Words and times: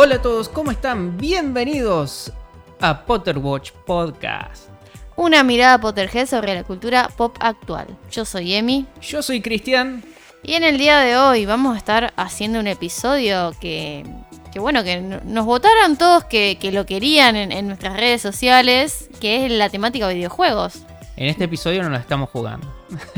Hola 0.00 0.14
a 0.14 0.22
todos, 0.22 0.48
¿cómo 0.48 0.70
están? 0.70 1.18
Bienvenidos 1.18 2.32
a 2.80 3.04
Potter 3.04 3.36
Watch 3.36 3.72
Podcast. 3.84 4.68
Una 5.16 5.42
mirada 5.42 5.80
Potterhead 5.80 6.28
sobre 6.28 6.54
la 6.54 6.62
cultura 6.62 7.10
pop 7.16 7.36
actual. 7.40 7.88
Yo 8.08 8.24
soy 8.24 8.54
Emi. 8.54 8.86
Yo 9.02 9.24
soy 9.24 9.42
Cristian. 9.42 10.04
Y 10.44 10.54
en 10.54 10.62
el 10.62 10.78
día 10.78 11.00
de 11.00 11.16
hoy 11.16 11.46
vamos 11.46 11.74
a 11.74 11.78
estar 11.78 12.12
haciendo 12.14 12.60
un 12.60 12.68
episodio 12.68 13.52
que, 13.60 14.06
que 14.52 14.60
bueno, 14.60 14.84
que 14.84 15.00
nos 15.00 15.44
votaron 15.44 15.96
todos 15.96 16.22
que, 16.22 16.58
que 16.60 16.70
lo 16.70 16.86
querían 16.86 17.34
en, 17.34 17.50
en, 17.50 17.66
nuestras 17.66 17.96
redes 17.96 18.22
sociales, 18.22 19.10
que 19.20 19.46
es 19.46 19.50
la 19.50 19.68
temática 19.68 20.06
de 20.06 20.14
videojuegos. 20.14 20.84
En 21.16 21.26
este 21.26 21.42
episodio 21.42 21.82
no 21.82 21.88
lo 21.88 21.96
estamos 21.96 22.30
jugando. 22.30 22.72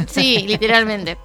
Sí, 0.08 0.46
literalmente. 0.48 1.18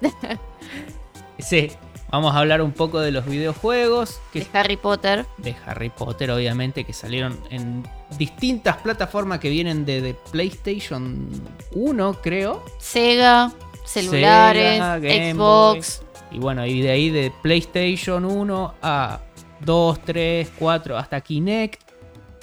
sí, 1.38 1.70
vamos 2.10 2.34
a 2.34 2.38
hablar 2.38 2.62
un 2.62 2.72
poco 2.72 3.00
de 3.00 3.10
los 3.10 3.26
videojuegos. 3.26 4.20
Que, 4.32 4.40
de 4.40 4.46
Harry 4.52 4.76
Potter. 4.76 5.26
De 5.38 5.54
Harry 5.66 5.90
Potter, 5.90 6.30
obviamente, 6.30 6.84
que 6.84 6.92
salieron 6.92 7.38
en 7.50 7.86
distintas 8.18 8.76
plataformas 8.78 9.40
que 9.40 9.50
vienen 9.50 9.84
de, 9.84 10.00
de 10.00 10.14
PlayStation 10.30 11.28
1, 11.72 12.14
creo. 12.22 12.64
Sega, 12.78 13.52
celulares, 13.84 14.74
Sega, 14.74 15.32
Xbox. 15.32 16.00
Boy. 16.00 16.36
Y 16.36 16.38
bueno, 16.38 16.66
y 16.66 16.80
de 16.80 16.90
ahí 16.90 17.10
de 17.10 17.32
PlayStation 17.42 18.24
1 18.24 18.74
a 18.82 19.20
2, 19.60 20.00
3, 20.04 20.52
4, 20.58 20.96
hasta 20.96 21.20
Kinect. 21.20 21.82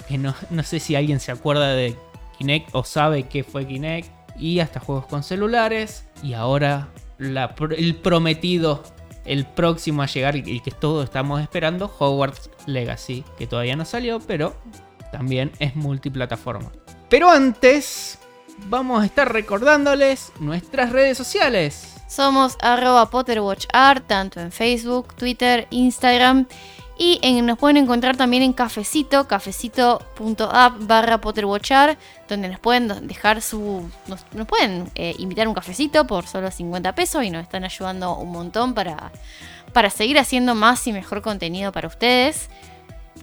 Que 0.08 0.18
no, 0.18 0.34
no 0.50 0.62
sé 0.62 0.80
si 0.80 0.96
alguien 0.96 1.20
se 1.20 1.32
acuerda 1.32 1.74
de 1.74 1.96
Kinect 2.38 2.70
o 2.72 2.84
sabe 2.84 3.24
qué 3.24 3.44
fue 3.44 3.66
Kinect. 3.66 4.10
Y 4.36 4.60
hasta 4.60 4.80
juegos 4.80 5.06
con 5.06 5.22
celulares. 5.22 6.06
Y 6.22 6.32
ahora 6.32 6.88
la, 7.18 7.54
el 7.76 7.96
prometido, 7.96 8.82
el 9.24 9.46
próximo 9.46 10.02
a 10.02 10.06
llegar, 10.06 10.36
el 10.36 10.62
que 10.62 10.70
todos 10.70 11.04
estamos 11.04 11.40
esperando, 11.40 11.94
Hogwarts 11.98 12.50
Legacy. 12.66 13.24
Que 13.38 13.46
todavía 13.46 13.76
no 13.76 13.84
salió, 13.84 14.20
pero 14.20 14.54
también 15.12 15.52
es 15.58 15.76
multiplataforma. 15.76 16.70
Pero 17.08 17.30
antes, 17.30 18.18
vamos 18.68 19.02
a 19.02 19.06
estar 19.06 19.32
recordándoles 19.32 20.32
nuestras 20.40 20.90
redes 20.92 21.16
sociales. 21.16 21.94
Somos 22.08 22.56
arroba 22.60 23.10
PotterWatchArt, 23.10 24.06
tanto 24.06 24.40
en 24.40 24.52
Facebook, 24.52 25.14
Twitter, 25.14 25.66
Instagram. 25.70 26.46
Y 26.96 27.18
nos 27.42 27.58
pueden 27.58 27.76
encontrar 27.76 28.16
también 28.16 28.44
en 28.44 28.52
Cafecito, 28.52 29.26
cafecito.app 29.26 30.74
barra 30.80 31.20
PotterWatchar, 31.20 31.98
donde 32.28 32.48
nos 32.48 32.60
pueden 32.60 33.08
dejar 33.08 33.42
su. 33.42 33.90
Nos, 34.06 34.24
nos 34.32 34.46
pueden 34.46 34.90
eh, 34.94 35.14
invitar 35.18 35.48
un 35.48 35.54
cafecito 35.54 36.06
por 36.06 36.26
solo 36.26 36.50
50 36.50 36.94
pesos 36.94 37.24
y 37.24 37.30
nos 37.30 37.42
están 37.42 37.64
ayudando 37.64 38.16
un 38.16 38.30
montón 38.30 38.74
para, 38.74 39.10
para 39.72 39.90
seguir 39.90 40.20
haciendo 40.20 40.54
más 40.54 40.86
y 40.86 40.92
mejor 40.92 41.20
contenido 41.20 41.72
para 41.72 41.88
ustedes. 41.88 42.48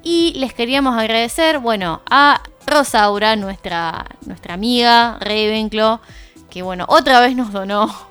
Y 0.03 0.33
les 0.33 0.53
queríamos 0.53 0.97
agradecer, 0.97 1.59
bueno, 1.59 2.01
a 2.09 2.41
Rosaura, 2.67 3.37
nuestra, 3.37 4.05
nuestra 4.25 4.53
amiga 4.53 5.17
Ravenclaw, 5.21 5.99
que 6.49 6.61
bueno, 6.61 6.85
otra 6.89 7.21
vez 7.21 7.35
nos 7.35 7.53
donó 7.53 8.10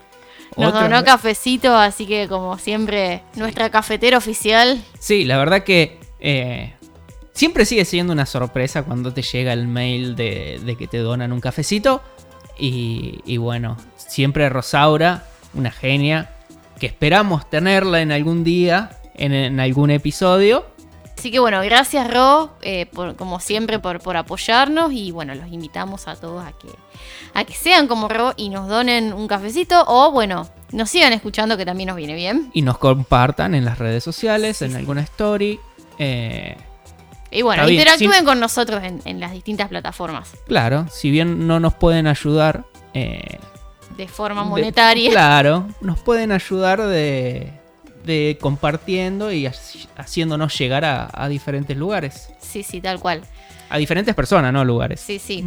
nos 0.60 0.72
donó 0.72 1.04
cafecito, 1.04 1.74
así 1.76 2.06
que 2.06 2.28
como 2.28 2.58
siempre, 2.58 3.22
nuestra 3.34 3.70
cafetera 3.70 4.18
oficial. 4.18 4.82
Sí, 4.98 5.24
la 5.24 5.38
verdad 5.38 5.64
que 5.64 5.98
eh, 6.20 6.74
siempre 7.32 7.64
sigue 7.64 7.84
siendo 7.84 8.12
una 8.12 8.26
sorpresa 8.26 8.82
cuando 8.82 9.12
te 9.12 9.22
llega 9.22 9.52
el 9.52 9.66
mail 9.66 10.16
de, 10.16 10.60
de 10.64 10.76
que 10.76 10.86
te 10.86 10.98
donan 10.98 11.32
un 11.32 11.40
cafecito. 11.40 12.02
Y, 12.58 13.20
y, 13.24 13.38
bueno, 13.38 13.78
siempre 13.96 14.48
Rosaura, 14.50 15.24
una 15.54 15.70
genia, 15.70 16.30
que 16.78 16.86
esperamos 16.86 17.48
tenerla 17.48 18.02
en 18.02 18.12
algún 18.12 18.44
día, 18.44 19.00
en, 19.14 19.32
en 19.32 19.60
algún 19.60 19.90
episodio. 19.90 20.66
Así 21.16 21.30
que 21.30 21.38
bueno, 21.38 21.60
gracias 21.60 22.10
Ro, 22.10 22.50
eh, 22.62 22.86
por, 22.86 23.14
como 23.14 23.40
siempre, 23.40 23.78
por, 23.78 24.00
por, 24.00 24.16
apoyarnos 24.16 24.90
y 24.92 25.10
bueno, 25.10 25.34
los 25.34 25.48
invitamos 25.48 26.08
a 26.08 26.16
todos 26.16 26.42
a 26.42 26.52
que, 26.52 26.68
a 27.34 27.44
que 27.44 27.54
sean 27.54 27.86
como 27.86 28.08
Ro 28.08 28.34
y 28.36 28.48
nos 28.48 28.68
donen 28.68 29.12
un 29.12 29.28
cafecito 29.28 29.84
o 29.86 30.10
bueno, 30.10 30.48
nos 30.72 30.90
sigan 30.90 31.12
escuchando 31.12 31.56
que 31.56 31.64
también 31.64 31.88
nos 31.88 31.96
viene 31.96 32.14
bien. 32.14 32.50
Y 32.52 32.62
nos 32.62 32.78
compartan 32.78 33.54
en 33.54 33.64
las 33.64 33.78
redes 33.78 34.04
sociales, 34.04 34.58
sí, 34.58 34.64
en 34.66 34.72
sí. 34.72 34.76
alguna 34.76 35.02
story. 35.02 35.58
Eh, 35.98 36.56
y 37.30 37.42
bueno, 37.42 37.68
interactúen 37.68 38.12
sin... 38.12 38.24
con 38.24 38.40
nosotros 38.40 38.82
en, 38.82 39.00
en, 39.04 39.20
las 39.20 39.32
distintas 39.32 39.68
plataformas. 39.68 40.32
Claro, 40.46 40.86
si 40.90 41.10
bien 41.10 41.46
no 41.46 41.60
nos 41.60 41.74
pueden 41.74 42.06
ayudar... 42.06 42.64
Eh, 42.94 43.38
de 43.96 44.08
forma 44.08 44.44
monetaria. 44.44 45.10
De, 45.10 45.10
claro, 45.10 45.68
nos 45.80 45.98
pueden 46.00 46.32
ayudar 46.32 46.80
de 46.82 47.52
de 48.04 48.38
compartiendo 48.40 49.32
y 49.32 49.46
haciéndonos 49.96 50.58
llegar 50.58 50.84
a, 50.84 51.10
a, 51.12 51.28
diferentes 51.28 51.76
lugares. 51.76 52.30
Sí, 52.40 52.62
sí, 52.62 52.80
tal 52.80 52.98
cual. 52.98 53.22
A 53.68 53.78
diferentes 53.78 54.14
personas, 54.14 54.52
no 54.52 54.64
lugares. 54.64 55.00
Sí, 55.00 55.18
sí. 55.18 55.44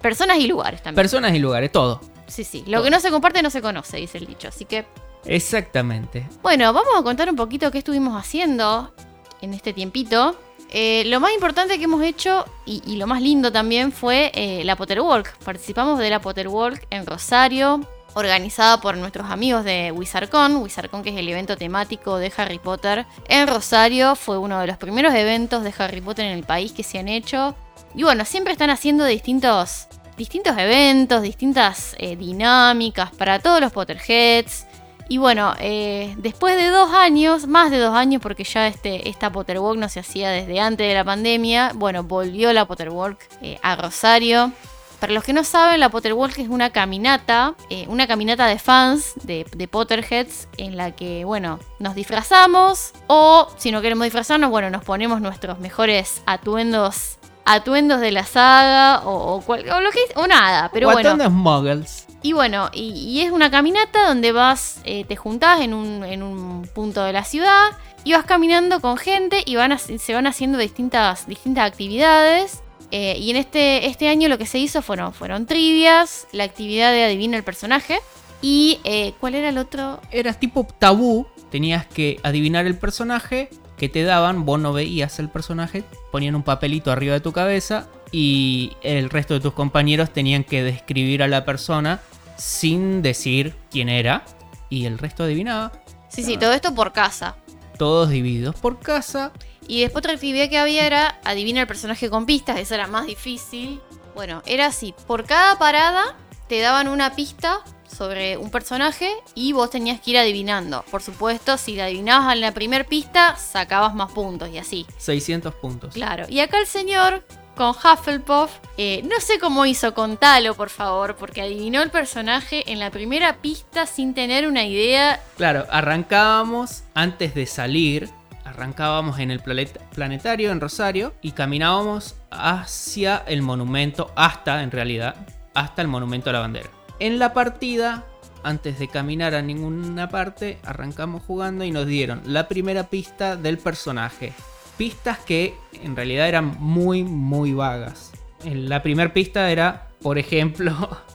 Personas 0.00 0.38
y 0.38 0.46
lugares 0.46 0.82
también. 0.82 0.96
Personas 0.96 1.34
y 1.34 1.38
lugares, 1.38 1.70
todo. 1.72 2.00
Sí, 2.26 2.44
sí. 2.44 2.64
Lo 2.66 2.78
todo. 2.78 2.84
que 2.84 2.90
no 2.90 3.00
se 3.00 3.10
comparte 3.10 3.42
no 3.42 3.50
se 3.50 3.60
conoce, 3.60 3.98
dice 3.98 4.18
el 4.18 4.26
dicho. 4.26 4.48
Así 4.48 4.64
que. 4.64 4.84
Exactamente. 5.24 6.26
Bueno, 6.42 6.72
vamos 6.72 6.92
a 6.98 7.02
contar 7.02 7.28
un 7.28 7.36
poquito 7.36 7.70
qué 7.70 7.78
estuvimos 7.78 8.18
haciendo 8.18 8.92
en 9.40 9.54
este 9.54 9.72
tiempito. 9.72 10.36
Eh, 10.72 11.02
lo 11.06 11.18
más 11.18 11.32
importante 11.32 11.78
que 11.78 11.84
hemos 11.84 12.02
hecho 12.02 12.44
y, 12.64 12.80
y 12.86 12.96
lo 12.96 13.06
más 13.08 13.20
lindo 13.20 13.50
también 13.50 13.90
fue 13.90 14.30
eh, 14.34 14.62
la 14.64 14.76
Potter 14.76 15.00
Walk. 15.00 15.36
Participamos 15.38 15.98
de 15.98 16.10
la 16.10 16.20
Potter 16.20 16.46
Walk 16.48 16.86
en 16.90 17.04
Rosario, 17.06 17.80
organizada 18.14 18.80
por 18.80 18.96
nuestros 18.96 19.30
amigos 19.30 19.64
de 19.64 19.92
WizardCon. 19.92 20.56
WizardCon, 20.56 21.02
que 21.02 21.10
es 21.10 21.16
el 21.16 21.28
evento 21.28 21.56
temático 21.56 22.16
de 22.18 22.32
Harry 22.36 22.58
Potter 22.58 23.06
en 23.28 23.46
Rosario, 23.46 24.16
fue 24.16 24.38
uno 24.38 24.60
de 24.60 24.66
los 24.66 24.76
primeros 24.76 25.14
eventos 25.14 25.62
de 25.62 25.72
Harry 25.78 26.00
Potter 26.00 26.26
en 26.26 26.32
el 26.38 26.44
país 26.44 26.72
que 26.72 26.82
se 26.82 26.98
han 26.98 27.08
hecho. 27.08 27.54
Y 27.94 28.02
bueno, 28.02 28.24
siempre 28.24 28.52
están 28.52 28.70
haciendo 28.70 29.04
distintos, 29.04 29.88
distintos 30.16 30.56
eventos, 30.58 31.22
distintas 31.22 31.94
eh, 31.98 32.16
dinámicas 32.16 33.10
para 33.12 33.38
todos 33.38 33.60
los 33.60 33.72
Potterheads. 33.72 34.66
Y 35.08 35.18
bueno, 35.18 35.54
eh, 35.58 36.14
después 36.18 36.56
de 36.56 36.68
dos 36.68 36.92
años, 36.92 37.48
más 37.48 37.72
de 37.72 37.78
dos 37.78 37.96
años, 37.96 38.22
porque 38.22 38.44
ya 38.44 38.68
este, 38.68 39.08
esta 39.08 39.32
Potterwalk 39.32 39.76
no 39.76 39.88
se 39.88 39.98
hacía 39.98 40.30
desde 40.30 40.60
antes 40.60 40.86
de 40.86 40.94
la 40.94 41.02
pandemia, 41.04 41.72
bueno, 41.74 42.04
volvió 42.04 42.52
la 42.52 42.64
Potterwalk 42.64 43.18
eh, 43.42 43.58
a 43.60 43.74
Rosario. 43.74 44.52
Para 45.00 45.14
los 45.14 45.24
que 45.24 45.32
no 45.32 45.44
saben, 45.44 45.80
la 45.80 45.88
Potterwalk 45.88 46.38
es 46.38 46.48
una 46.48 46.70
caminata, 46.70 47.54
eh, 47.70 47.86
una 47.88 48.06
caminata 48.06 48.46
de 48.46 48.58
fans 48.58 49.14
de, 49.22 49.46
de, 49.56 49.66
Potterheads 49.66 50.46
en 50.58 50.76
la 50.76 50.90
que, 50.94 51.24
bueno, 51.24 51.58
nos 51.78 51.94
disfrazamos 51.94 52.92
o 53.06 53.48
si 53.56 53.72
no 53.72 53.80
queremos 53.80 54.04
disfrazarnos, 54.04 54.50
bueno, 54.50 54.68
nos 54.68 54.84
ponemos 54.84 55.22
nuestros 55.22 55.58
mejores 55.58 56.20
atuendos, 56.26 57.18
atuendos 57.46 58.00
de 58.00 58.12
la 58.12 58.24
saga 58.24 59.00
o, 59.06 59.36
o, 59.36 59.40
cual, 59.40 59.66
o 59.70 59.80
lo 59.80 59.90
que 59.90 60.00
o 60.16 60.26
nada, 60.26 60.70
pero 60.70 60.88
o 60.88 60.92
bueno. 60.92 61.08
Atuendos 61.08 61.32
muggles. 61.32 62.06
Y 62.20 62.34
bueno, 62.34 62.68
y, 62.74 62.90
y, 62.90 63.22
es 63.22 63.32
una 63.32 63.50
caminata 63.50 64.06
donde 64.06 64.32
vas, 64.32 64.80
eh, 64.84 65.06
te 65.06 65.16
juntás 65.16 65.62
en 65.62 65.72
un, 65.72 66.04
en 66.04 66.22
un 66.22 66.68
punto 66.74 67.02
de 67.02 67.14
la 67.14 67.24
ciudad 67.24 67.70
y 68.04 68.12
vas 68.12 68.24
caminando 68.26 68.80
con 68.80 68.98
gente 68.98 69.42
y 69.46 69.56
van 69.56 69.72
a, 69.72 69.78
se 69.78 70.12
van 70.12 70.26
haciendo 70.26 70.58
distintas, 70.58 71.26
distintas 71.26 71.66
actividades. 71.66 72.62
Eh, 72.90 73.16
y 73.18 73.30
en 73.30 73.36
este, 73.36 73.86
este 73.86 74.08
año 74.08 74.28
lo 74.28 74.38
que 74.38 74.46
se 74.46 74.58
hizo 74.58 74.82
fueron, 74.82 75.12
fueron 75.12 75.46
trivias, 75.46 76.26
la 76.32 76.44
actividad 76.44 76.92
de 76.92 77.04
adivina 77.04 77.36
el 77.36 77.44
personaje. 77.44 77.98
Y 78.42 78.80
eh, 78.84 79.12
¿cuál 79.20 79.34
era 79.34 79.50
el 79.50 79.58
otro? 79.58 80.00
Era 80.10 80.32
tipo 80.32 80.66
tabú. 80.78 81.26
Tenías 81.50 81.86
que 81.86 82.20
adivinar 82.22 82.66
el 82.66 82.76
personaje 82.76 83.50
que 83.76 83.88
te 83.88 84.02
daban. 84.02 84.44
Vos 84.44 84.60
no 84.60 84.72
veías 84.72 85.18
el 85.18 85.28
personaje. 85.28 85.84
Ponían 86.10 86.34
un 86.34 86.42
papelito 86.42 86.90
arriba 86.90 87.14
de 87.14 87.20
tu 87.20 87.32
cabeza. 87.32 87.88
Y 88.12 88.72
el 88.82 89.10
resto 89.10 89.34
de 89.34 89.40
tus 89.40 89.52
compañeros 89.52 90.12
tenían 90.12 90.42
que 90.42 90.62
describir 90.62 91.22
a 91.22 91.28
la 91.28 91.44
persona 91.44 92.00
sin 92.36 93.02
decir 93.02 93.54
quién 93.70 93.88
era. 93.88 94.24
Y 94.68 94.86
el 94.86 94.98
resto 94.98 95.24
adivinaba. 95.24 95.72
Sí, 96.08 96.24
sí, 96.24 96.36
todo 96.36 96.52
esto 96.52 96.74
por 96.74 96.92
casa. 96.92 97.36
Todos 97.78 98.10
divididos 98.10 98.56
por 98.56 98.80
casa. 98.80 99.32
Y 99.66 99.82
después 99.82 100.02
otra 100.02 100.14
actividad 100.14 100.48
que 100.48 100.58
había 100.58 100.86
era 100.86 101.20
adivina 101.24 101.60
el 101.60 101.66
personaje 101.66 102.10
con 102.10 102.26
pistas, 102.26 102.58
esa 102.58 102.74
era 102.74 102.86
más 102.86 103.06
difícil. 103.06 103.80
Bueno, 104.14 104.42
era 104.46 104.66
así, 104.66 104.94
por 105.06 105.24
cada 105.24 105.58
parada 105.58 106.16
te 106.48 106.60
daban 106.60 106.88
una 106.88 107.14
pista 107.14 107.60
sobre 107.86 108.36
un 108.36 108.50
personaje 108.50 109.10
y 109.34 109.52
vos 109.52 109.70
tenías 109.70 110.00
que 110.00 110.12
ir 110.12 110.18
adivinando. 110.18 110.84
Por 110.90 111.02
supuesto, 111.02 111.56
si 111.56 111.76
la 111.76 111.84
adivinabas 111.84 112.32
en 112.34 112.40
la 112.40 112.52
primera 112.52 112.84
pista, 112.84 113.36
sacabas 113.36 113.94
más 113.94 114.10
puntos 114.12 114.48
y 114.48 114.58
así. 114.58 114.86
600 114.98 115.54
puntos. 115.54 115.94
Claro, 115.94 116.26
y 116.28 116.40
acá 116.40 116.58
el 116.58 116.66
señor 116.66 117.24
con 117.56 117.70
Hufflepuff, 117.70 118.50
eh, 118.78 119.02
no 119.04 119.20
sé 119.20 119.38
cómo 119.38 119.66
hizo, 119.66 119.92
contalo 119.92 120.54
por 120.54 120.70
favor, 120.70 121.16
porque 121.16 121.42
adivinó 121.42 121.82
el 121.82 121.90
personaje 121.90 122.72
en 122.72 122.78
la 122.78 122.90
primera 122.90 123.42
pista 123.42 123.86
sin 123.86 124.14
tener 124.14 124.48
una 124.48 124.64
idea. 124.64 125.22
Claro, 125.36 125.66
arrancábamos 125.70 126.84
antes 126.94 127.34
de 127.34 127.44
salir 127.46 128.08
arrancábamos 128.50 129.18
en 129.18 129.30
el 129.30 129.40
planetario 129.40 130.50
en 130.50 130.60
Rosario 130.60 131.14
y 131.22 131.32
caminábamos 131.32 132.16
hacia 132.30 133.22
el 133.26 133.42
monumento, 133.42 134.12
hasta 134.16 134.62
en 134.62 134.70
realidad, 134.70 135.14
hasta 135.54 135.82
el 135.82 135.88
monumento 135.88 136.30
a 136.30 136.32
la 136.34 136.40
bandera. 136.40 136.68
En 136.98 137.18
la 137.18 137.32
partida, 137.32 138.04
antes 138.42 138.78
de 138.78 138.88
caminar 138.88 139.34
a 139.34 139.42
ninguna 139.42 140.08
parte, 140.08 140.58
arrancamos 140.64 141.22
jugando 141.22 141.64
y 141.64 141.70
nos 141.70 141.86
dieron 141.86 142.20
la 142.26 142.48
primera 142.48 142.84
pista 142.84 143.36
del 143.36 143.58
personaje. 143.58 144.32
pistas 144.76 145.18
que 145.18 145.54
en 145.82 145.94
realidad 145.94 146.26
eran 146.26 146.56
muy, 146.58 147.04
muy 147.04 147.52
vagas. 147.52 148.12
La 148.44 148.82
primera 148.82 149.12
pista 149.12 149.50
era, 149.50 149.88
por 150.00 150.18
ejemplo, 150.18 150.72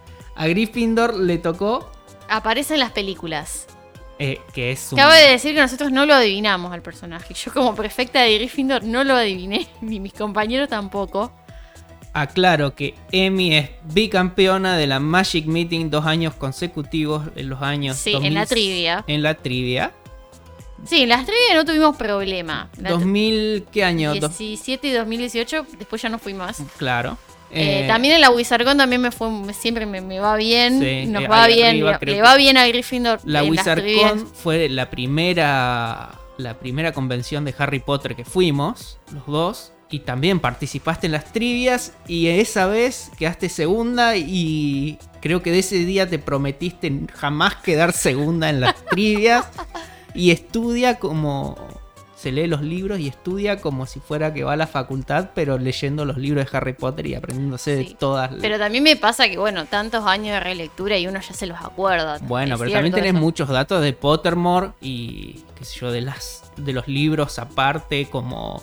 a 0.36 0.48
Gryffindor 0.48 1.16
le 1.16 1.40
tocó 1.40 1.92
Aparece 2.30 2.74
en 2.74 2.80
las 2.80 2.92
películas. 2.92 3.68
Eh, 4.20 4.40
que 4.54 4.72
es 4.72 4.92
un... 4.92 4.98
Cabe 4.98 5.16
de 5.22 5.30
decir 5.32 5.54
que 5.54 5.62
nosotros 5.62 5.92
no 5.92 6.06
lo 6.06 6.14
adivinamos 6.14 6.72
al 6.74 6.82
personaje. 6.82 7.34
Yo 7.34 7.54
como 7.54 7.76
prefecta 7.76 8.22
de 8.22 8.36
Gryffindor 8.36 8.84
no 8.84 9.04
lo 9.04 9.16
adiviné, 9.16 9.68
ni 9.82 10.00
mis 10.00 10.14
compañeros 10.14 10.70
tampoco. 10.70 11.32
Aclaro 12.14 12.74
que 12.76 12.96
Emi 13.12 13.56
es 13.56 13.70
bicampeona 13.84 14.78
de 14.78 14.88
la 14.88 15.02
Magic 15.02 15.46
Meeting 15.48 15.90
dos 15.90 16.06
años 16.06 16.34
consecutivos 16.36 17.24
en 17.36 17.50
los 17.50 17.62
años. 17.62 17.98
Sí, 17.98 18.14
en 18.14 18.34
la 18.34 18.46
trivia. 18.46 19.04
En 19.08 19.22
la 19.22 19.34
trivia. 19.34 19.92
Sí, 20.86 21.02
en 21.02 21.10
las 21.10 21.26
trivias 21.26 21.56
no 21.56 21.66
tuvimos 21.66 21.98
problema. 21.98 22.70
La 22.80 22.92
2000, 22.92 23.66
¿qué 23.72 23.84
año? 23.84 24.14
Dos- 24.16 24.38
17 24.38 24.88
y 24.88 24.92
2018, 24.92 25.66
después 25.78 26.02
ya 26.02 26.08
no 26.10 26.20
fui 26.20 26.34
más. 26.34 26.62
claro. 26.78 27.18
Eh, 27.56 27.86
Eh, 27.86 27.88
también 27.88 28.16
en 28.16 28.22
la 28.22 28.30
WizardCon 28.32 28.78
también 28.78 29.02
me 29.02 29.12
fue 29.12 29.30
siempre 29.54 29.86
me, 29.86 30.02
me 30.02 30.20
va 30.20 30.36
bien, 30.36 30.82
Sí, 30.82 31.06
nos 31.06 31.24
eh, 31.24 31.28
va 31.28 31.48
bien, 31.48 31.68
arriba 31.88 32.00
le, 32.02 32.22
va 32.22 32.36
bien 32.36 32.58
a 32.58 32.68
Gryffindor 32.68 33.20
La. 33.24 33.44
WizardCon 33.44 34.28
fue 34.28 34.70
la 34.70 34.90
primera, 34.90 36.12
la 36.38 36.60
primera 36.60 36.92
convención 36.92 37.46
de 37.46 37.56
Harry 37.58 37.80
Potter 37.80 38.16
que 38.16 38.26
fuimos, 38.26 39.00
los 39.14 39.26
dos. 39.26 39.72
Y 39.88 40.00
también 40.00 40.40
participaste 40.40 41.06
en 41.06 41.12
las 41.14 41.32
trivias 41.32 41.94
y 42.08 42.28
esa 42.28 42.66
vez 42.66 43.12
quedaste 43.20 43.50
segunda 43.50 44.18
y 44.18 44.98
creo 45.22 45.44
que 45.44 45.52
de 45.52 45.60
ese 45.60 45.78
día 45.86 46.10
te 46.10 46.18
prometiste 46.18 46.92
jamás 47.14 47.58
quedar 47.58 47.94
segunda 47.94 48.50
en 48.50 48.62
las 48.62 48.84
trivias. 48.86 49.46
y 50.16 50.32
estudia 50.32 50.96
como... 50.96 51.56
Se 52.26 52.32
lee 52.32 52.48
los 52.48 52.64
libros 52.64 52.98
y 53.00 53.08
estudia 53.08 53.62
como 53.62 53.86
si 53.86 54.00
fuera 54.00 54.34
que 54.34 54.44
va 54.44 54.54
a 54.54 54.56
la 54.56 54.66
facultad, 54.66 55.30
pero 55.36 55.60
leyendo 55.60 56.06
los 56.06 56.18
libros 56.18 56.50
de 56.50 56.58
Harry 56.58 56.74
Potter 56.74 57.06
y 57.06 57.14
aprendiéndose 57.14 57.78
Sí, 57.78 57.90
de 57.90 57.94
todas 57.94 58.32
las... 58.32 58.42
Pero 58.42 58.58
también 58.58 58.84
me 58.84 58.96
pasa 58.96 59.30
que, 59.30 59.38
bueno, 59.38 59.66
tantos 59.68 60.04
años 60.08 60.34
de 60.34 60.40
relectura 60.40 60.98
y 60.98 61.06
uno 61.06 61.20
ya 61.22 61.36
se 61.36 61.46
los 61.46 61.60
acuerda. 61.62 62.18
Bueno, 62.24 62.58
pero 62.58 62.72
también 62.72 62.96
tenés 62.96 63.12
eso. 63.12 63.20
muchos 63.20 63.48
datos 63.48 63.84
de 63.84 63.94
Pottermore 63.94 64.72
y 64.82 65.44
qué 65.54 65.66
sé 65.66 65.82
yo, 65.82 65.92
de 65.92 66.02
las 66.02 66.52
de 66.58 66.74
los 66.74 66.88
libros 66.88 67.38
aparte, 67.38 68.08
como 68.10 68.60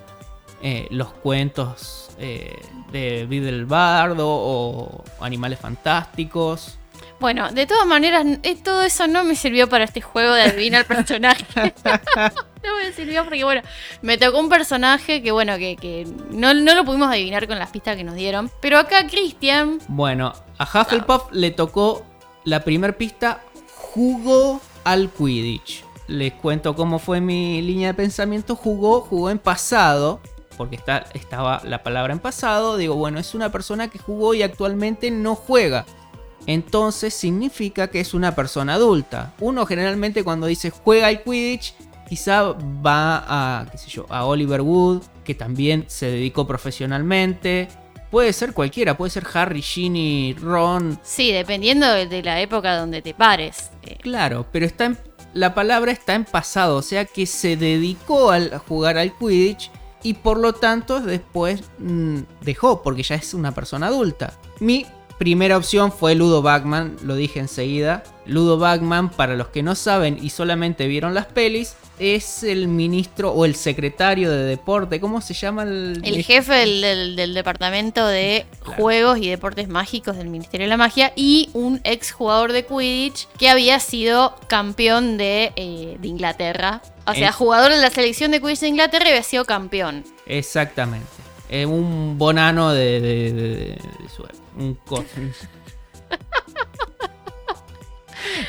eh, 0.60 0.88
los 0.90 1.12
cuentos 1.12 2.10
eh, 2.18 2.60
de 2.90 3.26
Videl 3.26 3.54
el 3.54 3.66
Bardo 3.66 4.26
o 4.28 5.04
Animales 5.20 5.60
Fantásticos. 5.60 6.80
Bueno, 7.22 7.52
de 7.52 7.68
todas 7.68 7.86
maneras, 7.86 8.26
eh, 8.42 8.56
todo 8.56 8.82
eso 8.82 9.06
no 9.06 9.22
me 9.22 9.36
sirvió 9.36 9.68
para 9.68 9.84
este 9.84 10.00
juego 10.00 10.34
de 10.34 10.42
adivinar 10.42 10.80
el 10.80 10.86
personaje. 10.88 11.44
no 11.54 12.76
me 12.82 12.92
sirvió 12.92 13.22
porque, 13.22 13.44
bueno, 13.44 13.62
me 14.02 14.18
tocó 14.18 14.40
un 14.40 14.48
personaje 14.48 15.22
que, 15.22 15.30
bueno, 15.30 15.56
que, 15.56 15.76
que 15.76 16.04
no, 16.30 16.52
no 16.52 16.74
lo 16.74 16.84
pudimos 16.84 17.08
adivinar 17.08 17.46
con 17.46 17.60
las 17.60 17.70
pistas 17.70 17.96
que 17.96 18.02
nos 18.02 18.16
dieron. 18.16 18.50
Pero 18.60 18.76
acá 18.76 19.06
Christian, 19.06 19.78
Bueno, 19.86 20.32
a 20.58 20.64
Hufflepuff 20.64 21.30
le 21.30 21.52
tocó 21.52 22.04
la 22.42 22.64
primer 22.64 22.96
pista, 22.96 23.40
jugó 23.76 24.60
al 24.82 25.08
Quidditch. 25.08 25.84
Les 26.08 26.32
cuento 26.32 26.74
cómo 26.74 26.98
fue 26.98 27.20
mi 27.20 27.62
línea 27.62 27.86
de 27.86 27.94
pensamiento. 27.94 28.56
Jugó, 28.56 29.00
jugó 29.02 29.30
en 29.30 29.38
pasado. 29.38 30.18
Porque 30.56 30.74
está, 30.74 31.06
estaba 31.14 31.62
la 31.62 31.84
palabra 31.84 32.12
en 32.12 32.18
pasado. 32.18 32.76
Digo, 32.76 32.96
bueno, 32.96 33.20
es 33.20 33.32
una 33.36 33.52
persona 33.52 33.86
que 33.86 34.00
jugó 34.00 34.34
y 34.34 34.42
actualmente 34.42 35.12
no 35.12 35.36
juega. 35.36 35.86
Entonces 36.46 37.14
significa 37.14 37.88
que 37.88 38.00
es 38.00 38.14
una 38.14 38.34
persona 38.34 38.74
adulta. 38.74 39.32
Uno 39.40 39.66
generalmente 39.66 40.24
cuando 40.24 40.46
dice 40.46 40.70
juega 40.70 41.06
al 41.08 41.22
Quidditch, 41.22 41.74
quizá 42.08 42.42
va 42.84 43.24
a, 43.60 43.66
qué 43.70 43.78
sé 43.78 43.88
yo, 43.90 44.06
a 44.08 44.24
Oliver 44.26 44.60
Wood, 44.60 45.02
que 45.24 45.34
también 45.34 45.84
se 45.88 46.06
dedicó 46.06 46.46
profesionalmente. 46.46 47.68
Puede 48.10 48.32
ser 48.34 48.52
cualquiera, 48.52 48.96
puede 48.96 49.10
ser 49.10 49.24
Harry, 49.32 49.62
Ginny, 49.62 50.34
Ron. 50.34 50.98
sí, 51.02 51.32
dependiendo 51.32 51.86
de, 51.90 52.22
la 52.22 52.40
época 52.40 52.76
donde 52.76 53.00
te 53.00 53.14
pares. 53.14 53.70
Eh, 53.84 53.96
Claro, 54.02 54.46
pero 54.52 54.66
está 54.66 54.84
en- 54.86 54.98
la 55.32 55.54
palabra 55.54 55.92
está 55.92 56.14
en 56.14 56.24
pasado, 56.26 56.76
o 56.76 56.82
sea 56.82 57.06
que 57.06 57.24
se 57.24 57.56
dedicó 57.56 58.30
al- 58.30 58.52
a 58.52 58.58
jugar 58.58 58.98
al 58.98 59.16
Quidditch 59.16 59.70
y 60.02 60.12
por 60.14 60.38
lo 60.38 60.52
tanto 60.52 61.00
después 61.00 61.62
mm, 61.78 62.18
dejó, 62.42 62.82
porque 62.82 63.02
ya 63.02 63.14
es 63.14 63.32
una 63.32 63.52
persona 63.52 63.86
adulta. 63.86 64.34
Mi 64.60 64.84
primera 65.22 65.56
opción 65.56 65.92
fue 65.92 66.16
Ludo 66.16 66.42
Bagman, 66.42 66.96
lo 67.04 67.14
dije 67.14 67.38
enseguida. 67.38 68.02
Ludo 68.26 68.58
Bagman, 68.58 69.08
para 69.08 69.36
los 69.36 69.46
que 69.50 69.62
no 69.62 69.76
saben 69.76 70.18
y 70.20 70.30
solamente 70.30 70.88
vieron 70.88 71.14
las 71.14 71.26
pelis, 71.26 71.76
es 72.00 72.42
el 72.42 72.66
ministro 72.66 73.30
o 73.30 73.44
el 73.44 73.54
secretario 73.54 74.32
de 74.32 74.42
deporte, 74.42 74.98
¿cómo 74.98 75.20
se 75.20 75.32
llama 75.34 75.62
el, 75.62 76.00
El 76.04 76.24
jefe 76.24 76.52
del, 76.54 76.80
del- 76.80 77.14
del 77.14 77.34
departamento 77.34 78.04
de 78.04 78.46
Claro. 78.64 78.82
juegos 78.82 79.18
y 79.18 79.28
deportes 79.30 79.68
mágicos 79.68 80.16
del 80.16 80.26
Ministerio 80.28 80.64
de 80.64 80.70
la 80.70 80.76
Magia 80.76 81.12
y 81.14 81.50
un 81.52 81.80
ex 81.84 82.10
jugador 82.10 82.50
de 82.52 82.66
Quidditch 82.66 83.28
que 83.38 83.48
había 83.48 83.78
sido 83.78 84.34
campeón 84.48 85.18
de, 85.18 85.52
eh, 85.54 85.98
de 86.00 86.08
Inglaterra. 86.08 86.82
O 87.06 87.14
sea, 87.14 87.28
Es- 87.28 87.34
jugador 87.36 87.70
de 87.70 87.78
la 87.78 87.90
selección 87.90 88.32
de 88.32 88.40
Quidditch 88.40 88.60
de 88.60 88.68
Inglaterra 88.68 89.04
y 89.06 89.08
había 89.10 89.22
sido 89.22 89.44
campeón. 89.44 90.02
Exactamente. 90.26 91.06
Eh, 91.48 91.64
un 91.66 92.18
bonano 92.18 92.72
de, 92.72 93.00
de, 93.00 93.32
de- 93.32 93.32
de- 93.32 93.68
de 94.02 94.08
su 94.16 94.22
época. 94.24 94.41
Un 94.56 94.74
co- 94.84 95.04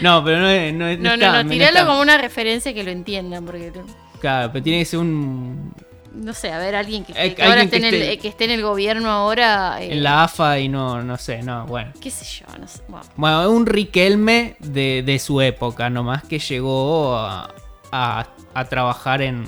No, 0.02 0.24
pero 0.24 0.40
no 0.40 0.50
es. 0.50 0.74
No, 0.74 0.88
es- 0.88 1.00
No, 1.00 1.10
no, 1.10 1.14
está- 1.26 1.44
no, 1.44 1.50
tiralo 1.50 1.78
está- 1.80 1.86
como 1.88 2.02
una 2.02 2.18
referencia 2.18 2.74
que 2.74 2.84
lo 2.84 2.92
entiendan, 2.92 3.46
porque 3.46 3.72
Claro, 4.20 4.52
pero 4.52 4.64
tiene 4.64 4.80
que 4.80 4.86
ser 4.86 5.00
un. 5.00 5.74
no 6.14 6.34
sé, 6.34 6.52
a 6.52 6.58
ver, 6.60 6.76
alguien 6.76 7.04
que, 7.06 7.14
que 7.36 7.44
ahora 7.44 7.62
que 7.62 7.66
esté, 7.66 7.78
en 7.78 7.86
el, 7.86 7.94
esté- 7.96 8.12
eh, 8.12 8.18
que 8.20 8.28
esté 8.28 8.46
en 8.46 8.52
el 8.52 8.62
gobierno 8.62 9.10
ahora. 9.10 9.78
eh, 9.82 9.94
En 9.94 10.04
la 10.04 10.24
AFA 10.24 10.60
y 10.60 10.70
no, 10.70 11.02
no 11.02 11.18
sé, 11.18 11.42
no, 11.42 11.66
bueno. 11.66 11.92
¿Qué 12.00 12.12
sé 12.12 12.24
yo? 12.26 12.46
No 12.60 12.68
sé. 12.68 12.82
Bueno, 12.88 13.06
Bueno, 13.16 13.50
un 13.52 13.66
Riquelme 13.66 14.56
de, 14.60 15.04
de 15.06 15.20
su 15.20 15.42
época, 15.42 15.90
nomás 15.90 16.24
que 16.24 16.40
llegó 16.40 17.16
a, 17.18 17.54
a- 17.92 18.28
a 18.54 18.66
trabajar 18.66 19.22
en, 19.22 19.46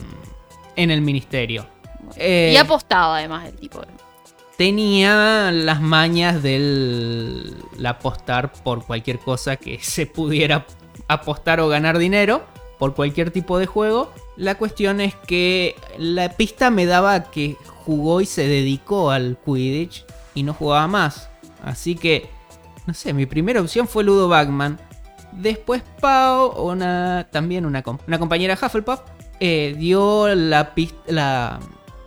en 0.75 0.92
el 0.92 1.02
ministerio. 1.02 1.68
Eh, 2.18 2.52
y 2.54 2.57
apostaba 2.57 3.18
además 3.18 3.46
el 3.48 3.56
tipo. 3.56 3.81
Tenía 4.57 5.52
las 5.52 5.81
mañas 5.81 6.42
del 6.42 7.56
apostar 7.86 8.52
por 8.52 8.85
cualquier 8.85 9.19
cosa 9.19 9.56
que 9.57 9.80
se 9.81 10.06
pudiera 10.06 10.66
apostar 11.07 11.59
o 11.59 11.68
ganar 11.68 11.97
dinero 11.97 12.44
por 12.80 12.94
cualquier 12.95 13.31
tipo 13.31 13.57
de 13.59 13.66
juego. 13.66 14.12
La 14.38 14.56
cuestión 14.56 15.00
es 15.02 15.16
que 15.16 15.76
la 15.97 16.30
pista 16.30 16.69
me 16.69 16.85
daba 16.85 17.31
que 17.31 17.56
jugó 17.85 18.21
y 18.21 18.26
se 18.26 18.47
dedicó 18.47 19.12
al 19.12 19.38
Quidditch 19.45 20.06
y 20.33 20.44
no 20.44 20.54
jugaba 20.54 20.88
más. 20.88 21.30
Así 21.64 21.95
que, 21.95 22.30
no 22.85 22.94
sé, 22.94 23.14
mi 23.14 23.26
primera 23.26 23.62
opción 23.62 23.88
fue 23.88 24.04
Ludo 24.04 24.28
Bagman. 24.28 24.80
Después 25.31 25.83
Pau, 26.02 26.52
una, 26.62 27.28
también 27.31 27.66
una, 27.66 27.81
com- 27.81 27.97
una 28.07 28.19
compañera 28.19 28.57
Hufflepuff, 28.62 29.02
eh, 29.40 29.76
dio 29.78 30.33
la, 30.33 30.74
la 31.07 31.59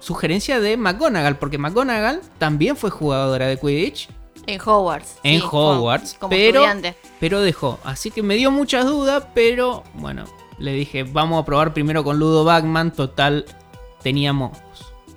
sugerencia 0.08 0.58
de 0.58 0.78
McGonagall, 0.78 1.36
porque 1.36 1.58
McGonagall 1.58 2.22
también 2.38 2.76
fue 2.76 2.88
jugadora 2.88 3.46
de 3.46 3.58
Quidditch, 3.58 4.08
En 4.46 4.58
Hogwarts. 4.64 5.18
En 5.22 5.40
sí, 5.40 5.46
Hogwarts, 5.50 6.14
Como, 6.18 6.30
pero- 6.30 6.60
estudiante. 6.64 6.96
pero 7.20 7.42
dejó. 7.42 7.78
Así 7.84 8.10
que 8.10 8.22
me 8.22 8.36
dio 8.36 8.50
muchas 8.50 8.86
dudas, 8.86 9.24
pero 9.34 9.84
bueno, 9.92 10.24
le 10.58 10.72
dije, 10.72 11.02
vamos 11.02 11.42
a 11.42 11.44
probar 11.44 11.74
primero 11.74 12.02
con 12.02 12.18
Ludo 12.18 12.44
Bagman. 12.44 12.92
Total, 12.92 13.44
teníamos 14.02 14.56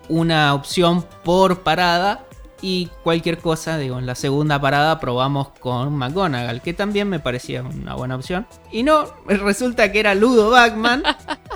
una 0.09 0.53
opción 0.53 1.05
por 1.23 1.59
parada. 1.61 2.25
Y 2.63 2.89
cualquier 3.03 3.37
cosa, 3.39 3.77
digo, 3.77 3.97
en 3.97 4.05
la 4.05 4.13
segunda 4.13 4.59
parada 4.61 4.99
probamos 4.99 5.47
con 5.61 5.95
McGonagall, 5.95 6.61
que 6.61 6.73
también 6.73 7.07
me 7.09 7.19
parecía 7.19 7.63
una 7.63 7.95
buena 7.95 8.15
opción. 8.17 8.45
Y 8.71 8.83
no, 8.83 9.05
resulta 9.25 9.91
que 9.93 9.99
era 10.01 10.13
Ludo 10.13 10.49
Bagman. 10.51 11.01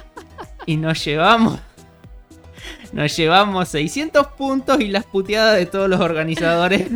y 0.65 0.77
nos 0.77 1.03
llevamos. 1.05 1.59
Nos 2.95 3.13
llevamos 3.17 3.67
600 3.67 4.27
puntos 4.27 4.79
y 4.79 4.87
las 4.87 5.03
puteadas 5.03 5.57
de 5.57 5.65
todos 5.65 5.89
los 5.89 5.99
organizadores. 5.99 6.87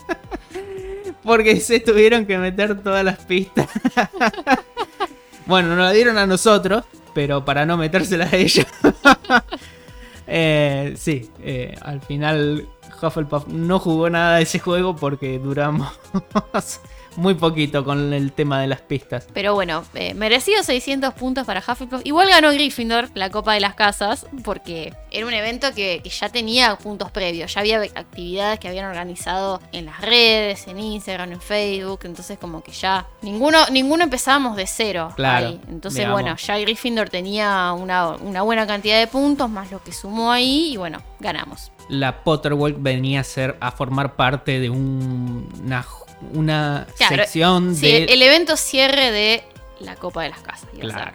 Porque 1.22 1.60
se 1.60 1.78
tuvieron 1.78 2.24
que 2.24 2.38
meter 2.38 2.82
todas 2.82 3.04
las 3.04 3.18
pistas. 3.18 3.68
bueno, 5.46 5.68
nos 5.76 5.84
la 5.84 5.92
dieron 5.92 6.16
a 6.16 6.26
nosotros, 6.26 6.84
pero 7.12 7.44
para 7.44 7.66
no 7.66 7.76
metérselas 7.76 8.32
a 8.32 8.36
ellos. 8.36 8.66
Eh, 10.34 10.94
sí, 10.96 11.28
eh, 11.42 11.76
al 11.82 12.00
final 12.00 12.66
Hufflepuff 13.02 13.48
no 13.48 13.78
jugó 13.80 14.08
nada 14.08 14.36
de 14.36 14.44
ese 14.44 14.60
juego 14.60 14.96
porque 14.96 15.38
duramos 15.38 15.92
muy 17.16 17.34
poquito 17.34 17.84
con 17.84 18.12
el 18.12 18.32
tema 18.32 18.60
de 18.60 18.66
las 18.66 18.80
pistas. 18.80 19.26
Pero 19.32 19.54
bueno, 19.54 19.84
eh, 19.94 20.14
merecido 20.14 20.62
600 20.62 21.14
puntos 21.14 21.46
para 21.46 21.60
Hufflepuff. 21.60 22.00
Igual 22.04 22.28
ganó 22.28 22.50
Gryffindor 22.52 23.08
la 23.14 23.30
Copa 23.30 23.54
de 23.54 23.60
las 23.60 23.74
Casas 23.74 24.26
porque 24.44 24.94
era 25.10 25.26
un 25.26 25.32
evento 25.34 25.68
que, 25.74 26.00
que 26.02 26.10
ya 26.10 26.28
tenía 26.28 26.76
puntos 26.76 27.10
previos. 27.10 27.52
Ya 27.54 27.60
había 27.60 27.82
actividades 27.82 28.58
que 28.58 28.68
habían 28.68 28.86
organizado 28.86 29.60
en 29.72 29.86
las 29.86 30.00
redes, 30.00 30.66
en 30.68 30.78
Instagram, 30.78 31.32
en 31.32 31.40
Facebook. 31.40 32.00
Entonces 32.04 32.38
como 32.38 32.62
que 32.62 32.72
ya 32.72 33.06
ninguno, 33.22 33.58
ninguno 33.70 34.04
empezábamos 34.04 34.56
de 34.56 34.66
cero. 34.66 35.10
Claro, 35.16 35.48
ahí. 35.48 35.60
Entonces 35.68 36.00
digamos. 36.00 36.20
bueno, 36.22 36.36
ya 36.36 36.58
Gryffindor 36.58 37.08
tenía 37.10 37.72
una, 37.72 38.08
una 38.10 38.42
buena 38.42 38.66
cantidad 38.66 38.98
de 38.98 39.06
puntos 39.06 39.48
más 39.50 39.70
lo 39.70 39.82
que 39.82 39.92
sumó 39.92 40.32
ahí 40.32 40.72
y 40.72 40.76
bueno, 40.76 41.02
ganamos. 41.20 41.70
La 41.88 42.22
Potterwalk 42.22 42.76
venía 42.78 43.20
a 43.20 43.24
ser 43.24 43.56
a 43.60 43.70
formar 43.72 44.14
parte 44.14 44.60
de 44.60 44.70
un- 44.70 45.48
una, 45.64 45.84
una 46.34 46.86
Claro, 46.96 47.16
sección 47.16 47.74
Sí, 47.74 47.86
de 47.86 48.04
el, 48.04 48.22
evento 48.22 48.56
cierre 48.56 49.10
de 49.10 49.44
la 49.80 49.96
Copa 49.96 50.22
de 50.22 50.30
las 50.30 50.40
Casas. 50.40 50.68
Claro. 50.78 51.12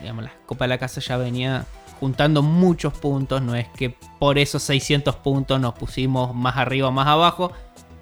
Digamos, 0.00 0.24
la 0.24 0.32
Copa 0.46 0.64
de 0.64 0.68
la 0.68 0.78
Casa 0.78 1.00
ya 1.00 1.16
venía 1.16 1.66
juntando 2.00 2.42
muchos 2.42 2.92
puntos. 2.94 3.42
No 3.42 3.54
es 3.54 3.68
que 3.68 3.90
por 4.18 4.38
esos 4.38 4.62
600 4.62 5.16
puntos 5.16 5.60
nos 5.60 5.74
pusimos 5.74 6.34
más 6.34 6.56
arriba 6.56 6.88
o 6.88 6.92
más 6.92 7.06
abajo. 7.06 7.52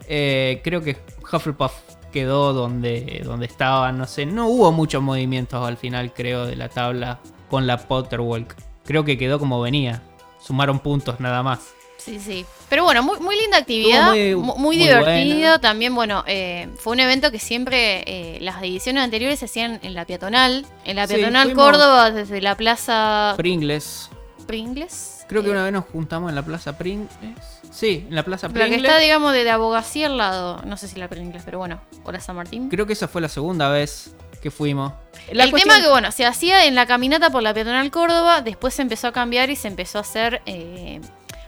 Eh, 0.09 0.61
creo 0.62 0.83
que 0.83 0.97
Hufflepuff 1.33 1.73
quedó 2.12 2.53
donde, 2.53 3.23
donde 3.25 3.47
estaba. 3.47 3.93
No 3.93 4.07
sé, 4.07 4.26
no 4.26 4.49
hubo 4.49 4.73
muchos 4.73 5.03
movimientos 5.03 5.67
al 5.67 5.76
final, 5.76 6.12
creo, 6.12 6.47
de 6.47 6.57
la 6.57 6.69
tabla 6.69 7.21
con 7.50 7.67
la 7.67 7.79
Potterwalk. 7.79 8.55
Creo 8.85 9.05
que 9.05 9.19
quedó 9.19 9.38
como 9.38 9.61
venía. 9.61 10.03
Sumaron 10.41 10.79
puntos 10.79 11.19
nada 11.19 11.43
más. 11.43 11.75
Sí, 12.06 12.18
sí. 12.20 12.46
Pero 12.70 12.84
bueno, 12.84 13.02
muy, 13.02 13.18
muy 13.20 13.36
linda 13.36 13.58
actividad, 13.58 14.10
muy- 14.12 14.34
muy, 14.36 14.58
muy 14.58 14.76
divertido. 14.76 15.34
buena. 15.34 15.58
También, 15.60 15.94
bueno, 15.94 16.22
eh, 16.26 16.68
fue 16.78 16.92
un 16.94 17.00
evento 17.00 17.30
que 17.30 17.38
siempre 17.40 18.04
eh, 18.06 18.38
las 18.40 18.62
ediciones 18.62 19.02
anteriores 19.02 19.40
se 19.40 19.44
hacían 19.46 19.80
en 19.82 19.92
la 19.94 20.04
peatonal. 20.06 20.64
En 20.84 20.96
la 20.96 21.06
peatonal 21.06 21.52
Córdoba, 21.52 22.10
desde 22.12 22.40
la 22.40 22.54
plaza 22.56 23.34
Pringles. 23.36 24.08
Pringles. 24.46 25.25
Creo 25.28 25.42
que 25.42 25.48
Eh, 25.48 25.52
una 25.52 25.64
vez 25.64 25.72
nos 25.72 25.84
juntamos 25.86 26.28
en 26.30 26.36
la 26.36 26.42
Plaza 26.44 26.78
Pringles. 26.78 27.10
Sí, 27.72 28.06
en 28.08 28.14
la 28.14 28.22
Plaza 28.22 28.46
La 28.46 28.54
que 28.54 28.60
Pringles. 28.60 28.84
está, 28.84 28.98
digamos, 28.98 29.32
de 29.32 29.42
la 29.42 29.54
abogacía 29.54 30.06
al 30.06 30.16
lado. 30.16 30.62
No 30.64 30.76
sé 30.76 30.86
si 30.86 30.98
la 31.00 31.08
Pringles, 31.08 31.42
pero 31.44 31.58
bueno. 31.58 31.80
O 32.04 32.12
la 32.12 32.20
San 32.20 32.36
Martín. 32.36 32.68
Creo 32.68 32.86
que 32.86 32.92
esa 32.92 33.08
fue 33.08 33.20
la 33.20 33.28
segunda 33.28 33.68
vez 33.68 34.14
que 34.40 34.52
fuimos. 34.52 34.92
el 35.28 35.50
tema 35.52 35.80
que, 35.80 35.88
bueno, 35.88 36.12
se 36.12 36.25
hacía 36.25 36.66
en 36.66 36.76
la 36.76 36.86
caminata 36.86 37.30
por 37.30 37.42
la 37.42 37.52
peatonal 37.52 37.90
Córdoba, 37.90 38.40
después 38.42 38.75
se 38.75 38.82
empezó 38.82 39.08
a 39.08 39.12
cambiar 39.12 39.50
y 39.50 39.56
se 39.56 39.66
empezó 39.66 39.98
a 39.98 40.02
hacer 40.02 40.40
eh, 40.46 41.00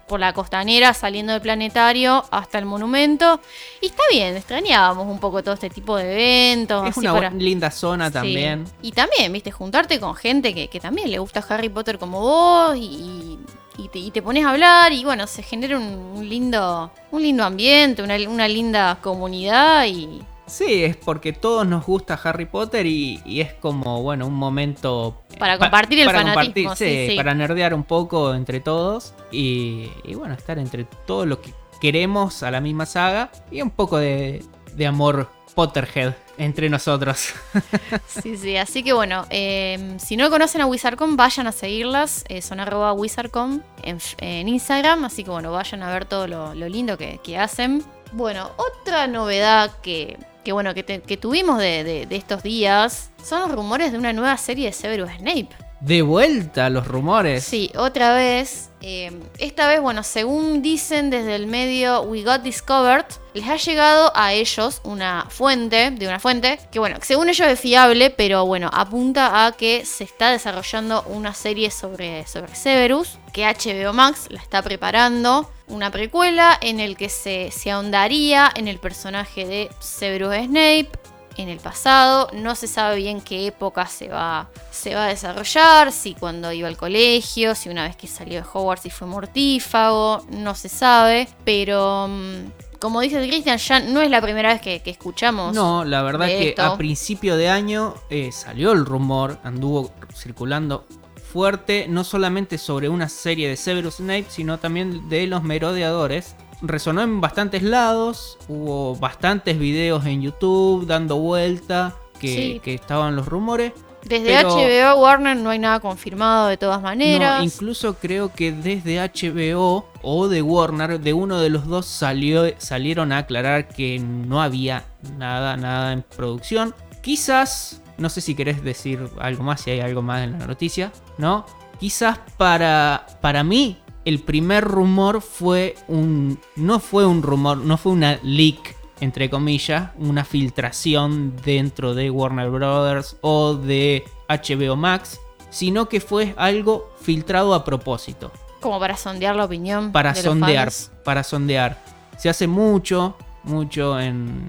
por 0.09 0.19
la 0.19 0.33
costanera, 0.33 0.93
saliendo 0.95 1.33
del 1.33 1.43
planetario 1.43 2.25
hasta 2.31 2.59
el 2.59 2.65
monumento. 2.65 3.41
Y 3.81 3.87
está 3.87 4.03
bien, 4.11 4.37
extrañábamos 4.37 5.07
un 5.07 5.21
poco 5.21 5.43
todo 5.43 5.55
este 5.55 5.71
tipo 5.71 5.97
de 5.97 6.13
eventos. 6.15 6.83
Es 6.85 6.91
así 6.91 7.01
una 7.01 7.13
para- 7.15 7.31
linda 7.31 7.71
zona 7.71 8.09
Sí. 8.09 8.13
también. 8.15 8.65
Y 8.83 8.93
también, 8.93 9.33
viste, 9.33 9.51
juntarte 9.53 10.01
con 10.01 10.15
gente 10.17 10.53
que, 10.55 10.69
que 10.69 10.81
también 10.81 11.11
le 11.11 11.19
gusta 11.19 11.45
Harry 11.49 11.69
Potter 11.69 11.99
como 11.99 12.21
vos 12.21 12.77
y, 12.77 13.39
y 13.77 13.89
te, 13.89 13.99
y 14.01 14.11
te 14.11 14.23
pones 14.23 14.45
a 14.45 14.51
hablar 14.51 14.93
y 14.93 15.05
bueno, 15.05 15.27
se 15.29 15.43
genera 15.43 15.77
un, 15.77 15.85
un 16.17 16.29
lindo, 16.29 16.91
un 17.13 17.23
lindo 17.23 17.45
ambiente, 17.45 18.03
una, 18.03 18.17
una 18.29 18.49
linda 18.49 18.99
comunidad 19.01 19.85
y, 19.87 20.21
Sí, 20.49 20.83
es 20.85 20.97
porque 20.97 21.33
todos 21.33 21.67
nos 21.67 21.85
gusta 21.87 22.19
Harry 22.25 22.47
Potter 22.47 22.87
y, 22.87 23.21
y 23.25 23.41
es 23.41 23.53
como, 23.55 24.03
bueno, 24.03 24.27
un 24.27 24.35
momento... 24.35 25.23
Para 25.39 25.59
pa- 25.59 25.67
compartir 25.67 26.01
el 26.01 26.07
para 26.07 26.21
fanatismo, 26.21 26.71
compartir, 26.71 26.89
sí, 27.07 27.11
sí. 27.11 27.17
para 27.17 27.35
nerdear 27.35 27.75
un 27.75 27.85
poco 27.85 28.35
entre 28.35 28.61
todos 28.61 29.15
y, 29.31 29.91
y 30.05 30.15
bueno, 30.15 30.35
estar 30.35 30.59
entre 30.59 30.85
todos 31.07 31.27
los 31.27 31.39
que 31.39 31.53
queremos 31.81 32.43
a 32.43 32.51
la 32.51 32.61
misma 32.61 32.87
saga 32.87 33.31
y 33.51 33.63
un 33.63 33.71
poco 33.71 33.99
de, 33.99 34.43
de 34.75 34.87
amor 34.87 35.31
Potterhead 35.55 36.15
entre 36.39 36.69
nosotros. 36.71 37.35
Sí, 38.07 38.37
sí, 38.37 38.57
así 38.57 38.83
que 38.83 38.93
bueno, 38.93 39.27
eh, 39.31 39.97
si 39.99 40.17
no 40.17 40.31
conocen 40.31 40.61
a 40.61 40.67
Wizardcom, 40.67 41.17
vayan 41.17 41.47
a 41.47 41.53
seguirlas, 41.53 42.25
eh, 42.29 42.43
son 42.43 42.59
arroba 42.59 42.93
Wizardcom 42.93 43.61
en, 43.83 43.99
en 44.19 44.49
Instagram, 44.49 45.05
así 45.05 45.25
que 45.25 45.31
bueno, 45.31 45.53
vayan 45.53 45.83
a 45.83 45.93
ver 45.93 46.05
todo 46.05 46.27
lo, 46.27 46.55
lo 46.55 46.69
lindo 46.69 46.97
que, 46.99 47.21
que 47.23 47.39
hacen. 47.39 47.85
Bueno, 48.13 48.51
otra 48.57 49.07
novedad 49.07 49.71
que, 49.83 50.17
que 50.45 50.53
bueno, 50.53 50.75
que, 50.75 50.83
te- 50.83 51.01
que 51.03 51.17
tuvimos 51.17 51.59
de, 51.59 51.85
de- 51.85 52.07
de 52.07 52.17
estos 52.17 52.43
días 52.43 53.11
son 53.23 53.41
los 53.43 53.53
rumores 53.53 53.93
de 53.93 53.99
una 53.99 54.13
nueva 54.13 54.37
serie 54.37 54.67
de 54.67 54.73
Severus 54.73 55.11
Snape. 55.19 55.49
De 55.81 56.03
vuelta 56.03 56.71
los 56.71 56.89
rumores. 56.89 57.45
Sí, 57.45 57.71
otra 57.77 58.15
vez. 58.15 58.71
eh, 58.81 59.13
esta 59.39 59.69
vez, 59.69 59.81
bueno, 59.81 60.03
según 60.03 60.61
dicen 60.63 61.11
desde 61.11 61.35
el 61.37 61.47
medio 61.47 62.03
We 62.03 62.23
Got 62.23 62.43
Discovered, 62.43 63.07
les 63.35 63.49
ha 63.49 63.57
llegado 63.57 64.13
a 64.15 64.33
ellos 64.33 64.81
una 64.85 65.27
fuente, 65.31 65.91
de 65.91 66.07
una 66.07 66.19
fuente, 66.19 66.59
que 66.73 66.79
bueno, 66.79 66.97
según 67.03 67.29
ellos 67.29 67.47
es 67.47 67.61
fiable, 67.61 68.11
pero 68.11 68.45
bueno, 68.47 68.71
apunta 68.73 69.47
a 69.47 69.53
que 69.53 69.85
se 69.85 70.05
está 70.05 70.31
desarrollando 70.31 71.03
una 71.09 71.35
serie 71.35 71.71
sobre, 71.71 72.27
sobre 72.27 72.55
Severus, 72.55 73.19
que 73.33 73.47
HBO 73.47 73.93
Max 73.93 74.27
la 74.31 74.41
está 74.41 74.63
preparando, 74.63 75.51
una 75.69 75.91
precuela 75.91 76.59
en 76.61 76.81
el 76.81 76.97
que 76.97 77.09
se, 77.09 77.51
se 77.53 77.71
ahondaría 77.71 78.51
en 78.55 78.69
el 78.69 78.79
personaje 78.79 79.47
de 79.47 79.71
Severus 79.81 80.35
Snape, 80.35 80.91
en 81.39 81.49
el 81.49 81.59
pasado. 81.59 82.29
No 82.35 82.55
se 82.55 82.67
sabe 82.67 82.97
bien 82.97 83.23
qué 83.23 83.47
época 83.47 83.87
se 83.87 84.09
va, 84.09 84.51
se 84.71 84.95
va 84.95 85.07
a 85.07 85.09
desarrollar, 85.09 85.93
si 85.93 86.15
cuando 86.15 86.53
iba 86.53 86.69
al 86.69 86.77
colegio, 86.77 87.55
si 87.55 87.71
una 87.71 87.85
vez 87.85 87.97
que 87.97 88.07
salió 88.07 88.43
de 88.43 88.47
Hogwarts 88.53 88.85
y 88.87 88.91
fue 88.91 89.07
mortífago, 89.07 90.27
no 90.31 90.55
se 90.55 90.69
sabe. 90.69 91.29
Pero 91.45 92.09
mm, 92.09 92.79
como 92.79 93.01
dice 93.01 93.27
Christian, 93.27 93.59
ya 93.59 93.81
no 93.81 94.03
es 94.03 94.11
la 94.11 94.21
primera 94.21 94.53
vez 94.53 94.61
que, 94.61 94.81
que 94.81 94.91
escuchamos. 94.91 95.55
No, 95.55 95.85
la 95.85 96.03
verdad 96.03 96.27
de 96.27 96.39
que 96.39 96.49
esto. 96.51 96.63
a 96.63 96.77
principio 96.77 97.37
de 97.37 97.49
año 97.49 97.95
eh, 98.11 98.31
salió 98.33 98.73
el 98.73 98.85
rumor, 98.85 99.39
anduvo 99.45 99.93
circulando 100.15 100.85
fuerte, 101.33 101.87
no 101.89 102.05
solamente 102.05 102.59
sobre 102.59 102.89
una 102.89 103.09
serie 103.09 103.49
de 103.49 103.57
Severus 103.57 103.97
Snape, 103.97 104.27
sino 104.29 104.59
también 104.59 105.09
de 105.09 105.27
los 105.27 105.43
merodeadores. 105.43 106.35
Resonó 106.61 107.03
en 107.03 107.21
bastantes 107.21 107.63
lados, 107.63 108.37
hubo 108.49 108.97
bastantes 108.97 109.59
videos 109.59 110.05
en 110.07 110.23
YouTube 110.23 110.87
dando 110.87 111.17
vuelta 111.17 111.95
que, 112.19 112.29
Sí. 112.29 112.61
que 112.65 112.75
estaban 112.75 113.15
los 113.15 113.27
rumores. 113.27 113.73
Desde 114.05 114.27
pero- 114.37 114.51
HBO 114.57 115.03
Warner 115.03 115.37
no 115.37 115.51
hay 115.51 115.59
nada 115.59 115.81
confirmado 115.81 116.49
de 116.49 116.57
todas 116.57 116.81
maneras. 116.81 117.39
No, 117.39 117.45
incluso 117.45 117.95
creo 117.95 118.33
que 118.33 118.53
desde 118.53 118.99
HBO 119.01 119.87
o 120.03 120.29
de 120.29 120.41
Warner, 120.43 121.01
de 121.01 121.13
uno 121.13 121.39
de 121.41 121.51
los 121.51 121.67
dos 121.67 121.87
salió, 121.87 122.45
salieron 122.59 123.13
a 123.13 123.19
aclarar 123.19 123.69
que 123.69 123.99
no 123.99 124.41
había 124.43 124.85
nada, 125.17 125.57
nada 125.57 125.93
en 125.93 126.03
producción. 126.03 126.75
Quizás, 127.03 127.83
no 127.99 128.09
sé 128.09 128.21
si 128.21 128.35
querés 128.35 128.63
decir 128.65 129.09
algo 129.21 129.43
más, 129.45 129.61
si 129.61 129.71
hay 129.73 129.81
algo 129.81 130.03
más 130.03 130.23
en 130.23 130.39
la 130.39 130.47
noticia, 130.47 130.93
¿no? 131.19 131.45
Quizás 131.81 132.19
para, 132.37 133.07
para 133.21 133.45
mí 133.45 133.79
el 134.09 134.21
primer 134.21 134.65
rumor 134.65 135.21
fue 135.21 135.75
un... 135.89 136.39
No 136.57 136.81
fue 136.81 137.07
un 137.07 137.23
rumor, 137.23 137.59
no 137.59 137.77
fue 137.77 137.93
una 137.93 138.19
leak, 138.23 138.75
entre 139.01 139.29
comillas, 139.31 139.91
una 139.99 140.25
filtración 140.25 141.35
dentro 141.45 141.95
de 141.95 142.11
Warner 142.11 142.51
Brothers 142.51 143.17
o 143.21 143.55
de 143.55 144.05
HBO 144.29 144.77
Max, 144.77 145.21
sino 145.51 145.89
que 145.89 146.01
fue 146.01 146.35
algo 146.37 146.91
filtrado 147.01 147.55
a 147.55 147.65
propósito, 147.65 148.33
Como 148.61 148.79
para 148.81 148.97
sondear 148.97 149.37
la 149.37 149.45
opinión. 149.45 149.93
para 149.93 150.13
de 150.13 150.23
los 150.23 150.25
sondear, 150.25 150.65
fans. 150.67 150.91
para 151.05 151.23
sondear. 151.23 151.83
Se 152.19 152.29
hace 152.29 152.47
mucho, 152.49 153.17
mucho 153.45 153.99
en, 154.01 154.43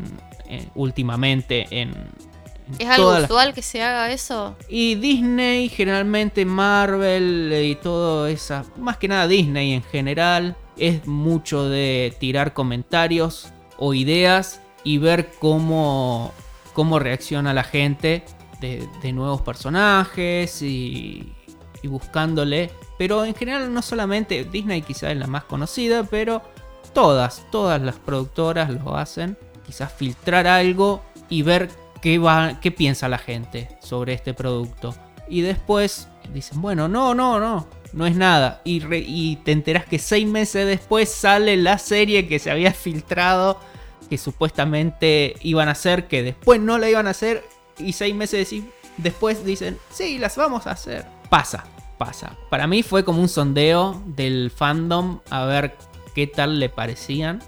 en- 0.47 0.69
últimamente 0.75 1.67
en, 1.69 1.89
en 1.89 2.28
¿Es 2.77 2.88
algo 2.88 3.03
todas 3.05 3.21
las- 3.21 3.31
usual 3.31 3.53
que 3.53 3.61
se 3.61 3.81
haga 3.81 4.11
eso? 4.11 4.55
y 4.69 4.95
Disney, 4.95 5.69
generalmente 5.69 6.45
Marvel 6.45 7.51
y 7.65 7.75
todo 7.75 8.27
esa, 8.27 8.63
más 8.77 8.97
que 8.97 9.07
nada 9.07 9.27
Disney 9.27 9.73
en 9.73 9.83
general, 9.83 10.55
es 10.77 11.05
mucho 11.07 11.67
de 11.67 12.15
tirar 12.19 12.53
comentarios 12.53 13.49
o 13.77 13.93
ideas 13.93 14.61
y 14.83 14.97
ver 14.97 15.31
cómo, 15.39 16.31
cómo 16.73 16.99
reacciona 16.99 17.53
la 17.53 17.63
gente 17.63 18.23
de, 18.61 18.88
de 19.01 19.11
nuevos 19.13 19.41
personajes 19.41 20.61
y, 20.61 21.33
y 21.81 21.88
buscándole. 21.88 22.71
Pero 22.97 23.25
en 23.25 23.35
general 23.35 23.73
no 23.73 23.81
solamente 23.81 24.43
Disney 24.45 24.81
quizás 24.81 25.11
es 25.11 25.17
la 25.17 25.27
más 25.27 25.43
conocida, 25.45 26.03
pero 26.03 26.41
todas, 26.93 27.45
todas 27.51 27.81
las 27.81 27.95
productoras 27.95 28.69
lo 28.69 28.95
hacen. 28.95 29.38
Quizás 29.65 29.91
filtrar 29.93 30.47
algo 30.47 31.01
y 31.29 31.41
ver 31.43 31.69
qué, 32.01 32.18
va, 32.18 32.60
qué 32.60 32.72
piensa 32.72 33.08
la 33.08 33.18
gente 33.18 33.68
sobre 33.79 34.13
este 34.13 34.34
producto. 34.34 34.96
Y 35.27 35.41
después 35.41 36.08
dicen, 36.34 36.62
bueno, 36.62 36.88
no, 36.88 37.13
no, 37.13 37.39
no, 37.39 37.68
no 37.94 38.06
es 38.06 38.15
nada. 38.15 38.62
Y, 38.63 38.84
y 38.94 39.38
te 39.38 39.51
enteras 39.51 39.86
que 39.86 40.00
seis 40.00 40.27
meses 40.27 40.65
después 40.65 41.10
sale 41.10 41.58
la 41.58 41.77
serie 41.77 42.27
que 42.27 42.39
se 42.39 42.51
había 42.51 42.74
filtrado, 42.74 43.60
que 44.10 44.18
supuestamente 44.18 45.36
iban 45.41 45.68
a 45.68 45.72
hacer, 45.72 46.08
que 46.08 46.24
después 46.24 46.60
no 46.60 46.77
la 46.77 46.89
iban 46.89 47.08
a 47.08 47.12
hacer. 47.12 47.44
Y 47.77 47.94
seis 47.94 48.15
meses 48.15 48.53
después 48.98 49.46
dicen, 49.46 49.77
sí, 49.91 50.18
las 50.18 50.36
vamos 50.36 50.68
a 50.68 50.72
hacer. 50.72 51.06
Pasa, 51.29 51.63
pasa. 51.98 52.36
Para 52.50 52.68
mí 52.68 52.84
fue 52.84 53.06
como 53.06 53.22
un 53.22 53.29
sondeo 53.29 54.01
del 54.06 54.51
fandom 54.51 55.20
a 55.29 55.46
ver 55.46 55.77
qué 56.15 56.27
tal 56.27 56.60
le 56.60 56.70
parecían. 56.70 57.41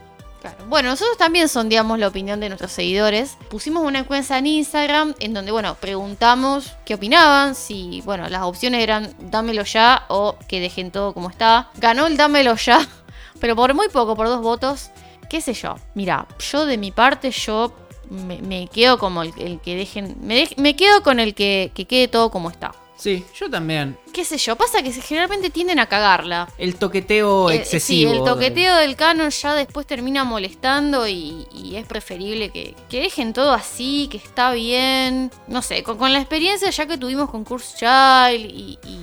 Bueno, 0.68 0.90
nosotros 0.90 1.18
también 1.18 1.50
sondeamos 1.50 2.00
la 2.00 2.08
opinión 2.08 2.40
de 2.40 2.50
nuestros 2.50 2.72
seguidores. 2.72 3.38
Pusimos 3.50 3.84
una 3.84 4.00
encuesta 4.00 4.38
en 4.38 4.48
Instagram 4.48 5.14
en 5.20 5.34
donde, 5.34 5.52
bueno, 5.52 5.76
preguntamos 5.80 6.74
qué 6.86 6.96
opinaban, 6.96 7.56
si, 7.56 8.02
bueno, 8.06 8.28
las 8.30 8.44
opciones 8.44 8.82
eran 8.82 9.14
dámelo 9.20 9.64
ya 9.64 10.06
o 10.08 10.38
que 10.48 10.60
dejen 10.60 10.92
todo 10.92 11.14
como 11.14 11.30
está. 11.30 11.70
Ganó 11.78 12.08
el 12.08 12.18
dámelo 12.18 12.56
ya, 12.56 12.88
pero 13.40 13.56
por 13.56 13.74
muy 13.74 13.90
poco, 13.90 14.16
por 14.16 14.28
dos 14.28 14.42
votos. 14.42 14.92
¿Qué 15.30 15.42
sé 15.42 15.54
yo? 15.54 15.76
Mira, 15.94 16.28
yo 16.40 16.66
de 16.66 16.78
mi 16.78 16.92
parte, 16.92 17.32
yo 17.32 17.74
me, 18.10 18.68
quedo 18.68 18.98
como 18.98 19.24
el, 19.24 19.60
que 19.62 19.76
dejen. 19.76 20.18
Me, 20.22 20.50
me 20.58 20.76
quedo 20.76 21.04
con 21.04 21.20
el 21.20 21.34
que, 21.34 21.72
que 21.74 21.86
quede 21.86 22.08
todo 22.08 22.32
como 22.32 22.50
está. 22.50 22.72
Sí, 23.02 23.26
yo 23.34 23.50
también. 23.50 23.98
¿Qué 24.14 24.24
sé 24.24 24.38
yo? 24.38 24.56
Pasa 24.56 24.84
que 24.84 24.92
generalmente 24.94 25.50
tienden 25.50 25.80
a 25.80 25.88
cagarla. 25.88 26.48
El 26.60 26.76
toqueteo 26.76 27.50
Eh, 27.50 27.56
excesivo. 27.56 28.12
Sí, 28.12 28.18
el 28.20 28.24
toqueteo 28.24 28.76
del 28.76 28.96
canon 28.96 29.32
ya 29.32 29.56
después 29.56 29.88
termina 29.88 30.24
molestando 30.24 31.08
y, 31.08 31.48
y 31.52 31.78
es 31.78 31.88
preferible 31.88 32.52
que, 32.52 32.76
que 32.90 33.00
dejen 33.02 33.34
todo 33.34 33.54
así, 33.54 34.08
que 34.12 34.18
está 34.18 34.52
bien. 34.52 35.32
No 35.48 35.64
sé, 35.64 35.82
con, 35.82 35.98
con 35.98 36.14
la 36.14 36.20
experiencia 36.20 36.70
ya 36.70 36.86
que 36.86 36.96
tuvimos 37.00 37.32
con 37.32 37.44
Curse 37.44 37.76
Child 37.80 38.46
y, 38.52 38.78
y, 38.86 39.00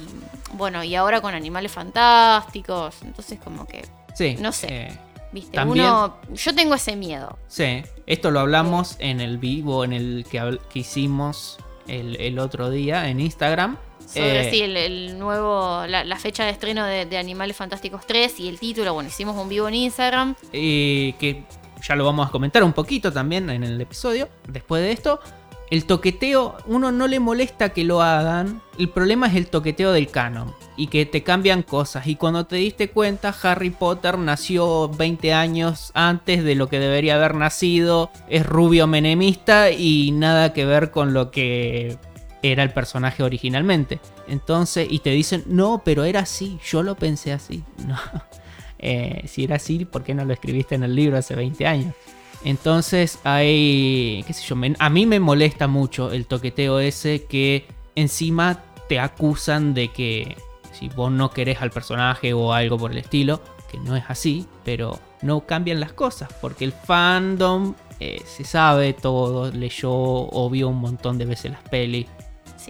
bueno, 0.53 0.85
y 0.85 0.95
ahora 0.95 1.21
con 1.21 1.35
Animales 1.35 1.73
Fantásticos. 1.73 2.95
Entonces 3.03 3.41
como 3.43 3.67
que, 3.67 3.85
Sí. 4.15 4.37
no 4.39 4.53
sé. 4.53 4.67
eh, 4.71 4.99
viste, 5.33 5.57
También- 5.57 5.87
uno... 5.87 6.19
Yo 6.35 6.55
tengo 6.55 6.77
ese 6.77 6.95
miedo. 6.95 7.37
sí. 7.49 7.83
Esto 8.07 8.31
lo 8.31 8.39
hablamos 8.41 8.95
en 9.01 9.21
el 9.21 9.39
vivo 9.39 9.85
en 9.85 9.93
el 9.93 10.25
que, 10.31 10.59
que 10.73 10.79
hicimos 10.79 11.59
el, 11.89 12.17
el 12.21 12.39
otro 12.39 12.71
día 12.71 13.09
en 13.09 13.19
Instagram. 13.21 13.77
Sobre 14.09 14.49
Eh, 14.49 14.51
sí, 14.51 14.63
el, 14.63 14.77
el 14.77 15.19
nuevo, 15.19 15.85
la, 15.87 16.03
la 16.05 16.17
fecha 16.17 16.45
de 16.45 16.51
estreno 16.51 16.85
de, 16.87 17.05
de 17.07 17.19
Animales 17.19 17.57
Fantásticos 17.57 18.07
3 18.07 18.41
y 18.41 18.49
el 18.49 18.59
título, 18.59 18.95
bueno, 18.95 19.09
hicimos 19.09 19.37
un 19.37 19.49
vivo 19.49 19.69
en 19.69 19.75
Instagram. 19.75 20.35
eh, 20.53 21.15
que 21.19 21.45
ya 21.87 21.95
lo 21.95 22.05
vamos 22.05 22.27
a 22.29 22.31
comentar 22.31 22.65
un 22.65 22.73
poquito 22.73 23.13
también 23.13 23.51
en 23.51 23.63
el 23.63 23.81
episodio. 23.81 24.29
Después 24.49 24.83
de 24.83 24.91
esto, 24.93 25.21
el 25.71 25.85
toqueteo, 25.85 26.57
uno 26.67 26.91
no 26.91 27.07
le 27.07 27.21
molesta 27.21 27.69
que 27.69 27.85
lo 27.85 28.03
hagan. 28.03 28.63
El 28.79 28.89
problema 28.89 29.27
es 29.29 29.37
el 29.37 29.47
toqueteo 29.49 29.93
del 29.93 30.09
canon 30.09 30.53
y 30.77 30.87
que 30.87 31.05
te 31.07 31.23
cambian 31.23 31.63
cosas. 31.63 32.07
Y 32.07 32.17
cuando 32.17 32.47
te 32.47 32.57
diste 32.57 32.91
cuenta, 32.91 33.35
Harry 33.43 33.71
Potter 33.71 34.19
nació 34.19 34.89
20 34.89 35.33
años 35.35 35.91
antes 35.95 36.43
de 36.43 36.55
lo 36.55 36.69
que 36.69 36.79
debería 36.79 37.17
haber 37.17 37.35
nacido. 37.35 38.11
Es 38.29 38.47
rubio 38.47 38.87
menemista 38.87 39.71
y 39.71 40.11
nada 40.13 40.53
que 40.53 40.65
ver 40.65 40.91
con 40.91 41.13
lo 41.13 41.31
que 41.31 41.97
era 42.43 42.63
el 42.63 42.71
personaje 42.71 43.23
originalmente. 43.23 44.01
Entonces, 44.27 44.87
y 44.91 45.01
te 45.01 45.11
dicen, 45.11 45.45
no, 45.47 45.83
pero 45.85 46.05
era 46.05 46.21
así, 46.21 46.59
yo 46.65 46.83
lo 46.83 46.95
pensé 46.97 47.33
así. 47.33 47.65
No. 47.87 47.97
Eh, 48.81 49.25
si 49.27 49.43
era 49.43 49.57
así, 49.57 49.85
¿por 49.85 50.05
qué 50.05 50.15
no 50.15 50.25
lo 50.25 50.33
escribiste 50.33 50.77
en 50.77 50.85
el 50.85 50.95
libro 50.95 51.19
hace 51.19 51.35
20 51.35 51.67
años? 51.67 51.95
Entonces 52.45 53.19
hay, 53.25 54.23
qué 54.25 54.33
sé 54.33 54.47
yo, 54.47 54.55
a 54.79 54.91
mí 54.91 55.07
me 55.07 55.19
molesta 55.19 55.67
mucho 55.67 56.13
el 56.13 56.27
toqueteo 56.27 56.79
ese 56.79 57.25
que 57.25 57.67
encima 57.97 58.63
te 58.89 59.01
acusan 59.01 59.75
de 59.75 59.89
que 59.89 60.37
si 60.73 60.89
vos 60.89 61.11
no 61.11 61.31
querés 61.31 61.61
al 61.61 61.71
personaje 61.71 62.33
o 62.33 62.53
algo 62.53 62.79
por 62.79 62.93
el 62.93 62.99
estilo, 62.99 63.41
que 63.71 63.79
no 63.79 63.97
es 63.97 64.05
así, 64.09 64.47
pero 64.65 64.99
no 65.23 65.41
cambian 65.47 65.81
las 65.81 65.93
cosas, 65.93 66.29
porque 66.41 66.65
el 66.65 66.73
fandom 66.73 67.75
eh, 68.01 68.23
se 68.25 68.45
sabe 68.45 68.93
todo, 68.93 69.51
leyó 69.51 69.91
o 69.93 70.49
vio 70.51 70.69
un 70.69 70.79
montón 70.79 71.19
de 71.19 71.25
veces 71.25 71.53
las 71.53 71.63
pelis. 71.63 72.07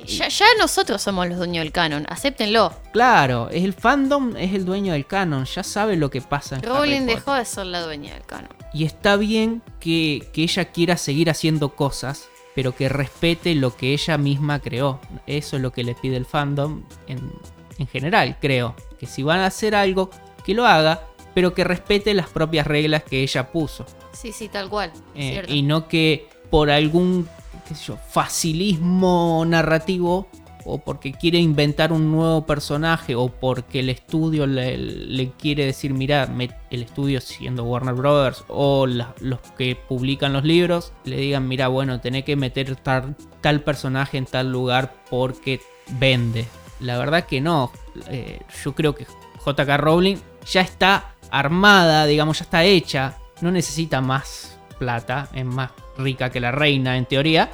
Sí, 0.06 0.18
ya, 0.18 0.28
ya 0.28 0.46
nosotros 0.58 1.02
somos 1.02 1.28
los 1.28 1.38
dueños 1.38 1.64
del 1.64 1.72
canon, 1.72 2.06
acéptenlo. 2.08 2.72
Claro, 2.92 3.48
el 3.50 3.72
fandom 3.72 4.36
es 4.36 4.54
el 4.54 4.64
dueño 4.64 4.92
del 4.92 5.06
canon, 5.06 5.44
ya 5.44 5.62
sabe 5.62 5.96
lo 5.96 6.10
que 6.10 6.20
pasa 6.20 6.56
en 6.56 6.62
Rowling 6.62 7.06
dejó 7.06 7.34
de 7.34 7.44
ser 7.44 7.66
la 7.66 7.82
dueña 7.82 8.14
del 8.14 8.24
canon. 8.24 8.50
Y 8.72 8.84
está 8.84 9.16
bien 9.16 9.62
que, 9.80 10.28
que 10.32 10.42
ella 10.42 10.66
quiera 10.66 10.96
seguir 10.96 11.30
haciendo 11.30 11.74
cosas, 11.74 12.28
pero 12.54 12.74
que 12.74 12.88
respete 12.88 13.54
lo 13.54 13.76
que 13.76 13.92
ella 13.92 14.18
misma 14.18 14.60
creó. 14.60 15.00
Eso 15.26 15.56
es 15.56 15.62
lo 15.62 15.72
que 15.72 15.84
le 15.84 15.94
pide 15.94 16.16
el 16.16 16.26
fandom 16.26 16.82
en, 17.06 17.32
en 17.78 17.86
general, 17.86 18.36
creo. 18.40 18.74
Que 18.98 19.06
si 19.06 19.22
van 19.22 19.40
a 19.40 19.46
hacer 19.46 19.74
algo, 19.74 20.10
que 20.44 20.54
lo 20.54 20.66
haga, 20.66 21.02
pero 21.34 21.54
que 21.54 21.64
respete 21.64 22.14
las 22.14 22.28
propias 22.28 22.66
reglas 22.66 23.04
que 23.04 23.22
ella 23.22 23.52
puso. 23.52 23.86
Sí, 24.12 24.32
sí, 24.32 24.48
tal 24.48 24.68
cual. 24.68 24.92
Eh, 25.14 25.44
y 25.46 25.62
no 25.62 25.86
que 25.86 26.28
por 26.50 26.70
algún 26.70 27.28
facilismo 27.74 29.44
narrativo 29.46 30.28
o 30.64 30.78
porque 30.78 31.12
quiere 31.12 31.38
inventar 31.38 31.92
un 31.92 32.12
nuevo 32.12 32.44
personaje 32.44 33.14
o 33.14 33.28
porque 33.28 33.80
el 33.80 33.88
estudio 33.88 34.46
le, 34.46 35.30
quiere 35.38 35.64
decir, 35.64 35.94
mira, 35.94 36.26
me- 36.26 36.50
el 36.70 36.82
estudio 36.82 37.20
siendo 37.22 37.64
Warner 37.64 37.94
Brothers 37.94 38.44
o 38.48 38.86
los 38.86 39.38
que 39.56 39.76
publican 39.76 40.32
los 40.34 40.44
libros, 40.44 40.92
le 41.04 41.16
digan, 41.16 41.48
mira, 41.48 41.68
bueno, 41.68 42.00
tenés 42.00 42.24
que 42.24 42.36
meter 42.36 42.76
tal, 42.76 43.16
tal 43.40 43.62
personaje 43.62 44.18
en 44.18 44.26
tal 44.26 44.52
lugar 44.52 44.94
porque 45.08 45.60
vende. 45.98 46.46
La 46.80 46.98
verdad 46.98 47.24
que 47.24 47.40
no. 47.40 47.72
Eh, 48.10 48.40
yo 48.62 48.74
creo 48.74 48.94
que 48.94 49.06
JK 49.46 49.76
Rowling 49.78 50.16
ya 50.50 50.60
está 50.60 51.14
armada, 51.30 52.04
digamos, 52.04 52.40
ya 52.40 52.44
está 52.44 52.64
hecha. 52.64 53.16
No 53.40 53.50
necesita 53.50 54.00
más 54.02 54.58
plata, 54.78 55.28
es 55.32 55.44
más 55.46 55.70
rica 55.96 56.30
que 56.30 56.40
la 56.40 56.50
reina 56.52 56.96
en 56.98 57.06
teoría. 57.06 57.50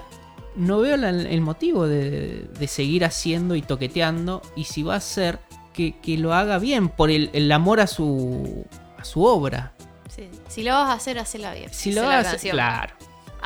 No 0.56 0.78
veo 0.80 0.96
la- 0.96 1.10
el 1.10 1.40
motivo 1.40 1.86
de, 1.86 2.48
de 2.58 2.68
seguir 2.68 3.04
haciendo 3.04 3.54
y 3.56 3.62
toqueteando. 3.62 4.42
Y 4.56 4.64
si 4.64 4.82
va 4.82 4.94
a 4.94 4.98
hacer, 4.98 5.38
que, 5.72 5.98
que 6.00 6.16
lo 6.18 6.32
haga 6.34 6.58
bien, 6.58 6.88
por 6.88 7.10
el, 7.10 7.30
el 7.32 7.50
amor 7.52 7.80
a 7.80 7.86
su, 7.86 8.64
a 8.98 9.04
su 9.04 9.24
obra. 9.24 9.72
Sí. 10.14 10.28
Si 10.48 10.62
lo 10.62 10.72
vas 10.74 10.90
a 10.90 10.92
hacer, 10.92 11.18
hacela 11.18 11.52
bien. 11.54 11.72
Si 11.72 11.92
lo 11.92 12.02
la 12.02 12.20
hace, 12.20 12.30
canción. 12.30 12.52
claro. 12.52 12.94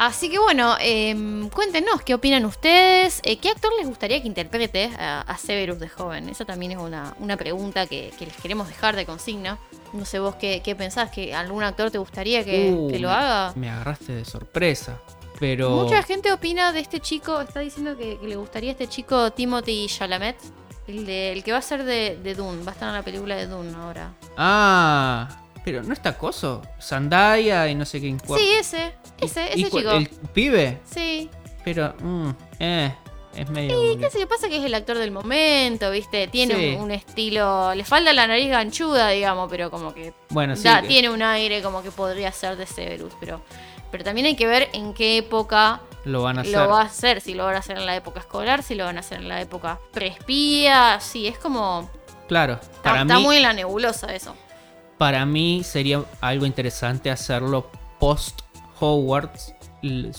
Así 0.01 0.31
que 0.31 0.39
bueno, 0.39 0.77
em, 0.81 1.49
cuéntenos 1.49 2.03
qué 2.03 2.15
opinan 2.15 2.45
ustedes. 2.45 3.21
Eh, 3.25 3.39
¿Qué 3.39 3.49
actor 3.49 3.73
les 3.79 3.89
gustaría 3.89 4.21
que 4.23 4.29
interprete 4.29 4.91
a, 4.97 5.23
a 5.23 5.39
Severus 5.39 5.81
de 5.81 5.89
joven? 5.89 6.29
Esa 6.29 6.45
también 6.45 6.71
es 6.71 6.79
una, 6.79 7.17
una 7.19 7.37
pregunta 7.37 7.87
que, 7.89 8.13
que 8.17 8.27
les 8.27 8.37
queremos 8.37 8.69
dejar 8.69 8.95
de 8.95 9.07
consigna. 9.07 9.59
No 9.93 10.05
sé 10.05 10.21
vos 10.21 10.37
qué, 10.37 10.61
qué 10.63 10.77
pensás, 10.77 11.11
que 11.11 11.35
algún 11.35 11.65
actor 11.65 11.91
te 11.91 11.99
gustaría 11.99 12.45
que, 12.45 12.71
Uh, 12.73 12.89
que 12.89 13.01
lo 13.01 13.11
haga. 13.11 13.53
Me 13.57 13.69
agarraste 13.71 14.13
de 14.13 14.25
sorpresa. 14.25 15.01
Pero. 15.41 15.71
Mucha 15.71 16.03
gente 16.03 16.33
opina 16.33 16.73
de 16.73 16.81
este 16.81 17.01
chico, 17.01 17.41
está 17.41 17.61
diciendo 17.61 17.97
que, 17.97 18.19
que 18.19 18.27
le 18.27 18.37
gustaría 18.37 18.73
este 18.73 18.89
chico 18.89 19.31
Timothy 19.33 19.87
Chalamet, 19.89 20.37
el, 20.89 21.07
de, 21.07 21.33
el 21.33 21.45
que 21.45 21.53
va 21.53 21.59
a 21.59 21.63
ser 21.63 21.85
de, 21.85 22.19
de 22.23 22.35
Dune, 22.35 22.65
va 22.65 22.71
a 22.71 22.75
estar 22.75 22.89
en 22.89 22.95
la 22.95 23.03
película 23.03 23.37
de 23.37 23.47
Dune 23.47 23.73
ahora. 23.77 24.13
Ah, 24.37 25.29
pero 25.65 25.83
no 25.83 25.93
está 25.93 26.17
coso. 26.17 26.63
Zendaya 26.81 27.69
y 27.69 27.75
no 27.75 27.85
sé 27.85 28.01
qué. 28.01 28.17
Sí, 28.37 28.49
ese, 28.59 28.95
ese, 29.21 29.51
¿Y 29.55 29.63
ese 29.65 29.71
chico. 29.77 29.91
El 29.91 30.09
pibe. 30.33 30.79
Sí. 30.85 31.29
Pero, 31.65 31.95
mm, 32.01 32.31
eh, 32.61 32.95
es 33.37 33.51
medio. 33.51 33.99
¿Qué 33.99 34.09
sé? 34.11 34.27
Pasa 34.27 34.49
que 34.49 34.57
es 34.57 34.65
el 34.65 34.73
actor 34.75 34.97
del 34.97 35.11
momento, 35.11 35.91
¿viste? 35.91 36.27
Tiene 36.29 36.55
Sí. 36.55 36.75
un, 36.77 36.85
un 36.85 36.91
estilo. 36.93 37.75
Le 37.75 37.85
falta 37.85 38.13
la 38.15 38.27
nariz 38.27 38.49
ganchuda, 38.49 39.11
digamos, 39.11 39.49
pero 39.51 39.71
como 39.71 39.93
que. 39.93 40.15
Bueno, 40.31 40.57
sí. 40.57 40.63
da- 40.65 40.81
que- 40.81 40.89
tiene 40.89 41.11
un 41.11 41.23
aire 41.23 41.63
como 41.63 41.83
que 41.83 41.91
podría 41.91 42.33
ser 42.33 42.57
de 42.57 42.67
Severus, 42.67 43.13
pero. 43.21 43.43
Pero 43.91 44.05
también 44.05 44.27
hay 44.27 44.37
que 44.37 44.47
ver 44.47 44.69
en 44.73 44.93
qué 44.95 45.17
época 45.19 45.81
Lo 46.05 46.23
van 46.23 46.39
a 46.39 46.41
hacer. 46.43 46.53
lo 46.53 46.69
va 46.69 46.83
a 46.83 46.85
hacer. 46.85 47.21
Si 47.21 47.35
lo 47.35 47.45
van 47.45 47.57
a 47.57 47.59
hacer 47.59 47.79
en 47.79 47.87
la 47.87 47.97
época 47.97 48.21
escolar, 48.21 48.63
si 48.63 48.75
lo 48.75 48.85
van 48.85 48.97
a 48.97 49.01
hacer 49.01 49.19
en 49.19 49.29
la 49.29 49.41
época 49.41 49.79
prespía. 49.93 50.99
Sí, 51.01 51.27
es 51.27 51.39
como. 51.39 51.91
Claro, 52.29 52.55
Está, 52.55 52.83
para 52.83 53.03
está 53.03 53.17
mí, 53.17 53.23
muy 53.23 53.37
en 53.37 53.43
la 53.43 53.53
nebulosa 53.55 54.15
eso. 54.15 54.35
para 54.99 55.25
mí 55.25 55.63
sería 55.65 56.03
algo 56.21 56.45
interesante 56.45 57.11
hacerlo 57.11 57.71
post 57.99 58.41
Hogwarts, 58.81 59.55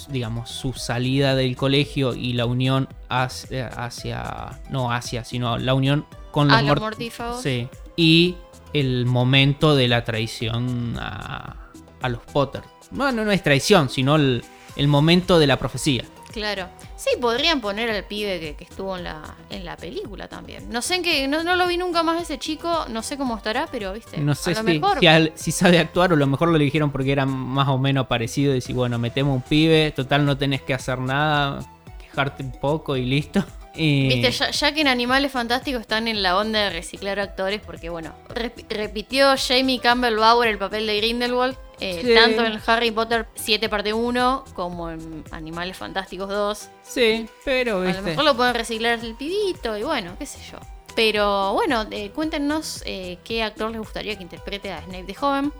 digamos, 0.09 0.49
su 0.49 0.73
salida 0.73 1.35
del 1.35 1.55
colegio 1.55 2.13
y 2.15 2.33
la 2.33 2.45
unión 2.45 2.89
hacia, 3.09 3.67
hacia- 3.67 4.59
no 4.69 4.91
hacia, 4.91 5.23
sino 5.23 5.57
la 5.57 5.73
unión 5.73 6.05
con 6.31 6.47
los 6.47 6.57
A 6.57 6.61
los 6.61 6.71
mort- 6.71 6.79
mortífagos. 6.81 7.41
Sí. 7.41 7.67
Y 7.95 8.35
el 8.73 9.05
momento 9.05 9.75
de 9.75 9.87
la 9.87 10.03
traición 10.03 10.97
a, 10.99 11.55
a 12.01 12.09
los 12.09 12.21
Potter. 12.23 12.63
Bueno, 12.91 13.23
no 13.25 13.31
es 13.31 13.43
traición, 13.43 13.89
sino 13.89 14.15
el, 14.15 14.43
el 14.75 14.87
momento 14.87 15.39
de 15.39 15.47
la 15.47 15.57
profecía. 15.57 16.03
Claro. 16.31 16.67
Sí, 16.95 17.09
podrían 17.19 17.59
poner 17.59 17.89
al 17.89 18.03
pibe 18.03 18.39
que, 18.39 18.55
que 18.55 18.63
estuvo 18.65 18.95
en 18.95 19.03
la, 19.05 19.35
en 19.49 19.65
la 19.65 19.75
película 19.77 20.27
también. 20.27 20.69
No 20.69 20.81
sé 20.83 20.95
en 20.95 21.03
qué. 21.03 21.27
No, 21.27 21.43
no 21.43 21.55
lo 21.55 21.65
vi 21.67 21.77
nunca 21.77 22.03
más 22.03 22.21
ese 22.21 22.37
chico. 22.37 22.85
No 22.89 23.01
sé 23.01 23.17
cómo 23.17 23.35
estará, 23.37 23.67
pero 23.71 23.93
viste. 23.93 24.17
No 24.19 24.35
sé 24.35 24.51
a 24.51 24.53
lo 24.55 24.59
si, 24.59 24.79
mejor. 24.79 24.99
si, 24.99 25.07
al- 25.07 25.31
si 25.35 25.51
sabe 25.51 25.79
actuar 25.79 26.11
o 26.11 26.15
a 26.15 26.19
lo 26.19 26.27
mejor 26.27 26.49
lo 26.49 26.55
eligieron 26.57 26.91
porque 26.91 27.11
era 27.11 27.25
más 27.25 27.67
o 27.69 27.79
menos 27.79 28.05
parecido. 28.07 28.53
Decir, 28.53 28.75
bueno, 28.75 28.99
metemos 28.99 29.35
un 29.35 29.41
pibe, 29.41 29.91
total 29.95 30.23
no 30.25 30.37
tenés 30.37 30.61
que 30.61 30.73
hacer 30.75 30.99
nada, 30.99 31.61
quejarte 31.99 32.43
un 32.43 32.51
poco 32.51 32.95
y 32.95 33.05
listo. 33.05 33.43
Y- 33.81 34.09
Viste, 34.09 34.31
ya, 34.31 34.51
ya 34.51 34.73
que 34.73 34.81
en 34.81 34.87
Animales 34.89 35.31
Fantásticos 35.31 35.81
están 35.81 36.07
en 36.09 36.21
la 36.21 36.35
onda 36.37 36.59
de 36.59 36.69
reciclar 36.69 37.19
actores, 37.19 37.61
porque 37.65 37.89
bueno, 37.89 38.13
rep- 38.29 38.65
repitió 38.69 39.35
Jamie 39.37 39.79
Campbell 39.79 40.17
Bower 40.17 40.49
el 40.49 40.57
papel 40.57 40.85
de 40.85 40.97
Grindelwald, 40.97 41.55
eh, 41.79 42.01
Sí. 42.03 42.13
tanto 42.13 42.43
en 42.45 42.59
Harry 42.67 42.91
Potter 42.91 43.27
7 43.35 43.69
parte 43.69 43.93
1 43.93 44.43
como 44.53 44.89
en 44.89 45.23
Animales 45.31 45.77
Fantásticos 45.77 46.27
2. 46.27 46.69
Sí, 46.83 47.27
pero 47.45 47.77
A 47.77 47.79
lo 47.79 47.85
viste. 47.87 48.01
mejor 48.01 48.25
lo 48.25 48.35
pueden 48.35 48.53
reciclar 48.53 48.99
el 48.99 49.15
pibito 49.15 49.77
y 49.77 49.83
bueno, 49.83 50.15
qué 50.19 50.25
sé 50.25 50.39
yo. 50.51 50.57
Pero 50.95 51.53
bueno, 51.53 51.85
eh, 51.91 52.11
cuéntenos 52.13 52.83
eh, 52.85 53.17
qué 53.23 53.43
actor 53.43 53.71
les 53.71 53.79
gustaría 53.79 54.17
que 54.17 54.23
interprete 54.23 54.73
a 54.73 54.81
Snape 54.81 55.03
de 55.03 55.13
joven. 55.15 55.53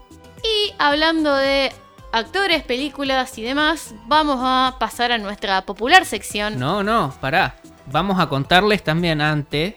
Y 0.44 0.74
hablando 0.78 1.34
de 1.36 1.72
actores, 2.12 2.64
películas 2.64 3.38
y 3.38 3.44
demás, 3.44 3.94
vamos 4.08 4.40
a 4.42 4.76
pasar 4.80 5.14
a 5.14 5.18
nuestra 5.18 5.62
popular 5.62 6.06
sección. 6.06 6.60
No, 6.60 6.84
no, 6.84 7.14
pará. 7.22 7.56
Vamos 7.91 8.19
a 8.19 8.30
contarles 8.30 8.84
también 8.84 9.19
antes 9.19 9.73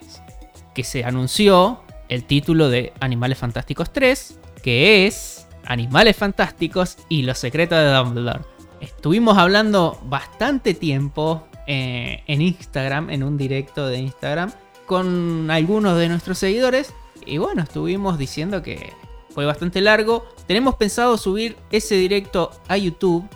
que 0.75 0.85
se 0.85 1.05
anunció 1.05 1.81
el 2.09 2.25
título 2.25 2.69
de 2.69 2.93
Animales 3.01 3.39
Fantásticos 3.39 3.91
3, 3.91 4.39
que 4.63 5.07
es 5.07 5.47
Animales 5.65 6.17
Fantásticos 6.17 6.99
y 7.09 7.23
los 7.23 7.39
secretos 7.39 7.79
de 7.79 7.91
Dumbledore. 7.91 8.41
Estuvimos 8.81 9.39
hablando 9.39 9.99
bastante 10.05 10.75
tiempo 10.75 11.47
eh, 11.67 12.23
en 12.27 12.43
Instagram, 12.43 13.09
en 13.09 13.23
un 13.23 13.39
directo 13.39 13.87
de 13.87 13.99
Instagram, 13.99 14.53
con 14.85 15.51
algunos 15.51 15.97
de 15.97 16.09
nuestros 16.09 16.37
seguidores. 16.37 16.93
Y 17.25 17.39
bueno, 17.39 17.63
estuvimos 17.63 18.19
diciendo 18.19 18.63
que 18.63 18.93
fue 19.31 19.47
bastante 19.47 19.81
largo. 19.81 20.27
Tenemos 20.47 20.75
pensado 20.75 21.17
subir 21.17 21.57
ese 21.71 21.95
directo 21.95 22.51
a 22.69 22.77
YouTube. 22.77 23.27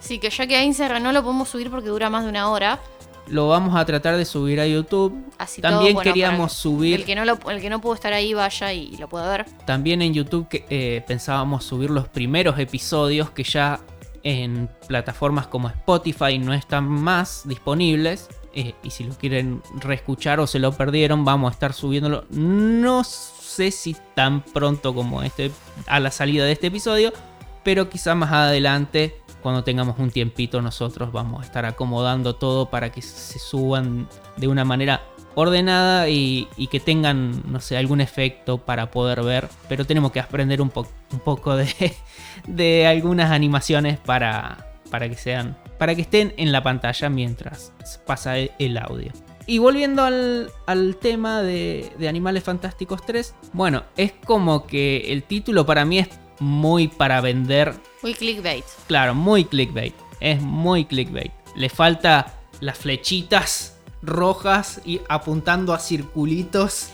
Sí, 0.00 0.18
que 0.18 0.30
ya 0.30 0.46
que 0.46 0.56
a 0.56 0.64
Instagram 0.64 1.02
no 1.02 1.12
lo 1.12 1.22
podemos 1.22 1.48
subir 1.48 1.70
porque 1.70 1.88
dura 1.88 2.08
más 2.08 2.24
de 2.24 2.30
una 2.30 2.48
hora. 2.48 2.80
Lo 3.28 3.48
vamos 3.48 3.74
a 3.76 3.84
tratar 3.84 4.16
de 4.16 4.24
subir 4.24 4.60
a 4.60 4.66
YouTube. 4.66 5.14
Así 5.38 5.62
todo, 5.62 5.72
También 5.72 5.94
bueno, 5.94 6.10
queríamos 6.10 6.52
subir. 6.52 7.00
El 7.00 7.04
que, 7.06 7.14
no 7.14 7.24
lo- 7.24 7.38
el 7.50 7.60
que 7.60 7.70
no 7.70 7.80
pudo 7.80 7.94
estar 7.94 8.12
ahí 8.12 8.34
vaya 8.34 8.72
y, 8.72 8.96
lo 8.96 9.08
pueda 9.08 9.30
ver. 9.30 9.46
También 9.64 10.02
en 10.02 10.12
YouTube 10.12 10.48
que, 10.48 10.64
eh, 10.68 11.02
pensábamos 11.06 11.64
subir 11.64 11.90
los 11.90 12.08
primeros 12.08 12.58
episodios 12.58 13.30
que 13.30 13.44
ya 13.44 13.80
en 14.24 14.68
plataformas 14.86 15.46
como 15.46 15.68
Spotify 15.68 16.38
no 16.38 16.52
están 16.52 16.88
más 16.88 17.42
disponibles. 17.46 18.28
Eh, 18.54 18.74
y 18.82 18.90
si 18.90 19.04
lo 19.04 19.14
quieren 19.14 19.62
reescuchar 19.76 20.38
o 20.38 20.46
se 20.46 20.58
lo 20.58 20.72
perdieron, 20.72 21.24
vamos 21.24 21.50
a 21.50 21.54
estar 21.54 21.72
subiéndolo. 21.72 22.26
No 22.30 23.02
sé 23.02 23.70
si 23.70 23.96
tan 24.14 24.42
pronto 24.42 24.94
como 24.94 25.22
este 25.22 25.50
a 25.86 26.00
la 26.00 26.10
salida 26.10 26.44
de 26.44 26.52
este 26.52 26.66
episodio, 26.66 27.12
pero 27.64 27.88
quizá 27.88 28.14
más 28.14 28.30
adelante, 28.30 29.16
cuando 29.42 29.64
tengamos 29.64 29.98
un 29.98 30.10
tiempito, 30.10 30.62
nosotros 30.62 31.12
vamos 31.12 31.42
a 31.42 31.44
estar 31.44 31.66
acomodando 31.66 32.36
todo 32.36 32.70
para 32.70 32.90
que 32.90 33.02
se 33.02 33.38
suban 33.38 34.08
de 34.36 34.48
una 34.48 34.64
manera 34.64 35.02
ordenada 35.34 36.08
y, 36.08 36.48
que 36.70 36.80
tengan, 36.80 37.42
no 37.50 37.60
sé, 37.60 37.76
algún 37.76 38.00
efecto 38.00 38.58
para 38.58 38.90
poder 38.90 39.22
ver. 39.22 39.48
Pero 39.68 39.84
tenemos 39.84 40.12
que 40.12 40.20
aprender 40.20 40.60
un, 40.62 40.70
po- 40.70 40.86
un 41.12 41.20
poco 41.20 41.56
de, 42.46 42.86
algunas 42.86 43.30
animaciones 43.30 43.98
para, 43.98 44.72
para 44.90 45.08
que 45.08 45.16
sean, 45.16 45.56
para 45.78 45.94
que 45.94 46.02
estén 46.02 46.34
en 46.36 46.52
la 46.52 46.62
pantalla 46.62 47.08
mientras 47.08 47.72
pasa 48.06 48.36
el, 48.38 48.78
audio. 48.78 49.12
Y 49.46 49.58
volviendo 49.58 50.04
al, 50.04 50.50
al 50.66 50.96
tema 50.96 51.42
de, 51.42 51.90
de 51.98 52.08
Animales 52.08 52.44
Fantásticos 52.44 53.04
3, 53.04 53.34
bueno, 53.52 53.82
es 53.96 54.12
como 54.24 54.66
que 54.66 55.12
el 55.12 55.24
título 55.24 55.66
para 55.66 55.84
mí 55.84 55.98
es 55.98 56.08
muy 56.42 56.88
para 56.88 57.20
vender 57.20 57.74
Muy 58.02 58.14
clickbait. 58.14 58.64
Claro, 58.86 59.14
muy 59.14 59.44
clickbait. 59.44 59.94
Es 60.20 60.40
muy 60.42 60.84
clickbait. 60.84 61.32
Le 61.54 61.68
falta 61.68 62.34
las 62.60 62.78
flechitas 62.78 63.76
rojas 64.02 64.80
y 64.84 65.00
apuntando 65.08 65.72
a 65.72 65.78
circulitos. 65.78 66.88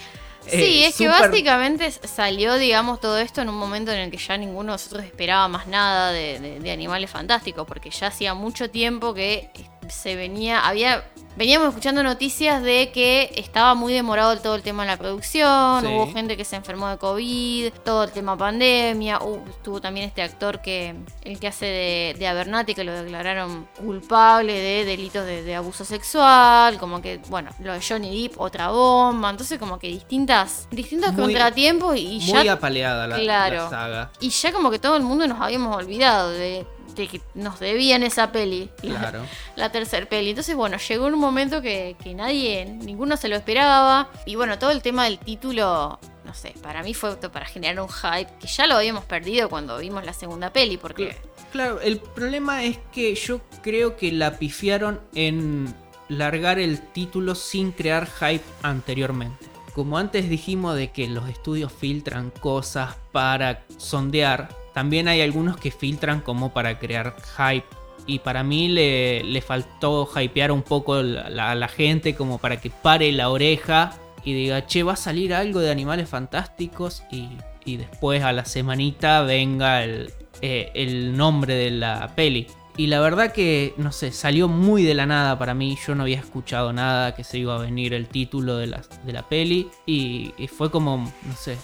Sí, 0.46 0.56
Eh, 0.56 0.86
es 0.86 0.96
que 0.96 1.08
básicamente 1.08 1.90
salió, 1.90 2.56
digamos, 2.56 3.00
todo 3.00 3.18
esto 3.18 3.42
en 3.42 3.48
un 3.50 3.56
momento 3.56 3.92
en 3.92 3.98
el 3.98 4.10
que 4.10 4.16
ya 4.16 4.36
ninguno 4.36 4.72
de 4.72 4.74
nosotros 4.76 5.04
esperaba 5.04 5.46
más 5.48 5.66
nada 5.66 6.10
de, 6.12 6.38
de- 6.38 6.60
de 6.60 6.70
animales 6.70 7.10
fantásticos, 7.10 7.66
porque 7.66 7.90
ya 7.90 8.06
hacía 8.06 8.32
mucho 8.34 8.70
tiempo 8.70 9.12
que 9.12 9.50
se 9.90 10.16
venía, 10.16 10.60
había, 10.66 11.04
veníamos 11.36 11.68
escuchando 11.68 12.02
noticias 12.02 12.62
de 12.62 12.90
que 12.92 13.32
estaba 13.36 13.74
muy 13.74 13.92
demorado 13.92 14.36
todo 14.38 14.54
el 14.54 14.62
tema 14.62 14.82
de 14.84 14.88
la 14.90 14.96
producción, 14.96 15.82
Sí. 15.82 15.86
hubo 15.88 16.12
gente 16.12 16.36
que 16.36 16.44
se 16.44 16.56
enfermó 16.56 16.88
de 16.88 16.98
COVID, 16.98 17.72
todo 17.84 18.04
el 18.04 18.10
tema 18.12 18.36
pandemia, 18.36 19.18
estuvo 19.50 19.80
también 19.80 20.06
este 20.06 20.22
actor 20.22 20.60
que, 20.60 20.94
el 21.22 21.38
que 21.38 21.48
hace 21.48 21.66
de, 21.66 22.16
de 22.18 22.26
Abernathy, 22.28 22.74
que 22.74 22.84
lo 22.84 22.92
declararon 22.92 23.68
culpable 23.78 24.52
de 24.52 24.84
delitos 24.84 25.24
de, 25.24 25.42
de 25.42 25.54
abuso 25.54 25.84
sexual, 25.84 26.78
como 26.78 27.00
que, 27.02 27.20
bueno, 27.28 27.50
lo 27.60 27.72
de 27.72 27.80
Johnny 27.86 28.22
Depp, 28.28 28.40
otra 28.40 28.70
bomba, 28.70 29.30
entonces 29.30 29.58
como 29.58 29.78
que 29.78 29.88
distintas, 29.88 30.68
distintos 30.70 31.12
Muy- 31.14 31.22
contratiempos 31.24 31.96
y, 31.96 32.16
y 32.16 32.32
Muy 32.32 32.44
ya 32.44 32.52
apaleada 32.52 33.06
la, 33.06 33.16
Claro. 33.18 33.56
la 33.64 33.70
saga. 33.70 34.10
y 34.20 34.30
ya 34.30 34.52
como 34.52 34.70
que 34.70 34.78
todo 34.78 34.96
el 34.96 35.02
mundo 35.02 35.26
nos 35.26 35.40
habíamos 35.40 35.76
olvidado 35.76 36.30
de, 36.30 36.66
de 37.02 37.08
que 37.08 37.20
nos 37.34 37.58
debían 37.60 38.02
esa 38.02 38.30
peli. 38.32 38.70
la- 38.82 38.98
Claro. 38.98 39.22
La, 39.56 39.70
tercer 39.72 40.08
peli. 40.08 40.30
Entonces, 40.30 40.54
bueno, 40.54 40.76
llegó 40.78 41.06
un 41.06 41.18
momento 41.18 41.60
que, 41.62 41.96
que 42.02 42.14
nadie, 42.14 42.64
ninguno 42.66 43.16
se 43.16 43.28
lo 43.28 43.36
esperaba. 43.36 44.10
Y 44.26 44.36
bueno, 44.36 44.58
todo 44.58 44.70
el 44.70 44.82
tema 44.82 45.04
del 45.04 45.18
título, 45.18 45.98
no 46.24 46.34
sé, 46.34 46.54
para 46.62 46.82
mí 46.82 46.94
fue 46.94 47.16
para 47.16 47.46
generar 47.46 47.80
un 47.82 47.88
hype 47.88 48.30
que 48.40 48.46
ya 48.46 48.66
lo 48.66 48.74
habíamos 48.76 49.04
perdido 49.04 49.48
cuando 49.48 49.78
vimos 49.78 50.04
la 50.04 50.12
segunda 50.12 50.52
peli, 50.52 50.76
porque... 50.76 51.16
Claro, 51.52 51.80
el 51.80 51.98
problema 51.98 52.62
es 52.64 52.78
que 52.92 53.14
yo 53.14 53.40
creo 53.62 53.96
que 53.96 54.12
la 54.12 54.38
pifiaron 54.38 55.00
en 55.14 55.74
largar 56.08 56.58
el 56.58 56.78
título 56.92 57.34
sin 57.34 57.72
crear 57.72 58.06
hype 58.06 58.44
anteriormente. 58.62 59.46
Como 59.74 59.96
antes 59.96 60.28
dijimos 60.28 60.76
de 60.76 60.90
que 60.90 61.06
los 61.08 61.28
estudios 61.28 61.72
filtran 61.72 62.30
cosas 62.30 62.96
para 63.12 63.64
sondear, 63.78 64.48
también 64.78 65.08
hay 65.08 65.22
algunos 65.22 65.56
que 65.56 65.72
filtran 65.72 66.20
como 66.20 66.52
para 66.52 66.78
crear 66.78 67.16
hype. 67.36 67.66
Y 68.06 68.20
para 68.20 68.44
mí 68.44 68.68
le, 68.68 69.24
le 69.24 69.40
faltó 69.42 70.08
hypear 70.16 70.52
un 70.52 70.62
poco 70.62 71.02
la, 71.02 71.28
la- 71.56 71.66
gente 71.66 72.14
como 72.14 72.38
para 72.38 72.60
que 72.60 72.70
pare 72.70 73.10
la 73.10 73.28
oreja 73.28 73.92
y 74.24 74.34
diga, 74.34 74.68
che, 74.68 74.84
va 74.84 74.92
a 74.92 74.96
salir 74.96 75.34
algo 75.34 75.58
de 75.58 75.72
animales 75.72 76.08
fantásticos 76.08 77.02
y, 77.10 77.28
y 77.64 77.76
después 77.76 78.22
a 78.22 78.32
la 78.32 78.44
semanita 78.44 79.22
venga 79.22 79.82
el, 79.82 80.12
eh, 80.42 80.70
el 80.74 81.16
nombre 81.16 81.54
de 81.54 81.72
la 81.72 82.12
peli. 82.14 82.46
Y 82.76 82.86
la 82.86 83.00
verdad 83.00 83.32
que, 83.32 83.74
no 83.78 83.90
sé, 83.90 84.12
salió 84.12 84.46
muy 84.46 84.84
de 84.84 84.94
la 84.94 85.06
nada 85.06 85.36
para 85.40 85.54
mí. 85.54 85.76
Yo 85.84 85.96
no 85.96 86.04
había 86.04 86.20
escuchado 86.20 86.72
nada 86.72 87.16
que 87.16 87.24
se 87.24 87.38
iba 87.38 87.56
a 87.56 87.58
venir 87.58 87.94
el 87.94 88.06
título 88.06 88.56
de 88.58 88.68
la, 88.68 88.80
de 89.04 89.12
la 89.12 89.28
peli. 89.28 89.68
Y 89.86 90.32
fue 90.56 90.70
como, 90.70 90.98
no 90.98 91.34
sé, 91.36 91.56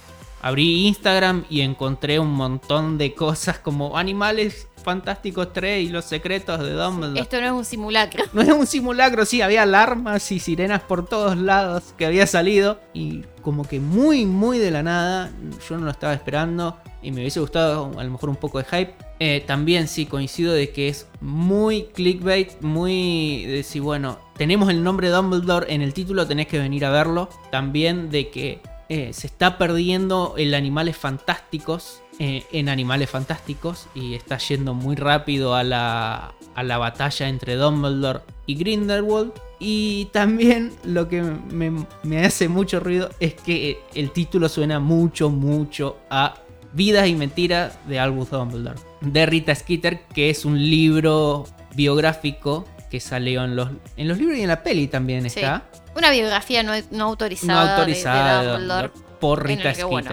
abrí 0.45 0.87
Instagram 0.89 1.47
y 1.49 1.63
encontré 1.63 2.19
un 2.19 2.35
montón 2.35 2.99
de 2.99 3.15
cosas 3.15 3.59
como 3.59 3.97
Animales 3.97 4.69
Fantásticos 4.85 5.55
3 5.55 5.87
y 5.87 5.89
los 5.89 6.05
secretos 6.05 6.61
de 6.61 6.73
Dumbledore. 6.73 7.19
Esto 7.19 7.41
no 7.41 7.47
es 7.47 7.53
un 7.53 7.65
simulacro. 7.65 8.25
No 8.35 8.43
es 8.43 8.51
un 8.51 8.67
simulacro, 8.67 9.25
sí, 9.25 9.41
había 9.41 9.63
alarmas 9.63 10.31
y 10.31 10.39
sirenas 10.39 10.83
por 10.83 11.07
todos 11.07 11.39
lados 11.39 11.95
que 11.97 12.05
había 12.05 12.27
salido. 12.27 12.79
Y 12.93 13.23
como 13.41 13.67
que 13.67 13.81
muy, 13.81 14.27
muy 14.27 14.59
de 14.59 14.71
la 14.71 14.83
nada, 14.83 15.33
yo 15.67 15.79
no 15.79 15.87
lo 15.87 15.91
estaba 15.91 16.13
esperando. 16.13 16.77
Y 17.01 17.11
me 17.11 17.23
hubiese 17.23 17.41
gustado 17.41 17.99
a 17.99 18.05
lo 18.05 18.11
mejor 18.11 18.29
un 18.29 18.37
poco 18.37 18.59
de 18.59 18.65
hype. 18.65 18.95
Eh, 19.21 19.43
también 19.47 19.89
sí, 19.89 20.05
coincido 20.05 20.53
de 20.53 20.69
que 20.73 20.89
es 20.89 21.09
muy 21.23 21.85
clickbait, 21.95 22.61
muy 22.61 23.47
de 23.47 23.53
decir, 23.53 23.81
bueno, 23.81 24.19
tenemos 24.37 24.69
el 24.69 24.85
nombre 24.85 25.09
de 25.09 25.15
Dumbledore 25.15 25.73
en 25.73 25.81
el 25.81 25.95
título, 25.95 26.27
tenés 26.27 26.49
que 26.49 26.59
venir 26.59 26.85
a 26.85 26.91
verlo. 26.91 27.31
También 27.51 28.11
de 28.11 28.29
que 28.29 28.61
eh, 28.89 29.13
se 29.13 29.27
está 29.27 29.59
perdiendo 29.59 30.35
el 30.37 30.55
Animales 30.55 30.97
Fantásticos 30.97 32.03
eh, 32.19 32.45
en 32.53 32.69
Animales 32.69 33.11
Fantásticos 33.11 33.89
y 33.95 34.15
está 34.15 34.39
yendo 34.39 34.73
muy 34.75 34.95
rápido 34.95 35.55
a 35.55 35.65
la, 35.65 36.35
a 36.55 36.63
la 36.63 36.79
batalla 36.79 37.29
entre 37.29 37.57
Dumbledore 37.57 38.21
y 38.47 38.55
Grindelwald. 38.55 39.33
Y 39.59 40.07
también 40.13 40.73
lo 40.85 41.09
que 41.09 41.23
me, 41.23 41.73
me 42.03 42.25
hace 42.25 42.49
mucho 42.49 42.81
ruido 42.81 43.11
es 43.19 43.35
que 43.35 43.79
el 43.95 44.11
título 44.11 44.49
suena 44.49 44.79
mucho, 44.79 45.31
mucho 45.31 45.99
a 46.11 46.35
Vidas 46.73 47.09
y 47.09 47.15
Mentiras 47.15 47.79
de 47.89 47.99
Albus 47.99 48.31
Dumbledore. 48.31 48.79
De 49.01 49.27
Rita 49.27 49.55
Skeeter, 49.55 50.03
que 50.15 50.31
es 50.31 50.45
un 50.45 50.59
libro 50.59 51.47
biográfico 51.75 52.65
que 52.91 53.01
salió 53.01 53.45
en 53.45 53.57
los, 53.57 53.71
en 53.97 54.07
los 54.07 54.19
libros 54.19 54.39
y 54.39 54.43
en 54.43 54.49
la 54.49 54.63
peli 54.63 54.87
también 54.87 55.29
Sí. 55.29 55.41
Una 55.97 56.11
biografía 56.11 56.63
no, 56.63 56.73
no 56.77 56.83
No 56.91 57.05
autorizada, 57.05 57.65
de- 57.65 57.71
autorizada 57.73 58.41
de, 58.41 58.47
de 58.47 58.53
Dumbledore. 58.53 58.91
Por 59.21 59.47
Rita 59.47 59.73
que, 59.73 59.85
bueno. 59.85 60.11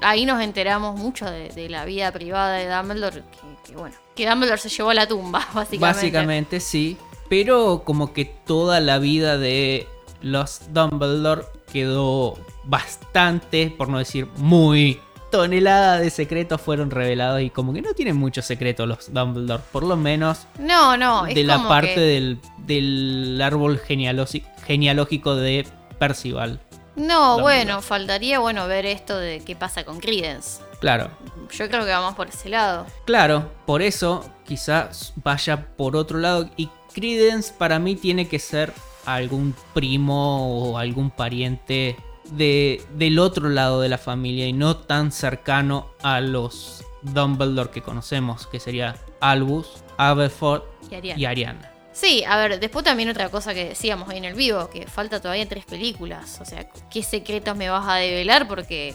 Ahí 0.00 0.24
nos 0.26 0.40
enteramos 0.42 0.96
mucho 0.98 1.28
de, 1.30 1.48
de 1.50 1.68
la 1.68 1.84
vida 1.84 2.12
privada 2.12 2.54
de 2.56 2.68
Dumbledore, 2.68 3.22
que, 3.22 3.70
que, 3.70 3.76
bueno, 3.76 3.96
que 4.14 4.28
Dumbledore 4.28 4.58
se 4.60 4.68
llevó 4.68 4.90
a 4.90 4.94
la 4.94 5.06
tumba, 5.08 5.40
básicamente. 5.54 5.78
Básicamente 6.00 6.60
sí. 6.60 6.96
Pero 7.28 7.82
como 7.84 8.12
que 8.12 8.24
toda 8.24 8.80
la 8.80 8.98
vida 8.98 9.36
de 9.38 9.86
los 10.22 10.72
Dumbledore 10.72 11.42
quedó 11.72 12.38
bastante, 12.64 13.74
por 13.76 13.88
no 13.88 13.98
decir 13.98 14.26
muy 14.36 14.98
tonelada 15.30 15.98
de 15.98 16.08
secretos 16.08 16.58
fueron 16.60 16.90
revelados 16.90 17.42
y 17.42 17.50
como 17.50 17.74
que 17.74 17.82
no 17.82 17.92
tienen 17.92 18.16
muchos 18.16 18.46
secretos 18.46 18.88
los 18.88 19.12
Dumbledore, 19.12 19.62
por 19.72 19.82
lo 19.82 19.94
menos 19.96 20.46
No, 20.58 20.96
no, 20.96 21.26
es 21.26 21.34
de 21.34 21.44
la 21.44 21.68
parte 21.68 21.94
que- 21.96 22.00
del, 22.00 22.38
del 22.58 23.38
árbol 23.42 23.78
genealogi- 23.78 24.44
genealógico 24.68 25.34
de 25.34 25.66
Percival. 25.98 26.60
No, 26.94 27.40
bueno, 27.40 27.80
faltaría 27.80 28.38
bueno 28.38 28.66
ver 28.68 28.84
esto 28.86 29.16
de 29.16 29.40
qué 29.40 29.56
pasa 29.56 29.84
con 29.84 29.98
Credence. 29.98 30.62
Claro, 30.80 31.10
Yo 31.50 31.68
creo 31.68 31.84
que 31.84 31.90
vamos 31.90 32.14
por 32.14 32.28
ese 32.28 32.48
lado. 32.50 32.86
Claro, 33.04 33.50
por 33.66 33.82
eso 33.82 34.24
quizás 34.46 35.12
vaya 35.16 35.66
por 35.76 35.96
otro 35.96 36.18
lado. 36.18 36.50
Y 36.56 36.68
Credence 36.92 37.52
para 37.56 37.78
mí 37.78 37.96
tiene 37.96 38.28
que 38.28 38.38
ser 38.38 38.72
algún 39.06 39.54
primo 39.74 40.70
o 40.70 40.78
algún 40.78 41.10
pariente 41.10 41.96
de, 42.30 42.82
del 42.94 43.18
otro 43.18 43.48
lado 43.48 43.80
de 43.80 43.88
la 43.88 43.98
familia 43.98 44.46
y 44.46 44.52
no 44.52 44.76
tan 44.76 45.10
cercano 45.10 45.88
a 46.02 46.20
los 46.20 46.84
Dumbledore 47.02 47.70
que 47.70 47.80
conocemos, 47.80 48.46
que 48.48 48.60
sería 48.60 48.96
Albus, 49.20 49.82
Aberforth 49.96 50.64
Y 50.90 50.94
Ariana. 50.96 51.20
y 51.20 51.24
Ariana. 51.24 51.72
Sí, 52.00 52.22
a 52.24 52.36
ver, 52.36 52.60
después 52.60 52.84
también 52.84 53.08
otra 53.08 53.28
cosa 53.28 53.52
que 53.54 53.70
decíamos 53.70 54.08
ahí 54.08 54.18
en 54.18 54.24
el 54.24 54.34
vivo, 54.34 54.70
que 54.70 54.86
falta 54.86 55.20
todavía 55.20 55.48
tres 55.48 55.64
películas. 55.64 56.38
O 56.40 56.44
sea, 56.44 56.68
¿qué 56.90 57.02
secretos 57.02 57.56
me 57.56 57.68
vas 57.70 57.88
a 57.88 57.96
develar? 57.96 58.46
Porque 58.46 58.94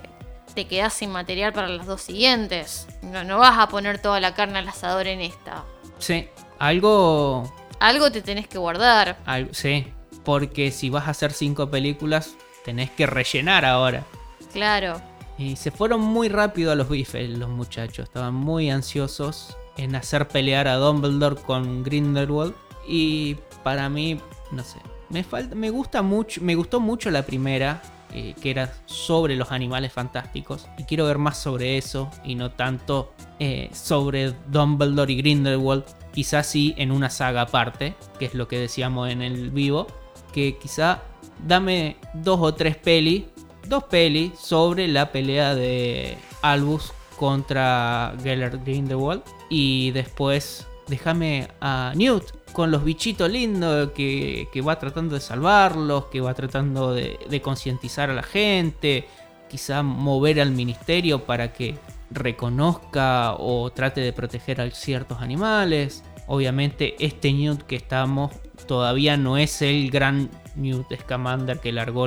te 0.55 0.67
quedás 0.67 0.93
sin 0.93 1.11
material 1.11 1.51
para 1.51 1.67
las 1.67 1.85
dos 1.85 2.01
siguientes. 2.01 2.87
No, 3.01 3.25
no 3.25 3.39
vas 3.39 3.57
a 3.59 3.67
poner 3.67 3.99
toda 4.01 4.21
la 4.21 4.33
carne 4.33 4.59
al 4.59 4.69
asador 4.69 5.07
en 5.07 5.19
esta. 5.19 5.65
Sí, 5.99 6.29
algo, 6.59 7.51
Algo 7.79 8.09
te 8.09 8.21
tenés 8.21 8.47
que 8.47 8.57
guardar. 8.57 9.17
algo- 9.25 9.53
sí, 9.53 9.85
porque 10.23 10.71
si 10.71 10.89
vas 10.89 11.07
a 11.07 11.11
hacer 11.11 11.33
cinco 11.33 11.69
películas, 11.69 12.35
tenés 12.63 12.89
que 12.91 13.05
rellenar 13.05 13.65
ahora. 13.65 14.05
Claro. 14.53 15.01
Y 15.37 15.57
se 15.57 15.71
fueron 15.71 15.99
muy 15.99 16.29
rápido 16.29 16.71
a 16.71 16.75
los 16.75 16.87
bifes 16.87 17.29
los 17.37 17.49
muchachos. 17.49 18.05
Estaban 18.05 18.33
muy 18.33 18.69
ansiosos 18.69 19.57
en 19.75 19.95
hacer 19.95 20.27
pelear 20.29 20.67
a 20.69 20.75
Dumbledore 20.75 21.35
con 21.41 21.83
Grindelwald. 21.83 22.53
Y 22.87 23.35
para 23.63 23.89
mí, 23.89 24.19
no 24.51 24.63
sé. 24.63 24.79
Me, 25.09 25.23
falta, 25.23 25.55
me 25.55 25.69
gusta 25.69 26.01
mucho. 26.01 26.41
Me 26.41 26.55
gustó 26.55 26.79
mucho 26.79 27.11
la 27.11 27.23
primera. 27.23 27.81
eh, 28.15 28.35
que 28.39 28.51
era 28.51 28.71
sobre 28.85 29.35
los 29.35 29.51
animales 29.51 29.91
fantásticos. 29.91 30.67
Y 30.77 30.83
quiero 30.83 31.05
ver 31.05 31.17
más 31.17 31.37
sobre 31.37 31.77
eso. 31.77 32.11
Y 32.23 32.35
no 32.35 32.51
tanto 32.51 33.11
eh, 33.39 33.69
sobre 33.73 34.33
Dumbledore 34.47 35.11
y 35.11 35.17
Grindelwald. 35.17 35.83
Quizás 36.13 36.45
sí 36.45 36.75
en 36.77 36.91
una 36.91 37.09
saga 37.09 37.41
aparte. 37.41 37.95
Que 38.19 38.25
es 38.25 38.35
lo 38.35 38.47
que 38.47 38.59
decíamos 38.59 39.09
en 39.09 39.21
el 39.23 39.49
vivo. 39.49 39.87
Que 40.31 40.57
quizá 40.57 41.01
dame 41.47 41.97
dos 42.13 42.39
o 42.41 42.53
tres 42.53 42.77
pelis 42.77 43.23
dos 43.67 43.85
pelis 43.85 44.33
sobre 44.37 44.87
la 44.87 45.11
pelea 45.11 45.55
de 45.55 46.17
Albus 46.41 46.93
contra 47.17 48.13
Gellert 48.21 48.63
Grindelwald. 48.63 49.23
Y 49.49 49.91
después 49.91 50.67
déjame 50.87 51.47
a 51.61 51.93
Newt 51.95 52.42
con 52.53 52.71
los 52.71 52.83
bichitos 52.83 53.29
lindos 53.29 53.91
que, 53.91 54.47
que 54.53 54.61
va 54.61 54.79
tratando 54.79 55.15
de 55.15 55.21
salvarlos, 55.21 56.05
que 56.05 56.21
va 56.21 56.33
tratando 56.33 56.93
de, 56.93 57.41
concientizar 57.41 58.09
a 58.09 58.13
la 58.13 58.23
gente. 58.23 59.05
Quizá 59.49 59.83
mover 59.83 60.39
al 60.39 60.51
ministerio 60.51 61.25
para 61.25 61.51
que 61.51 61.75
reconozca 62.09 63.33
o 63.37 63.71
trate 63.71 64.01
de 64.01 64.13
proteger 64.13 64.61
a 64.61 64.71
ciertos 64.71 65.21
animales. 65.21 66.03
Obviamente 66.27 66.95
este 67.03 67.33
Newt 67.33 67.63
que 67.63 67.75
estamos 67.75 68.31
todavía 68.67 69.17
no 69.17 69.37
es 69.37 69.61
el 69.61 69.91
gran 69.91 70.29
Newt 70.55 70.87
Scamander 71.01 71.59
que 71.59 71.71
largó 71.71 72.05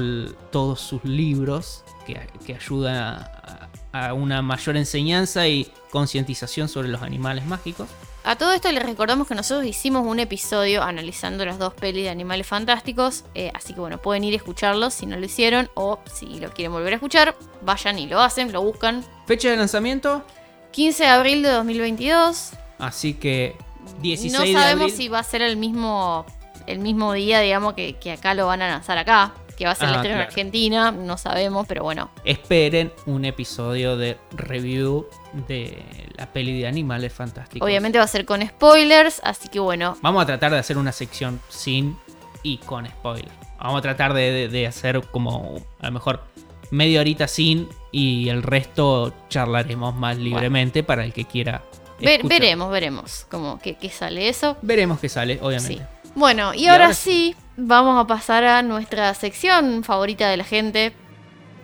todos 0.51 0.81
sus 0.81 1.05
libros 1.05 1.85
que, 2.07 2.19
que 2.47 2.55
ayuda 2.55 3.69
a 3.93 4.15
una 4.15 4.43
mayor 4.43 4.77
enseñanza 4.77 5.47
y 5.49 5.71
concientización 5.91 6.69
sobre 6.69 6.89
los 6.89 7.03
animales 7.03 7.45
mágicos. 7.47 7.89
A 8.29 8.35
todo 8.35 8.51
esto 8.51 8.73
les 8.73 8.83
recordamos 8.83 9.29
que 9.29 9.37
nosotros 9.37 9.65
hicimos 9.65 10.05
un 10.05 10.19
episodio 10.19 10.83
analizando 10.83 11.47
las 11.47 11.61
dos 11.61 11.75
pelis 11.75 12.03
de 12.03 12.11
Animales 12.11 12.45
Fantásticos, 12.45 13.23
eh, 13.37 13.53
así 13.55 13.73
que 13.73 13.79
bueno, 13.79 14.03
pueden 14.03 14.25
ir 14.25 14.35
a 14.35 14.37
escucharlo 14.37 14.91
si 14.91 15.07
no 15.07 15.17
lo 15.17 15.25
hicieron 15.25 15.71
o 15.75 16.01
si 16.13 16.41
lo 16.41 16.51
quieren 16.51 16.73
volver 16.73 16.95
a 16.95 16.97
escuchar, 16.97 17.37
vayan 17.63 18.01
y 18.01 18.09
lo 18.09 18.21
hacen, 18.21 18.51
lo 18.51 18.63
buscan. 18.63 19.05
Fecha 19.29 19.51
de 19.51 19.57
lanzamiento, 19.57 20.25
15 20.73 21.05
de 21.05 21.09
abril 21.09 21.43
de 21.45 21.51
2022. 21.51 22.51
así 22.81 23.15
que 23.15 23.55
16 24.03 24.33
no 24.33 24.41
de 24.41 24.53
sabemos 24.55 24.83
abril. 24.87 24.97
si 24.97 25.09
va 25.09 25.21
a 25.21 25.23
ser 25.23 25.43
el 25.43 25.57
mismo, 25.57 26.27
el 26.67 26.81
mismo 26.81 27.13
día, 27.13 27.39
digamos, 27.39 27.75
que, 27.75 27.95
que 27.95 28.11
acá 28.11 28.35
lo 28.35 28.49
van 28.49 28.61
a 28.61 28.67
lanzar 28.69 28.99
acá, 28.99 29.35
que 29.57 29.65
va 29.65 29.73
a 29.73 29.75
ser 29.75 29.89
Ah, 29.89 29.91
la 29.93 29.97
estreno 29.99 30.17
en. 30.21 30.23
Argentina, 30.27 30.91
no 30.93 31.17
sabemos, 31.19 31.67
pero 31.67 31.83
bueno. 31.83 32.11
Esperen 32.25 32.93
un 33.07 33.25
episodio 33.25 33.97
de 33.97 34.17
review 34.33 35.07
de 35.49 35.83
la 36.17 36.27
peli 36.33 36.59
de 36.61 36.67
animales 36.69 37.13
fantásticos. 37.13 37.67
Obviamente 37.67 37.99
va 37.99 38.05
a 38.05 38.09
ser 38.09 38.25
con 38.25 38.47
spoilers, 38.47 39.21
así 39.25 39.49
que 39.49 39.59
bueno, 39.59 39.97
Vamos 40.03 40.23
a 40.23 40.27
tratar 40.27 40.53
de 40.53 40.59
hacer 40.59 40.79
una 40.79 40.93
sección 40.93 41.41
sin 41.49 41.97
y 42.43 42.59
con 42.59 42.87
spoiler. 42.87 43.31
Vamos 43.59 43.79
a 43.79 43.83
tratar 43.83 44.13
de, 44.15 44.31
de- 44.31 44.49
de 44.49 44.67
hacer 44.67 45.01
como 45.11 45.57
a 45.81 45.87
lo 45.87 45.93
mejor 45.93 46.23
media 46.71 47.01
horita 47.01 47.27
sin 47.29 47.69
y 47.93 48.29
el 48.29 48.43
resto 48.43 49.15
charlaremos 49.29 49.95
más 49.95 50.17
libremente 50.19 50.83
para 50.83 51.05
el 51.05 51.13
que 51.13 51.25
quiera. 51.25 51.63
ver- 52.01 52.23
veremos, 52.25 52.71
veremos 52.71 53.27
cómo 53.31 53.59
qué, 53.59 53.77
qué 53.77 53.89
sale 53.89 54.29
eso. 54.29 54.57
Veremos 54.63 55.01
qué 55.01 55.09
sale, 55.09 55.41
Sí. 55.61 55.81
Bueno, 56.17 56.55
y, 56.55 56.61
Y 56.61 56.67
ahora, 56.69 56.85
ahora 56.87 56.95
sí, 56.95 57.37
vamos 57.59 58.03
a 58.03 58.07
pasar 58.07 58.43
a 58.43 58.63
nuestra 58.63 59.13
sección 59.13 59.85
favorita 59.85 60.31
de 60.31 60.39
la 60.39 60.45
gente. 60.45 60.95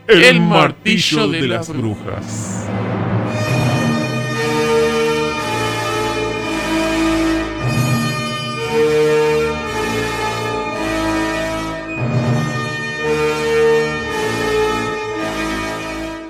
El 0.07 0.43
martillo 0.43 1.27
de 1.27 1.41
las 1.49 1.69
brujas. 1.69 2.69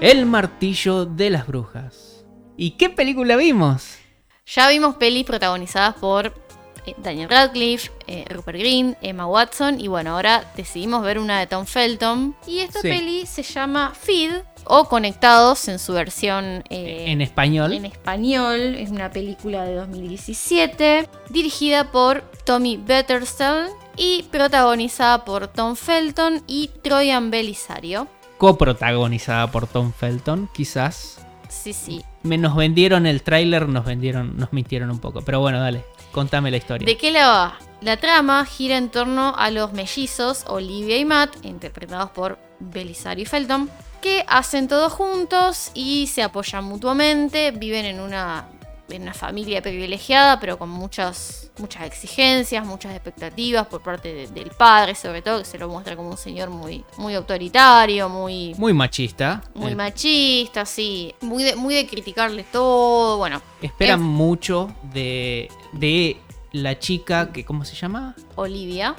El 0.00 0.26
martillo 0.26 1.06
de 1.06 1.30
las 1.30 1.48
brujas. 1.48 2.24
¿Y 2.56 2.72
qué 2.72 2.88
película 2.88 3.34
vimos? 3.34 3.98
Ya 4.46 4.68
vimos 4.68 4.96
pelis 4.96 5.24
protagonizadas 5.24 5.94
por 5.94 6.34
Daniel 6.98 7.28
Radcliffe, 7.28 7.90
eh, 8.06 8.24
Rupert 8.28 8.58
Green, 8.58 8.96
Emma 9.02 9.26
Watson 9.26 9.80
y 9.80 9.88
bueno, 9.88 10.14
ahora 10.14 10.50
decidimos 10.56 11.02
ver 11.02 11.18
una 11.18 11.38
de 11.40 11.46
Tom 11.46 11.66
Felton. 11.66 12.34
Y 12.46 12.60
esta 12.60 12.80
Sí. 12.80 12.88
peli 12.88 13.26
se 13.26 13.42
llama 13.42 13.92
Feed 13.98 14.32
o 14.64 14.84
Conectados 14.88 15.66
en 15.68 15.78
su 15.78 15.92
versión 15.92 16.62
eh, 16.70 17.04
en 17.08 17.20
español. 17.20 17.72
en 17.72 17.84
español. 17.84 18.76
Es 18.76 18.90
una 18.90 19.10
película 19.10 19.64
de 19.64 19.74
2017 19.74 21.08
dirigida 21.30 21.90
por 21.90 22.22
Tommy 22.44 22.76
Betterstone 22.76 23.68
y 23.96 24.24
protagonizada 24.30 25.24
por 25.24 25.48
Tom 25.48 25.76
Felton 25.76 26.42
y 26.46 26.68
Troyan 26.82 27.30
Belisario. 27.30 28.06
coprotagonizada 28.38 29.50
por 29.52 29.66
Tom 29.68 29.92
Felton, 29.92 30.48
quizás. 30.52 31.18
Sí, 31.52 31.72
sí. 31.72 32.04
Me 32.22 32.38
nos 32.38 32.56
vendieron 32.56 33.06
el 33.06 33.22
tráiler, 33.22 33.68
nos 33.68 33.84
vendieron, 33.84 34.36
nos 34.36 34.52
mintieron 34.52 34.90
un 34.90 34.98
poco. 34.98 35.22
Pero 35.22 35.40
bueno, 35.40 35.60
dale, 35.60 35.84
contame 36.10 36.50
la 36.50 36.56
historia. 36.56 36.86
¿De 36.86 36.96
qué 36.96 37.12
la 37.12 37.28
va? 37.28 37.58
La 37.82 37.96
trama 37.98 38.44
gira 38.46 38.78
en 38.78 38.88
torno 38.90 39.34
a 39.36 39.50
los 39.50 39.72
mellizos 39.72 40.44
Olivia 40.46 40.96
y 40.96 41.04
Matt, 41.04 41.44
interpretados 41.44 42.10
por 42.10 42.38
Belisario 42.58 43.22
y 43.22 43.26
Felton, 43.26 43.68
que 44.00 44.24
hacen 44.28 44.66
todo 44.66 44.88
juntos 44.88 45.70
y 45.74 46.06
se 46.06 46.22
apoyan 46.22 46.64
mutuamente, 46.64 47.50
viven 47.50 47.84
en 47.84 48.00
una, 48.00 48.46
en 48.92 49.02
una 49.02 49.14
familia 49.14 49.60
privilegiada, 49.62 50.38
pero 50.40 50.58
con 50.58 50.68
muchas, 50.68 51.50
muchas 51.58 51.84
exigencias, 51.86 52.64
muchas 52.66 52.92
expectativas 52.94 53.66
por 53.66 53.82
parte 53.82 54.12
de- 54.12 54.26
del 54.28 54.50
padre, 54.50 54.94
sobre 54.94 55.22
todo, 55.22 55.38
que 55.40 55.44
se 55.44 55.58
lo 55.58 55.68
muestra 55.68 55.96
como 55.96 56.10
un 56.10 56.16
señor 56.18 56.50
muy, 56.50 56.84
muy 56.98 57.14
autoritario, 57.14 58.08
muy, 58.08 58.54
Muy 58.56 58.72
machista. 58.72 59.42
muy 59.54 59.72
Eh, 59.72 59.74
machista, 59.76 60.64
sí, 60.66 61.14
muy 61.20 61.42
de, 61.44 61.56
muy 61.56 61.74
de 61.74 61.86
criticarle 61.86 62.44
todo, 62.44 63.18
bueno, 63.18 63.40
Esperan 63.60 64.00
Es- 64.00 64.06
mucho 64.06 64.74
de, 64.92 65.48
de 65.72 66.16
la 66.52 66.78
chica 66.78 67.32
que, 67.32 67.44
¿cómo 67.44 67.64
se 67.64 67.74
llama? 67.76 68.14
Olivia, 68.36 68.94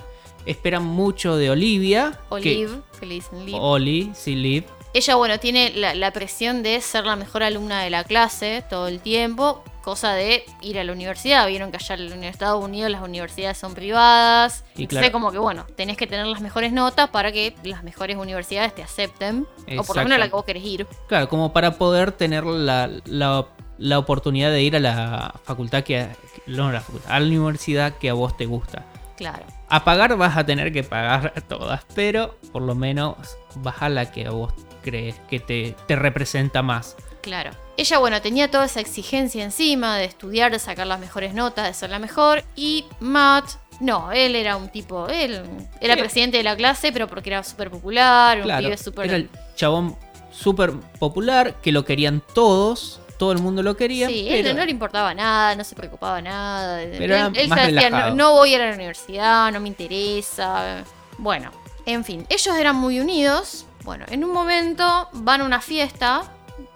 Esperan 0.46 0.84
mucho 0.84 1.38
de 1.38 1.50
Olivia. 1.52 2.20
que- 2.30 2.36
Olive, 2.36 2.82
que 3.00 3.06
le 3.06 3.14
dicen 3.16 3.46
Liv. 3.46 3.56
Oli, 3.56 4.12
sí, 4.14 4.36
Liv. 4.36 4.66
Ella, 4.94 5.16
bueno, 5.16 5.40
tiene 5.40 5.72
la, 5.76 5.96
la 5.96 6.12
presión 6.12 6.62
de 6.64 6.80
ser 6.82 7.06
la 7.06 7.16
mejor 7.16 7.44
alumna 7.44 7.82
de 7.82 7.90
la 7.90 8.04
clase 8.04 8.64
todo 8.70 8.88
el 8.90 9.00
tiempo, 9.00 9.64
cosa 9.84 10.13
de 10.13 10.43
ir 10.62 10.80
a 10.80 10.84
la 10.84 10.91
universidad. 10.93 11.46
Vieron 11.48 11.69
que 11.72 11.78
allá 11.78 11.96
en 11.96 12.24
Estados 12.24 12.63
Unidos 12.63 12.89
las 12.89 13.02
universidades 13.02 13.58
son 13.58 13.74
privadas. 13.76 14.63
Y 14.76 14.88
claro. 14.88 15.12
como 15.12 15.32
que, 15.32 15.38
bueno, 15.38 15.65
tenés 15.76 15.98
que 15.98 16.08
tener 16.08 16.26
las 16.26 16.41
mejores 16.41 16.72
notas 16.74 17.10
para 17.10 17.32
que 17.32 17.56
las 17.63 17.84
mejores 17.84 18.17
universidades 18.17 18.74
te 18.74 18.82
acepten. 18.82 19.46
O 19.78 19.84
por 19.84 19.98
lo 19.98 20.04
menos 20.04 20.17
la 20.19 20.26
que 20.28 20.34
vos 20.36 20.46
querés 20.46 20.63
ir. 20.63 20.88
Claro, 21.08 21.30
como 21.30 21.54
para 21.54 21.78
poder 21.78 22.12
tener 22.12 22.46
la, 22.46 22.89
la- 23.06 23.46
la 23.80 24.00
oportunidad 24.00 24.52
de 24.52 24.62
ir 24.62 24.76
a 24.76 24.80
la 24.80 25.34
facultad 25.43 25.84
que... 25.84 26.08
No, 26.48 26.67
a 26.69 26.72
la 26.72 26.82
facultad, 26.82 27.12
a 27.12 27.19
la 27.19 27.26
universidad 27.26 27.93
que 27.98 28.10
a 28.10 28.13
vos 28.13 28.38
te 28.38 28.46
gusta. 28.46 28.86
Claro. 29.17 29.46
A 29.69 29.84
pagar 29.84 30.15
vas 30.15 30.38
a 30.38 30.46
tener 30.46 30.72
que 30.72 30.84
pagar 30.84 31.34
todas, 31.48 31.82
pero 31.96 32.38
por 32.52 32.62
lo 32.62 32.76
menos 32.76 33.15
vas 33.58 33.82
a 33.82 33.89
la 33.89 34.12
que 34.12 34.28
a 34.28 34.32
vos 34.32 34.54
crees 34.84 35.15
que 35.30 35.39
te, 35.39 35.76
te 35.88 35.96
representa 35.96 36.62
más. 36.62 36.96
Claro. 37.24 37.52
Ella, 37.78 37.98
bueno, 38.00 38.22
tenía 38.22 38.52
toda 38.52 38.66
esa 38.66 38.82
exigencia 38.82 39.44
encima 39.44 39.98
de 39.98 40.04
estudiar, 40.06 40.52
de 40.52 40.60
sacar 40.60 40.86
las 40.86 41.00
mejores 41.00 41.34
notas, 41.34 41.66
de 41.66 41.74
ser 41.74 41.90
la 41.90 41.98
mejor. 41.98 42.44
Y 42.56 42.84
Matt, 43.00 43.46
no, 43.80 44.12
él 44.12 44.36
era 44.36 44.58
un 44.58 44.68
tipo, 44.70 45.08
él 45.08 45.42
era 45.80 45.96
presidente 45.96 46.38
de 46.38 46.44
la 46.44 46.56
clase, 46.58 46.92
pero 46.92 47.08
porque 47.08 47.30
era 47.30 47.42
súper 47.44 47.72
popular, 47.72 48.38
un 48.40 48.44
Claro, 48.44 48.64
pibe 48.66 48.78
súper... 48.78 49.06
era 49.06 49.16
el 49.16 49.30
chabón 49.56 49.96
súper 50.32 50.74
popular, 51.00 51.56
que 51.62 51.72
lo 51.72 51.86
querían 51.86 52.22
todos, 52.36 53.00
todo 53.18 53.32
el 53.32 53.40
mundo 53.40 53.64
lo 53.64 53.78
quería. 53.78 54.08
Sí, 54.10 54.28
pero- 54.30 54.50
él 54.50 54.58
no 54.58 54.66
le 54.66 54.72
importaba 54.72 55.14
nada, 55.14 55.56
no 55.56 55.64
se 55.64 55.76
preocaba 55.76 56.22
nada. 56.22 56.84
Pero 56.98 57.16
él 57.16 57.32
él 57.36 57.48
más 57.48 57.62
se 57.62 57.72
decía, 57.72 57.90
no, 57.90 58.14
no 58.16 58.34
voy 58.34 58.52
a 58.54 58.56
ir 58.58 58.62
a 58.64 58.70
la 58.70 58.76
universidad, 58.76 59.50
no 59.52 59.62
me 59.62 59.70
interesa. 59.70 60.84
Bueno, 61.18 61.52
en 61.86 62.04
fin, 62.04 62.26
ellos 62.30 62.56
eran 62.58 62.76
muy 62.76 63.00
unidos, 63.00 63.66
Bueno, 63.86 64.06
en 64.10 64.24
un 64.26 64.32
momento 64.32 65.08
van 65.14 65.42
a 65.42 65.44
una 65.46 65.62
fiesta. 65.62 66.24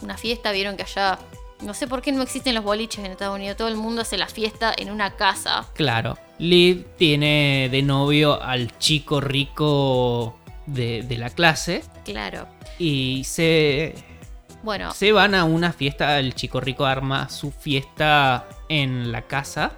Una 0.02 0.17
fiesta, 0.17 0.52
vieron 0.52 0.76
que 0.78 0.84
allá. 0.84 1.19
No 1.62 1.73
sé 1.73 1.88
por 1.88 2.02
qué 2.04 2.12
no 2.12 2.21
existen 2.21 2.54
los 2.54 2.63
boliches 2.63 3.04
en 3.04 3.12
Estados 3.12 3.36
Unidos. 3.36 3.58
Todo 3.58 3.67
el 3.67 3.78
mundo 3.78 4.02
hace 4.04 4.17
la 4.17 4.28
fiesta 4.28 4.73
en 4.78 4.91
una 4.91 5.15
casa. 5.15 5.67
Claro, 5.73 6.17
Liv 6.38 6.86
tiene 6.97 7.67
de 7.71 7.82
novio 7.82 8.39
al 8.41 8.78
chico 8.78 9.19
rico 9.21 10.38
de, 10.67 11.02
de 11.04 11.17
la 11.17 11.30
clase 11.32 11.84
Claro. 12.06 12.47
y 12.78 13.23
se, 13.23 13.95
Bueno, 14.62 14.93
se 14.93 15.12
van 15.12 15.34
a 15.34 15.45
una 15.45 15.73
fiesta. 15.73 16.19
El 16.19 16.36
chico 16.36 16.60
rico 16.60 16.86
arma 16.86 17.28
su 17.30 17.52
fiesta 17.52 18.45
en 18.69 19.12
la 19.12 19.23
casa. 19.23 19.71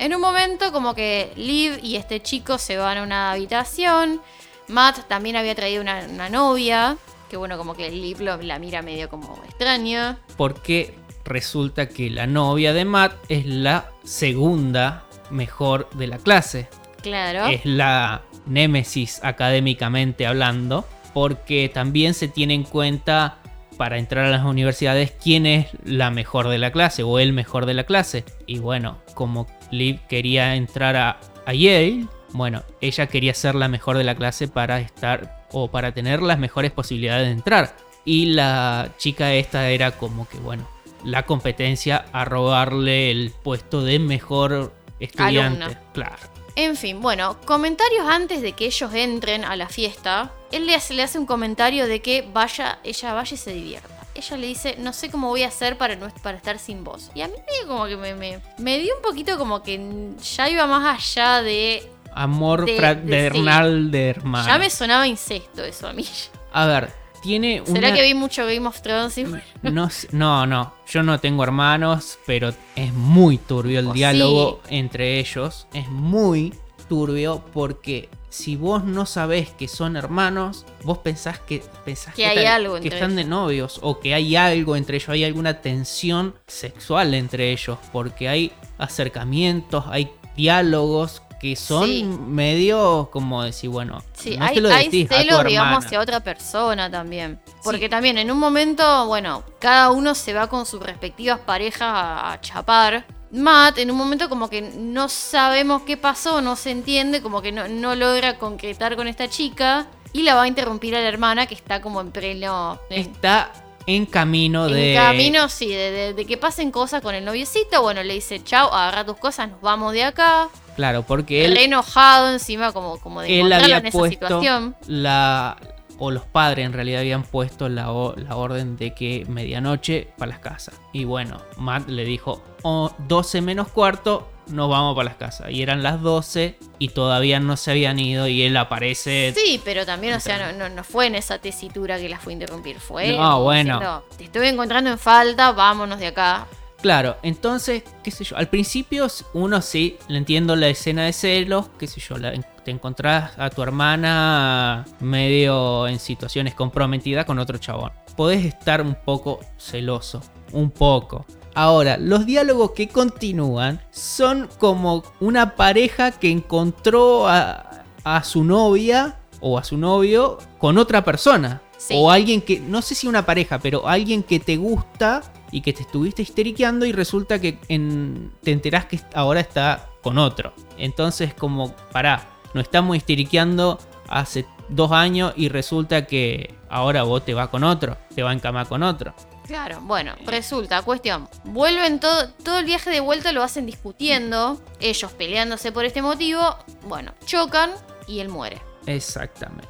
en 0.00 0.14
un 0.14 0.20
momento 0.20 0.72
como 0.72 0.94
que 0.94 1.32
Liv 1.36 1.78
y 1.82 1.94
este 1.94 2.20
chico 2.22 2.58
se 2.58 2.76
van 2.76 2.98
a 2.98 3.02
una 3.04 3.30
habitación. 3.32 4.20
Matt 4.66 5.06
también 5.08 5.36
había 5.36 5.54
traído 5.54 5.80
una, 5.82 6.06
una 6.08 6.28
novia. 6.28 6.96
Que 7.30 7.36
bueno, 7.36 7.56
como 7.56 7.74
que 7.74 7.90
Liv 7.90 8.20
lo- 8.20 8.36
la 8.42 8.58
mira 8.58 8.82
medio 8.82 9.08
como 9.08 9.40
extraña. 9.46 10.18
Porque 10.36 10.94
resulta 11.24 11.88
que 11.88 12.10
la 12.10 12.26
novia 12.26 12.72
de 12.74 12.84
Matt 12.84 13.14
es 13.28 13.46
la 13.46 13.88
segunda 14.02 15.04
mejor 15.30 15.88
de 15.90 16.08
la 16.08 16.18
clase. 16.18 16.68
Claro. 17.02 17.46
Es 17.46 17.64
la 17.64 18.22
némesis 18.46 19.20
académicamente 19.22 20.26
hablando. 20.26 20.84
Porque 21.14 21.70
también 21.72 22.14
se 22.14 22.28
tiene 22.28 22.54
en 22.54 22.64
cuenta 22.64 23.38
para 23.76 23.96
entrar 23.98 24.26
a 24.26 24.30
las 24.30 24.44
universidades 24.44 25.12
quién 25.12 25.46
es 25.46 25.68
la 25.84 26.10
mejor 26.10 26.48
de 26.48 26.58
la 26.58 26.70
clase 26.70 27.02
o 27.02 27.18
el 27.18 27.32
mejor 27.32 27.64
de 27.66 27.74
la 27.74 27.84
clase. 27.84 28.24
Y 28.46 28.58
bueno, 28.58 28.98
como 29.14 29.46
Liv 29.70 30.00
quería 30.08 30.54
entrar 30.56 30.96
a, 30.96 31.18
a 31.46 31.52
Yale, 31.54 32.06
bueno, 32.32 32.62
ella 32.80 33.06
quería 33.06 33.34
ser 33.34 33.54
la 33.54 33.68
mejor 33.68 33.96
de 33.98 34.04
la 34.04 34.14
clase 34.14 34.48
para 34.48 34.80
estar 34.80 35.46
o 35.52 35.68
para 35.68 35.92
tener 35.92 36.22
las 36.22 36.38
mejores 36.38 36.70
posibilidades 36.70 37.26
de 37.26 37.32
entrar. 37.32 37.76
Y 38.04 38.26
la 38.26 38.92
chica 38.98 39.34
esta 39.34 39.68
era 39.70 39.92
como 39.92 40.28
que, 40.28 40.38
bueno, 40.38 40.66
la 41.04 41.24
competencia 41.24 42.06
a 42.12 42.24
robarle 42.24 43.10
el 43.10 43.32
puesto 43.42 43.82
de 43.82 43.98
mejor 43.98 44.72
estudiante. 44.98 45.64
Alumna. 45.64 45.80
Claro. 45.92 46.40
En 46.56 46.76
fin, 46.76 47.00
bueno, 47.00 47.40
comentarios 47.46 48.06
antes 48.06 48.42
de 48.42 48.52
que 48.52 48.66
ellos 48.66 48.92
entren 48.94 49.44
a 49.44 49.56
la 49.56 49.68
fiesta. 49.68 50.32
Él 50.50 50.66
le 50.66 50.74
hace, 50.74 50.94
le 50.94 51.02
hace 51.02 51.18
un 51.18 51.26
comentario 51.26 51.86
de 51.86 52.00
que 52.00 52.28
vaya, 52.32 52.80
ella 52.84 53.14
vaya 53.14 53.34
y 53.34 53.38
se 53.38 53.52
divierta. 53.52 53.88
Ella 54.14 54.36
le 54.36 54.46
dice, 54.48 54.76
no 54.78 54.92
sé 54.92 55.10
cómo 55.10 55.28
voy 55.28 55.44
a 55.44 55.48
hacer 55.48 55.78
para, 55.78 55.94
no, 55.94 56.08
para 56.22 56.36
estar 56.36 56.58
sin 56.58 56.82
vos. 56.82 57.10
Y 57.14 57.22
a 57.22 57.28
mí 57.28 57.34
como 57.66 57.86
que 57.86 57.96
me, 57.96 58.14
me, 58.14 58.40
me 58.58 58.78
dio 58.78 58.94
un 58.96 59.02
poquito 59.02 59.38
como 59.38 59.62
que 59.62 60.12
ya 60.36 60.48
iba 60.50 60.66
más 60.66 60.98
allá 60.98 61.42
de... 61.42 61.88
Amor 62.14 62.64
De- 62.66 62.72
de- 62.72 62.78
fraternal 62.78 63.90
de 63.90 64.08
hermano. 64.10 64.46
Ya 64.48 64.58
me 64.58 64.70
sonaba 64.70 65.06
incesto 65.06 65.64
eso 65.64 65.88
a 65.88 65.92
mí. 65.92 66.04
A 66.52 66.66
ver, 66.66 66.92
tiene 67.22 67.60
una... 67.60 67.72
¿Será 67.72 67.94
que 67.94 68.02
vi 68.02 68.14
mucho 68.14 68.44
Game 68.46 68.66
of 68.66 68.80
Thrones? 68.82 69.16
y? 69.18 69.24
No, 69.62 69.88
no, 70.12 70.46
no, 70.46 70.74
yo 70.88 71.02
no 71.02 71.20
tengo 71.20 71.44
hermanos, 71.44 72.18
pero 72.26 72.52
es 72.76 72.92
muy 72.92 73.38
turbio 73.38 73.80
el 73.80 73.88
Oh, 73.88 73.92
diálogo 73.92 74.60
entre 74.68 75.18
ellos. 75.20 75.66
Es 75.72 75.88
muy 75.88 76.54
turbio 76.88 77.44
porque 77.52 78.08
si 78.30 78.56
vos 78.56 78.84
no 78.84 79.06
sabés 79.06 79.50
que 79.50 79.66
son 79.68 79.96
hermanos, 79.96 80.64
vos 80.84 80.98
pensás 80.98 81.38
que, 81.40 81.62
pensás 81.84 82.14
Que 82.14 82.26
hay 82.26 82.36
tal- 82.36 82.46
algo 82.46 82.72
que 82.74 82.82
entre 82.84 82.94
están 82.96 83.16
de 83.16 83.24
novios 83.24 83.78
o 83.82 83.98
que 84.00 84.14
hay 84.14 84.34
algo 84.36 84.76
entre 84.76 84.96
ellos, 84.96 85.08
hay 85.08 85.24
alguna 85.24 85.60
tensión 85.60 86.34
sexual 86.46 87.14
entre 87.14 87.52
ellos, 87.52 87.78
porque 87.92 88.28
hay 88.28 88.52
acercamientos, 88.78 89.84
hay 89.88 90.10
diálogos 90.36 91.22
que 91.40 91.56
son 91.56 91.86
Sí. 91.86 92.04
medio 92.04 93.08
como 93.10 93.42
decir, 93.42 93.70
bueno, 93.70 94.02
Sí, 94.12 94.36
no 94.36 94.44
hay, 94.44 94.54
se 94.54 94.60
lo 94.60 94.68
hay 94.72 94.84
decís 94.86 95.06
a 95.10 95.14
tu 95.16 95.20
celos, 95.22 95.44
digamos, 95.44 95.84
hacia 95.84 96.00
otra 96.00 96.20
persona 96.20 96.90
también. 96.90 97.40
Porque 97.64 97.86
Sí. 97.86 97.88
también 97.88 98.18
en 98.18 98.30
un 98.30 98.38
momento, 98.38 99.06
bueno, 99.06 99.42
cada 99.58 99.90
uno 99.90 100.14
se 100.14 100.32
va 100.34 100.48
con 100.48 100.66
sus 100.66 100.82
respectivas 100.82 101.40
parejas 101.40 101.82
a, 101.82 102.32
a 102.32 102.40
chapar. 102.40 103.06
Matt, 103.32 103.78
en 103.78 103.90
un 103.90 103.96
momento 103.96 104.28
como 104.28 104.50
que 104.50 104.60
no 104.60 105.08
sabemos 105.08 105.82
qué 105.82 105.96
pasó, 105.96 106.40
no 106.42 106.56
se 106.56 106.70
entiende, 106.72 107.22
como 107.22 107.40
que 107.40 107.52
no, 107.52 107.68
no 107.68 107.94
logra 107.94 108.38
concretar 108.38 108.96
con 108.96 109.08
esta 109.08 109.28
chica. 109.28 109.86
Y 110.12 110.22
la 110.24 110.34
va 110.34 110.42
a 110.42 110.48
interrumpir 110.48 110.96
a 110.96 111.00
la 111.00 111.06
hermana 111.08 111.46
que 111.46 111.54
está 111.54 111.80
como 111.80 112.00
en 112.00 112.10
pleno... 112.10 112.80
En, 112.90 113.02
Está 113.02 113.52
en 113.96 114.06
camino 114.06 114.66
en 114.66 114.74
de... 114.74 114.94
camino, 114.94 115.48
sí, 115.48 115.68
de, 115.68 115.90
de- 115.90 116.14
de 116.14 116.24
que 116.24 116.36
pasen 116.36 116.70
cosas 116.70 117.02
con 117.02 117.14
el 117.14 117.24
noviecito. 117.24 117.82
Bueno, 117.82 118.02
le 118.02 118.14
dice, 118.14 118.42
chao, 118.42 118.72
agarra 118.72 119.04
tus 119.04 119.16
cosas, 119.16 119.50
nos 119.50 119.60
vamos 119.60 119.92
de 119.92 120.04
acá. 120.04 120.48
Claro, 120.76 121.02
porque 121.02 121.44
él, 121.44 121.52
Re 121.54 121.64
enojado 121.64 122.32
encima, 122.32 122.72
como, 122.72 122.98
como 123.00 123.20
de 123.20 123.40
él 123.40 123.52
había 123.52 123.78
en 123.78 123.86
esa 123.86 123.98
puesto 123.98 124.26
situación. 124.26 124.76
la 124.86 125.56
o 126.02 126.10
los 126.10 126.24
padres 126.24 126.64
en 126.64 126.72
realidad 126.72 127.00
habían 127.00 127.24
puesto 127.24 127.68
la, 127.68 127.82
la 128.16 128.36
orden 128.36 128.78
de 128.78 128.94
que 128.94 129.26
medianoche 129.28 130.08
para 130.16 130.30
las 130.30 130.38
casas. 130.38 130.74
Y 130.94 131.04
bueno, 131.04 131.42
Matt 131.58 131.88
le 131.90 132.04
dijo, 132.06 132.42
"Oh, 132.62 132.90
12 133.06 133.42
menos 133.42 133.68
cuarto, 133.68 134.26
nos 134.50 134.68
vamos 134.68 134.94
para 134.94 135.10
las 135.10 135.16
casas. 135.16 135.50
Y 135.50 135.62
eran 135.62 135.82
las 135.82 136.00
12 136.02 136.58
y 136.78 136.88
todavía 136.88 137.40
no 137.40 137.56
se 137.56 137.70
habían 137.72 137.98
ido 137.98 138.26
y 138.28 138.42
él 138.42 138.56
aparece... 138.56 139.32
Sí, 139.36 139.60
pero 139.64 139.86
también, 139.86 140.14
o 140.14 140.20
sea, 140.20 140.52
no, 140.52 140.58
no, 140.58 140.74
no 140.74 140.84
fue 140.84 141.06
en 141.06 141.14
esa 141.14 141.38
tesitura 141.38 141.98
que 141.98 142.08
la 142.08 142.18
fue 142.18 142.32
a 142.32 142.34
interrumpir. 142.34 142.78
Fue. 142.80 143.16
No, 143.16 143.42
bueno. 143.42 143.74
diciendo, 143.78 144.04
Te 144.16 144.24
estuve 144.24 144.48
encontrando 144.48 144.90
en 144.90 144.98
falta, 144.98 145.52
vámonos 145.52 145.98
de 145.98 146.08
acá. 146.08 146.46
Claro, 146.82 147.18
entonces, 147.22 147.82
qué 148.02 148.10
sé 148.10 148.24
yo, 148.24 148.38
al 148.38 148.48
principio 148.48 149.06
uno 149.34 149.60
sí, 149.60 149.98
le 150.08 150.16
entiendo 150.16 150.56
la 150.56 150.68
escena 150.68 151.04
de 151.04 151.12
celos, 151.12 151.66
qué 151.78 151.86
sé 151.86 152.00
yo, 152.00 152.16
la- 152.16 152.32
te 152.64 152.70
encontrás 152.70 153.32
a 153.38 153.50
tu 153.50 153.62
hermana 153.62 154.86
medio 155.00 155.86
en 155.88 155.98
situaciones 155.98 156.54
comprometidas 156.54 157.24
con 157.26 157.38
otro 157.38 157.58
chabón. 157.58 157.92
Podés 158.16 158.44
estar 158.46 158.80
un 158.82 158.94
poco 158.94 159.40
celoso, 159.58 160.22
un 160.52 160.70
poco. 160.70 161.26
Ahora, 161.54 161.96
los 161.96 162.26
diálogos 162.26 162.72
que 162.72 162.88
continúan 162.88 163.80
son 163.90 164.48
como 164.58 165.02
una 165.20 165.56
pareja 165.56 166.12
que 166.12 166.30
encontró 166.30 167.28
a, 167.28 167.82
a 168.04 168.22
su 168.22 168.44
novia 168.44 169.16
o 169.40 169.58
a 169.58 169.64
su 169.64 169.76
novio 169.76 170.38
con 170.58 170.78
otra 170.78 171.04
persona. 171.04 171.62
Sí. 171.76 171.94
O 171.96 172.10
alguien 172.10 172.42
que, 172.42 172.60
no 172.60 172.82
sé 172.82 172.94
si 172.94 173.08
una 173.08 173.24
pareja, 173.24 173.58
pero 173.58 173.88
alguien 173.88 174.22
que 174.22 174.38
te 174.38 174.56
gusta 174.58 175.22
y 175.50 175.62
que 175.62 175.72
te 175.72 175.82
estuviste 175.82 176.22
histeriqueando 176.22 176.84
y 176.86 176.92
resulta 176.92 177.40
que 177.40 177.58
en- 177.68 178.32
te 178.42 178.52
enterás 178.52 178.84
que 178.84 179.00
ahora 179.14 179.40
está 179.40 179.88
con 180.02 180.18
otro. 180.18 180.52
Entonces 180.78 181.34
como, 181.34 181.74
pará, 181.90 182.28
nos 182.54 182.64
estamos 182.64 182.96
histeriqueando 182.96 183.78
hace 184.08 184.44
dos 184.68 184.92
años 184.92 185.32
y 185.36 185.48
resulta 185.48 186.06
que 186.06 186.54
ahora 186.68 187.02
vos 187.02 187.24
te 187.24 187.34
vas 187.34 187.48
con 187.48 187.64
otro, 187.64 187.96
te 188.14 188.22
va 188.22 188.32
en 188.32 188.40
cama 188.40 188.66
con 188.66 188.82
otro. 188.82 189.14
Claro, 189.50 189.80
bueno, 189.82 190.14
resulta, 190.26 190.80
cuestión. 190.82 191.28
Vuelven 191.42 191.98
todo, 191.98 192.28
todo 192.44 192.60
el 192.60 192.64
viaje 192.64 192.88
de 192.90 193.00
vuelta 193.00 193.32
lo 193.32 193.42
hacen 193.42 193.66
discutiendo, 193.66 194.62
ellos 194.78 195.10
peleándose 195.10 195.72
por 195.72 195.84
este 195.84 196.02
motivo. 196.02 196.56
Bueno, 196.84 197.12
chocan 197.26 197.72
y 198.06 198.20
él 198.20 198.28
muere. 198.28 198.62
Exactamente. 198.86 199.66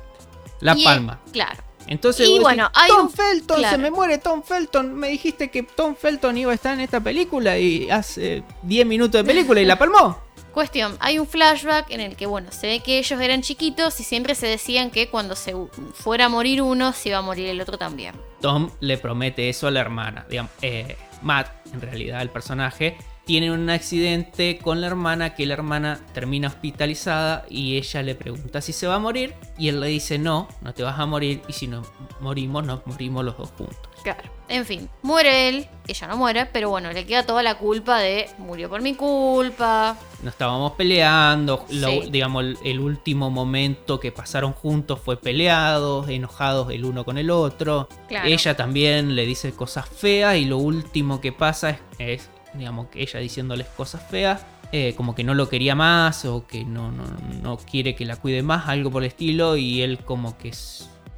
La 0.61 0.75
Y 0.75 0.81
él- 0.81 0.85
palma. 0.85 1.21
claro. 1.33 1.62
Entonces 1.87 2.29
Y 2.29 2.33
vos 2.35 2.43
bueno, 2.43 2.64
decís, 2.64 2.79
hay 2.83 2.90
Tom 2.90 3.07
un- 3.07 3.11
Felton, 3.11 3.57
claro. 3.57 3.77
se 3.77 3.83
me 3.83 3.90
muere 3.90 4.19
Tom 4.19 4.43
Felton. 4.43 4.95
Me 4.95 5.09
dijiste 5.09 5.51
que 5.51 5.62
Tom 5.62 5.97
Felton 5.97 6.37
iba 6.37 6.53
a 6.53 6.55
estar 6.55 6.75
en 6.75 6.81
esta 6.81 7.01
película 7.01 7.57
y 7.59 7.90
hace 7.90 8.45
10 8.62 8.87
minutos 8.87 9.19
de 9.19 9.25
película 9.25 9.62
y 9.62 9.64
la 9.64 9.79
palmó. 9.79 10.19
Cuestión, 10.53 10.95
hay 11.01 11.19
un 11.19 11.27
flashback 11.27 11.90
en 11.90 12.01
el 12.03 12.16
que, 12.16 12.27
bueno, 12.27 12.53
se 12.53 12.66
ve 12.66 12.81
que 12.81 12.99
ellos 12.99 13.19
eran 13.19 13.40
chiquitos 13.40 13.99
y 13.99 14.05
siempre 14.05 14.35
se 14.35 14.47
decían 14.47 14.90
que 14.90 15.09
cuando 15.09 15.35
se 15.37 15.55
fuera 15.95 16.27
a 16.27 16.29
morir 16.29 16.61
uno, 16.61 16.93
se 16.93 17.09
iba 17.09 17.19
a 17.19 17.23
morir 17.23 17.49
el 17.49 17.61
otro 17.62 17.79
también. 17.79 18.14
Tom 18.40 18.70
le 18.81 18.98
promete 18.98 19.48
eso 19.48 19.66
a 19.66 19.70
la 19.70 19.81
hermana. 19.81 20.26
Eh, 20.62 20.96
Matt, 21.22 21.48
en 21.72 21.81
realidad, 21.81 22.22
el 22.22 22.31
personaje, 22.31 22.96
tiene 23.24 23.53
un 23.53 23.68
accidente 23.70 24.59
con 24.59 24.81
la 24.81 24.88
hermana 24.88 25.35
que 25.35 25.46
la 25.46 25.55
hermana 25.55 26.00
termina 26.14 26.48
hospitalizada 26.48 27.44
y 27.48 27.76
ella 27.76 28.03
le 28.03 28.14
pregunta 28.14 28.61
si 28.61 28.72
se 28.72 28.87
va 28.87 28.96
a 28.96 28.98
morir 28.98 29.35
y 29.57 29.68
él 29.68 29.81
le 29.81 29.87
dice 29.87 30.18
no, 30.18 30.48
no 30.62 30.74
te 30.74 30.83
vas 30.83 30.98
a 30.98 31.07
morir 31.07 31.42
y 31.46 31.53
si 31.53 31.68
no 31.68 31.83
morimos, 32.20 32.64
nos 32.64 32.85
morimos 32.87 33.24
los 33.24 33.37
dos 33.37 33.50
juntos. 33.50 33.88
Claro. 34.03 34.39
En 34.51 34.65
fin, 34.67 34.89
muere 35.03 35.49
él, 35.49 35.69
ella 35.87 36.07
no 36.09 36.17
muere, 36.17 36.45
pero 36.45 36.71
bueno, 36.71 36.91
le 36.93 37.07
queda 37.07 37.25
toda 37.25 37.41
la 37.41 37.55
culpa 37.57 38.01
de 38.01 38.29
murió 38.39 38.69
por 38.69 38.83
mi 38.83 38.95
culpa. 38.95 39.97
Nos 40.25 40.35
estábamos 40.35 40.73
peleando, 40.73 41.65
lo- 41.71 42.01
digamos, 42.11 42.43
el, 42.43 42.59
el 42.65 42.81
último 42.81 43.31
momento 43.31 44.01
que 44.01 44.11
pasaron 44.11 44.53
juntos 44.53 44.99
fue 45.05 45.17
peleados, 45.17 46.09
enojados 46.09 46.73
el 46.73 46.85
uno 46.85 47.05
con 47.05 47.17
el 47.17 47.31
otro. 47.31 47.89
Claro. 48.09 48.27
Ella 48.29 48.57
también 48.57 49.14
le 49.14 49.24
dice 49.24 49.53
cosas 49.53 49.89
feas 49.89 50.37
y 50.37 50.47
lo 50.47 50.59
último 50.59 51.20
que 51.20 51.31
pasa 51.31 51.70
es, 51.70 51.79
es, 51.99 52.31
digamos, 52.55 52.89
que 52.89 53.03
ella 53.03 53.20
diciéndoles 53.20 53.68
cosas 53.68 54.03
feas, 54.11 54.45
eh, 54.72 54.95
como 54.97 55.14
que 55.14 55.22
no 55.22 55.35
lo 55.35 55.49
quería 55.49 55.77
más 55.77 56.24
o 56.24 56.49
que 56.49 56.64
no, 56.64 56.91
no, 56.91 57.05
no 57.41 57.57
quiere 57.57 57.95
que 57.95 58.05
la 58.05 58.16
cuide 58.16 58.43
más, 58.43 58.68
algo 58.68 58.91
por 58.91 59.05
el 59.05 59.09
estilo, 59.09 59.57
y 59.57 59.81
él 59.83 59.99
como 60.05 60.37
que... 60.37 60.51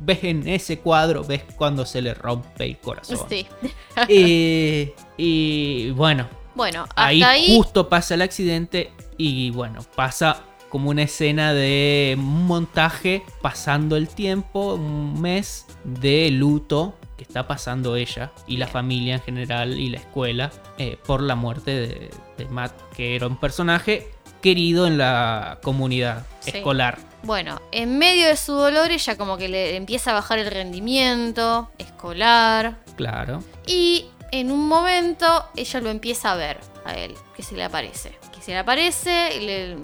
Ves 0.04 0.24
en 0.24 0.48
ese 0.48 0.78
cuadro, 0.80 1.22
ves 1.24 1.44
cuando 1.56 1.86
se 1.86 2.02
le 2.02 2.12
rompe 2.14 2.64
el 2.64 2.78
corazón. 2.78 3.18
Sí. 3.28 3.46
Eh, 4.08 4.94
y 5.16 5.90
bueno, 5.90 6.26
Bueno, 6.54 6.82
hasta 6.84 7.06
ahí, 7.06 7.22
ahí. 7.22 7.56
justo 7.56 7.88
pasa 7.88 8.14
el 8.14 8.22
accidente 8.22 8.90
y 9.18 9.50
bueno, 9.50 9.80
pasa 9.94 10.42
como 10.70 10.88
una 10.90 11.02
escena 11.02 11.52
de 11.52 12.14
un 12.18 12.46
montaje 12.46 13.22
pasando 13.42 13.96
el 13.96 14.08
tiempo, 14.08 14.74
un 14.74 15.20
mes 15.20 15.66
de 15.84 16.30
luto 16.30 16.94
que 17.18 17.24
está 17.24 17.46
pasando 17.46 17.94
ella 17.96 18.32
y 18.46 18.56
la 18.56 18.66
familia 18.66 19.16
en 19.16 19.20
general 19.20 19.78
y 19.78 19.90
la 19.90 19.98
escuela 19.98 20.50
eh, 20.78 20.96
por 21.06 21.20
la 21.22 21.34
muerte 21.36 21.70
de, 21.72 22.10
de 22.38 22.44
Matt, 22.46 22.72
que 22.96 23.14
era 23.14 23.26
un 23.26 23.36
personaje 23.38 24.08
querido 24.40 24.86
en 24.86 24.96
la 24.98 25.58
comunidad 25.62 26.26
Sí. 26.40 26.50
escolar. 26.54 26.98
Bueno, 27.24 27.60
en 27.70 27.98
medio 27.98 28.26
de 28.26 28.36
su 28.36 28.52
dolor 28.52 28.90
ella 28.90 29.16
como 29.16 29.36
que 29.36 29.48
le 29.48 29.76
empieza 29.76 30.10
a 30.10 30.14
bajar 30.14 30.38
el 30.40 30.50
rendimiento 30.50 31.70
escolar 31.78 32.78
Claro. 32.96 33.42
y 33.66 34.06
en 34.32 34.50
un 34.50 34.66
momento 34.66 35.44
ella 35.56 35.80
lo 35.80 35.90
empieza 35.90 36.32
a 36.32 36.36
ver 36.36 36.58
a 36.84 36.94
él, 36.96 37.14
que 37.36 37.42
se 37.42 37.54
le 37.54 37.62
aparece. 37.64 38.18
Que 38.34 38.40
se 38.42 38.50
le 38.52 38.58
aparece, 38.58 39.38
le- 39.40 39.76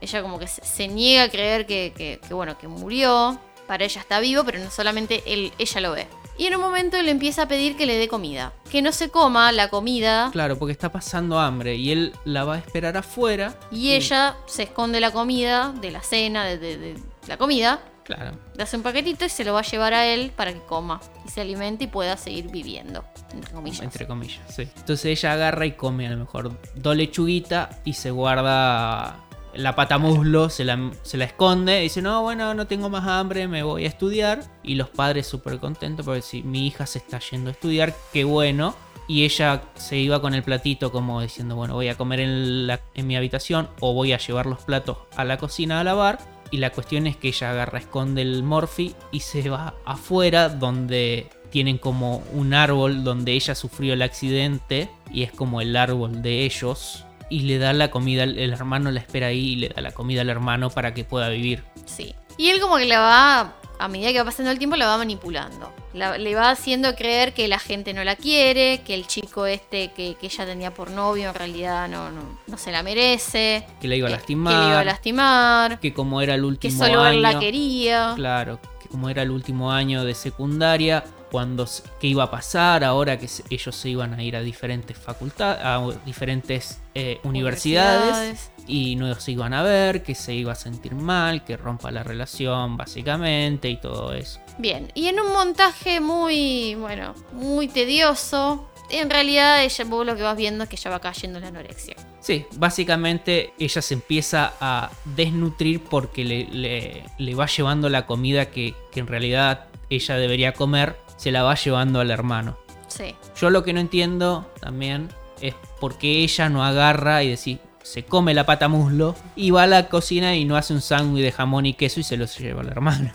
ella 0.00 0.22
como 0.22 0.38
que 0.38 0.46
se, 0.46 0.64
se 0.64 0.86
niega 0.86 1.24
a 1.24 1.28
creer 1.30 1.66
que, 1.66 1.92
que- 1.96 2.20
que, 2.26 2.34
bueno, 2.34 2.56
que 2.58 2.68
murió. 2.68 3.40
Para 3.66 3.84
ella 3.86 4.00
está 4.02 4.20
vivo, 4.20 4.44
pero 4.44 4.58
no 4.58 4.70
solamente 4.70 5.22
él, 5.26 5.50
ella 5.58 5.80
lo 5.80 5.92
ve. 5.92 6.06
Y 6.36 6.46
en 6.46 6.56
un 6.56 6.60
momento 6.60 7.00
le 7.00 7.10
empieza 7.12 7.42
a 7.42 7.48
pedir 7.48 7.76
que 7.76 7.86
le 7.86 7.96
dé 7.96 8.08
comida. 8.08 8.52
Que 8.70 8.82
no 8.82 8.90
se 8.92 9.08
coma 9.10 9.52
la 9.52 9.68
comida 9.70 10.30
Claro, 10.32 10.58
porque 10.58 10.72
está 10.72 10.90
pasando 10.90 11.38
hambre 11.38 11.76
y 11.76 11.92
él 11.92 12.12
la 12.24 12.44
va 12.44 12.54
a 12.54 12.58
esperar 12.58 12.96
afuera. 12.96 13.54
y 13.70 13.92
ella 13.92 14.36
se 14.46 14.64
esconde 14.64 14.98
la 15.00 15.12
comida 15.12 15.72
de 15.80 15.90
la 15.92 16.02
cena, 16.02 16.44
de, 16.44 16.58
de- 16.58 16.76
de 16.76 16.96
la 17.28 17.36
comida. 17.36 17.80
Claro. 18.04 18.32
Le 18.54 18.62
hace 18.62 18.76
un 18.76 18.82
paquetito 18.82 19.24
y 19.24 19.30
se 19.30 19.44
lo 19.44 19.54
va 19.54 19.60
a 19.60 19.62
llevar 19.62 19.94
a 19.94 20.04
él 20.06 20.30
para 20.36 20.52
que 20.52 20.58
coma 20.60 21.00
y 21.24 21.30
se 21.30 21.40
alimente 21.40 21.84
y 21.84 21.86
pueda 21.86 22.18
seguir 22.18 22.48
viviendo. 22.50 23.02
Entre 23.32 23.50
comillas. 23.52 23.80
Entre 23.80 24.06
comillas, 24.06 24.40
sí. 24.54 24.68
Entonces 24.76 25.06
ella 25.06 25.32
agarra 25.32 25.64
y 25.64 25.72
come 25.72 26.06
a 26.06 26.10
lo 26.10 26.18
mejor 26.18 26.58
dos 26.74 26.96
lechuguitas 26.96 27.68
y 27.84 27.94
se 27.94 28.10
guarda 28.10 29.20
la 29.56 29.74
pata 29.74 29.98
muslo, 29.98 30.48
se 30.50 30.64
la, 30.64 30.90
se 31.02 31.16
la 31.16 31.24
esconde. 31.24 31.80
Y 31.80 31.84
dice, 31.84 32.02
no, 32.02 32.22
bueno, 32.22 32.54
no 32.54 32.66
tengo 32.66 32.88
más 32.90 33.06
hambre, 33.06 33.48
me 33.48 33.62
voy 33.62 33.84
a 33.84 33.88
estudiar. 33.88 34.42
Y 34.62 34.74
los 34.74 34.88
padres 34.90 35.26
súper 35.26 35.58
contentos 35.58 36.04
porque 36.06 36.22
si 36.22 36.42
mi 36.42 36.66
hija 36.66 36.86
se 36.86 36.98
está 36.98 37.18
yendo 37.20 37.50
a 37.50 37.52
estudiar, 37.52 37.94
qué 38.12 38.24
bueno. 38.24 38.74
Y 39.06 39.24
ella 39.24 39.62
se 39.74 39.98
iba 39.98 40.20
con 40.22 40.32
el 40.34 40.42
platito 40.42 40.90
como 40.90 41.20
diciendo, 41.20 41.56
bueno, 41.56 41.74
voy 41.74 41.88
a 41.88 41.96
comer 41.96 42.20
en, 42.20 42.66
la- 42.66 42.80
en 42.94 43.06
mi 43.06 43.16
habitación 43.16 43.68
o 43.80 43.92
voy 43.92 44.12
a 44.14 44.18
llevar 44.18 44.46
los 44.46 44.62
platos 44.62 44.96
a 45.16 45.24
la 45.24 45.36
cocina 45.36 45.80
a 45.80 45.84
lavar. 45.84 46.18
Y 46.50 46.58
la 46.58 46.70
cuestión 46.70 47.06
es 47.06 47.16
que 47.16 47.28
ella 47.28 47.50
agarra, 47.50 47.78
esconde 47.80 48.22
el 48.22 48.42
Morphy 48.42 48.94
y 49.12 49.20
se 49.20 49.48
va 49.50 49.74
afuera 49.84 50.48
donde 50.48 51.28
tienen 51.50 51.78
como 51.78 52.22
un 52.32 52.54
árbol 52.54 53.04
donde 53.04 53.32
ella 53.32 53.54
sufrió 53.54 53.92
el 53.94 54.02
accidente 54.02 54.88
y 55.12 55.22
es 55.22 55.32
como 55.32 55.60
el 55.60 55.76
árbol 55.76 56.22
de 56.22 56.44
ellos. 56.44 57.04
Y 57.30 57.40
le 57.40 57.58
da 57.58 57.72
la 57.72 57.90
comida, 57.90 58.24
el 58.24 58.52
hermano 58.52 58.90
la 58.90 59.00
espera 59.00 59.28
ahí 59.28 59.52
y 59.52 59.56
le 59.56 59.68
da 59.70 59.80
la 59.82 59.92
comida 59.92 60.20
al 60.20 60.28
hermano 60.28 60.70
para 60.70 60.92
que 60.94 61.04
pueda 61.04 61.28
vivir. 61.28 61.64
Sí. 61.86 62.14
Y 62.36 62.50
él 62.50 62.60
como 62.60 62.76
que 62.76 62.84
la 62.86 62.98
va, 63.00 63.54
a 63.78 63.88
medida 63.88 64.12
que 64.12 64.18
va 64.18 64.24
pasando 64.24 64.50
el 64.50 64.58
tiempo, 64.58 64.76
la 64.76 64.86
va 64.86 64.98
manipulando. 64.98 65.72
La- 65.94 66.18
le 66.18 66.34
va 66.34 66.50
haciendo 66.50 66.94
creer 66.96 67.32
que 67.32 67.46
la 67.48 67.58
gente 67.60 67.94
no 67.94 68.02
la 68.04 68.16
quiere, 68.16 68.82
que 68.84 68.94
el 68.94 69.06
chico 69.06 69.46
este 69.46 69.92
que, 69.92 70.16
que 70.20 70.26
ella 70.26 70.44
tenía 70.44 70.74
por 70.74 70.90
novio 70.90 71.28
en 71.28 71.34
realidad 71.34 71.88
no, 71.88 72.10
no, 72.10 72.40
no 72.46 72.58
se 72.58 72.72
la 72.72 72.82
merece. 72.82 73.64
Que 73.80 73.86
la 73.88 73.94
iba 73.96 74.08
a 74.08 74.10
lastimar. 74.10 74.52
Que 74.52 74.60
le 74.60 74.66
iba 74.68 74.80
a 74.80 74.84
lastimar. 74.84 75.80
que 75.80 75.94
como 75.94 76.20
era 76.20 76.34
el 76.34 76.40
Que 76.42 76.46
último 76.46 76.84
solo 76.84 77.06
él 77.06 77.24
año. 77.24 77.32
la 77.34 77.38
quería. 77.38 78.12
Claro, 78.16 78.58
que 78.82 78.88
como 78.88 79.08
era 79.08 79.22
el 79.22 79.30
último 79.30 79.70
año 79.72 80.04
de 80.04 80.14
secundaria, 80.14 81.04
cuando 81.34 81.66
qué 81.98 82.06
iba 82.06 82.22
a 82.22 82.30
pasar 82.30 82.84
ahora 82.84 83.18
que 83.18 83.28
ellos 83.50 83.74
se 83.74 83.88
iban 83.88 84.14
a 84.14 84.22
ir 84.22 84.36
a 84.36 84.40
diferentes 84.40 84.96
facultades, 84.96 85.60
a 85.64 85.84
diferentes 86.06 86.78
eh, 86.94 87.18
universidades, 87.24 88.52
y 88.68 88.94
no 88.94 89.12
se 89.16 89.32
iban 89.32 89.52
a 89.52 89.64
ver, 89.64 90.04
que 90.04 90.14
se 90.14 90.32
iba 90.32 90.52
a 90.52 90.54
sentir 90.54 90.94
mal, 90.94 91.44
que 91.44 91.56
rompa 91.56 91.90
la 91.90 92.04
relación 92.04 92.76
básicamente 92.76 93.68
y 93.68 93.78
todo 93.80 94.12
eso. 94.14 94.38
Bien, 94.58 94.92
y 94.94 95.08
en 95.08 95.18
un 95.18 95.32
montaje 95.32 95.98
muy, 95.98 96.76
bueno, 96.76 97.16
muy 97.32 97.66
tedioso, 97.66 98.70
en 98.88 99.10
realidad 99.10 99.64
ella, 99.64 99.84
vos 99.86 100.06
lo 100.06 100.14
que 100.14 100.22
vas 100.22 100.36
viendo 100.36 100.62
es 100.62 100.70
que 100.70 100.76
ella 100.76 100.92
va 100.92 101.00
cayendo 101.00 101.38
en 101.38 101.42
la 101.42 101.48
anorexia. 101.48 101.96
Sí, 102.20 102.46
básicamente 102.56 103.54
ella 103.58 103.82
se 103.82 103.94
empieza 103.94 104.52
a 104.60 104.88
desnutrir 105.16 105.82
porque 105.82 106.24
le, 106.24 106.44
le- 106.52 107.04
le 107.18 107.34
va 107.34 107.46
llevando 107.46 107.88
la 107.88 108.06
comida 108.06 108.52
que, 108.52 108.72
que 108.92 109.00
en 109.00 109.08
realidad 109.08 109.66
ella 109.90 110.16
debería 110.16 110.52
comer, 110.54 110.96
se 111.24 111.32
la 111.32 111.42
va 111.42 111.54
llevando 111.54 112.00
al 112.00 112.10
hermano. 112.10 112.58
Sí. 112.86 113.14
Yo 113.40 113.48
lo 113.48 113.64
que 113.64 113.72
no 113.72 113.80
entiendo 113.80 114.46
también 114.60 115.08
es 115.40 115.54
por 115.80 115.96
qué 115.96 116.22
ella 116.22 116.50
no 116.50 116.62
agarra 116.62 117.22
y 117.22 117.30
decir, 117.30 117.60
se 117.82 118.04
come 118.04 118.34
la 118.34 118.44
pata 118.44 118.68
muslo 118.68 119.16
y 119.34 119.50
va 119.50 119.62
a 119.62 119.66
la 119.66 119.88
cocina 119.88 120.36
y 120.36 120.44
no 120.44 120.54
hace 120.54 120.74
un 120.74 120.82
sándwich 120.82 121.22
de 121.22 121.32
jamón 121.32 121.64
y 121.64 121.72
queso 121.72 122.00
y 122.00 122.02
se 122.02 122.18
lo 122.18 122.26
lleva 122.26 122.60
al 122.60 122.68
hermano. 122.68 123.10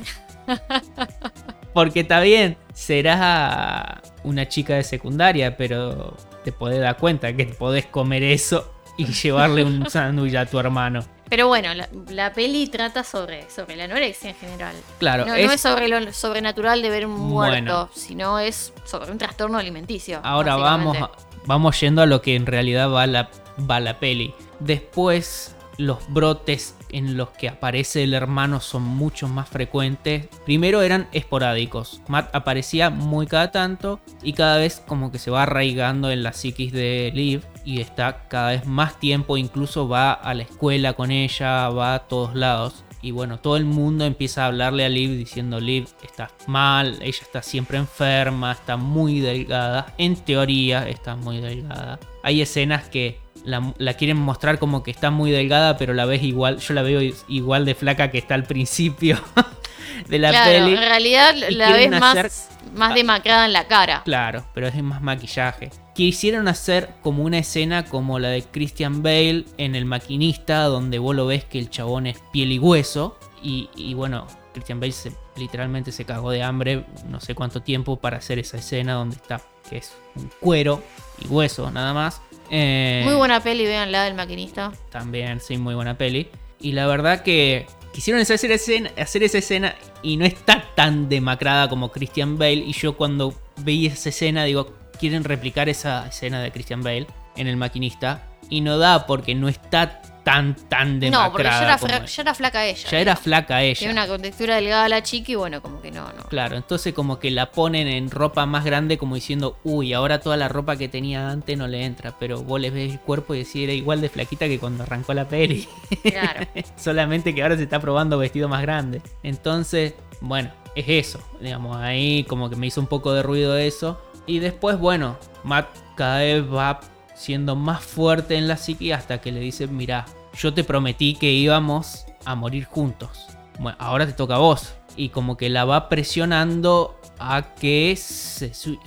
Porque 1.76 2.00
está 2.00 2.20
bien, 2.22 2.58
será 2.74 4.02
una 4.24 4.50
chica 4.50 4.74
de 4.74 4.84
secundaria, 4.84 5.56
pero 5.56 6.18
te 6.44 6.52
podés 6.52 6.82
dar 6.82 6.98
cuenta 6.98 7.34
que 7.34 7.46
podés 7.46 7.86
comer 7.86 8.24
eso 8.24 8.74
y 8.98 9.06
llevarle 9.06 9.64
un 9.64 9.88
sándwich 9.88 10.34
a 10.34 10.48
tu 10.48 10.58
hermano. 10.58 11.06
Pero 11.30 11.48
bueno, 11.48 11.74
la, 11.74 11.88
la 12.10 12.34
peli 12.34 12.68
trata 12.68 13.04
sobre, 13.04 13.50
sobre 13.50 13.76
la 13.76 13.84
anorexia 13.86 14.32
en 14.32 14.36
general. 14.36 14.76
Claro, 14.98 15.26
no, 15.26 15.36
es- 15.36 15.46
no 15.46 15.52
es 15.52 15.62
sobre 15.62 15.88
lo 15.88 16.12
sobrenatural 16.12 16.82
de 16.82 16.90
ver 16.90 17.06
un 17.06 17.14
muerto, 17.20 17.62
Bueno. 17.64 17.90
sino 17.94 18.40
es 18.40 18.74
sobre 18.86 19.12
un 19.12 19.18
trastorno 19.18 19.58
alimenticio. 19.58 20.20
Ahora 20.24 20.56
vamos, 20.56 20.98
a- 20.98 21.12
vamos 21.46 21.80
yendo 21.80 22.02
a 22.02 22.06
lo 22.06 22.22
que 22.22 22.36
en 22.36 22.46
realidad 22.46 22.92
va 22.92 23.06
la, 23.08 23.30
va 23.70 23.80
la 23.80 24.00
peli. 24.00 24.34
Después, 24.60 25.56
los 25.78 26.00
brotes 26.12 26.76
en 26.90 27.16
los 27.16 27.30
que 27.30 27.48
aparece 27.48 28.04
el 28.04 28.14
hermano 28.14 28.60
son 28.60 28.82
mucho 28.84 29.28
más 29.28 29.48
frecuentes. 29.50 30.28
Primero 30.46 30.82
eran 30.82 31.08
esporádicos. 31.12 32.02
Matt 32.08 32.36
aparecía 32.36 32.90
muy 32.90 33.28
cada 33.28 33.52
tanto 33.52 34.00
y 34.24 34.34
cada 34.34 34.58
vez 34.58 34.82
como 34.88 35.12
que 35.12 35.20
se 35.20 35.32
va 35.32 35.44
arraigando 35.44 36.12
en 36.12 36.24
la 36.24 36.34
psiquis 36.34 36.74
de 36.74 37.12
Liv 37.14 37.44
y 37.70 37.82
está 37.82 38.28
cada 38.28 38.50
vez 38.50 38.66
más 38.66 39.00
tiempo. 39.00 39.38
Incluso 39.38 39.88
va 39.88 40.12
a 40.12 40.34
la 40.34 40.42
escuela 40.42 40.94
con 40.94 41.12
ella, 41.12 41.70
va 41.70 41.94
a 41.94 42.00
todos 42.00 42.34
lados. 42.34 42.84
Y 43.04 43.12
bueno, 43.12 43.38
todo 43.38 43.58
el 43.58 43.66
mundo 43.66 44.06
empieza 44.06 44.44
a 44.44 44.48
hablarle 44.48 44.86
a 44.86 44.90
Liv 44.90 45.12
diciendo, 45.12 45.60
Liv, 45.60 45.88
está 46.02 46.32
mal, 46.48 46.98
ella 47.00 47.20
está 47.22 47.44
siempre 47.44 47.78
enferma, 47.78 48.54
está 48.54 48.76
muy 48.76 49.20
delgada. 49.20 49.94
En 50.00 50.16
teoría 50.16 50.90
está 50.90 51.16
muy 51.16 51.42
delgada. 51.42 52.00
Hay 52.24 52.42
escenas 52.42 52.90
que 52.90 53.20
la, 53.46 53.72
la 53.78 53.94
quieren 53.94 54.18
mostrar 54.18 54.58
como 54.58 54.82
que 54.82 54.90
está 54.90 55.12
muy 55.12 55.30
delgada, 55.30 55.78
pero 55.78 55.94
la 55.94 56.06
ves 56.06 56.24
igual, 56.24 56.58
yo 56.58 56.74
la 56.74 56.82
veo 56.82 57.02
igual 57.28 57.66
de 57.66 57.76
flaca 57.76 58.10
que 58.10 58.18
está 58.18 58.34
al 58.34 58.46
principio 58.46 59.20
de 60.10 60.18
la 60.18 60.32
claro, 60.32 60.52
peli. 60.52 60.72
en 60.72 60.80
realidad 60.80 61.36
la 61.52 61.72
ves 61.72 61.92
más, 61.92 62.50
más 62.74 62.96
demacrada 62.96 63.46
en 63.46 63.54
la 63.54 63.68
cara. 63.68 64.02
Claro, 64.04 64.46
pero 64.56 64.68
es 64.68 64.84
más 64.84 65.04
maquillaje. 65.04 65.70
Quisieron 66.04 66.48
hacer 66.48 66.92
como 67.02 67.24
una 67.26 67.40
escena 67.40 67.84
como 67.84 68.20
la 68.20 68.30
de 68.30 68.42
Christian 68.44 69.04
Bale 69.04 69.44
en 69.58 69.76
El 69.76 69.84
Maquinista, 69.84 70.64
donde 70.64 70.98
vos 70.98 71.14
lo 71.14 71.26
ves 71.26 71.44
que 71.44 71.60
el 71.60 71.70
chabón 71.70 72.08
es 72.08 72.20
piel 72.32 72.54
y 72.54 72.58
hueso. 72.58 73.20
Y, 73.44 73.70
y 73.76 73.96
bueno, 73.96 74.26
Christian 74.54 74.80
Bale 74.80 74.94
se- 74.94 75.12
literalmente 75.36 75.92
se 75.92 76.06
cagó 76.06 76.32
de 76.32 76.42
hambre 76.42 76.86
no 77.10 77.20
sé 77.20 77.36
cuánto 77.36 77.62
tiempo 77.64 77.98
para 77.98 78.16
hacer 78.16 78.40
esa 78.40 78.56
escena 78.56 78.94
donde 78.94 79.18
está, 79.18 79.42
que 79.70 79.80
es 79.80 79.92
un 80.16 80.32
cuero 80.40 80.82
y 81.22 81.28
hueso 81.28 81.70
nada 81.70 81.94
más. 81.94 82.22
Eh, 82.50 83.02
Muy 83.04 83.16
buena 83.16 83.44
peli, 83.44 83.66
véanla 83.66 84.06
del 84.06 84.14
maquinista. 84.14 84.72
también, 84.94 85.42
sí, 85.42 85.58
muy 85.58 85.76
buena 85.76 85.98
peli. 85.98 86.30
Y 86.62 86.72
la 86.72 86.88
verdad 86.88 87.24
que 87.24 87.68
quisieron 87.92 88.22
hacer, 88.22 88.50
escena, 88.54 88.90
hacer 88.98 89.24
esa 89.24 89.40
escena 89.40 89.76
y 90.02 90.16
no 90.16 90.24
está 90.24 90.64
tan 90.76 91.10
demacrada 91.10 91.68
como 91.68 91.92
Christian 91.92 92.38
Bale. 92.38 92.54
Y 92.66 92.72
yo 92.72 92.96
cuando 92.96 93.34
veía 93.58 93.92
esa 93.92 94.08
escena 94.08 94.46
digo, 94.46 94.79
quieren 95.00 95.24
replicar 95.24 95.70
esa 95.70 96.08
escena 96.08 96.42
de 96.42 96.52
Christian 96.52 96.84
Bale 96.84 97.08
en 97.36 97.48
El 97.48 97.58
Maquinista. 97.58 98.24
Y 98.52 98.62
no 98.62 98.80
da 98.80 99.06
porque 99.06 99.36
no 99.36 99.48
está 99.48 100.02
tan, 100.24 100.56
tan 100.56 101.00
demacrada. 101.00 101.28
No, 101.28 101.32
porque 101.32 101.48
ya 101.50 101.64
era, 101.64 101.78
como 101.78 101.94
fra- 101.94 102.04
es. 102.06 102.16
ya 102.16 102.22
era 102.24 102.34
flaca 102.34 102.66
ella. 102.66 102.90
Ya 102.90 103.00
era 103.00 103.16
flaca 103.16 103.62
ella. 103.62 103.78
Tiene 103.78 103.94
una 103.94 104.08
contextura 104.08 104.56
delgada 104.56 104.90
la 104.90 105.04
chica 105.04 105.32
y 105.34 105.36
bueno, 105.36 105.62
como 105.62 105.80
que 105.82 105.92
no, 105.92 106.12
no. 106.14 106.24
Claro, 106.30 106.56
entonces 106.58 106.94
como 106.96 107.20
que 107.20 107.30
la 107.30 107.52
ponen 107.52 107.88
en 107.88 108.10
ropa 108.10 108.48
más 108.48 108.66
grande 108.66 108.98
como 108.98 109.14
diciendo, 109.14 109.60
uy, 109.64 109.94
ahora 109.94 110.20
toda 110.20 110.36
la 110.36 110.48
ropa 110.50 110.78
que 110.78 110.88
tenía 110.90 111.30
antes 111.30 111.56
no 111.60 111.68
le 111.68 111.86
entra, 111.86 112.16
pero 112.20 112.42
vos 112.42 112.60
le 112.60 112.72
ves 112.72 112.92
el 112.94 113.00
cuerpo 113.00 113.36
y 113.36 113.40
decís, 113.40 113.56
era 113.66 113.74
igual 113.74 114.02
de 114.02 114.10
flaquita 114.10 114.48
que 114.48 114.58
cuando 114.58 114.82
arrancó 114.82 115.14
la 115.14 115.28
peli. 115.28 115.68
Claro. 116.02 116.48
Solamente 116.76 117.36
que 117.36 117.44
ahora 117.44 117.56
se 117.56 117.64
está 117.64 117.80
probando 117.80 118.18
vestido 118.18 118.50
más 118.50 118.64
grande. 118.64 119.00
Entonces, 119.22 119.94
bueno, 120.22 120.50
es 120.76 120.86
eso. 120.88 121.20
Digamos, 121.40 121.78
ahí 121.78 122.24
como 122.24 122.50
que 122.50 122.56
me 122.56 122.66
hizo 122.66 122.82
un 122.82 122.88
poco 122.88 123.14
de 123.14 123.22
ruido 123.22 123.56
eso. 123.60 124.02
Y 124.30 124.38
después, 124.38 124.78
bueno, 124.78 125.18
Matt 125.44 125.70
cada 125.96 126.20
vez 126.20 126.44
va 126.44 126.82
siendo 127.16 127.56
más 127.56 127.84
fuerte 127.84 128.36
en 128.36 128.48
la 128.48 128.58
psiqui 128.58 128.92
hasta 128.92 129.20
que 129.20 129.32
le 129.32 129.40
dice, 129.40 129.66
mira, 129.66 130.06
yo 130.38 130.54
te 130.54 130.64
prometí 130.64 131.16
que 131.16 131.32
íbamos 131.32 132.06
a 132.26 132.36
morir 132.36 132.66
juntos. 132.66 133.26
Bueno, 133.58 133.76
ahora 133.80 134.06
te 134.06 134.14
toca 134.14 134.36
a 134.36 134.38
vos. 134.38 134.76
Y 134.96 135.10
como 135.10 135.36
que 135.36 135.50
la 135.50 135.66
va 135.66 135.90
presionando 135.90 137.00
a 137.18 137.56
que 137.56 137.96
se, 137.96 138.54
se 138.54 138.78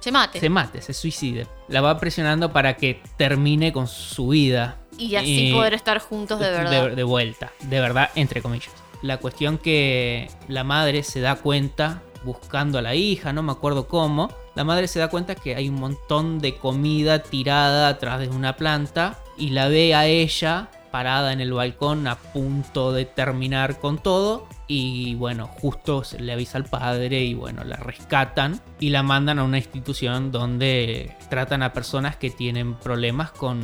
Se 0.00 0.12
mate. 0.12 0.38
se 0.38 0.50
mate, 0.50 0.82
se 0.82 0.92
suicide. 0.92 1.46
La 1.68 1.80
va 1.80 1.98
presionando 1.98 2.52
para 2.52 2.76
que 2.76 3.00
termine 3.16 3.72
con 3.72 3.86
su 3.86 4.28
vida. 4.28 4.76
Y 4.98 5.14
así 5.14 5.50
poder 5.50 5.72
estar 5.72 5.98
juntos 5.98 6.40
de 6.40 6.50
verdad. 6.50 6.90
de 6.90 7.04
vuelta, 7.04 7.52
de 7.62 7.80
verdad, 7.80 8.10
entre 8.16 8.42
comillas. 8.42 8.74
La 9.00 9.16
cuestión 9.16 9.56
que 9.56 10.30
la 10.46 10.62
madre 10.62 11.04
se 11.04 11.20
da 11.20 11.36
cuenta, 11.36 12.02
buscando 12.24 12.78
a 12.78 12.82
la 12.82 12.94
hija, 12.94 13.32
no 13.32 13.42
me 13.42 13.52
acuerdo 13.52 13.88
cómo, 13.88 14.28
la 14.58 14.64
madre 14.64 14.88
se 14.88 14.98
da 14.98 15.06
cuenta 15.06 15.36
que 15.36 15.54
hay 15.54 15.68
un 15.68 15.76
montón 15.76 16.40
de 16.40 16.56
comida 16.56 17.22
tirada 17.22 17.86
atrás 17.86 18.18
de 18.18 18.28
una 18.28 18.56
planta 18.56 19.22
y 19.36 19.50
la 19.50 19.68
ve 19.68 19.94
a 19.94 20.06
ella 20.06 20.68
parada 20.90 21.32
en 21.32 21.40
el 21.40 21.52
balcón 21.52 22.08
a 22.08 22.16
punto 22.16 22.90
de 22.90 23.04
terminar 23.04 23.78
con 23.78 23.98
todo 23.98 24.48
y 24.66 25.14
bueno, 25.14 25.46
justo 25.46 26.02
se 26.02 26.18
le 26.18 26.32
avisa 26.32 26.58
al 26.58 26.64
padre 26.64 27.22
y 27.22 27.34
bueno, 27.34 27.62
la 27.62 27.76
rescatan 27.76 28.60
y 28.80 28.90
la 28.90 29.04
mandan 29.04 29.38
a 29.38 29.44
una 29.44 29.58
institución 29.58 30.32
donde 30.32 31.14
tratan 31.30 31.62
a 31.62 31.72
personas 31.72 32.16
que 32.16 32.30
tienen 32.30 32.74
problemas 32.74 33.30
con 33.30 33.60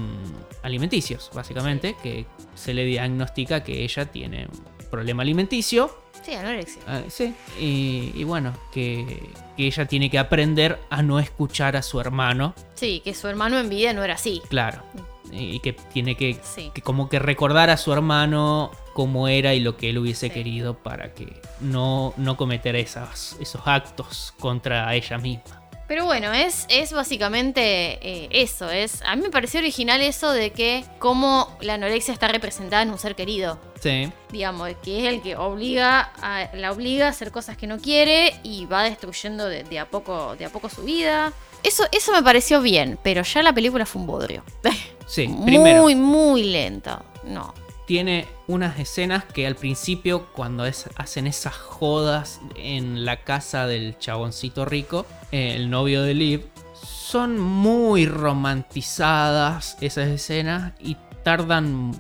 alimenticios, 0.62 1.28
básicamente, 1.34 1.97
que 2.05 2.24
se 2.55 2.72
le 2.72 2.84
diagnostica 2.84 3.64
que 3.64 3.82
ella 3.82 4.07
tiene 4.07 4.47
un 4.47 4.90
problema 4.90 5.24
alimenticio 5.24 6.03
Sí, 6.25 6.33
anorexia. 6.35 6.83
Ah, 6.87 7.03
sí, 7.09 7.35
y, 7.61 8.12
y 8.14 8.25
bueno, 8.25 8.53
que, 8.72 9.29
que 9.57 9.66
ella 9.66 9.87
tiene 9.87 10.09
que 10.11 10.18
aprender 10.18 10.79
a 10.91 11.03
no 11.03 11.18
escuchar 11.18 11.77
a 11.77 11.83
su 11.83 12.01
hermano, 12.01 12.55
Sí, 12.75 13.01
que 13.05 13.12
su 13.14 13.29
hermano 13.29 13.59
en 13.59 13.68
vida 13.68 13.93
no 13.93 14.03
era 14.03 14.14
así. 14.14 14.41
claro, 14.49 14.83
y 15.31 15.59
que 15.61 15.72
tiene 15.72 16.16
que, 16.16 16.39
Sí. 16.43 16.70
que 16.75 16.81
como 16.83 17.09
que 17.09 17.18
recordar 17.18 17.68
a 17.70 17.77
su 17.77 17.93
hermano 17.93 18.70
cómo 18.95 19.27
era 19.29 19.53
y 19.55 19.61
lo 19.61 19.77
que 19.77 19.91
él 19.91 19.99
hubiese 19.99 20.29
Sí. 20.29 20.33
querido 20.35 20.75
para 20.79 21.12
que 21.14 21.41
no, 21.61 22.14
no 22.16 22.37
cometer 22.37 22.77
esas, 22.77 23.37
esos 23.41 23.61
actos 23.66 24.33
contra 24.39 24.95
ella 24.95 25.18
misma. 25.18 25.62
Pero 25.87 26.07
bueno, 26.07 26.32
es, 26.32 26.66
es 26.70 26.93
básicamente 26.93 27.99
eh, 28.01 28.28
eso. 28.30 28.70
Es, 28.70 29.03
a 29.03 29.14
mí 29.16 29.22
me 29.22 29.30
pareció 29.30 29.61
original 29.61 30.01
eso 30.01 30.30
de 30.32 30.51
que 30.51 30.85
cómo 30.99 31.57
la 31.61 31.74
anorexia 31.74 32.14
está 32.14 32.28
representada 32.28 32.82
en 32.82 32.91
un 32.91 32.99
ser 32.99 33.14
querido. 33.14 33.59
Sí, 33.80 34.11
Digamos, 34.30 34.70
que 34.82 35.01
es 35.07 35.12
el 35.14 35.20
que 35.20 35.37
obliga 35.37 36.11
a, 36.22 36.49
la 36.55 36.72
obliga 36.72 37.07
a 37.07 37.11
hacer 37.11 37.30
cosas 37.30 37.59
que 37.59 37.66
no 37.66 37.78
quiere 37.78 38.35
y 38.43 38.64
va 38.64 38.82
destruyendo 38.82 39.47
de, 39.47 39.62
de 39.64 39.78
a 39.78 39.91
poco 39.91 40.37
de 40.37 40.47
a 40.47 40.51
poco 40.51 40.70
su 40.70 40.85
vida. 40.85 41.32
Eso, 41.62 41.85
eso 41.93 42.12
me 42.12 42.22
pareció 42.22 42.62
bien, 42.62 42.99
pero 43.03 43.22
ya 43.22 43.43
la 43.43 43.53
película 43.53 43.85
fue 43.85 44.01
un 44.01 44.07
bodrio. 44.07 44.43
sí, 45.07 45.28
primero. 45.45 45.82
muy, 45.82 45.95
muy 45.95 46.45
lenta. 46.45 47.03
No. 47.24 47.53
tiene 47.87 48.26
unas 48.47 48.78
escenas 48.78 49.24
que 49.24 49.47
al 49.47 49.55
principio, 49.57 50.26
cuando 50.32 50.64
es- 50.66 50.89
hacen 50.97 51.26
esas 51.26 51.55
jodas 51.55 52.41
en 52.57 53.05
la 53.05 53.22
casa 53.24 53.66
del 53.66 53.99
chaboncito 53.99 54.64
rico, 54.64 55.05
el 55.35 55.68
novio 55.68 56.03
de 56.03 56.14
Liv, 56.14 56.47
son 56.74 57.39
muy 57.39 58.07
romantizadas 58.07 59.76
esas 59.80 60.09
escenas 60.09 60.72
y 60.80 60.97
tardan 61.22 61.93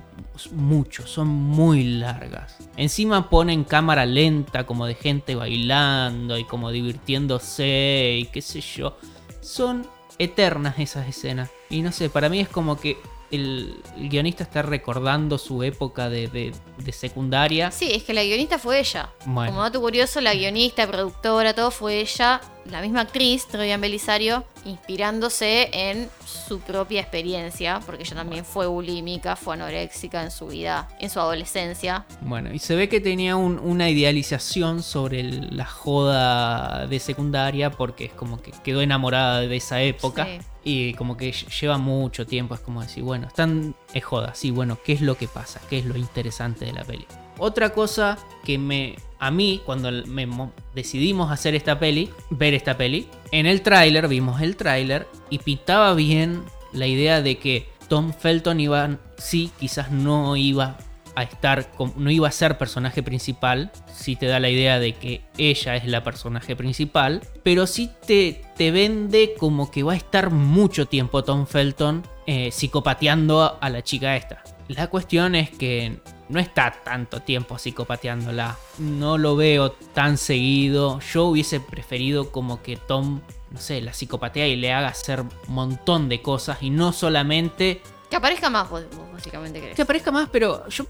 mucho, 0.52 1.06
son 1.06 1.28
muy 1.28 1.84
largas. 1.84 2.56
Encima 2.76 3.30
ponen 3.30 3.64
cámara 3.64 4.06
lenta 4.06 4.66
como 4.66 4.86
de 4.86 4.94
gente 4.94 5.34
bailando 5.34 6.36
y 6.38 6.44
como 6.44 6.70
divirtiéndose 6.70 8.18
y 8.20 8.26
qué 8.26 8.42
sé 8.42 8.60
yo. 8.60 8.96
Son 9.40 9.86
eternas 10.18 10.78
esas 10.78 11.08
escenas. 11.08 11.50
Y 11.70 11.82
no 11.82 11.92
sé, 11.92 12.10
para 12.10 12.28
mí 12.28 12.40
es 12.40 12.48
como 12.48 12.78
que 12.78 12.96
el, 13.30 13.80
guionista 13.96 14.44
está 14.44 14.62
recordando 14.62 15.38
su 15.38 15.62
época 15.62 16.08
de- 16.08 16.52
de 16.84 16.92
secundaria. 16.92 17.70
Sí, 17.70 17.90
es 17.92 18.02
que 18.04 18.12
la 18.14 18.22
guionista 18.22 18.58
fue 18.58 18.78
ella. 18.80 19.10
Bueno. 19.26 19.50
Como 19.50 19.62
dato 19.62 19.80
curioso, 19.80 20.20
la 20.20 20.34
guionista, 20.34 20.86
productora, 20.86 21.54
todo 21.54 21.70
fue 21.70 22.00
ella, 22.00 22.40
la 22.66 22.80
misma 22.80 23.00
actriz, 23.02 23.46
Troyan 23.48 23.80
Belisario, 23.80 24.44
inspirándose 24.64 25.68
en 25.72 26.08
su 26.24 26.60
propia 26.60 27.00
experiencia, 27.00 27.80
porque 27.84 28.02
ella 28.04 28.14
también 28.16 28.44
fue 28.44 28.66
bulímica, 28.66 29.34
fue 29.36 29.54
anoréxica 29.54 30.22
en 30.22 30.30
su 30.30 30.46
vida, 30.46 30.88
en 31.00 31.10
su 31.10 31.18
adolescencia. 31.20 32.04
Bueno, 32.20 32.52
y 32.54 32.58
se 32.58 32.74
ve 32.76 32.88
que 32.88 33.00
tenía 33.00 33.34
un- 33.36 33.58
una 33.58 33.90
idealización 33.90 34.82
sobre 34.82 35.20
el- 35.20 35.56
la 35.56 35.64
joda 35.66 36.86
de 36.86 36.98
secundaria 37.00 37.70
porque 37.70 38.04
es 38.06 38.12
como 38.12 38.40
que 38.40 38.52
quedó 38.62 38.80
enamorada 38.82 39.40
de 39.40 39.56
esa 39.56 39.82
época. 39.82 40.24
Sí. 40.26 40.38
Y 40.66 40.94
como 40.94 41.16
que 41.18 41.30
ll- 41.30 41.60
lleva 41.60 41.76
mucho 41.76 42.26
tiempo, 42.26 42.54
es 42.54 42.60
como 42.60 42.80
decir, 42.80 43.02
bueno, 43.02 43.26
están 43.26 43.74
es 43.92 44.02
joda, 44.04 44.34
sí, 44.34 44.50
bueno, 44.50 44.78
¿qué 44.82 44.94
es 44.94 45.02
lo 45.02 45.16
que 45.16 45.28
pasa? 45.28 45.60
¿Qué 45.68 45.78
es 45.78 45.84
lo 45.84 45.96
interesante 45.98 46.64
de 46.64 46.72
la 46.74 46.84
peli? 46.84 47.06
Otra 47.38 47.70
cosa 47.70 48.18
que 48.44 48.58
me 48.58 48.96
a 49.18 49.30
mí 49.30 49.62
cuando 49.64 49.90
me 50.06 50.26
mo- 50.26 50.52
decidimos 50.74 51.32
hacer 51.32 51.54
esta 51.54 51.78
peli, 51.78 52.10
ver 52.30 52.52
esta 52.52 52.76
peli, 52.76 53.08
en 53.32 53.46
el 53.46 53.62
tráiler 53.62 54.06
vimos 54.06 54.42
el 54.42 54.56
tráiler 54.56 55.08
y 55.30 55.38
pintaba 55.38 55.94
bien 55.94 56.42
la 56.72 56.86
idea 56.86 57.22
de 57.22 57.38
que 57.38 57.66
Tom 57.88 58.12
Felton 58.12 58.60
iba 58.60 58.98
sí, 59.16 59.50
quizás 59.58 59.90
no 59.90 60.36
iba 60.36 60.76
a 61.14 61.22
estar, 61.22 61.70
no 61.96 62.10
iba 62.10 62.28
a 62.28 62.32
ser 62.32 62.58
personaje 62.58 63.02
principal, 63.02 63.70
si 63.92 64.16
te 64.16 64.26
da 64.26 64.40
la 64.40 64.50
idea 64.50 64.78
de 64.78 64.94
que 64.94 65.22
ella 65.38 65.76
es 65.76 65.86
la 65.86 66.02
personaje 66.02 66.56
principal, 66.56 67.22
pero 67.42 67.66
sí 67.66 67.90
te, 68.06 68.42
te 68.56 68.72
vende 68.72 69.34
como 69.38 69.70
que 69.70 69.84
va 69.84 69.92
a 69.92 69.96
estar 69.96 70.30
mucho 70.30 70.86
tiempo 70.86 71.22
Tom 71.22 71.46
Felton 71.46 72.02
eh, 72.26 72.50
psicopateando 72.50 73.58
a 73.60 73.70
la 73.70 73.82
chica 73.82 74.16
esta. 74.16 74.42
La 74.68 74.88
cuestión 74.88 75.34
es 75.34 75.50
que 75.50 75.98
no 76.28 76.40
está 76.40 76.72
tanto 76.84 77.20
tiempo 77.20 77.58
psicopateándola, 77.58 78.56
no 78.78 79.18
lo 79.18 79.36
veo 79.36 79.72
tan 79.72 80.16
seguido, 80.18 81.00
yo 81.00 81.26
hubiese 81.26 81.60
preferido 81.60 82.30
como 82.30 82.62
que 82.62 82.76
Tom, 82.76 83.20
no 83.50 83.60
sé, 83.60 83.80
la 83.80 83.92
psicopatea 83.92 84.46
y 84.48 84.56
le 84.56 84.72
haga 84.72 84.88
hacer 84.88 85.20
un 85.20 85.30
montón 85.48 86.08
de 86.08 86.22
cosas 86.22 86.62
y 86.62 86.70
no 86.70 86.92
solamente 86.92 87.82
Que 88.10 88.16
aparezca 88.16 88.50
más, 88.50 88.68
vos, 88.70 88.84
vos 88.96 89.12
básicamente 89.12 89.60
querés. 89.60 89.76
que 89.76 89.82
aparezca 89.82 90.10
más, 90.10 90.28
pero 90.30 90.68
yo 90.68 90.86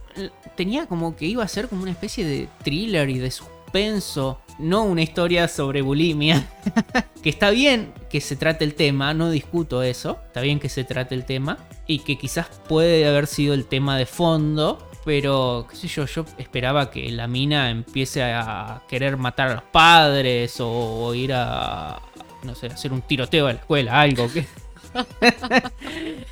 tenía 0.57 0.87
como 0.87 1.17
que 1.17 1.27
iba 1.27 1.43
a 1.43 1.49
ser 1.49 1.69
como 1.69 1.83
una 1.83 1.93
especie 1.93 2.25
de 2.25 2.49
thriller 2.63 3.11
y 3.11 3.19
de 3.19 3.31
suspenso, 3.31 4.41
no 4.59 4.85
una 4.85 5.03
historia 5.03 5.49
sobre 5.49 5.83
bulimia. 5.83 6.49
que 7.23 7.31
está 7.31 7.51
bien 7.51 7.93
que 8.11 8.21
se 8.21 8.37
trate 8.37 8.65
el 8.65 8.75
tema, 8.75 9.15
no 9.15 9.31
discuto 9.31 9.83
eso, 9.83 10.19
está 10.27 10.41
bien 10.41 10.61
que 10.61 10.69
se 10.69 10.85
trate 10.85 11.15
el 11.15 11.25
tema 11.25 11.59
y 11.87 12.01
que 12.01 12.17
quizás 12.19 12.47
puede 12.69 13.07
haber 13.09 13.27
sido 13.27 13.55
el 13.55 13.65
tema 13.65 13.97
de 13.97 14.07
fondo. 14.07 14.79
Pero, 15.05 15.67
qué 15.69 15.77
sé 15.77 15.89
yo, 15.89 16.07
yo 16.07 16.25
esperaba 16.39 16.91
que 16.91 17.11
la 17.11 17.27
mina 17.27 17.71
empiece 17.71 18.23
a 18.23 18.83
querer 18.89 19.17
matar 19.17 19.51
a 19.51 19.55
los 19.55 19.65
padres 19.65 20.57
o, 20.61 21.15
ir 21.15 21.33
a, 21.35 22.01
no 22.43 22.55
sé, 22.55 22.69
hacer 22.69 22.93
un 22.93 23.03
tiroteo 23.03 23.47
a 23.47 23.53
la 23.53 23.59
escuela, 23.59 24.01
algo 24.01 24.31
que... 24.33 24.47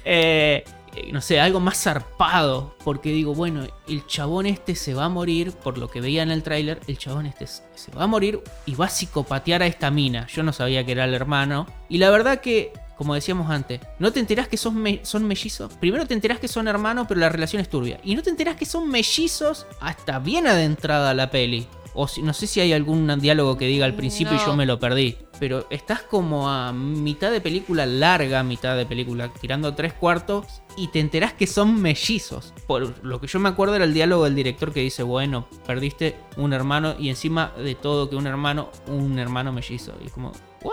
Eh, 0.05 0.65
no 1.11 1.21
sé, 1.21 1.41
algo 1.41 1.61
más 1.61 1.83
zarpado. 1.83 2.77
Porque 2.85 3.11
digo, 3.11 3.35
bueno, 3.35 3.67
el 3.89 4.07
chabón 4.07 4.47
este 4.47 4.75
se 4.75 4.95
va 4.95 5.07
a 5.07 5.09
morir, 5.09 5.53
por 5.53 5.79
lo 5.79 5.89
que 5.89 6.01
veía 6.01 6.23
en 6.23 6.31
el 6.31 6.43
tráiler, 6.43 6.81
el 6.87 6.99
chabón 6.99 7.27
este 7.27 7.47
se 7.47 7.93
va 7.97 8.05
a 8.05 8.07
morir 8.07 8.43
y 8.67 8.75
va 8.75 8.87
a 8.87 8.89
psicopatear 8.89 9.63
a 9.63 9.67
esta 9.67 9.91
mina. 9.91 10.27
Yo 10.29 10.43
no 10.43 10.53
sabía 10.53 10.85
que 10.85 10.93
era 10.93 11.05
el 11.05 11.15
hermano. 11.15 11.67
Y 11.89 11.99
la 11.99 12.11
verdad 12.11 12.41
que, 12.41 12.73
como 13.03 13.15
decíamos 13.15 13.51
antes, 13.51 13.81
no 13.99 14.13
te 14.13 14.21
enterás 14.21 14.47
que 14.49 14.57
son, 14.57 14.77
me- 14.77 15.01
son 15.03 15.25
mellizos. 15.27 15.73
Primero 15.75 16.07
te 16.07 16.15
enterás 16.15 16.39
que 16.39 16.47
son 16.49 16.69
hermanos, 16.69 17.07
pero 17.09 17.19
la 17.21 17.29
relación 17.29 17.61
es 17.61 17.69
turbia. 17.69 17.99
Y 18.05 18.15
no 18.15 18.23
te 18.23 18.31
enterás 18.31 18.55
que 18.57 18.65
son 18.67 18.89
mellizos 18.89 19.67
hasta 19.81 20.19
bien 20.21 20.47
adentrada 20.47 21.13
la 21.15 21.31
peli. 21.31 21.67
O 21.95 22.09
si, 22.09 22.23
no 22.23 22.33
sé 22.33 22.47
si 22.47 22.59
hay 22.61 22.73
algún 22.73 23.07
diálogo 23.21 23.59
que 23.59 23.67
diga 23.67 23.85
al 23.85 23.93
principio 23.95 24.35
y 24.35 24.39
yo 24.47 24.57
me 24.57 24.65
lo 24.65 24.79
perdí. 24.79 25.19
Pero 25.39 25.67
estás 25.69 26.01
como 26.03 26.49
a 26.49 26.73
mitad 26.73 27.31
de 27.31 27.43
película 27.43 27.85
larga, 27.85 28.43
mitad 28.43 28.77
de 28.79 28.87
película, 28.87 29.31
tirando 29.41 29.75
tres 29.75 29.93
cuartos, 29.93 30.63
y 30.77 30.89
te 30.89 31.01
enterás 31.01 31.35
que 31.35 31.47
son 31.47 31.83
mellizos. 31.83 32.55
Por 32.67 33.05
lo 33.05 33.21
que 33.21 33.27
yo 33.27 33.39
me 33.41 33.51
acuerdo 33.51 33.75
era 33.75 33.85
el 33.85 33.93
diálogo 33.93 34.25
del 34.25 34.35
director 34.35 34.73
que 34.73 34.81
dice, 34.81 35.03
bueno, 35.03 35.49
perdiste 35.67 36.17
un 36.39 36.55
hermano 36.55 36.95
y 36.99 37.11
encima 37.11 37.53
de 37.59 37.75
todo 37.75 38.09
que 38.09 38.17
un 38.17 38.27
hermano, 38.27 38.71
un 38.87 39.19
hermano 39.19 39.53
mellizo. 39.53 39.93
Y 40.03 40.07
es 40.07 40.13
como, 40.13 40.33
¿what? 40.63 40.73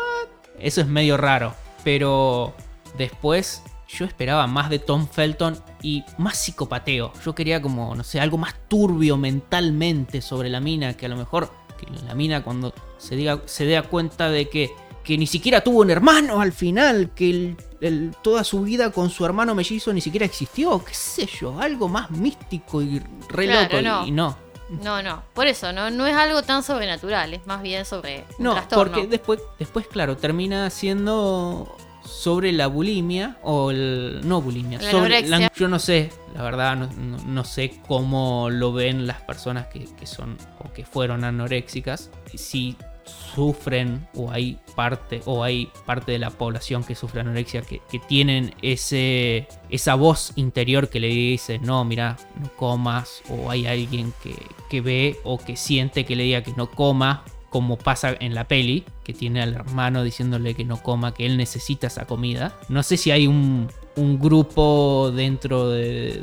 Eso 0.58 0.80
es 0.80 0.88
medio 0.88 1.18
raro. 1.18 1.54
Pero 1.84 2.54
después 2.98 3.64
yo 3.88 4.06
esperaba 4.06 4.46
más 4.48 4.70
de 4.70 4.80
Tom 4.80 5.08
Felton 5.08 5.58
y 5.82 6.04
más 6.18 6.38
psicopateo. 6.38 7.12
Yo 7.26 7.34
quería 7.34 7.62
como, 7.62 7.96
no 7.96 8.04
sé, 8.04 8.20
algo 8.20 8.38
más 8.38 8.54
turbio 8.68 9.18
mentalmente 9.18 10.22
sobre 10.22 10.50
la 10.50 10.60
mina, 10.60 10.96
que 10.96 11.06
a 11.06 11.10
lo 11.10 11.16
mejor 11.16 11.52
que 11.78 11.88
la 12.06 12.14
mina 12.14 12.44
cuando 12.44 12.74
se, 12.98 13.16
diga, 13.16 13.42
se 13.46 13.66
dé 13.66 13.82
cuenta 13.84 14.30
de 14.30 14.50
que, 14.50 14.70
que 15.04 15.18
ni 15.18 15.26
siquiera 15.26 15.62
tuvo 15.62 15.80
un 15.80 15.90
hermano 15.90 16.42
al 16.42 16.52
final, 16.52 17.12
que 17.16 17.30
el- 17.30 17.58
el- 17.82 18.12
toda 18.22 18.44
su 18.44 18.62
vida 18.62 18.92
con 18.92 19.10
su 19.10 19.26
hermano 19.26 19.56
mellizo 19.56 19.92
ni 19.94 20.02
siquiera 20.02 20.26
existió, 20.26 20.84
qué 20.84 20.94
sé 20.94 21.26
yo, 21.26 21.60
algo 21.60 21.88
más 21.88 22.12
místico 22.12 22.82
y 22.82 23.00
re 23.30 23.46
Claro, 23.46 23.78
loco, 23.78 23.82
no. 23.82 24.06
y 24.08 24.12
no. 24.12 24.38
No, 24.70 25.02
no. 25.02 25.24
Por 25.34 25.48
eso, 25.48 25.74
no, 25.74 25.90
no 25.90 26.06
es 26.06 26.16
algo 26.16 26.44
tan 26.44 26.62
sobrenatural, 26.64 27.34
es 27.34 27.46
más 27.48 27.62
bien 27.62 27.86
sobre 27.86 28.26
un 28.38 28.46
No, 28.46 28.54
trastorno. 28.54 28.94
porque 28.94 29.08
después, 29.08 29.40
después, 29.58 29.88
claro, 29.88 30.16
termina 30.18 30.70
siendo 30.70 31.76
sobre 32.06 32.52
la 32.52 32.68
bulimia 32.68 33.38
o 33.44 33.72
el 33.72 34.22
no 34.24 34.42
bulimia, 34.42 34.80
La 34.82 34.90
sobre 34.92 35.18
anorexia. 35.18 35.52
yo 35.56 35.68
no 35.68 35.78
sé, 35.80 36.12
la 36.34 36.42
verdad 36.44 36.76
no, 36.76 36.88
no- 36.98 37.18
no 37.24 37.44
sé 37.44 37.82
cómo 37.88 38.50
lo 38.50 38.74
ven 38.74 39.06
las 39.06 39.22
personas 39.22 39.68
que, 39.68 39.86
que 39.96 40.06
son 40.08 40.38
o 40.60 40.72
que 40.74 40.86
fueron 40.86 41.24
anoréxicas, 41.24 42.10
si 42.36 42.76
sufren 43.10 44.08
o 44.16 44.32
hay 44.32 44.60
parte 44.76 45.22
o 45.26 45.44
hay 45.44 45.70
parte 45.86 46.12
de 46.12 46.20
la 46.20 46.30
población 46.30 46.84
que 46.84 46.96
sufre 46.96 47.22
anorexia 47.22 47.62
que, 47.62 47.82
tienen 48.08 48.56
ese 48.62 49.48
esa 49.70 49.96
voz 49.96 50.34
interior 50.36 50.90
que 50.90 51.00
le 51.00 51.08
dice 51.08 51.60
no 51.60 51.84
mira 51.84 52.18
no 52.40 52.50
comas 52.56 53.22
o 53.30 53.52
hay 53.52 53.68
alguien 53.68 54.14
que, 54.24 54.36
que 54.70 54.82
ve 54.82 55.18
o 55.24 55.38
que 55.38 55.56
siente 55.56 56.06
que 56.06 56.16
le 56.16 56.24
diga 56.24 56.44
que 56.44 56.54
no 56.54 56.72
coma 56.72 57.24
como 57.50 57.78
pasa 57.78 58.16
en 58.20 58.36
la 58.36 58.48
peli, 58.48 58.86
que 59.04 59.14
tiene 59.14 59.42
al 59.42 59.54
hermano 59.54 60.04
diciéndole 60.04 60.54
que 60.54 60.66
no 60.66 60.82
coma, 60.82 61.14
que 61.14 61.26
él 61.26 61.38
necesita 61.38 61.88
esa 61.88 62.06
comida. 62.06 62.56
No 62.70 62.84
sé 62.84 62.98
si 62.98 63.12
hay 63.12 63.28
un, 63.28 63.70
un 63.96 64.20
grupo 64.20 65.12
dentro 65.12 65.70
de, 65.70 66.22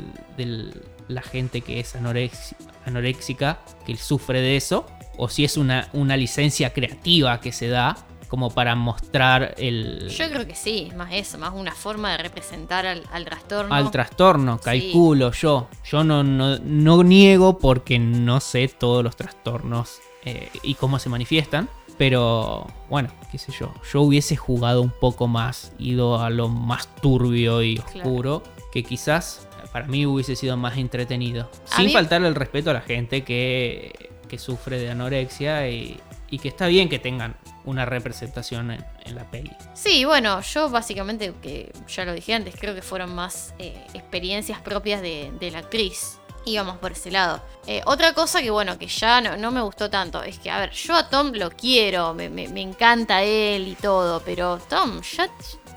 la 1.07 1.21
gente 1.21 1.61
que 1.61 1.79
es 1.79 1.95
anorexi- 1.95 2.55
anoréxica 2.85 3.59
que 3.85 3.95
sufre 3.95 4.41
de 4.41 4.57
eso, 4.57 4.85
o 5.17 5.29
si 5.29 5.43
es 5.43 5.57
una, 5.57 5.89
una 5.93 6.15
licencia 6.17 6.71
creativa 6.73 7.39
que 7.41 7.51
se 7.51 7.67
da 7.67 7.97
como 8.27 8.49
para 8.49 8.75
mostrar 8.75 9.55
el, 9.57 10.09
Yo 10.09 10.29
creo 10.29 10.45
que 10.45 10.53
sí, 10.55 10.91
más 10.97 11.13
eso, 11.13 11.37
más 11.37 11.53
una 11.53 11.71
forma 11.73 12.11
de 12.11 12.17
representar 12.17 12.85
al, 12.85 13.03
al 13.11 13.23
trastorno. 13.25 13.73
al 13.73 13.89
trastorno, 13.89 14.57
Sí. 14.57 14.63
calculo 14.65 15.31
yo. 15.31 15.69
Yo 15.89 16.03
no, 16.03 16.23
no, 16.23 16.57
no 16.59 17.03
niego 17.03 17.57
porque 17.57 17.99
no 17.99 18.39
sé 18.41 18.67
todos 18.67 19.01
los 19.03 19.15
trastornos 19.15 19.99
eh, 20.25 20.49
y 20.61 20.73
cómo 20.75 20.99
se 20.99 21.07
manifiestan. 21.09 21.69
Pero 21.97 22.67
bueno, 22.89 23.09
qué 23.31 23.37
sé 23.39 23.51
yo. 23.57 23.73
Yo 23.91 24.01
hubiese 24.01 24.35
jugado 24.35 24.81
un 24.83 24.91
poco 24.91 25.27
más, 25.27 25.71
ido 25.79 26.21
a 26.21 26.29
lo 26.29 26.47
más 26.49 26.93
turbio 27.01 27.63
y 27.63 27.77
Claro. 27.77 27.97
oscuro, 28.09 28.43
que 28.71 28.83
quizás 28.83 29.47
para 29.71 29.87
mí 29.87 30.05
hubiese 30.05 30.35
sido 30.35 30.57
más 30.57 30.77
entretenido. 30.77 31.49
A 31.71 31.77
Sin 31.77 31.85
mí- 31.87 31.93
faltarle 31.93 32.27
el 32.27 32.35
respeto 32.35 32.69
a 32.69 32.73
la 32.73 32.81
gente 32.81 33.23
que, 33.23 34.06
que 34.27 34.37
sufre 34.37 34.79
de 34.79 34.89
anorexia 34.91 35.67
y, 35.69 35.99
y 36.29 36.39
que 36.39 36.47
está 36.49 36.67
bien 36.67 36.89
que 36.89 36.99
tengan 36.99 37.35
una 37.65 37.85
representación 37.85 38.71
en, 38.71 38.85
en 39.05 39.15
la 39.15 39.23
peli. 39.29 39.51
Sí, 39.73 40.05
bueno, 40.05 40.41
yo 40.41 40.69
básicamente, 40.69 41.33
que 41.41 41.71
ya 41.87 42.05
lo 42.05 42.13
dije 42.13 42.33
antes, 42.33 42.55
creo 42.59 42.73
que 42.75 42.81
fueron 42.81 43.13
más 43.13 43.53
eh, 43.59 43.75
experiencias 43.93 44.59
propias 44.61 45.01
de, 45.01 45.31
de 45.39 45.51
la 45.51 45.59
actriz. 45.59 46.17
Íbamos 46.45 46.77
por 46.77 46.93
ese 46.93 47.11
lado. 47.11 47.43
Eh, 47.65 47.81
otra 47.85 48.13
cosa 48.13 48.41
que, 48.41 48.49
bueno, 48.49 48.77
que 48.77 48.87
ya 48.87 49.19
no, 49.19 49.35
no 49.35 49.51
me 49.51 49.59
gustó 49.61 49.89
tanto, 49.89 50.23
es 50.23 50.39
que, 50.39 50.49
a 50.49 50.59
ver, 50.61 50.71
yo 50.71 50.95
a 50.95 51.09
Tom 51.09 51.31
lo 51.33 51.49
quiero, 51.51 52.13
me, 52.13 52.29
me- 52.29 52.47
me 52.47 52.61
encanta 52.61 53.21
él 53.21 53.67
y 53.67 53.75
todo, 53.75 54.21
pero 54.23 54.57
Tom 54.69 55.01
ya, 55.01 55.27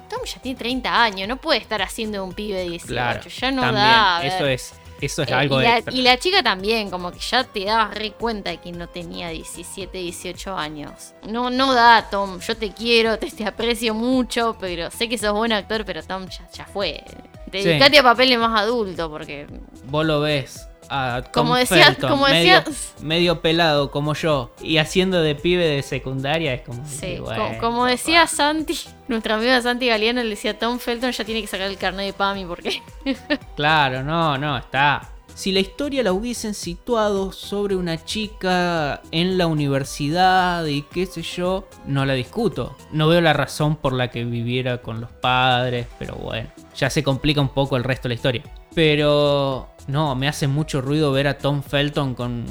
Tom 0.08 0.20
ya 0.24 0.40
tiene 0.40 0.56
30 0.56 1.02
años, 1.02 1.26
no 1.28 1.38
puede 1.38 1.58
estar 1.58 1.82
haciendo 1.82 2.22
un 2.24 2.34
pibe 2.34 2.58
de 2.58 2.64
18, 2.70 2.86
Claro, 2.86 3.20
ya 3.28 3.50
no 3.50 3.62
también. 3.62 3.84
da. 3.84 4.24
Eso 4.24 4.46
es, 4.46 4.74
eso 5.06 5.22
es 5.22 5.28
Eh, 5.30 5.34
algo 5.34 5.60
y, 5.60 5.64
la, 5.64 5.76
extra. 5.78 5.94
y 5.94 6.02
la 6.02 6.18
chica 6.18 6.42
también, 6.42 6.90
como 6.90 7.10
que 7.12 7.18
ya 7.18 7.44
te 7.44 7.64
dabas 7.64 7.94
re 7.94 8.12
cuenta 8.12 8.50
de 8.50 8.58
que 8.58 8.72
no 8.72 8.88
tenía 8.88 9.28
17, 9.30 9.96
18 9.98 10.56
años. 10.56 11.12
No, 11.28 11.50
no 11.50 11.74
da, 11.74 12.08
Tom. 12.10 12.40
Yo 12.40 12.56
te 12.56 12.70
quiero, 12.72 13.18
te, 13.18 13.30
te 13.30 13.44
aprecio 13.44 13.94
mucho, 13.94 14.56
pero 14.60 14.90
sé 14.90 15.08
que 15.08 15.18
sos 15.18 15.32
buen 15.32 15.52
actor, 15.52 15.84
pero 15.84 16.02
Tom 16.02 16.26
ya, 16.28 16.48
ya 16.52 16.64
fue. 16.66 17.02
Sí. 17.06 17.58
Dedicate 17.58 17.98
a 17.98 18.02
papeles 18.02 18.38
más 18.38 18.60
adulto, 18.60 19.10
porque. 19.10 19.46
vos 19.86 20.04
lo 20.06 20.20
ves 20.20 20.66
a 20.90 21.22
Tom 21.22 21.32
Como 21.32 21.56
decía- 21.56 21.86
Felton, 21.86 22.10
como 22.10 22.26
medio, 22.28 22.60
decía- 22.60 22.74
medio 23.02 23.40
pelado 23.40 23.90
como 23.90 24.14
yo 24.14 24.50
y 24.60 24.78
haciendo 24.78 25.22
de 25.22 25.34
pibe 25.34 25.64
de 25.66 25.82
secundaria 25.82 26.52
es 26.54 26.62
como 26.62 26.84
Sí, 26.86 27.18
bueno, 27.20 27.58
como 27.60 27.86
decía 27.86 28.22
papá. 28.22 28.34
Santi, 28.36 28.78
nuestra 29.08 29.36
amiga 29.36 29.60
Santi 29.62 29.86
Galeano, 29.88 30.22
le 30.22 30.30
decía 30.30 30.58
Tom 30.58 30.78
Felton 30.78 31.12
ya 31.12 31.24
tiene 31.24 31.40
que 31.40 31.46
sacar 31.46 31.68
el 31.70 31.76
carnet 31.78 32.06
de 32.06 32.12
PAMI 32.12 32.44
porque. 32.44 32.82
claro 33.56 34.02
no 34.02 34.36
no 34.36 34.58
está 34.58 35.08
si 35.34 35.52
la 35.52 35.60
historia 35.60 36.02
la 36.02 36.12
hubiesen 36.12 36.52
situado 36.54 37.32
sobre 37.32 37.74
una 37.76 38.04
chica 38.04 39.00
en 39.10 39.38
la 39.38 39.46
universidad 39.46 40.66
y 40.66 40.82
qué 40.82 41.06
sé 41.06 41.22
yo, 41.22 41.66
no 41.86 42.04
la 42.04 42.12
discuto. 42.12 42.76
No 42.92 43.08
veo 43.08 43.20
la 43.22 43.32
razón 43.32 43.76
por 43.76 43.94
la 43.94 44.10
que 44.10 44.24
viviera 44.24 44.82
con 44.82 45.00
los 45.00 45.10
padres, 45.10 45.86
pero 45.98 46.16
bueno, 46.16 46.50
ya 46.76 46.90
se 46.90 47.02
complica 47.02 47.40
un 47.40 47.48
poco 47.48 47.76
el 47.78 47.84
resto 47.84 48.02
de 48.02 48.08
la 48.10 48.14
historia. 48.16 48.42
Pero 48.74 49.69
no, 49.88 50.14
me 50.14 50.28
hace 50.28 50.46
mucho 50.46 50.80
ruido 50.80 51.12
ver 51.12 51.26
a 51.28 51.38
Tom 51.38 51.62
Felton 51.62 52.14
con 52.14 52.44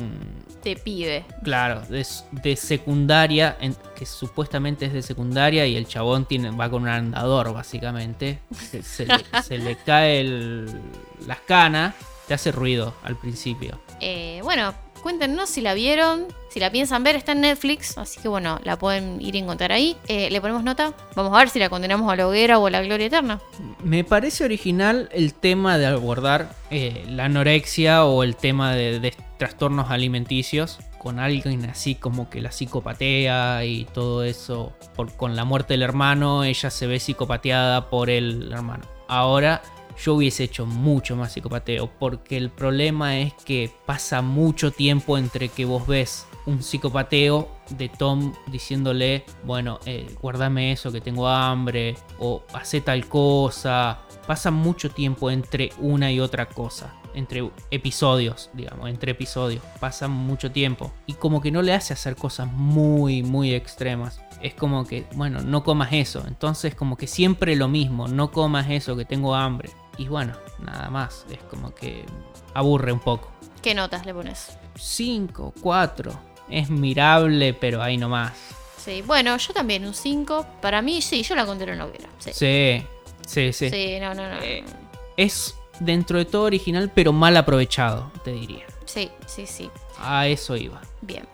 de 0.64 0.76
pibe. 0.76 1.26
Claro, 1.44 1.82
de, 1.82 2.06
de 2.32 2.56
secundaria, 2.56 3.58
en- 3.62 3.76
que 3.96 4.06
supuestamente 4.06 4.86
es 4.88 4.94
de 4.94 5.02
secundaria 5.02 5.66
y 5.66 5.76
el 5.78 5.88
chabón 5.88 6.26
tiene, 6.26 6.52
va 6.52 6.70
con 6.70 6.84
un 6.84 6.90
andador 6.90 7.54
básicamente. 7.54 8.40
Se, 8.54 8.82
se 8.84 9.06
le, 9.06 9.24
se 9.44 9.58
le 9.58 9.78
cae 9.78 10.20
el- 10.22 10.82
las 11.28 11.40
canas, 11.40 11.96
te 12.28 12.34
hace 12.34 12.52
ruido 12.52 12.94
al 13.04 13.16
principio. 13.18 13.80
Eh, 14.02 14.40
bueno, 14.44 14.74
cuéntenos 15.02 15.50
si 15.50 15.62
la 15.62 15.74
vieron, 15.74 16.28
si 16.50 16.60
la 16.60 16.72
piensan 16.72 17.04
ver, 17.04 17.16
está 17.16 17.34
en 17.34 17.42
Netflix, 17.42 17.98
así 17.98 18.20
que 18.20 18.28
bueno, 18.28 18.60
la 18.64 18.78
pueden 18.78 19.22
ir 19.22 19.36
a 19.36 19.38
encontrar 19.38 19.72
ahí. 19.72 19.96
Eh, 20.08 20.30
¿Le 20.30 20.42
ponemos 20.42 20.64
nota? 20.64 20.94
Vamos 21.16 21.34
a 21.34 21.38
ver 21.38 21.50
si 21.50 21.60
la 21.60 21.70
condenamos 21.70 22.12
a 22.12 22.16
la 22.16 22.28
hoguera 22.28 22.58
o 22.60 22.68
a 22.68 22.70
la 22.70 22.82
gloria 22.82 23.08
eterna. 23.08 23.40
Me 23.84 24.04
parece 24.04 24.44
original 24.44 25.10
el 25.12 25.34
tema 25.34 25.78
de 25.78 25.88
abordar 25.88 26.54
eh, 26.72 27.04
la 27.08 27.26
anorexia 27.26 28.06
o 28.06 28.24
el 28.24 28.36
tema 28.36 28.74
de, 28.74 29.14
trastornos 29.38 29.90
alimenticios 29.90 30.80
con 30.98 31.18
alguien 31.18 31.64
así 31.70 31.96
como 31.96 32.30
que 32.30 32.42
la 32.42 32.52
psicopatea 32.52 33.64
y 33.64 33.86
todo 33.86 34.24
eso. 34.24 34.74
Con 35.16 35.38
la 35.38 35.46
muerte 35.46 35.74
del 35.74 35.84
hermano, 35.84 36.44
ella 36.44 36.70
se 36.70 36.88
ve 36.88 37.00
psicopateada 37.00 37.90
por 37.90 38.10
el 38.10 38.52
hermano. 38.52 38.84
Ahora 39.08 39.62
yo 40.02 40.16
hubiese 40.16 40.46
hecho 40.46 40.66
mucho 40.66 41.16
más 41.16 41.34
psicopateo 41.34 41.90
porque 42.00 42.38
el 42.38 42.50
problema 42.50 43.20
es 43.20 43.34
que 43.34 43.70
pasa 43.86 44.22
mucho 44.22 44.72
tiempo 44.72 45.18
entre 45.18 45.50
que 45.50 45.66
vos 45.66 45.86
ves 45.88 46.26
un 46.46 46.64
psicopateo 46.64 47.48
de 47.70 47.90
Tom 47.90 48.34
diciéndole, 48.48 49.26
bueno, 49.44 49.80
eh, 49.86 50.16
guardame 50.22 50.72
eso 50.72 50.92
que 50.92 51.02
tengo 51.02 51.28
hambre 51.28 51.96
o 52.18 52.44
hace 52.54 52.82
tal 52.82 53.08
cosa. 53.08 54.00
Pasa 54.26 54.52
mucho 54.52 54.90
tiempo 54.90 55.30
entre 55.32 55.72
una 55.80 56.12
y 56.12 56.20
otra 56.20 56.48
cosa. 56.48 56.94
Entre 57.14 57.50
episodios, 57.72 58.50
digamos, 58.54 58.90
entre 58.90 59.12
episodios. 59.12 59.64
Pasa 59.80 60.08
mucho 60.08 60.52
tiempo. 60.52 60.92
Y 61.08 61.14
como 61.14 61.42
que 61.42 61.52
no 61.52 61.62
le 61.62 61.74
hace 61.74 61.94
hacer 61.94 62.16
cosas 62.16 62.52
muy, 62.52 63.24
muy 63.24 63.54
extremas. 63.54 64.22
Es 64.42 64.54
como 64.54 64.86
que, 64.86 65.06
bueno, 65.16 65.42
no 65.42 65.64
comas 65.64 65.94
eso. 65.94 66.24
Entonces 66.28 66.76
como 66.76 66.98
que 66.98 67.08
siempre 67.08 67.56
lo 67.56 67.68
mismo. 67.68 68.08
No 68.08 68.32
comas 68.32 68.70
eso, 68.70 68.96
que 68.96 69.06
tengo 69.06 69.36
hambre. 69.36 69.70
Y 70.00 70.08
bueno, 70.08 70.34
nada 70.60 70.90
más. 70.90 71.26
Es 71.30 71.40
como 71.50 71.76
que 71.76 72.06
aburre 72.56 72.92
un 72.92 73.00
poco. 73.02 73.30
¿Qué 73.62 73.76
notas 73.76 74.06
le 74.06 74.14
pones? 74.14 74.58
5, 74.76 75.54
4. 75.62 76.20
Es 76.50 76.70
mirable, 76.70 77.54
pero 77.54 77.84
ahí 77.84 77.98
nomás. 77.98 78.34
Sí, 78.78 79.04
bueno, 79.06 79.36
yo 79.38 79.54
también, 79.54 79.86
un 79.86 79.94
5. 79.94 80.46
Para 80.62 80.82
mí, 80.82 81.02
sí, 81.02 81.22
yo 81.22 81.36
la 81.36 81.46
considero 81.46 81.74
en 81.74 81.82
hoguera. 81.82 82.10
Sí, 82.20 82.32
sí, 82.34 82.86
Sí, 83.28 83.54
sí, 83.54 83.70
sí. 83.70 84.00
no, 84.00 84.14
no, 84.16 84.28
no. 84.30 84.38
Eh, 84.42 84.64
es 85.18 85.56
dentro 85.80 86.18
de 86.18 86.26
todo 86.26 86.44
original, 86.44 86.90
pero 86.96 87.12
mal 87.14 87.36
aprovechado, 87.38 88.12
te 88.24 88.32
diría. 88.32 88.66
Sí, 88.86 89.12
sí, 89.28 89.46
sí. 89.46 89.70
A 90.00 90.26
eso 90.28 90.56
iba. 90.56 90.82
Bien. 91.02 91.28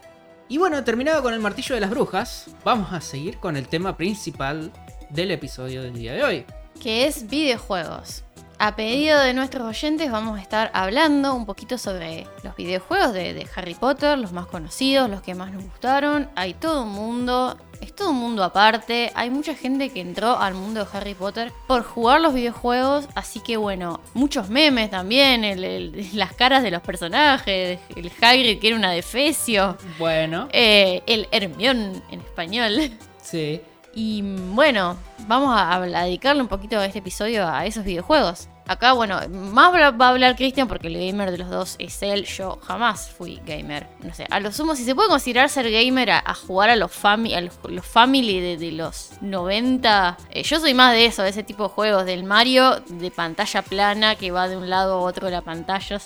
Y 0.49 0.57
bueno, 0.57 0.83
terminado 0.83 1.21
con 1.23 1.33
el 1.33 1.39
martillo 1.39 1.75
de 1.75 1.81
las 1.81 1.89
brujas, 1.91 2.47
vamos 2.65 2.91
a 2.91 2.99
seguir 2.99 3.37
con 3.37 3.55
el 3.55 3.67
tema 3.67 3.95
principal 3.95 4.73
del 5.09 5.31
episodio 5.31 5.83
del 5.83 5.93
día 5.93 6.13
de 6.13 6.23
hoy. 6.23 6.45
que 6.81 7.07
es 7.07 7.29
videojuegos. 7.29 8.24
A 8.57 8.75
pedido 8.77 9.19
de 9.19 9.33
nuestros 9.33 9.67
oyentes 9.67 10.09
vamos 10.09 10.39
a 10.39 10.41
estar 10.41 10.71
hablando 10.73 11.35
un 11.35 11.45
poquito 11.45 11.77
sobre 11.77 12.25
los 12.41 12.55
videojuegos 12.55 13.11
de, 13.13 13.33
de 13.33 13.45
Harry 13.53 13.73
Potter, 13.75 14.17
los 14.17 14.31
más 14.31 14.45
conocidos, 14.47 15.09
los 15.09 15.21
que 15.21 15.35
más 15.35 15.51
nos 15.51 15.63
gustaron. 15.63 16.29
Hay 16.37 16.53
todo 16.53 16.83
un 16.83 16.91
mundo, 16.93 17.57
es 17.81 17.93
todo 17.93 18.11
un 18.11 18.15
mundo 18.15 18.45
aparte. 18.45 19.11
Hay 19.13 19.29
mucha 19.29 19.55
gente 19.55 19.89
que 19.89 19.99
entró 19.99 20.39
al 20.39 20.53
mundo 20.53 20.85
de 20.85 20.97
Harry 20.97 21.13
Potter 21.15 21.51
por 21.67 21.83
jugar 21.83 22.21
los 22.21 22.33
videojuegos, 22.33 23.09
así 23.13 23.41
que 23.41 23.57
bueno, 23.57 23.99
muchos 24.13 24.47
memes 24.49 24.89
también, 24.89 25.43
el- 25.43 25.63
el- 25.65 26.09
las 26.17 26.31
caras 26.33 26.63
de 26.63 26.71
los 26.71 26.81
personajes, 26.81 27.77
el 27.93 28.11
Hagrid 28.21 28.59
que 28.59 28.67
era 28.67 28.77
una 28.77 28.91
defecio, 28.91 29.77
Bueno, 29.99 30.47
eh, 30.53 31.03
el 31.07 31.27
Hermión 31.31 32.01
en 32.09 32.21
español. 32.21 32.91
sí. 33.21 33.61
Y 33.95 34.21
bueno, 34.51 34.97
vamos 35.27 35.49
a, 35.57 35.73
a 35.75 35.79
dedicarle 36.03 36.41
un 36.41 36.47
poquito 36.49 36.79
de 36.79 36.87
este 36.87 36.99
episodio 36.99 37.47
a 37.47 37.65
esos 37.65 37.83
videojuegos. 37.85 38.49
Acá, 38.67 38.93
bueno, 38.93 39.19
más 39.29 39.71
va 39.73 40.07
a 40.07 40.09
hablar 40.09 40.35
Cristian 40.35 40.67
porque 40.67 40.87
el 40.87 40.95
gamer 40.95 41.29
de 41.29 41.37
los 41.37 41.49
dos 41.51 41.75
es 41.77 42.01
él. 42.01 42.25
Yo 42.25 42.57
jamás 42.63 43.09
fui 43.11 43.39
gamer. 43.45 43.87
No 44.01 44.11
sé, 44.13 44.25
a 44.29 44.39
lo 44.39 44.51
sumo, 44.51 44.75
si 44.75 44.83
se 44.83 44.95
puede 44.95 45.07
considerar 45.07 45.49
ser 45.49 45.69
gamer 45.71 46.09
a, 46.09 46.19
a 46.25 46.33
jugar 46.33 46.71
a 46.71 46.75
los, 46.75 46.91
fami- 46.91 47.35
a 47.37 47.41
los, 47.41 47.53
los 47.69 47.85
family 47.85 48.39
de, 48.57 48.71
los 48.71 49.11
90. 49.21 50.17
eh, 50.31 50.41
yo 50.43 50.59
soy 50.59 50.73
más 50.73 50.93
de 50.93 51.05
eso, 51.05 51.21
de 51.21 51.29
ese 51.29 51.43
tipo 51.43 51.63
de 51.63 51.69
juegos. 51.69 52.05
Del 52.05 52.23
Mario 52.23 52.79
de 52.89 53.11
pantalla 53.11 53.61
plana 53.61 54.15
que 54.15 54.31
va 54.31 54.47
de 54.49 54.57
un 54.57 54.67
lado 54.69 54.95
a 54.95 55.01
otro 55.01 55.27
de 55.27 55.33
la 55.33 55.41
pantalla. 55.41 55.99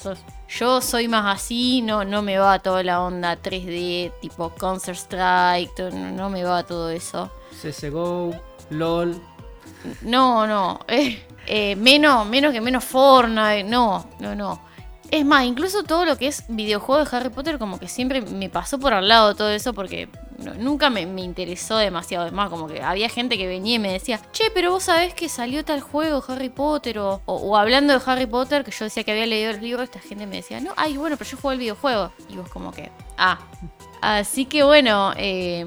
yo 0.49 0.81
soy 0.81 1.07
más 1.07 1.33
así, 1.37 1.81
no, 1.81 2.03
no 2.03 2.21
me 2.21 2.37
va 2.39 2.59
toda 2.59 2.83
la 2.83 3.01
onda 3.01 3.37
3D, 3.41 4.11
tipo 4.21 4.49
Counter 4.55 4.95
Strike, 4.95 5.79
no, 5.93 6.11
no 6.11 6.29
me 6.29 6.43
va 6.43 6.63
todo 6.63 6.89
eso. 6.89 7.31
CSGO, 7.61 8.31
LOL. 8.69 9.21
No, 10.01 10.45
no. 10.47 10.79
eh, 10.87 11.23
eh, 11.47 11.75
menos, 11.75 12.25
menos 12.27 12.53
que 12.53 12.61
menos 12.61 12.83
Fortnite. 12.83 13.63
No, 13.63 14.07
no, 14.19 14.35
no. 14.35 14.61
Es 15.11 15.25
más, 15.25 15.45
incluso 15.45 15.83
todo 15.83 16.05
lo 16.05 16.17
que 16.17 16.27
es 16.27 16.43
videojuego 16.49 17.03
de 17.03 17.17
Harry 17.17 17.29
Potter, 17.29 17.57
como 17.57 17.79
que 17.79 17.87
siempre 17.87 18.21
me 18.21 18.49
pasó 18.49 18.77
por 18.77 18.93
al 18.93 19.07
lado 19.07 19.33
todo 19.33 19.49
eso 19.49 19.73
porque 19.73 20.07
nunca 20.59 20.91
me, 20.91 21.07
me 21.07 21.21
interesó 21.21 21.77
demasiado. 21.77 22.25
Además, 22.25 22.49
como 22.51 22.67
que 22.67 22.83
había 22.83 23.09
gente 23.09 23.35
que 23.35 23.47
venía 23.47 23.75
y 23.75 23.79
me 23.79 23.91
decía, 23.91 24.21
che, 24.31 24.51
pero 24.53 24.69
vos 24.71 24.83
sabés 24.83 25.15
que 25.15 25.27
salió 25.27 25.65
tal 25.65 25.81
juego, 25.81 26.23
Harry 26.27 26.49
Potter, 26.49 26.99
o, 26.99 27.57
hablando 27.57 27.97
de 27.97 28.01
Harry 28.05 28.27
Potter, 28.27 28.63
que 28.63 28.69
yo 28.69 28.85
decía 28.85 29.03
que 29.03 29.11
había 29.11 29.25
leído 29.25 29.51
los 29.51 29.61
libros, 29.61 29.83
esta 29.85 29.99
gente 29.99 30.27
me 30.27 30.37
decía, 30.37 30.59
no, 30.59 30.73
ay, 30.77 30.97
bueno, 30.97 31.17
pero 31.17 31.27
yo 31.27 31.37
jugué 31.41 31.53
el 31.55 31.59
videojuego. 31.59 32.11
Y 32.29 32.35
vos 32.35 32.49
como 32.49 32.71
que, 32.71 32.91
ah. 33.17 33.39
Así 34.01 34.45
que 34.45 34.63
bueno, 34.63 35.13
eh, 35.17 35.65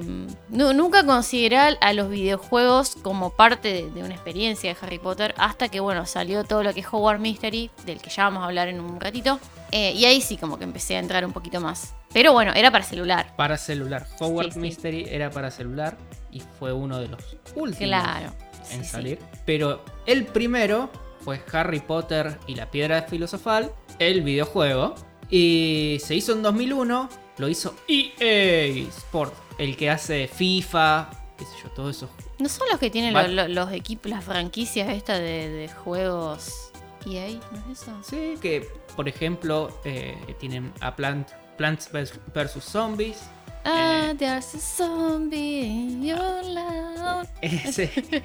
nu- 0.49 0.73
nunca 0.73 1.05
consideré 1.05 1.57
a 1.57 1.93
los 1.93 2.09
videojuegos 2.09 2.95
como 3.01 3.29
parte 3.31 3.71
de, 3.71 3.91
de 3.91 4.03
una 4.03 4.13
experiencia 4.15 4.73
de 4.73 4.77
Harry 4.81 4.97
Potter 4.99 5.35
hasta 5.37 5.69
que 5.69 5.79
bueno 5.79 6.05
salió 6.05 6.43
todo 6.43 6.63
lo 6.63 6.73
que 6.73 6.79
es 6.79 6.87
Hogwarts 6.91 7.21
Mystery, 7.21 7.69
del 7.85 8.01
que 8.01 8.09
ya 8.09 8.23
vamos 8.23 8.41
a 8.43 8.45
hablar 8.47 8.67
en 8.69 8.79
un 8.79 8.99
ratito. 8.99 9.39
Eh, 9.71 9.91
y 9.93 10.05
ahí 10.05 10.21
sí 10.21 10.37
como 10.37 10.57
que 10.57 10.63
empecé 10.63 10.95
a 10.95 10.99
entrar 10.99 11.25
un 11.25 11.31
poquito 11.33 11.59
más. 11.59 11.93
Pero 12.13 12.33
bueno, 12.33 12.53
era 12.55 12.69
para 12.71 12.83
celular. 12.83 13.35
Para 13.35 13.57
celular. 13.57 14.07
Hogwarts 14.19 14.53
sí. 14.55 14.59
Mystery 14.59 15.05
era 15.09 15.29
para 15.31 15.49
celular 15.51 15.97
y 16.31 16.41
fue 16.59 16.71
uno 16.73 16.99
de 16.99 17.07
los 17.07 17.21
últimos 17.55 17.77
Claro. 17.77 18.33
en 18.71 18.83
sí. 18.83 18.89
salir. 18.89 19.19
Pero 19.45 19.83
el 20.05 20.25
primero 20.25 20.89
fue 21.21 21.41
Harry 21.51 21.79
Potter 21.79 22.37
y 22.47 22.55
la 22.55 22.69
Piedra 22.69 23.03
Filosofal, 23.03 23.71
el 23.99 24.21
videojuego. 24.21 24.93
Y 25.29 25.97
se 26.03 26.13
hizo 26.15 26.33
en 26.33 26.43
2001, 26.43 27.09
lo 27.37 27.47
hizo 27.49 27.75
EA 27.87 28.87
Sport, 28.89 29.33
el 29.57 29.75
que 29.77 29.89
hace 29.89 30.27
FIFA, 30.27 31.09
qué 31.37 31.45
sé 31.45 31.51
yo, 31.63 31.69
todo 31.71 31.89
eso. 31.89 32.09
¿No 32.39 32.49
son 32.49 32.67
los 32.69 32.79
que 32.79 32.89
tienen 32.89 33.13
los 33.55 33.71
equipos, 33.71 34.09
las 34.11 34.23
franquicias 34.23 34.89
estas 34.89 35.19
de, 35.19 35.49
de 35.49 35.67
juegos 35.69 36.71
EA? 37.05 37.29
¿No 37.51 37.71
es 37.71 37.81
eso? 37.81 37.91
Sí, 38.07 38.35
que 38.41 38.67
por 38.95 39.07
ejemplo 39.07 39.69
eh, 39.85 40.15
tienen 40.39 40.71
a 40.81 40.95
Plant, 40.95 41.29
Plants 41.57 41.89
vs. 41.91 42.63
Zombies. 42.63 43.17
Ah, 43.65 44.09
Eh. 44.11 44.15
there's 44.17 44.53
a 44.55 44.59
zombie 44.59 45.61
in 45.61 46.03
your 46.03 46.43
life. 46.43 47.29
Ese. 47.41 47.89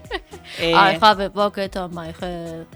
Eh, 0.58 0.72
I 0.74 0.98
have 1.00 1.22
a 1.24 1.30
pocket 1.30 1.76
on 1.76 1.94
my 1.94 2.12
head. 2.20 2.66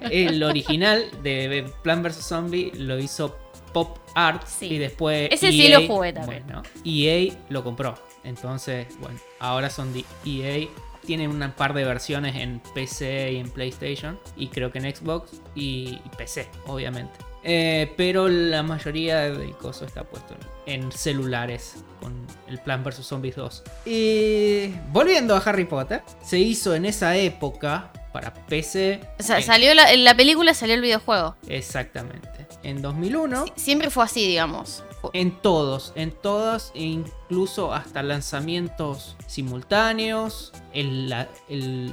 el 0.00 0.42
original 0.42 1.04
de 1.22 1.64
Plant 1.82 2.04
vs. 2.06 2.16
Zombie 2.26 2.72
lo 2.74 2.98
hizo 2.98 3.34
Pop 3.72 3.98
Art 4.14 4.46
Sí. 4.46 4.66
y 4.66 4.78
después. 4.78 5.28
Ese 5.32 5.50
sí 5.50 5.66
EA 5.66 5.80
lo 5.80 5.86
jugué 5.86 6.12
también. 6.12 6.44
Bueno, 6.46 6.62
EA 6.84 7.32
lo 7.48 7.64
compró. 7.64 7.94
Entonces, 8.24 8.86
bueno, 9.00 9.18
ahora 9.38 9.70
son 9.70 9.92
de 9.92 10.04
EA. 10.24 10.68
Tienen 11.04 11.28
un 11.30 11.50
par 11.52 11.74
de 11.74 11.84
versiones 11.84 12.34
en 12.36 12.60
PC 12.74 13.32
y 13.32 13.36
en 13.36 13.50
PlayStation. 13.50 14.18
Y 14.36 14.48
creo 14.48 14.72
que 14.72 14.78
en 14.78 14.94
Xbox 14.96 15.32
y, 15.54 16.00
y 16.04 16.10
PC, 16.16 16.48
obviamente. 16.66 17.12
Eh, 17.46 17.92
pero 17.98 18.26
la 18.30 18.62
mayoría 18.62 19.20
del 19.30 19.50
coso 19.52 19.84
está 19.84 20.04
puesto 20.04 20.34
en, 20.64 20.84
en 20.84 20.92
celulares 20.92 21.84
con 22.00 22.26
el 22.48 22.58
Plan 22.58 22.82
vs. 22.82 23.04
Zombies 23.06 23.36
2. 23.36 23.62
Y 23.84 24.72
volviendo 24.92 25.36
a 25.36 25.40
Harry 25.40 25.66
Potter, 25.66 26.02
se 26.22 26.38
hizo 26.38 26.74
en 26.74 26.86
esa 26.86 27.14
época 27.18 27.92
para 28.14 28.32
PC. 28.32 29.00
O 29.18 29.22
sea, 29.22 29.36
en- 29.38 29.42
salió 29.42 29.74
la, 29.74 29.92
en 29.92 30.04
la 30.04 30.14
película 30.16 30.54
salió 30.54 30.74
el 30.74 30.80
videojuego. 30.80 31.36
Exactamente. 31.48 32.28
En 32.64 32.82
2001. 32.82 33.44
Sie- 33.44 33.52
Siempre 33.56 33.90
fue 33.90 34.04
así, 34.04 34.26
digamos. 34.26 34.82
En 35.12 35.30
todos, 35.32 35.92
en 35.96 36.10
todos, 36.12 36.72
e 36.74 36.82
incluso 36.82 37.72
hasta 37.74 38.02
lanzamientos 38.02 39.16
simultáneos. 39.26 40.52
El, 40.72 41.08
la- 41.10 41.28
el 41.48 41.92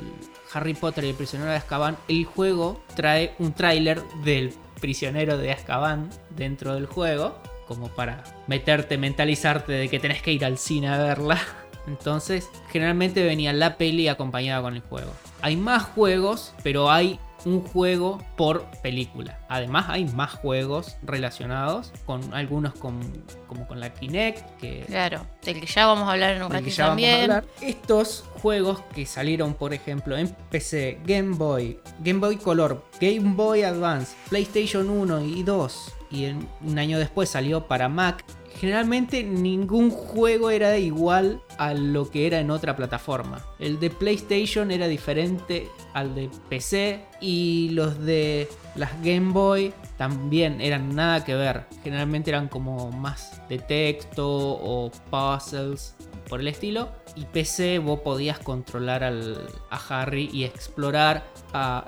Harry 0.53 0.73
Potter 0.73 1.03
y 1.03 1.09
el 1.09 1.15
prisionero 1.15 1.51
de 1.51 1.57
Azkaban. 1.57 1.97
El 2.07 2.25
juego 2.25 2.81
trae 2.95 3.35
un 3.39 3.53
tráiler 3.53 4.01
del 4.23 4.53
prisionero 4.79 5.37
de 5.37 5.51
Azkaban 5.51 6.09
dentro 6.35 6.73
del 6.73 6.85
juego. 6.85 7.37
Como 7.67 7.87
para 7.89 8.23
meterte, 8.47 8.97
mentalizarte 8.97 9.71
de 9.71 9.87
que 9.89 9.99
tenés 9.99 10.21
que 10.21 10.33
ir 10.33 10.43
al 10.43 10.57
cine 10.57 10.89
a 10.89 10.97
verla. 10.97 11.39
Entonces, 11.87 12.49
generalmente 12.69 13.23
venía 13.23 13.53
la 13.53 13.77
peli 13.77 14.07
acompañada 14.07 14.61
con 14.61 14.75
el 14.75 14.81
juego. 14.81 15.11
Hay 15.41 15.55
más 15.57 15.83
juegos, 15.83 16.53
pero 16.63 16.91
hay 16.91 17.19
un 17.45 17.61
juego 17.61 18.19
por 18.37 18.65
película. 18.81 19.39
Además, 19.49 19.85
hay 19.89 20.05
más 20.05 20.31
juegos 20.31 20.97
relacionados, 21.03 21.91
con 22.05 22.33
algunos 22.33 22.73
con, 22.75 22.99
como 23.47 23.67
con 23.67 23.79
la 23.79 23.93
Kinect, 23.93 24.57
que 24.59 24.83
Claro, 24.87 25.25
del 25.43 25.59
que 25.59 25.65
ya 25.65 25.85
vamos 25.87 26.07
a 26.07 26.13
hablar 26.13 26.35
en 26.35 26.43
un 26.43 26.51
ratito 26.51 26.75
ya 26.75 26.87
vamos 26.87 27.03
a 27.03 27.07
también. 27.07 27.21
hablar. 27.31 27.45
Estos 27.61 28.25
juegos 28.41 28.81
que 28.93 29.05
salieron, 29.05 29.53
por 29.53 29.73
ejemplo, 29.73 30.17
en 30.17 30.27
PC, 30.49 30.99
Game 31.05 31.35
Boy, 31.35 31.79
Game 31.99 32.19
Boy 32.19 32.37
Color, 32.37 32.85
Game 32.99 33.33
Boy 33.35 33.63
Advance, 33.63 34.15
PlayStation 34.29 34.89
1 34.89 35.21
y 35.25 35.43
2, 35.43 35.93
y 36.11 36.25
en- 36.25 36.47
un 36.61 36.77
año 36.79 36.99
después 36.99 37.29
salió 37.29 37.67
para 37.67 37.87
Mac. 37.89 38.23
Generalmente 38.61 39.23
ningún 39.23 39.89
juego 39.89 40.51
era 40.51 40.77
igual 40.77 41.41
a 41.57 41.73
lo 41.73 42.11
que 42.11 42.27
era 42.27 42.39
en 42.39 42.51
otra 42.51 42.75
plataforma. 42.75 43.43
El 43.57 43.79
de 43.79 43.89
PlayStation 43.89 44.69
era 44.69 44.87
diferente 44.87 45.67
al 45.95 46.13
de 46.13 46.29
PC 46.47 47.03
y 47.19 47.69
los 47.71 47.99
de 48.05 48.47
las 48.75 48.91
Game 49.01 49.33
Boy 49.33 49.73
también 49.97 50.61
eran 50.61 50.93
nada 50.95 51.25
que 51.25 51.33
ver. 51.33 51.65
Generalmente 51.83 52.29
eran 52.29 52.49
como 52.49 52.91
más 52.91 53.41
de 53.49 53.57
texto 53.57 54.27
o 54.29 54.91
puzzles 55.09 55.95
por 56.29 56.39
el 56.39 56.47
estilo. 56.47 56.91
Y 57.15 57.25
PC 57.25 57.79
vos 57.79 58.01
podías 58.01 58.37
controlar 58.37 59.03
al- 59.03 59.49
a 59.71 60.01
Harry 60.01 60.29
y 60.31 60.43
explorar 60.43 61.25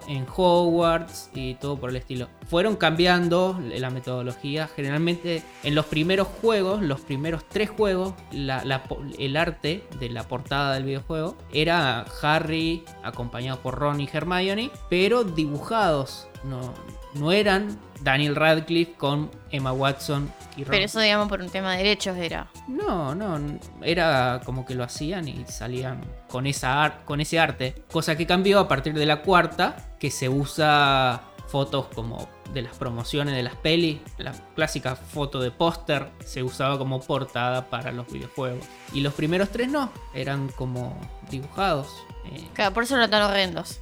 en 0.08 0.26
Hogwarts 0.36 1.30
y 1.34 1.56
todo 1.56 1.78
por 1.78 1.90
el 1.90 1.98
estilo. 1.98 2.28
Fueron 2.48 2.76
cambiando 2.76 3.60
la 3.62 3.90
metodología. 3.90 4.68
Generalmente 4.68 5.44
en 5.64 5.76
los 5.76 5.86
primeros 5.86 6.28
juegos, 6.28 6.82
los 6.82 7.02
primeros 7.02 7.46
tres 7.48 7.70
juegos, 7.70 8.14
el 8.32 9.38
arte 9.38 9.84
de 10.00 10.10
la 10.10 10.28
portada 10.28 10.74
del 10.74 10.84
videojuego 10.84 11.38
era 11.52 12.06
Harry 12.22 12.84
acompañado 13.04 13.60
por 13.62 13.76
Ron 13.76 14.02
y 14.02 14.10
Hermione, 14.12 14.72
pero 14.90 15.24
dibujados. 15.24 16.28
No, 16.44 16.74
no 17.14 17.32
eran 17.32 17.80
Daniel 18.04 18.36
Radcliffe 18.36 18.94
con 18.94 19.32
Emma 19.50 19.72
Watson 19.72 20.32
y 20.58 20.64
Ron. 20.64 20.72
Pero 20.72 20.86
eso, 20.86 21.00
digamos, 21.00 21.30
por 21.30 21.42
un 21.42 21.50
tema 21.50 21.72
de 21.72 21.78
derechos 21.78 22.18
era. 22.18 22.48
No, 22.68 23.16
no, 23.16 23.40
era 23.82 24.42
como 24.46 24.66
que 24.66 24.76
lo 24.76 24.84
hacían 24.84 25.28
y 25.28 25.46
salían 25.48 26.02
con, 26.28 26.46
esa 26.46 26.84
ar- 26.84 27.06
con 27.06 27.22
ese 27.22 27.40
arte. 27.40 27.76
Cosa 27.92 28.16
que 28.18 28.28
cambió 28.28 28.60
a 28.60 28.68
partir 28.68 28.94
de 28.94 29.06
la 29.06 29.22
cuarta, 29.22 29.76
que 30.00 30.12
se 30.12 30.28
usa 30.30 31.22
fotos 31.48 31.86
como 31.96 32.28
de 32.54 32.62
las 32.64 32.76
promociones 32.76 33.36
de 33.36 33.44
las 33.44 33.56
pelis. 33.56 34.00
La 34.18 34.34
clásica 34.56 34.96
foto 34.96 35.40
de 35.40 35.52
póster 35.52 36.10
se 36.26 36.44
usaba 36.44 36.78
como 36.78 37.00
portada 37.02 37.70
para 37.70 37.92
los 37.92 38.08
videojuegos. 38.12 38.66
Y 38.92 39.00
los 39.02 39.14
primeros 39.14 39.50
tres 39.50 39.70
no, 39.70 39.92
eran 40.14 40.50
como 40.50 41.00
dibujados. 41.30 41.88
eh, 42.32 42.48
Claro, 42.54 42.74
por 42.74 42.84
eso 42.84 42.96
eran 42.98 43.10
tan 43.10 43.22
horrendos. 43.24 43.80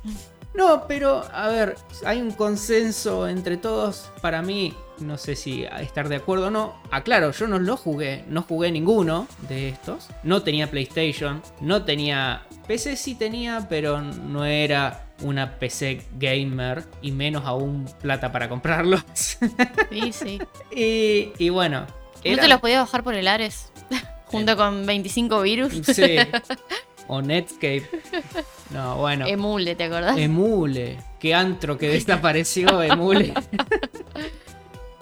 No, 0.54 0.86
pero 0.88 1.24
a 1.34 1.48
ver, 1.48 1.76
hay 2.06 2.22
un 2.22 2.32
consenso 2.32 3.28
entre 3.28 3.58
todos. 3.58 4.12
Para 4.22 4.42
mí, 4.42 4.74
no 5.00 5.18
sé 5.18 5.36
si 5.36 5.64
estar 5.64 6.10
de 6.10 6.18
acuerdo 6.18 6.48
o 6.48 6.52
no. 6.52 6.76
Aclaro, 6.92 7.32
yo 7.32 7.48
no 7.48 7.58
lo 7.60 7.78
jugué, 7.78 8.26
no 8.28 8.42
jugué 8.42 8.72
ninguno 8.72 9.28
de 9.48 9.70
estos. 9.70 10.08
No 10.24 10.44
tenía 10.44 10.70
PlayStation, 10.70 11.42
no 11.62 11.84
tenía. 11.84 12.44
PC 12.68 12.96
sí 12.96 13.16
tenía, 13.16 13.68
pero 13.70 14.02
no 14.02 14.46
era 14.46 15.08
una 15.22 15.58
PC 15.60 16.02
gamer 16.18 16.84
y 17.02 17.12
menos 17.12 17.46
aún 17.46 17.86
plata 18.02 18.32
para 18.32 18.50
comprarlos. 18.50 19.04
Sí, 19.14 20.12
sí. 20.12 20.42
y, 20.76 21.32
y 21.38 21.50
bueno. 21.50 21.88
¿No 22.24 22.38
te 22.38 22.48
los 22.48 22.60
podías 22.60 22.82
bajar 22.82 23.04
por 23.04 23.16
el 23.16 23.28
Ares? 23.28 23.72
Junto 24.26 24.56
con 24.56 24.86
25 24.86 25.42
virus. 25.42 25.74
Sí. 25.86 26.18
O 27.08 27.22
Netscape. 27.22 27.84
No, 28.74 28.98
bueno. 28.98 29.26
Emule, 29.28 29.76
¿te 29.76 29.86
acordás? 29.86 30.18
Emule. 30.18 31.00
Qué 31.20 31.34
antro 31.34 31.78
que 31.78 31.90
desapareció 31.90 32.82
Emule. 32.84 33.34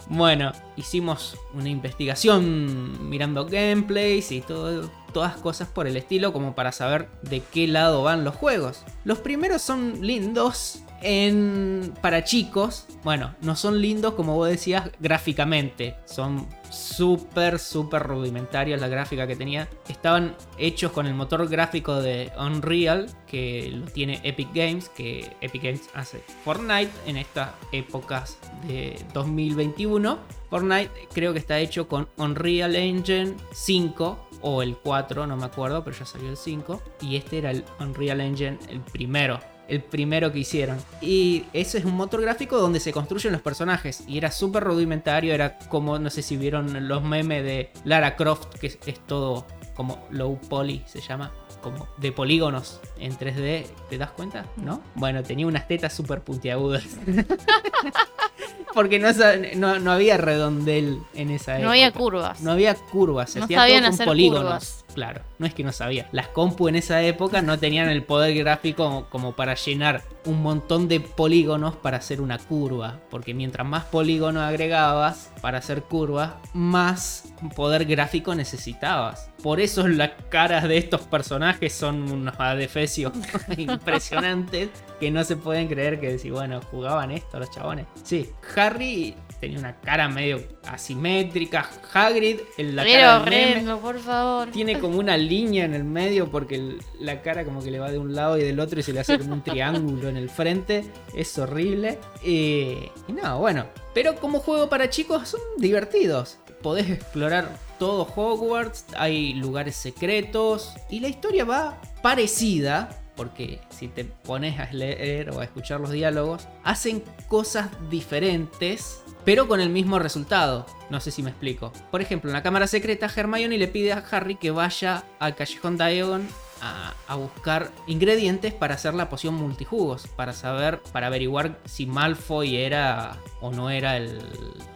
bueno, 0.08 0.52
hicimos 0.76 1.36
una 1.54 1.68
investigación 1.68 3.08
mirando 3.08 3.46
gameplays 3.46 4.32
y 4.32 4.40
todo, 4.40 4.90
todas 5.12 5.36
cosas 5.36 5.68
por 5.68 5.86
el 5.86 5.96
estilo 5.96 6.32
como 6.32 6.54
para 6.54 6.72
saber 6.72 7.08
de 7.22 7.40
qué 7.40 7.66
lado 7.68 8.02
van 8.02 8.24
los 8.24 8.34
juegos. 8.34 8.84
Los 9.04 9.18
primeros 9.18 9.62
son 9.62 10.04
lindos 10.04 10.82
en 11.02 11.94
para 12.00 12.24
chicos. 12.24 12.86
Bueno, 13.02 13.34
no 13.42 13.56
son 13.56 13.80
lindos 13.80 14.14
como 14.14 14.34
vos 14.34 14.48
decías 14.48 14.90
gráficamente. 15.00 15.96
Son 16.04 16.46
súper, 16.70 17.58
súper 17.58 18.02
rudimentarios 18.02 18.80
la 18.80 18.88
gráfica 18.88 19.26
que 19.26 19.36
tenía. 19.36 19.68
Estaban 19.88 20.36
hechos 20.58 20.92
con 20.92 21.06
el 21.06 21.14
motor 21.14 21.48
gráfico 21.48 22.00
de 22.00 22.32
Unreal, 22.38 23.08
que 23.26 23.70
lo 23.74 23.86
tiene 23.86 24.20
Epic 24.22 24.48
Games, 24.54 24.88
que 24.88 25.30
Epic 25.40 25.62
Games 25.62 25.90
hace 25.94 26.22
Fortnite 26.44 26.92
en 27.06 27.16
estas 27.16 27.50
épocas 27.72 28.38
de 28.66 28.98
2021. 29.14 30.18
Fortnite 30.48 30.90
creo 31.12 31.32
que 31.32 31.38
está 31.38 31.58
hecho 31.58 31.88
con 31.88 32.08
Unreal 32.16 32.74
Engine 32.76 33.34
5 33.52 34.28
o 34.42 34.62
el 34.62 34.76
4, 34.76 35.26
no 35.26 35.36
me 35.36 35.44
acuerdo, 35.44 35.84
pero 35.84 35.96
ya 35.96 36.06
salió 36.06 36.30
el 36.30 36.36
5. 36.36 36.82
Y 37.02 37.16
este 37.16 37.38
era 37.38 37.50
el 37.50 37.64
Unreal 37.78 38.20
Engine, 38.20 38.58
el 38.68 38.80
primero. 38.80 39.40
El 39.70 39.82
primero 39.82 40.32
que 40.32 40.40
hicieron. 40.40 40.76
Y 41.00 41.44
eso 41.52 41.78
es 41.78 41.84
un 41.84 41.94
motor 41.94 42.20
gráfico 42.20 42.58
donde 42.58 42.80
se 42.80 42.92
construyen 42.92 43.32
los 43.32 43.40
personajes. 43.40 44.02
Y 44.06 44.18
era 44.18 44.30
súper 44.30 44.64
rudimentario. 44.64 45.32
Era 45.32 45.58
como, 45.58 45.98
no 45.98 46.10
sé 46.10 46.22
si 46.22 46.36
vieron 46.36 46.88
los 46.88 47.02
memes 47.02 47.42
de 47.44 47.70
Lara 47.84 48.16
Croft, 48.16 48.56
que 48.60 48.66
es, 48.66 48.78
es 48.86 48.98
todo 49.06 49.46
como 49.74 50.06
low 50.10 50.38
poly 50.50 50.82
se 50.86 51.00
llama, 51.00 51.32
como 51.62 51.88
de 51.96 52.12
polígonos 52.12 52.80
en 52.98 53.16
3D, 53.16 53.64
¿te 53.88 53.96
das 53.96 54.10
cuenta? 54.10 54.44
¿No? 54.56 54.82
Bueno, 54.94 55.22
tenía 55.22 55.46
unas 55.46 55.66
tetas 55.68 55.94
súper 55.94 56.20
puntiagudas. 56.20 56.84
Porque 58.74 58.98
no, 58.98 59.08
no, 59.56 59.78
no 59.80 59.90
había 59.92 60.16
redondel 60.16 61.00
en 61.14 61.30
esa 61.30 61.52
época. 61.54 61.64
No 61.64 61.70
había 61.70 61.92
curvas. 61.92 62.40
No 62.40 62.52
había 62.52 62.74
curvas, 62.74 63.30
se 63.30 63.38
No 63.40 63.46
hacía 63.46 63.58
sabían 63.58 63.84
todo 63.84 63.96
con 63.96 64.06
polígonos. 64.06 64.42
curvas. 64.44 64.84
Claro, 64.94 65.22
no 65.38 65.46
es 65.46 65.54
que 65.54 65.64
no 65.64 65.72
sabía. 65.72 66.08
Las 66.12 66.28
compu 66.28 66.68
en 66.68 66.76
esa 66.76 67.02
época 67.02 67.42
no 67.42 67.58
tenían 67.58 67.88
el 67.88 68.02
poder 68.02 68.34
gráfico 68.34 69.06
como 69.10 69.34
para 69.34 69.54
llenar 69.54 70.02
un 70.24 70.42
montón 70.42 70.88
de 70.88 71.00
polígonos 71.00 71.76
para 71.76 71.98
hacer 71.98 72.20
una 72.20 72.38
curva. 72.38 73.00
Porque 73.10 73.34
mientras 73.34 73.66
más 73.66 73.84
polígonos 73.84 74.42
agregabas 74.42 75.32
para 75.40 75.58
hacer 75.58 75.82
curvas, 75.82 76.34
más 76.52 77.32
poder 77.56 77.84
gráfico 77.84 78.34
necesitabas. 78.34 79.30
Por 79.42 79.60
eso 79.60 79.88
las 79.88 80.10
caras 80.28 80.68
de 80.68 80.78
estos 80.78 81.02
personajes 81.02 81.72
son 81.72 82.10
unos 82.10 82.34
adefesios 82.38 83.12
impresionantes 83.56 84.70
que 84.98 85.10
no 85.10 85.24
se 85.24 85.36
pueden 85.36 85.68
creer 85.68 85.98
que 86.00 86.12
decir, 86.12 86.32
bueno, 86.32 86.60
jugaban 86.70 87.10
esto 87.10 87.38
los 87.38 87.50
chabones. 87.50 87.86
Sí, 88.02 88.30
Harry 88.54 89.16
tenía 89.40 89.58
una 89.58 89.80
cara 89.80 90.08
medio 90.08 90.42
asimétrica. 90.64 91.68
Hagrid, 91.92 92.40
en 92.58 92.76
la 92.76 92.82
Pero 92.82 93.00
cara 93.00 93.18
del 93.20 93.30
meme, 93.30 93.50
horrendo, 93.52 93.78
por 93.80 93.98
favor. 93.98 94.50
tiene 94.50 94.78
como 94.78 94.98
una 94.98 95.16
línea 95.16 95.64
en 95.64 95.74
el 95.74 95.84
medio 95.84 96.30
porque 96.30 96.56
el- 96.56 96.80
la 97.00 97.22
cara 97.22 97.44
como 97.44 97.62
que 97.62 97.70
le 97.70 97.78
va 97.78 97.90
de 97.90 97.98
un 97.98 98.14
lado 98.14 98.36
y 98.38 98.42
del 98.42 98.60
otro 98.60 98.80
y 98.80 98.82
se 98.82 98.92
le 98.92 99.00
hace 99.00 99.18
como 99.18 99.32
un 99.34 99.42
triángulo 99.42 100.08
en 100.08 100.16
el 100.16 100.28
frente. 100.30 100.84
Es 101.14 101.36
horrible. 101.38 101.98
Eh, 102.22 102.90
y 103.08 103.12
no, 103.12 103.38
bueno. 103.38 103.66
Pero 103.94 104.16
como 104.16 104.38
juego 104.40 104.68
para 104.68 104.88
chicos 104.90 105.28
son 105.28 105.40
divertidos. 105.58 106.38
Podés 106.62 106.90
explorar 106.90 107.48
todo 107.78 108.06
Hogwarts, 108.14 108.84
hay 108.96 109.32
lugares 109.34 109.74
secretos 109.76 110.74
y 110.90 111.00
la 111.00 111.08
historia 111.08 111.44
va 111.44 111.80
parecida. 112.02 112.96
Porque 113.16 113.60
si 113.68 113.88
te 113.88 114.04
pones 114.04 114.58
a 114.58 114.72
leer 114.72 115.30
o 115.30 115.40
a 115.40 115.44
escuchar 115.44 115.80
los 115.80 115.90
diálogos, 115.90 116.48
hacen 116.64 117.02
cosas 117.28 117.68
diferentes, 117.90 119.02
pero 119.24 119.48
con 119.48 119.60
el 119.60 119.70
mismo 119.70 119.98
resultado. 119.98 120.66
No 120.90 121.00
sé 121.00 121.10
si 121.10 121.22
me 121.22 121.30
explico. 121.30 121.72
Por 121.90 122.00
ejemplo, 122.00 122.30
en 122.30 122.34
la 122.34 122.42
cámara 122.42 122.66
secreta, 122.66 123.10
Hermione 123.14 123.58
le 123.58 123.68
pide 123.68 123.92
a 123.92 124.04
Harry 124.10 124.36
que 124.36 124.50
vaya 124.50 125.04
al 125.18 125.34
callejón 125.34 125.76
Diagon 125.76 126.26
a, 126.60 126.94
a 127.06 127.14
buscar 127.14 127.70
ingredientes 127.86 128.52
para 128.52 128.74
hacer 128.74 128.94
la 128.94 129.08
poción 129.08 129.34
multijugos, 129.34 130.06
para 130.08 130.32
saber, 130.32 130.80
para 130.92 131.06
averiguar 131.06 131.58
si 131.64 131.86
Malfoy 131.86 132.56
era 132.56 133.16
o 133.40 133.50
no 133.50 133.70
era 133.70 133.96
el, 133.96 134.20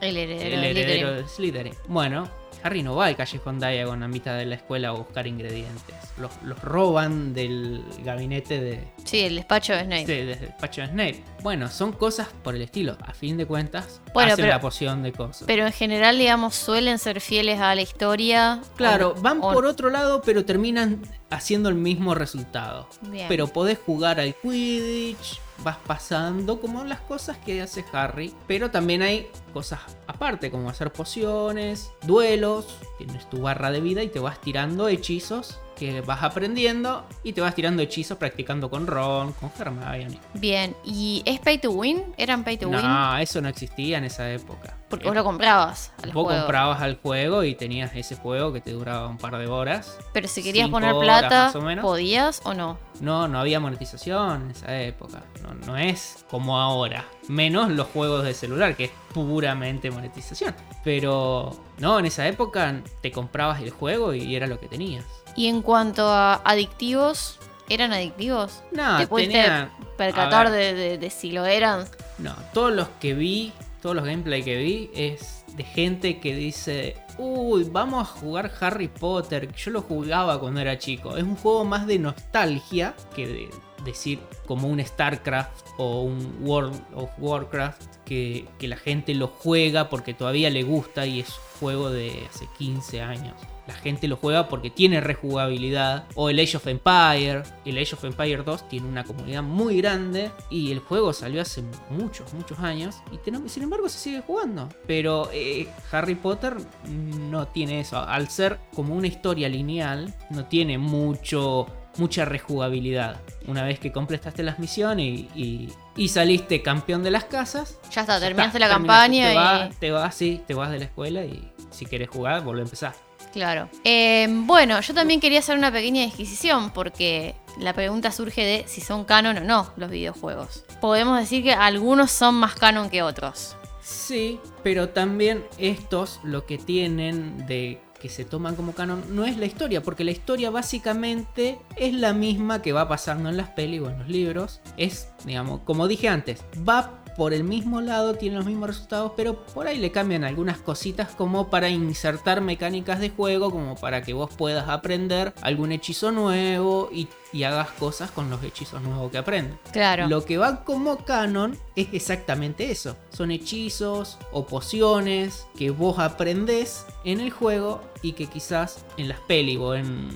El 0.00 0.16
heredero, 0.16 0.56
el 0.56 0.64
heredero 0.64 1.12
de 1.12 1.28
Slytherin. 1.28 1.74
Bueno, 1.88 2.28
Harry 2.64 2.82
no 2.82 2.96
va 2.96 3.06
al 3.06 3.16
callejón 3.16 3.60
Diagon 3.60 4.02
a 4.02 4.08
mitad 4.08 4.38
de 4.38 4.46
la 4.46 4.54
escuela 4.54 4.88
a 4.88 4.92
buscar 4.92 5.26
ingredientes. 5.26 5.94
Los, 6.18 6.30
los 6.42 6.58
roban 6.62 7.34
del 7.34 7.84
gabinete 8.02 8.58
de, 8.58 8.80
Sí, 9.04 9.20
el 9.20 9.36
despacho 9.36 9.74
de 9.74 9.80
Snape. 9.84 10.06
Sí, 10.06 10.12
desde 10.14 10.32
el 10.32 10.40
despacho 10.48 10.80
de 10.80 10.86
Snape. 10.88 11.24
Bueno, 11.42 11.68
son 11.68 11.92
cosas 11.92 12.28
por 12.42 12.54
el 12.54 12.62
estilo. 12.62 12.96
A 13.06 13.12
fin 13.12 13.36
de 13.36 13.44
cuentas, 13.44 14.00
Bueno, 14.14 14.32
hacen 14.32 14.44
pero- 14.44 14.54
la 14.54 14.60
poción 14.62 15.02
de 15.02 15.12
cosas. 15.12 15.44
Pero 15.46 15.66
en 15.66 15.72
general, 15.72 16.16
digamos, 16.16 16.54
suelen 16.54 16.98
ser 16.98 17.20
fieles 17.20 17.60
a 17.60 17.74
la 17.74 17.82
historia. 17.82 18.60
claro, 18.76 19.14
o- 19.14 19.20
van 19.20 19.38
o- 19.42 19.52
por 19.52 19.66
otro 19.66 19.90
lado, 19.90 20.22
pero 20.24 20.46
terminan 20.46 21.02
haciendo 21.28 21.68
el 21.68 21.74
mismo 21.74 22.14
resultado. 22.14 22.88
Bien. 23.02 23.26
Pero 23.28 23.46
podés 23.48 23.78
jugar 23.78 24.20
al 24.20 24.34
Quidditch, 24.36 25.38
vas 25.64 25.78
pasando 25.78 26.60
como 26.60 26.84
las 26.84 27.00
cosas 27.00 27.38
que 27.38 27.60
hace 27.60 27.84
Harry. 27.92 28.32
Pero 28.46 28.70
también 28.70 29.02
hay 29.02 29.28
cosas 29.52 29.80
aparte, 30.06 30.50
como 30.50 30.70
hacer 30.70 30.92
pociones, 30.92 31.90
duelos, 32.06 32.78
tienes 32.98 33.28
tu 33.28 33.40
barra 33.40 33.72
de 33.72 33.80
vida 33.80 34.02
y 34.02 34.08
te 34.08 34.20
vas 34.20 34.40
tirando 34.40 34.86
hechizos 34.88 35.58
que 35.74 36.00
vas 36.02 36.22
aprendiendo 36.22 37.04
y 37.24 37.32
te 37.32 37.40
vas 37.40 37.54
tirando 37.54 37.82
hechizos 37.82 38.16
practicando 38.16 38.70
con 38.70 38.86
Ron, 38.86 39.32
con 39.32 39.50
Hermione. 39.58 40.20
Bien, 40.34 40.76
¿y 40.84 41.22
es 41.24 41.40
pay 41.40 41.58
to 41.58 41.72
win? 41.72 42.02
¿Eran 42.16 42.44
pay 42.44 42.56
to 42.56 42.68
win? 42.68 42.80
No, 42.80 43.18
eso 43.18 43.40
no 43.40 43.48
existía 43.48 43.98
en 43.98 44.04
esa 44.04 44.32
época. 44.32 44.76
Porque 44.88 45.06
vos 45.06 45.14
lo 45.16 45.24
comprabas 45.24 45.92
al 46.02 46.12
Vos 46.12 46.24
juego. 46.24 46.40
comprabas 46.42 46.80
al 46.82 46.98
juego 47.00 47.42
y 47.42 47.54
tenías 47.54 47.90
ese 47.96 48.16
juego 48.16 48.52
que 48.52 48.60
te 48.60 48.70
duraba 48.72 49.08
un 49.08 49.16
par 49.18 49.36
de 49.38 49.46
horas. 49.46 49.98
Pero 50.12 50.28
si 50.28 50.42
querías 50.42 50.68
poner 50.68 50.94
plata, 51.00 51.44
más 51.46 51.56
o 51.56 51.62
menos. 51.62 51.82
¿podías 51.82 52.42
o 52.44 52.54
no? 52.54 52.78
No, 53.00 53.26
no 53.26 53.40
había 53.40 53.58
monetización 53.60 54.42
en 54.42 54.50
esa 54.52 54.80
época. 54.82 55.22
No, 55.42 55.54
no 55.66 55.76
es 55.76 56.24
como 56.30 56.60
ahora. 56.60 57.04
Menos 57.28 57.70
los 57.70 57.88
juegos 57.88 58.24
de 58.24 58.34
celular, 58.34 58.76
que 58.76 58.84
es 58.84 58.90
puramente 59.12 59.90
monetización. 59.90 60.54
Pero 60.84 61.58
no, 61.78 61.98
en 61.98 62.04
esa 62.06 62.28
época 62.28 62.80
te 63.00 63.10
comprabas 63.10 63.62
el 63.62 63.70
juego 63.70 64.14
y 64.14 64.36
era 64.36 64.46
lo 64.46 64.60
que 64.60 64.68
tenías. 64.68 65.04
Y 65.34 65.48
en 65.48 65.62
cuanto 65.62 66.06
a 66.08 66.34
adictivos, 66.44 67.38
¿eran 67.68 67.92
adictivos? 67.92 68.62
No, 68.70 68.98
¿Te 68.98 69.06
pudiste 69.08 69.32
tenía- 69.32 69.70
percatar 69.96 70.50
de 70.52 71.10
si 71.10 71.32
lo 71.32 71.46
eran? 71.46 71.84
No, 72.18 72.34
todos 72.52 72.72
los 72.72 72.88
que 73.00 73.14
vi, 73.14 73.52
todos 73.84 73.96
los 73.96 74.06
gameplay 74.06 74.42
que 74.42 74.56
vi 74.56 74.90
es 74.94 75.44
de 75.58 75.62
gente 75.62 76.18
que 76.18 76.34
dice, 76.34 76.96
uy, 77.18 77.64
vamos 77.64 78.00
a 78.00 78.06
jugar 78.06 78.50
Harry 78.58 78.88
Potter. 78.88 79.52
Yo 79.54 79.72
lo 79.72 79.82
jugaba 79.82 80.40
cuando 80.40 80.60
era 80.60 80.78
chico. 80.78 81.18
Es 81.18 81.22
un 81.22 81.36
juego 81.36 81.66
más 81.66 81.86
de 81.86 81.98
nostalgia 81.98 82.94
que 83.14 83.26
de 83.26 83.50
decir 83.84 84.20
como 84.46 84.68
un 84.68 84.82
StarCraft 84.82 85.66
o 85.76 86.00
un 86.00 86.38
World 86.40 86.80
of 86.94 87.10
Warcraft 87.18 87.96
que, 88.06 88.46
que 88.58 88.68
la 88.68 88.78
gente 88.78 89.12
lo 89.12 89.26
juega 89.26 89.90
porque 89.90 90.14
todavía 90.14 90.48
le 90.48 90.62
gusta 90.62 91.04
y 91.04 91.20
es 91.20 91.28
juego 91.60 91.90
de 91.90 92.26
hace 92.30 92.48
15 92.56 93.02
años. 93.02 93.34
La 93.66 93.74
gente 93.74 94.08
lo 94.08 94.16
juega 94.16 94.48
porque 94.48 94.68
tiene 94.70 95.00
rejugabilidad. 95.00 96.04
O 96.14 96.28
el 96.30 96.38
Age 96.38 96.56
of 96.58 96.66
Empire. 96.66 97.42
El 97.64 97.78
Age 97.78 97.94
of 97.94 98.04
Empire 98.04 98.42
2 98.42 98.68
tiene 98.68 98.86
una 98.88 99.04
comunidad 99.04 99.42
muy 99.42 99.78
grande. 99.78 100.30
Y 100.50 100.70
el 100.70 100.80
juego 100.80 101.12
salió 101.12 101.40
hace 101.40 101.62
muchos, 101.90 102.32
muchos 102.34 102.58
años. 102.58 102.96
Y 103.12 103.48
sin 103.48 103.62
embargo 103.62 103.88
se 103.88 103.98
sigue 103.98 104.20
jugando. 104.20 104.68
Pero 104.86 105.30
eh, 105.32 105.66
Harry 105.92 106.14
Potter 106.14 106.56
no 106.88 107.46
tiene 107.48 107.80
eso. 107.80 107.98
Al 107.98 108.28
ser 108.28 108.58
como 108.74 108.94
una 108.94 109.06
historia 109.06 109.48
lineal, 109.48 110.14
no 110.30 110.44
tiene 110.46 110.78
mucho. 110.78 111.66
Mucha 111.96 112.24
rejugabilidad. 112.24 113.20
Una 113.46 113.62
vez 113.62 113.78
que 113.78 113.92
completaste 113.92 114.42
las 114.42 114.58
misiones 114.58 115.06
y, 115.06 115.28
y- 115.36 115.72
y 115.96 116.08
saliste 116.08 116.60
campeón 116.60 117.04
de 117.04 117.12
las 117.12 117.22
casas, 117.22 117.78
Ya 117.92 118.00
está, 118.00 118.14
ya 118.18 118.20
terminaste 118.26 118.58
está, 118.58 118.68
la 118.68 118.74
terminaste. 118.74 119.12
campaña 119.12 119.26
Te 119.28 119.32
y... 119.32 119.36
vas, 119.36 119.76
te 119.78 119.90
vas, 119.92 120.14
sí, 120.16 120.42
te 120.44 120.54
vas 120.54 120.72
de 120.72 120.80
la 120.80 120.84
escuela 120.86 121.24
y 121.24 121.52
si 121.70 121.86
quieres 121.86 122.08
jugar, 122.08 122.42
vuelve 122.42 122.62
a 122.62 122.64
empezar. 122.64 122.94
Claro. 123.34 123.68
Eh, 123.82 124.28
bueno, 124.30 124.80
yo 124.80 124.94
también 124.94 125.18
quería 125.18 125.40
hacer 125.40 125.58
una 125.58 125.72
pequeña 125.72 126.04
disquisición 126.04 126.70
porque 126.70 127.34
la 127.58 127.72
pregunta 127.72 128.12
surge 128.12 128.42
de 128.42 128.64
si 128.68 128.80
son 128.80 129.04
canon 129.04 129.38
o 129.38 129.40
no 129.40 129.72
los 129.76 129.90
videojuegos. 129.90 130.64
Podemos 130.80 131.18
decir 131.18 131.42
que 131.42 131.52
algunos 131.52 132.12
son 132.12 132.36
más 132.36 132.54
canon 132.54 132.88
que 132.90 133.02
otros. 133.02 133.56
Sí, 133.82 134.38
pero 134.62 134.90
también 134.90 135.44
estos 135.58 136.20
lo 136.22 136.46
que 136.46 136.58
tienen 136.58 137.44
de 137.48 137.80
que 138.00 138.08
se 138.08 138.24
toman 138.24 138.54
como 138.54 138.72
canon 138.72 139.02
no 139.16 139.24
es 139.24 139.36
la 139.36 139.46
historia, 139.46 139.82
porque 139.82 140.04
la 140.04 140.12
historia 140.12 140.50
básicamente 140.50 141.58
es 141.74 141.92
la 141.92 142.12
misma 142.12 142.62
que 142.62 142.72
va 142.72 142.86
pasando 142.86 143.30
en 143.30 143.36
las 143.36 143.48
pelis 143.48 143.80
o 143.80 143.90
en 143.90 143.98
los 143.98 144.08
libros. 144.08 144.60
Es, 144.76 145.08
digamos, 145.24 145.62
como 145.64 145.88
dije 145.88 146.08
antes, 146.08 146.44
va 146.56 147.03
por 147.16 147.34
el 147.34 147.44
mismo 147.44 147.80
lado, 147.80 148.14
tiene 148.14 148.36
los 148.36 148.46
mismos 148.46 148.68
resultados, 148.68 149.12
pero 149.16 149.44
por 149.46 149.66
ahí 149.66 149.78
le 149.78 149.90
cambian 149.90 150.24
algunas 150.24 150.58
cositas 150.58 151.10
como 151.10 151.48
para 151.50 151.68
insertar 151.68 152.40
mecánicas 152.40 153.00
de 153.00 153.10
juego, 153.10 153.50
como 153.50 153.76
para 153.76 154.02
que 154.02 154.12
vos 154.12 154.30
puedas 154.36 154.68
aprender 154.68 155.32
algún 155.42 155.72
hechizo 155.72 156.12
nuevo 156.12 156.88
y, 156.92 157.08
y 157.32 157.44
hagas 157.44 157.70
cosas 157.70 158.10
con 158.10 158.30
los 158.30 158.42
hechizos 158.42 158.82
nuevos 158.82 159.10
que 159.10 159.18
aprendes. 159.18 159.58
Claro. 159.72 160.08
Lo 160.08 160.24
que 160.24 160.38
va 160.38 160.64
como 160.64 161.04
canon 161.04 161.58
es 161.76 161.88
exactamente 161.92 162.70
eso. 162.70 162.96
Son 163.10 163.30
hechizos 163.30 164.18
o 164.32 164.46
pociones 164.46 165.46
que 165.56 165.70
vos 165.70 165.98
aprendés 165.98 166.84
en 167.04 167.20
el 167.20 167.30
juego 167.30 167.82
y 168.02 168.12
que 168.12 168.26
quizás 168.26 168.84
en 168.96 169.08
las 169.08 169.20
pelis 169.20 169.58
o 169.58 169.74
en, 169.74 170.10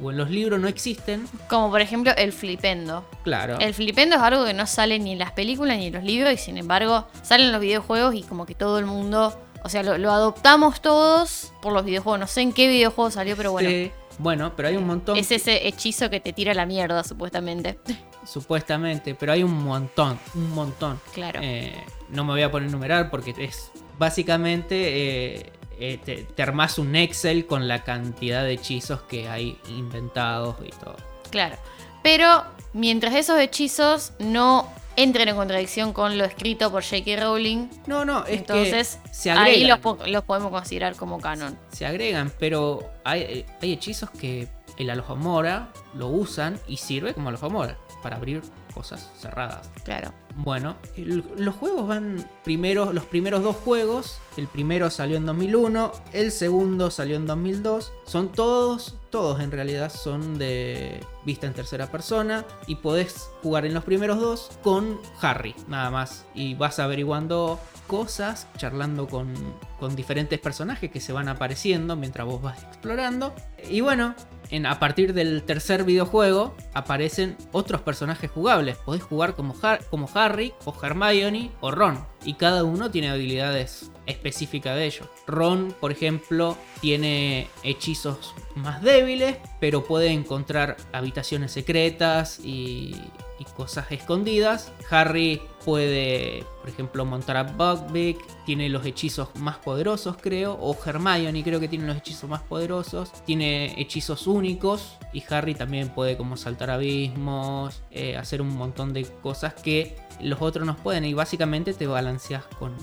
o 0.00 0.10
en 0.10 0.16
los 0.16 0.30
libros 0.30 0.60
no 0.60 0.68
existen. 0.68 1.26
Como 1.48 1.70
por 1.70 1.80
ejemplo 1.80 2.12
el 2.16 2.32
flipendo. 2.32 3.04
Claro. 3.24 3.58
El 3.58 3.74
flipendo 3.74 4.16
es 4.16 4.22
algo 4.22 4.44
que 4.44 4.54
no 4.54 4.66
sale 4.66 4.98
ni 4.98 5.12
en 5.12 5.18
las 5.18 5.32
películas 5.32 5.78
ni 5.78 5.86
en 5.86 5.94
los 5.94 6.04
libros 6.04 6.32
y 6.32 6.36
sin 6.36 6.58
embargo 6.58 7.06
salen 7.22 7.46
en 7.46 7.52
los 7.52 7.60
videojuegos 7.60 8.14
y 8.14 8.22
como 8.22 8.46
que 8.46 8.54
todo 8.54 8.78
el 8.78 8.86
mundo, 8.86 9.38
o 9.62 9.68
sea, 9.68 9.82
lo, 9.82 9.98
lo 9.98 10.10
adoptamos 10.10 10.80
todos 10.80 11.52
por 11.60 11.72
los 11.72 11.84
videojuegos. 11.84 12.20
No 12.20 12.26
sé 12.26 12.42
en 12.42 12.52
qué 12.52 12.68
videojuego 12.68 13.10
salió, 13.10 13.36
pero 13.36 13.52
bueno. 13.52 13.68
Sí. 13.68 13.90
Bueno, 14.18 14.52
pero 14.56 14.68
hay 14.68 14.76
un 14.76 14.86
montón. 14.86 15.16
Es 15.16 15.30
ese 15.30 15.68
hechizo 15.68 16.10
que 16.10 16.20
te 16.20 16.32
tira 16.32 16.52
la 16.52 16.66
mierda, 16.66 17.04
supuestamente. 17.04 17.78
Supuestamente, 18.24 19.14
pero 19.14 19.32
hay 19.32 19.42
un 19.42 19.64
montón, 19.64 20.18
un 20.34 20.50
montón. 20.50 21.00
Claro. 21.14 21.40
Eh, 21.42 21.72
no 22.10 22.24
me 22.24 22.32
voy 22.32 22.42
a 22.42 22.50
poner 22.50 22.68
a 22.68 22.72
numerar 22.72 23.10
porque 23.10 23.34
es 23.38 23.70
básicamente 23.98 25.36
eh, 25.36 25.52
eh, 25.80 25.98
te, 26.04 26.24
te 26.24 26.42
armás 26.42 26.78
un 26.78 26.94
Excel 26.96 27.46
con 27.46 27.68
la 27.68 27.84
cantidad 27.84 28.42
de 28.44 28.52
hechizos 28.52 29.02
que 29.02 29.28
hay 29.28 29.58
inventados 29.68 30.56
y 30.64 30.70
todo. 30.70 30.96
Claro. 31.30 31.56
Pero 32.02 32.44
mientras 32.72 33.14
esos 33.14 33.38
hechizos 33.40 34.12
no 34.18 34.68
entren 34.96 35.28
en 35.28 35.36
contradicción 35.36 35.92
con 35.92 36.18
lo 36.18 36.24
escrito 36.24 36.70
por 36.72 36.82
J.K. 36.82 37.22
Rowling. 37.22 37.68
No, 37.86 38.04
no, 38.04 38.24
es 38.26 38.38
Entonces, 38.38 38.98
que 39.04 39.14
se 39.14 39.30
ahí 39.30 39.64
los, 39.64 39.78
po- 39.78 39.98
los 40.06 40.24
podemos 40.24 40.50
considerar 40.50 40.96
como 40.96 41.20
canon. 41.20 41.56
Se 41.72 41.86
agregan, 41.86 42.32
pero 42.38 42.90
hay, 43.04 43.20
eh, 43.22 43.46
hay 43.62 43.72
hechizos 43.72 44.10
que 44.10 44.48
el 44.76 44.90
Alohomora 44.90 45.68
lo 45.94 46.08
usan 46.08 46.58
y 46.66 46.76
sirve 46.78 47.14
como 47.14 47.28
Alohomora 47.28 47.76
para 48.02 48.16
abrir 48.16 48.42
cosas 48.74 49.10
cerradas. 49.18 49.68
Claro. 49.84 50.12
Bueno, 50.36 50.76
el- 50.96 51.24
los 51.36 51.54
juegos 51.56 51.88
van 51.88 52.24
primero, 52.44 52.92
los 52.92 53.04
primeros 53.04 53.42
dos 53.42 53.56
juegos, 53.56 54.18
el 54.36 54.46
primero 54.46 54.88
salió 54.90 55.16
en 55.16 55.26
2001, 55.26 55.90
el 56.12 56.30
segundo 56.30 56.90
salió 56.92 57.16
en 57.16 57.26
2002, 57.26 57.92
son 58.06 58.30
todos, 58.30 58.96
todos 59.10 59.40
en 59.40 59.50
realidad 59.50 59.90
son 59.92 60.38
de 60.38 61.00
vista 61.24 61.46
en 61.48 61.54
tercera 61.54 61.88
persona 61.90 62.44
y 62.68 62.76
podés 62.76 63.30
jugar 63.42 63.66
en 63.66 63.74
los 63.74 63.82
primeros 63.84 64.20
dos 64.20 64.50
con 64.62 65.00
Harry, 65.20 65.56
nada 65.66 65.90
más, 65.90 66.24
y 66.34 66.54
vas 66.54 66.78
averiguando 66.78 67.58
cosas, 67.88 68.46
charlando 68.58 69.08
con, 69.08 69.32
con 69.80 69.96
diferentes 69.96 70.38
personajes 70.38 70.90
que 70.90 71.00
se 71.00 71.12
van 71.12 71.28
apareciendo 71.28 71.96
mientras 71.96 72.26
vos 72.26 72.40
vas 72.42 72.62
explorando. 72.62 73.34
Y 73.68 73.80
bueno, 73.80 74.14
en, 74.50 74.66
a 74.66 74.78
partir 74.78 75.14
del 75.14 75.42
tercer 75.42 75.84
videojuego 75.84 76.54
aparecen 76.74 77.36
otros 77.52 77.80
personajes 77.82 78.30
jugables. 78.30 78.76
Podés 78.78 79.02
jugar 79.02 79.34
como, 79.34 79.54
como 79.90 80.08
Harry, 80.14 80.54
o 80.64 80.74
Hermione, 80.82 81.50
o 81.60 81.70
Ron. 81.70 82.04
Y 82.24 82.34
cada 82.34 82.64
uno 82.64 82.90
tiene 82.90 83.10
habilidades 83.10 83.90
específicas 84.06 84.76
de 84.76 84.86
ellos. 84.86 85.08
Ron, 85.26 85.74
por 85.80 85.92
ejemplo, 85.92 86.56
tiene 86.80 87.48
hechizos 87.62 88.34
más 88.54 88.82
débiles, 88.82 89.36
pero 89.60 89.84
puede 89.84 90.08
encontrar 90.08 90.76
habitaciones 90.92 91.52
secretas 91.52 92.40
y, 92.42 92.96
y 93.38 93.44
cosas 93.44 93.90
escondidas. 93.90 94.72
Harry 94.90 95.40
puede, 95.64 96.44
por 96.60 96.70
ejemplo, 96.70 97.04
montar 97.04 97.36
a 97.36 97.42
Buckbeak, 97.42 98.18
tiene 98.44 98.68
los 98.68 98.84
hechizos 98.86 99.28
más 99.36 99.58
poderosos, 99.58 100.16
creo, 100.20 100.54
o 100.54 100.76
Hermione 100.84 101.42
creo 101.42 101.60
que 101.60 101.68
tiene 101.68 101.86
los 101.86 101.96
hechizos 101.96 102.28
más 102.28 102.42
poderosos, 102.42 103.12
tiene 103.24 103.80
hechizos 103.80 104.26
únicos. 104.26 104.98
Y 105.12 105.22
Harry 105.30 105.54
también 105.54 105.88
puede 105.88 106.16
como 106.16 106.36
saltar 106.36 106.70
abismos, 106.70 107.82
eh, 107.90 108.16
hacer 108.16 108.42
un 108.42 108.54
montón 108.56 108.92
de 108.92 109.04
cosas 109.04 109.54
que 109.54 109.96
los 110.20 110.40
otros 110.42 110.66
no 110.66 110.76
pueden 110.76 111.04
y 111.04 111.14
básicamente 111.14 111.74
te 111.74 111.86
balanceas 111.86 112.44
con 112.58 112.74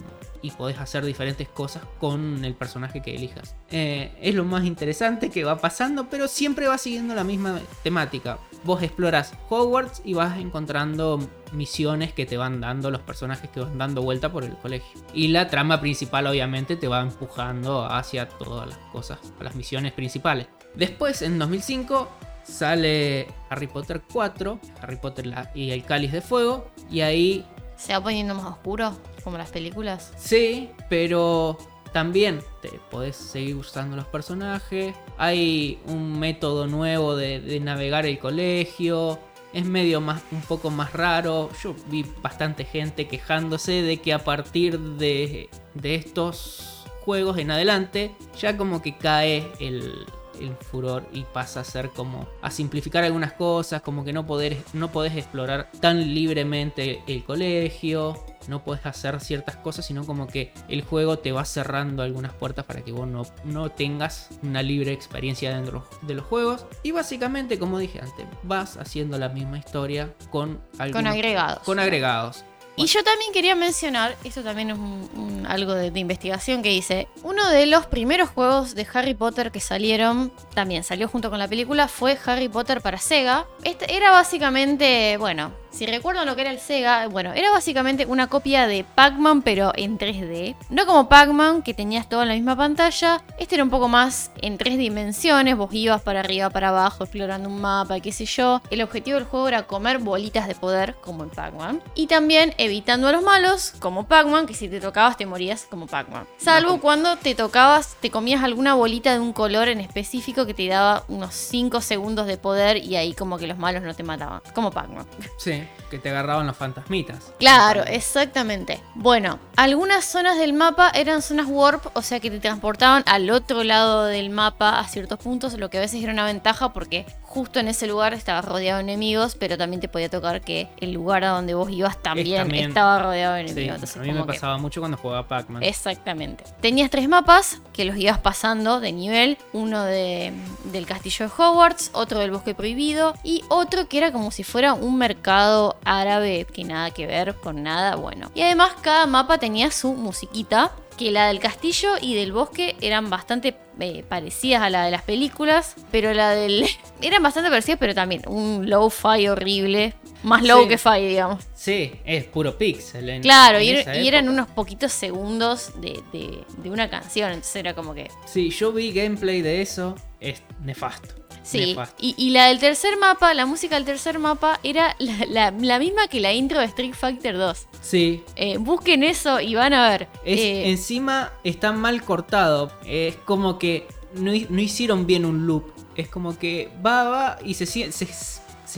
y 0.46 0.52
podés 0.52 0.78
hacer 0.78 1.04
diferentes 1.04 1.48
cosas 1.48 1.84
con 2.00 2.46
el 2.46 2.54
personaje 2.54 3.02
que 3.02 3.16
elijas. 3.16 3.56
Eh, 3.72 4.16
es 4.22 4.36
lo 4.36 4.44
más 4.44 4.64
interesante 4.64 5.32
que 5.32 5.44
va 5.44 5.58
pasando, 5.58 6.08
pero 6.08 6.28
siempre 6.28 6.68
va 6.68 6.78
siguiendo 6.78 7.16
la 7.16 7.24
misma 7.24 7.60
temática. 7.82 8.38
Vos 8.64 8.84
exploras 8.84 9.34
Hogwarts 9.50 10.04
y 10.06 10.14
vas 10.14 10.38
encontrando 10.38 11.20
misiones 11.52 12.14
que 12.14 12.28
te 12.28 12.38
van 12.38 12.62
dando 12.62 12.92
los 12.92 13.02
personajes 13.02 13.50
que 13.50 13.60
van 13.60 13.78
dando 13.78 14.04
vuelta 14.04 14.32
por 14.32 14.44
el 14.44 14.56
colegio. 14.58 15.02
Y 15.14 15.30
la 15.30 15.48
trama 15.48 15.82
principal 15.82 16.28
obviamente 16.28 16.76
te 16.76 16.88
va 16.88 17.02
empujando 17.02 17.84
hacia 17.86 18.30
todas 18.30 18.70
las 18.70 18.78
cosas, 18.92 19.20
las 19.40 19.56
misiones 19.56 19.94
principales. 19.94 20.48
Después, 20.76 21.24
en 21.24 21.40
2005, 21.40 22.08
sale 22.46 23.28
Harry 23.50 23.68
Potter 23.68 24.02
4, 24.12 24.60
Harry 24.82 24.96
Potter 24.98 25.26
la- 25.28 25.52
y 25.54 25.72
el 25.72 25.84
Cáliz 25.84 26.12
de 26.12 26.22
Fuego, 26.22 26.68
y 26.90 27.02
ahí 27.02 27.46
¿Se 27.78 27.92
va 27.92 28.02
poniendo 28.02 28.34
más 28.36 28.46
oscuro? 28.46 28.98
Como 29.24 29.38
las 29.38 29.50
películas. 29.50 30.14
Sí, 30.16 30.70
pero 30.90 31.58
también 31.92 32.40
te 32.62 32.70
podés 32.90 33.18
seguir 33.18 33.58
usando 33.58 33.98
los 33.98 34.06
personajes. 34.06 34.96
Hay 35.18 35.78
un 35.88 36.18
método 36.18 36.68
nuevo 36.68 37.18
de, 37.18 37.42
de 37.42 37.60
navegar 37.60 38.06
el 38.06 38.18
colegio. 38.18 39.20
Es 39.52 39.66
medio 39.66 40.00
más, 40.00 40.22
un 40.32 40.40
poco 40.42 40.70
más 40.70 40.94
raro. 40.94 41.50
Yo 41.62 41.76
vi 41.88 42.06
bastante 42.22 42.64
gente 42.64 43.10
quejándose 43.10 43.82
de 43.82 43.98
que 43.98 44.14
a 44.14 44.20
partir 44.24 44.80
de, 44.80 45.50
de 45.74 45.96
estos 45.96 46.86
juegos 47.02 47.38
en 47.40 47.52
adelante, 47.52 48.16
ya 48.40 48.56
como 48.56 48.82
que 48.82 48.98
cae 48.98 49.52
el, 49.60 50.06
el 50.40 50.56
furor 50.56 51.08
y 51.12 51.24
pasa 51.24 51.62
a 51.62 51.64
ser 51.64 51.90
como 51.90 52.28
a 52.42 52.52
simplificar 52.52 53.04
algunas 53.04 53.34
cosas, 53.34 53.82
como 53.82 54.04
que 54.04 54.14
no, 54.14 54.26
poder, 54.26 54.58
no 54.74 54.92
podés 54.92 55.16
explorar 55.16 55.70
tan 55.80 56.14
libremente 56.14 57.04
el 57.08 57.24
colegio, 57.24 58.24
no 58.48 58.64
podés 58.64 58.86
hacer 58.86 59.20
ciertas 59.20 59.56
cosas, 59.58 59.86
sino 59.86 60.06
como 60.06 60.28
que 60.28 60.54
el 60.68 60.84
juego 60.84 61.20
te 61.20 61.32
va 61.32 61.46
cerrando 61.46 62.04
algunas 62.04 62.34
puertas 62.34 62.66
para 62.66 62.82
que 62.82 62.92
vos 62.92 63.08
no, 63.08 63.24
no 63.44 63.72
tengas 63.72 64.30
una 64.44 64.62
libre 64.62 64.92
experiencia 64.92 65.56
dentro 65.56 65.88
de 66.02 66.16
los 66.16 66.26
juegos. 66.26 66.66
Y 66.84 66.92
básicamente, 66.92 67.60
como 67.60 67.80
dije 67.80 68.00
antes, 68.02 68.26
vas 68.44 68.78
haciendo 68.78 69.18
la 69.18 69.30
misma 69.30 69.58
historia 69.58 70.14
con, 70.30 70.62
Con 70.92 71.08
agregados. 71.08 71.60
Con 71.60 71.80
agregados. 71.80 72.46
Y 72.78 72.88
yo 72.88 73.04
también 73.04 73.32
quería 73.32 73.56
mencionar, 73.56 74.18
esto 74.26 74.44
también 74.44 74.72
es 74.72 74.78
un- 74.78 75.10
un- 75.16 75.46
algo 75.48 75.74
de, 75.74 75.92
de 75.92 76.00
investigación 76.00 76.62
que 76.62 76.74
hice, 76.74 77.08
uno 77.24 77.50
de 77.50 77.66
los 77.68 77.86
primeros 77.86 78.30
juegos 78.30 78.76
de 78.76 78.86
Harry 78.94 79.14
Potter 79.14 79.52
que 79.52 79.62
salieron, 79.62 80.32
también 80.54 80.84
salió 80.84 81.08
junto 81.08 81.30
con 81.30 81.40
la 81.40 81.48
película, 81.48 81.88
fue 81.88 82.18
Harry 82.26 82.50
Potter 82.50 82.82
para 82.82 82.98
Sega. 82.98 83.46
Este 83.64 83.96
era 83.96 84.12
básicamente, 84.12 85.16
bueno, 85.18 85.52
si 85.76 85.86
recuerdan 85.86 86.26
lo 86.26 86.36
que 86.36 86.42
era 86.42 86.52
el 86.52 86.60
Sega, 86.60 87.08
bueno, 87.08 87.34
era 87.34 87.52
básicamente 87.52 88.06
una 88.06 88.28
copia 88.28 88.66
de 88.66 88.86
Pac-Man 88.86 89.42
pero 89.42 89.74
en 89.76 89.98
3D. 89.98 90.56
No 90.70 90.86
como 90.86 91.10
Pac-Man, 91.10 91.64
que 91.64 91.74
tenías 91.74 92.08
todo 92.08 92.22
en 92.22 92.30
la 92.30 92.34
misma 92.34 92.56
pantalla, 92.56 93.22
este 93.38 93.56
era 93.56 93.64
un 93.64 93.70
poco 93.70 93.90
más 93.90 94.32
en 94.42 94.58
tres 94.58 94.78
dimensiones, 94.78 95.58
vos 95.58 95.74
ibas 95.74 96.02
para 96.02 96.22
arriba, 96.22 96.50
para 96.50 96.70
abajo, 96.70 97.04
explorando 97.04 97.50
un 97.50 97.60
mapa, 97.60 98.00
qué 98.00 98.14
sé 98.14 98.26
yo. 98.26 98.62
El 98.70 98.82
objetivo 98.82 99.18
del 99.18 99.26
juego 99.26 99.50
era 99.50 99.64
comer 99.68 99.98
bolitas 100.00 100.48
de 100.48 100.56
poder, 100.56 100.96
como 101.02 101.24
en 101.24 101.30
Pac-Man. 101.30 101.82
Y 101.94 102.08
también 102.08 102.54
evitando 102.58 103.10
a 103.10 103.12
los 103.12 103.24
malos, 103.24 103.74
como 103.80 104.08
Pac-Man, 104.08 104.46
que 104.46 104.54
si 104.54 104.70
te 104.70 104.80
tocabas 104.80 105.18
te 105.18 105.26
morías 105.26 105.68
como 105.70 105.88
Pac-Man. 105.88 106.26
Salvo 106.38 106.80
cuando 106.80 107.18
te 107.18 107.36
tocabas, 107.36 107.98
te 108.00 108.10
comías 108.10 108.44
alguna 108.44 108.76
bolita 108.76 109.12
de 109.12 109.20
un 109.20 109.34
color 109.34 109.68
en 109.68 109.82
específico 109.82 110.46
que 110.46 110.54
te 110.54 110.68
daba 110.68 111.04
unos 111.10 111.34
5 111.34 111.82
segundos 111.82 112.28
de 112.28 112.38
poder 112.38 112.78
y 112.78 112.96
ahí 112.96 113.14
como 113.14 113.38
que 113.38 113.48
los 113.48 113.58
malos 113.58 113.84
no 113.84 113.94
te 113.94 114.04
mataban, 114.04 114.42
como 114.54 114.72
Pac-Man. 114.72 115.06
Sí, 115.38 115.65
que 115.90 116.00
te 116.00 116.10
agarraban 116.10 116.48
los 116.48 116.58
fantasmitas. 116.58 117.32
Claro, 117.40 117.84
exactamente. 117.86 118.82
Bueno, 118.96 119.40
algunas 119.56 120.06
zonas 120.06 120.38
del 120.38 120.54
mapa 120.54 120.92
eran 120.94 121.22
zonas 121.22 121.46
warp, 121.48 121.86
o 121.96 122.02
sea 122.02 122.20
que 122.20 122.32
te 122.32 122.40
transportaban 122.40 123.04
al 123.06 123.30
otro 123.30 123.64
lado 123.64 124.06
del 124.06 124.30
mapa 124.30 124.80
a 124.80 124.88
ciertos 124.88 125.20
puntos, 125.20 125.54
lo 125.60 125.70
que 125.70 125.78
a 125.78 125.82
veces 125.82 126.02
era 126.04 126.12
una 126.12 126.26
ventaja 126.26 126.74
porque 126.74 127.06
justo 127.22 127.60
en 127.60 127.68
ese 127.68 127.86
lugar 127.88 128.14
estaba 128.14 128.42
rodeado 128.42 128.78
de 128.78 128.84
enemigos, 128.84 129.36
pero 129.36 129.58
también 129.58 129.82
te 129.82 129.88
podía 129.90 130.10
tocar 130.10 130.42
que 130.42 130.70
el 130.80 130.94
lugar 130.94 131.24
a 131.24 131.30
donde 131.30 131.54
vos 131.54 131.70
ibas 131.70 132.02
también, 132.02 132.38
también- 132.44 132.70
estaba 132.70 132.98
rodeado 133.00 133.36
de 133.36 133.44
Sí, 133.48 133.52
enemigos. 133.52 133.76
Entonces, 133.76 133.98
a 133.98 134.00
mí 134.02 134.12
me 134.12 134.22
que- 134.22 134.28
pasaba 134.34 134.58
mucho 134.58 134.80
cuando 134.80 134.98
jugaba 134.98 135.28
Pac-Man. 135.28 135.62
Exactamente. 135.64 136.44
Tenías 136.62 136.90
tres 136.90 137.08
mapas 137.10 137.60
que 137.74 137.86
los 137.86 137.98
ibas 137.98 138.20
pasando 138.20 138.80
de 138.80 138.92
nivel. 138.92 139.38
Uno 139.54 139.84
de, 139.84 140.32
del 140.72 140.86
castillo 140.86 141.28
de 141.28 141.32
Hogwarts, 141.38 141.90
otro 141.94 142.20
del 142.20 142.32
bosque 142.32 142.56
prohibido 142.56 143.14
y 143.24 143.44
otro 143.50 143.88
que 143.90 143.98
era 143.98 144.12
como 144.12 144.32
si 144.32 144.44
fuera 144.44 144.74
un 144.74 144.98
mercado 144.98 145.55
árabe 145.84 146.46
que 146.52 146.64
nada 146.64 146.92
que 146.92 147.08
ver 147.08 147.36
con 147.36 147.64
nada 147.64 147.96
bueno. 147.96 148.32
Y 148.36 148.42
además 148.42 148.74
cada 148.82 149.06
mapa 149.06 149.38
tenía 149.38 149.72
su 149.72 149.94
musiquita. 149.94 150.72
Que 150.98 151.12
la 151.12 151.28
del 151.28 151.40
castillo 151.42 151.96
y 152.00 152.16
del 152.16 152.32
bosque 152.32 152.78
eran 152.80 153.10
bastante 153.10 153.54
eh, 153.82 154.06
parecidas 154.08 154.62
a 154.62 154.70
la 154.70 154.86
de 154.86 154.92
las 154.92 155.02
películas, 155.02 155.76
pero 155.92 156.14
la 156.14 156.30
del... 156.30 156.66
eran 157.02 157.22
bastante 157.22 157.50
parecidas, 157.50 157.78
pero 157.82 157.94
también 157.94 158.22
un 158.28 158.70
low-fi 158.70 159.28
horrible. 159.28 159.94
Más 160.24 160.42
low 160.42 160.64
Sí. 160.64 160.70
que 160.70 160.78
fi, 160.78 161.02
digamos. 161.06 161.44
Sí, 161.54 161.92
es 162.06 162.24
puro 162.24 162.58
pixel. 162.58 163.10
en- 163.10 163.22
Claro, 163.24 163.58
en 163.58 163.66
y, 164.02 164.08
eran 164.08 164.30
unos 164.30 164.48
poquitos 164.48 164.94
segundos 164.94 165.74
de, 165.82 166.02
de- 166.14 166.46
de 166.60 166.70
una 166.72 166.90
canción, 166.90 167.28
entonces 167.32 167.58
era 167.58 167.74
como 167.74 167.94
que... 167.94 168.10
Sí, 168.26 168.50
yo 168.52 168.72
vi 168.72 168.94
gameplay 168.94 169.42
de 169.42 169.62
eso, 169.62 169.96
es 170.22 170.42
nefasto. 170.64 171.14
Sí, 171.46 171.78
y, 172.00 172.16
y 172.18 172.32
la 172.32 172.48
del 172.48 172.60
tercer 172.60 172.98
mapa, 172.98 173.34
la 173.36 173.46
música 173.46 173.76
del 173.76 173.86
tercer 173.86 174.18
mapa 174.20 174.60
era 174.64 174.96
la, 175.00 175.26
la- 175.30 175.52
la 175.52 175.80
misma 175.80 176.08
que 176.08 176.20
la 176.20 176.34
intro 176.34 176.60
de 176.60 176.66
Street 176.66 176.94
Fighter 176.94 177.38
2. 177.38 177.68
Sí, 177.82 178.24
Eh, 178.36 178.58
busquen 178.58 179.04
eso 179.04 179.40
y 179.40 179.54
van 179.56 179.74
a 179.74 179.88
ver. 179.90 180.08
es, 180.26 180.40
Eh, 180.40 180.70
encima 180.72 181.32
está 181.44 181.72
mal 181.72 182.02
cortado. 182.02 182.72
Es 182.86 183.16
como 183.18 183.60
que 183.60 183.88
no, 184.16 184.32
no 184.50 184.60
hicieron 184.62 185.06
bien 185.06 185.24
un 185.26 185.46
loop. 185.46 185.66
Es 185.96 186.08
como 186.10 186.38
que 186.38 186.70
va, 186.86 187.04
va 187.04 187.38
y 187.46 187.54
se, 187.54 187.66
se, 187.68 187.92
se 187.92 188.10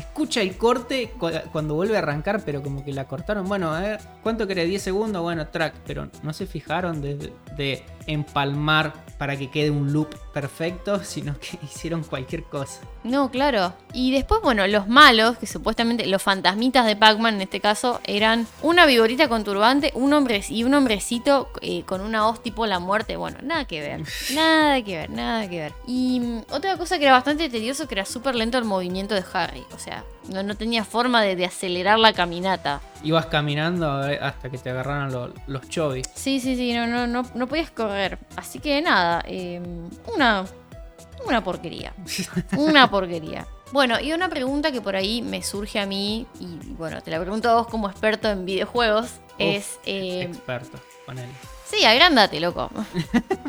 escucha 0.02 0.42
el 0.42 0.58
corte 0.58 1.10
cu- 1.18 1.32
cuando 1.54 1.74
vuelve 1.74 1.96
a 1.96 2.00
arrancar, 2.00 2.44
pero 2.46 2.62
como 2.62 2.84
que 2.84 2.92
la 2.92 3.08
cortaron. 3.08 3.48
Bueno, 3.48 3.74
a 3.74 3.80
ver, 3.80 4.00
¿cuánto 4.22 4.46
querés? 4.46 4.68
10 4.68 4.82
segundos, 4.84 5.22
bueno, 5.24 5.48
track. 5.48 5.74
Pero 5.86 6.10
no 6.22 6.34
se 6.34 6.46
fijaron 6.46 7.02
de, 7.02 7.32
de 7.56 7.84
empalmar 8.08 8.94
para 9.18 9.36
que 9.38 9.50
quede 9.50 9.72
un 9.72 9.92
loop 9.94 10.10
perfecto, 10.40 11.00
sino 11.04 11.40
que 11.40 11.58
hicieron 11.64 12.04
cualquier 12.04 12.44
cosa. 12.44 12.82
No, 13.04 13.32
claro. 13.32 13.74
Y 13.94 14.12
después, 14.12 14.42
bueno, 14.42 14.68
los 14.68 14.88
malos, 14.88 15.38
que 15.38 15.48
supuestamente 15.48 16.06
los 16.06 16.22
fantasmitas 16.22 16.86
de 16.86 16.96
Pac-Man 16.96 17.36
en 17.36 17.42
este 17.42 17.60
caso, 17.60 18.02
eran 18.04 18.46
una 18.62 18.86
vigorita 18.86 19.30
con 19.30 19.44
turbante, 19.44 19.92
un 19.96 20.14
hombre 20.14 20.44
y 20.50 20.64
un 20.64 20.74
hombrecito 20.74 21.50
eh, 21.62 21.84
con 21.84 22.02
una 22.02 22.28
hoz 22.28 22.44
tipo 22.44 22.68
la 22.68 22.80
muerte. 22.80 23.18
Bueno, 23.18 23.40
nada 23.42 23.66
que 23.66 23.82
ver. 23.82 24.02
Nada 24.34 24.82
que 24.84 24.98
ver, 24.98 25.10
nada 25.10 25.50
que 25.50 25.60
ver. 25.60 25.74
Y 25.88 26.20
mm, 26.20 26.46
otra 26.52 26.78
cosa 26.78 27.00
que 27.00 27.06
era 27.06 27.14
bastante 27.14 27.50
tedioso, 27.50 27.88
que 27.88 27.96
era 27.96 28.06
súper 28.06 28.36
lento 28.36 28.58
el 28.58 28.66
movimiento 28.66 29.16
de 29.16 29.24
Harry. 29.34 29.66
O 29.74 29.80
sea, 29.80 30.04
no, 30.30 30.44
no 30.44 30.56
tenía 30.56 30.84
forma 30.84 31.22
de, 31.22 31.36
de 31.36 31.46
acelerar 31.46 32.00
la 32.00 32.14
caminata. 32.14 32.82
Ibas 33.04 33.28
caminando 33.28 33.90
hasta 34.22 34.50
que 34.50 34.58
te 34.58 34.70
agarraran 34.70 35.12
lo- 35.12 35.34
los 35.48 35.68
chovis. 35.70 36.08
Sí, 36.16 36.40
sí, 36.40 36.56
sí, 36.56 36.74
no, 36.74 36.88
no, 36.88 37.08
no, 37.08 37.24
no 37.36 37.48
podías 37.48 37.72
correr. 37.72 38.18
Así 38.36 38.60
que 38.60 38.82
nada, 38.82 39.24
eh, 39.28 39.62
una, 40.14 40.46
una 41.26 41.44
porquería. 41.44 41.94
Una 42.58 42.90
porquería. 42.90 43.46
Bueno, 43.74 44.00
y 44.00 44.14
una 44.14 44.30
pregunta 44.30 44.72
que 44.72 44.80
por 44.80 44.96
ahí 44.96 45.22
me 45.22 45.44
surge 45.44 45.80
a 45.80 45.86
mí, 45.86 46.26
y 46.40 46.46
bueno, 46.76 47.02
te 47.02 47.12
la 47.12 47.20
pregunto 47.20 47.50
a 47.50 47.56
vos 47.56 47.68
como 47.68 47.90
experto 47.90 48.30
en 48.30 48.46
videojuegos, 48.46 49.12
es... 49.40 49.80
eh, 49.86 50.22
Experto 50.22 50.80
con 51.06 51.20
él. 51.20 51.28
Sí, 51.70 51.84
agrándate, 51.86 52.40
loco. 52.40 52.70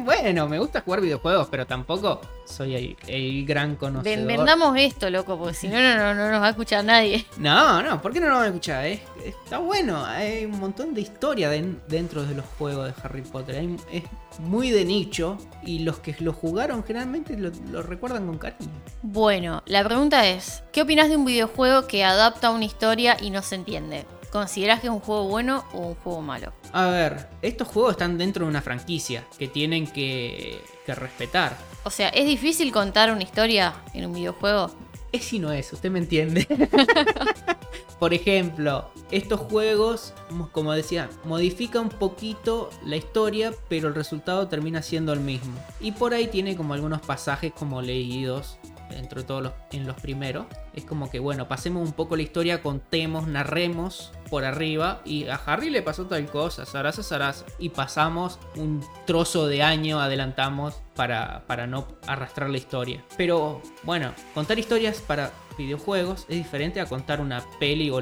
Bueno, 0.09 0.49
me 0.49 0.59
gusta 0.59 0.81
jugar 0.81 1.03
videojuegos, 1.03 1.49
pero 1.51 1.67
tampoco 1.67 2.23
soy 2.47 2.75
el, 2.77 2.97
el 3.09 3.45
gran 3.45 3.77
conocedor. 3.77 4.05
Ven- 4.17 4.27
vendamos 4.27 4.75
esto, 4.79 5.11
loco, 5.11 5.37
porque 5.37 5.53
si 5.53 5.69
no, 5.69 5.79
no, 5.79 5.97
no, 5.99 6.15
no 6.15 6.31
nos 6.31 6.41
va 6.41 6.47
a 6.47 6.51
escuchar 6.51 6.83
nadie. 6.83 7.27
No, 7.37 7.83
no, 7.83 8.01
¿por 8.01 8.15
qué 8.15 8.21
no 8.21 8.29
lo 8.29 8.37
van 8.37 8.45
a 8.45 8.47
escuchar? 8.47 8.87
Es- 8.87 9.01
está 9.23 9.59
bueno, 9.59 10.03
hay 10.07 10.47
un 10.47 10.59
montón 10.59 10.95
de 10.95 11.03
historia 11.03 11.51
den- 11.51 11.83
dentro 11.89 12.23
de 12.25 12.35
los 12.37 12.47
juegos 12.59 12.87
de 12.87 12.95
Harry 13.03 13.21
Potter. 13.21 13.57
Hay- 13.57 13.77
es 13.93 14.05
muy 14.41 14.71
de 14.71 14.87
nicho 14.87 15.37
y 15.63 15.81
los 15.81 15.99
que 15.99 16.17
lo 16.21 16.33
jugaron 16.33 16.83
generalmente 16.85 17.37
lo, 17.37 17.51
lo 17.71 17.83
recuerdan 17.83 18.27
con 18.27 18.39
cariño. 18.39 18.71
Bueno, 19.03 19.63
la 19.67 19.85
pregunta 19.85 20.27
es, 20.27 20.63
¿qué 20.73 20.81
opinas 20.81 21.11
de 21.11 21.17
un 21.17 21.27
videojuego 21.27 21.87
que 21.87 22.03
adapta 22.03 22.51
una 22.51 22.65
historia 22.65 23.19
y 23.21 23.29
no 23.29 23.43
se 23.43 23.57
entiende? 23.57 24.07
¿Considerás 24.31 24.81
que 24.81 24.89
es 24.89 24.93
un 24.93 25.01
juego 25.01 25.25
bueno 25.29 25.65
o 25.73 25.79
un 25.79 25.95
juego 25.97 26.21
malo? 26.21 26.53
A 26.73 26.87
ver, 26.89 27.29
estos 27.43 27.67
juegos 27.69 27.93
están 27.93 28.19
dentro 28.19 28.45
de 28.45 28.51
una 28.51 28.61
franquicia 28.63 29.25
que 29.39 29.49
tienen 29.49 29.87
que, 29.87 30.63
que 30.85 30.95
respetar. 30.95 31.57
O 31.85 31.91
sea, 31.91 32.09
¿es 32.11 32.27
difícil 32.27 32.71
contar 32.71 33.11
una 33.11 33.23
historia 33.23 33.75
en 33.95 34.05
un 34.07 34.13
videojuego? 34.13 34.71
Es 35.13 35.33
y 35.33 35.39
no 35.39 35.51
es, 35.53 35.73
usted 35.73 35.91
me 35.91 35.99
entiende. 36.01 36.47
Por 37.99 38.15
ejemplo, 38.15 38.91
estos 39.11 39.41
juegos, 39.41 40.13
mo- 40.31 40.51
como 40.53 40.73
decía, 40.73 41.09
modifica 41.25 41.81
un 41.81 41.89
poquito 41.89 42.71
la 42.85 42.97
historia, 42.97 43.53
pero 43.69 43.89
el 43.89 43.95
resultado 43.95 44.47
termina 44.47 44.83
siendo 44.83 45.13
el 45.13 45.21
mismo. 45.21 45.59
Y 45.81 45.93
por 45.93 46.15
ahí 46.15 46.29
tiene 46.29 46.55
como 46.57 46.75
algunos 46.75 47.01
pasajes 47.01 47.53
como 47.53 47.83
leídos 47.83 48.59
dentro 48.91 49.21
de 49.21 49.27
todos 49.27 49.43
los, 49.43 49.53
en 49.73 49.87
los 49.87 50.01
primeros. 50.01 50.47
Es 50.75 50.85
como 50.85 51.11
que, 51.11 51.19
bueno, 51.19 51.49
pasemos 51.49 51.87
un 51.87 51.93
poco 51.93 52.17
la 52.17 52.23
historia, 52.23 52.63
contemos, 52.63 53.27
narremos 53.27 54.13
por 54.31 54.45
arriba. 54.45 55.01
Y 55.05 55.29
a 55.29 55.37
Harry 55.37 55.71
le 55.71 55.83
pasó 55.83 56.07
tal 56.07 56.27
cosa, 56.27 56.67
Sarasa, 56.67 57.03
Sarasa. 57.03 57.45
Y 57.59 57.71
pasamos 57.71 58.39
un 58.57 58.85
trozo 59.07 59.47
de 59.47 59.63
año, 59.63 60.01
adelantamos 60.01 60.81
para, 60.95 61.45
para 61.47 61.67
no 61.67 61.87
arrastrar 62.07 62.51
la 62.51 62.59
historia. 62.59 63.05
Pero 63.17 63.63
bueno, 63.83 64.13
contar 64.35 64.59
historias 64.59 65.01
para 65.01 65.33
videojuegos 65.57 66.25
es 66.29 66.37
diferente 66.37 66.81
a 66.81 66.87
contar 66.87 67.21
una 67.21 67.43
peli 67.59 67.91
o 67.91 68.01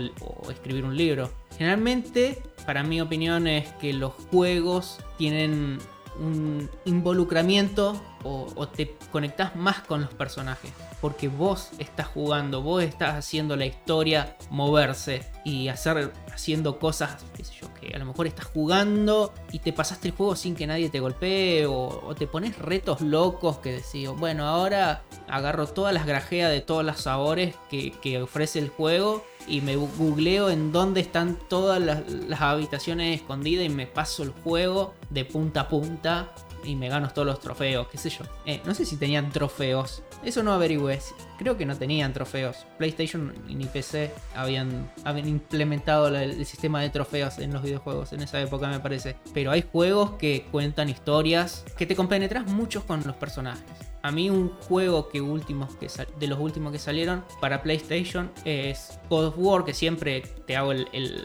escribir 0.51 0.85
un 0.85 0.97
libro. 0.97 1.31
Generalmente, 1.57 2.43
para 2.67 2.83
mi 2.83 3.01
opinión, 3.01 3.47
es 3.47 3.73
que 3.75 3.93
los 3.93 4.13
juegos 4.31 4.99
tienen 5.17 5.79
un 6.19 6.71
involucramiento 6.85 8.01
o, 8.27 8.69
te 8.69 8.97
conectás 9.13 9.57
más 9.57 9.81
con 9.81 10.03
los 10.03 10.15
personajes. 10.15 10.73
Porque 11.01 11.29
vos 11.29 11.71
estás 11.79 12.07
jugando, 12.07 12.63
vos 12.63 12.83
estás 12.83 13.15
haciendo 13.15 13.57
la 13.57 13.67
historia 13.67 14.37
moverse 14.51 15.25
y 15.45 15.69
hacer, 15.69 16.13
haciendo 16.33 16.79
cosas, 16.79 17.25
qué 17.37 17.45
sé 17.45 17.55
yo, 17.61 17.73
que 17.75 17.95
a 17.95 17.99
lo 17.99 18.07
mejor 18.07 18.27
estás 18.27 18.47
jugando 18.47 19.33
y 19.53 19.61
te 19.61 19.73
pasaste 19.73 20.09
el 20.09 20.15
juego 20.15 20.37
sin 20.37 20.57
que 20.57 20.67
nadie 20.67 20.91
te 20.91 21.01
golpee 21.01 21.67
o, 21.67 22.15
te 22.19 22.27
pones 22.27 22.59
retos 22.59 23.01
locos 23.01 23.59
que 23.59 23.73
decís, 23.73 24.09
bueno, 24.17 24.47
ahora 24.47 25.03
agarro 25.29 25.67
todas 25.67 25.93
las 25.95 26.07
grajeas 26.07 26.51
de 26.51 26.61
todos 26.61 26.85
los 26.85 27.01
sabores 27.01 27.55
que, 27.71 28.17
ofrece 28.23 28.59
el 28.59 28.71
juego 28.71 29.25
y 29.47 29.61
me 29.61 29.77
googleo 29.77 30.49
en 30.49 30.73
dónde 30.73 31.01
están 31.01 31.39
todas 31.49 31.81
las 31.81 32.41
habitaciones 32.41 33.21
escondidas 33.21 33.67
y 33.67 33.69
me 33.69 33.87
paso 33.87 34.23
el 34.23 34.31
juego 34.31 34.95
de 35.11 35.25
punta 35.25 35.63
a 35.63 35.69
punta 35.69 36.33
y 36.67 36.77
me 36.77 36.89
gano 36.89 37.09
todos 37.11 37.27
los 37.27 37.41
trofeos, 37.41 37.89
qué 37.89 37.99
sé 37.99 38.11
yo. 38.11 38.25
Eh, 38.45 38.61
no 38.65 38.75
sé 38.75 38.85
si 38.85 38.97
tenían 38.97 39.31
trofeos. 39.31 40.03
Eso 40.25 40.43
no 40.43 40.53
averigüé. 40.53 40.99
Creo 41.39 41.57
que 41.57 41.67
no 41.67 41.77
tenían 41.77 42.13
trofeos. 42.13 42.67
PlayStation 42.79 43.33
ni 43.47 43.65
PC 43.67 44.13
habían, 44.35 44.91
habían 45.05 45.29
implementado 45.29 46.09
el 46.09 46.45
sistema 46.47 46.81
de 46.81 46.91
trofeos 46.91 47.39
en 47.39 47.53
los 47.53 47.63
videojuegos 47.63 48.13
en 48.13 48.23
esa 48.23 48.41
época, 48.41 48.69
me 48.69 48.81
parece. 48.81 49.17
Pero 49.35 49.51
hay 49.51 49.65
juegos 49.71 50.13
que 50.13 50.47
cuentan 50.51 50.89
historias 50.89 51.65
que 51.77 51.87
te 51.87 51.97
compenetras 51.97 52.47
mucho 52.47 52.87
con 52.87 53.03
los 53.07 53.17
personajes. 53.17 53.65
A 54.07 54.11
mí 54.13 54.31
un 54.31 54.51
juego 54.69 55.09
que 55.09 55.21
últimos 55.21 55.75
que 55.77 55.89
de 56.19 56.27
los 56.27 56.39
últimos 56.39 56.73
que 56.73 56.79
salieron 56.79 57.25
para 57.41 57.63
PlayStation 57.63 58.31
es 58.45 58.99
God 59.11 59.27
of 59.27 59.35
War, 59.37 59.65
que 59.65 59.75
siempre 59.75 60.21
te 60.47 60.57
hago 60.57 60.73
el, 60.73 60.89
el- 60.93 61.25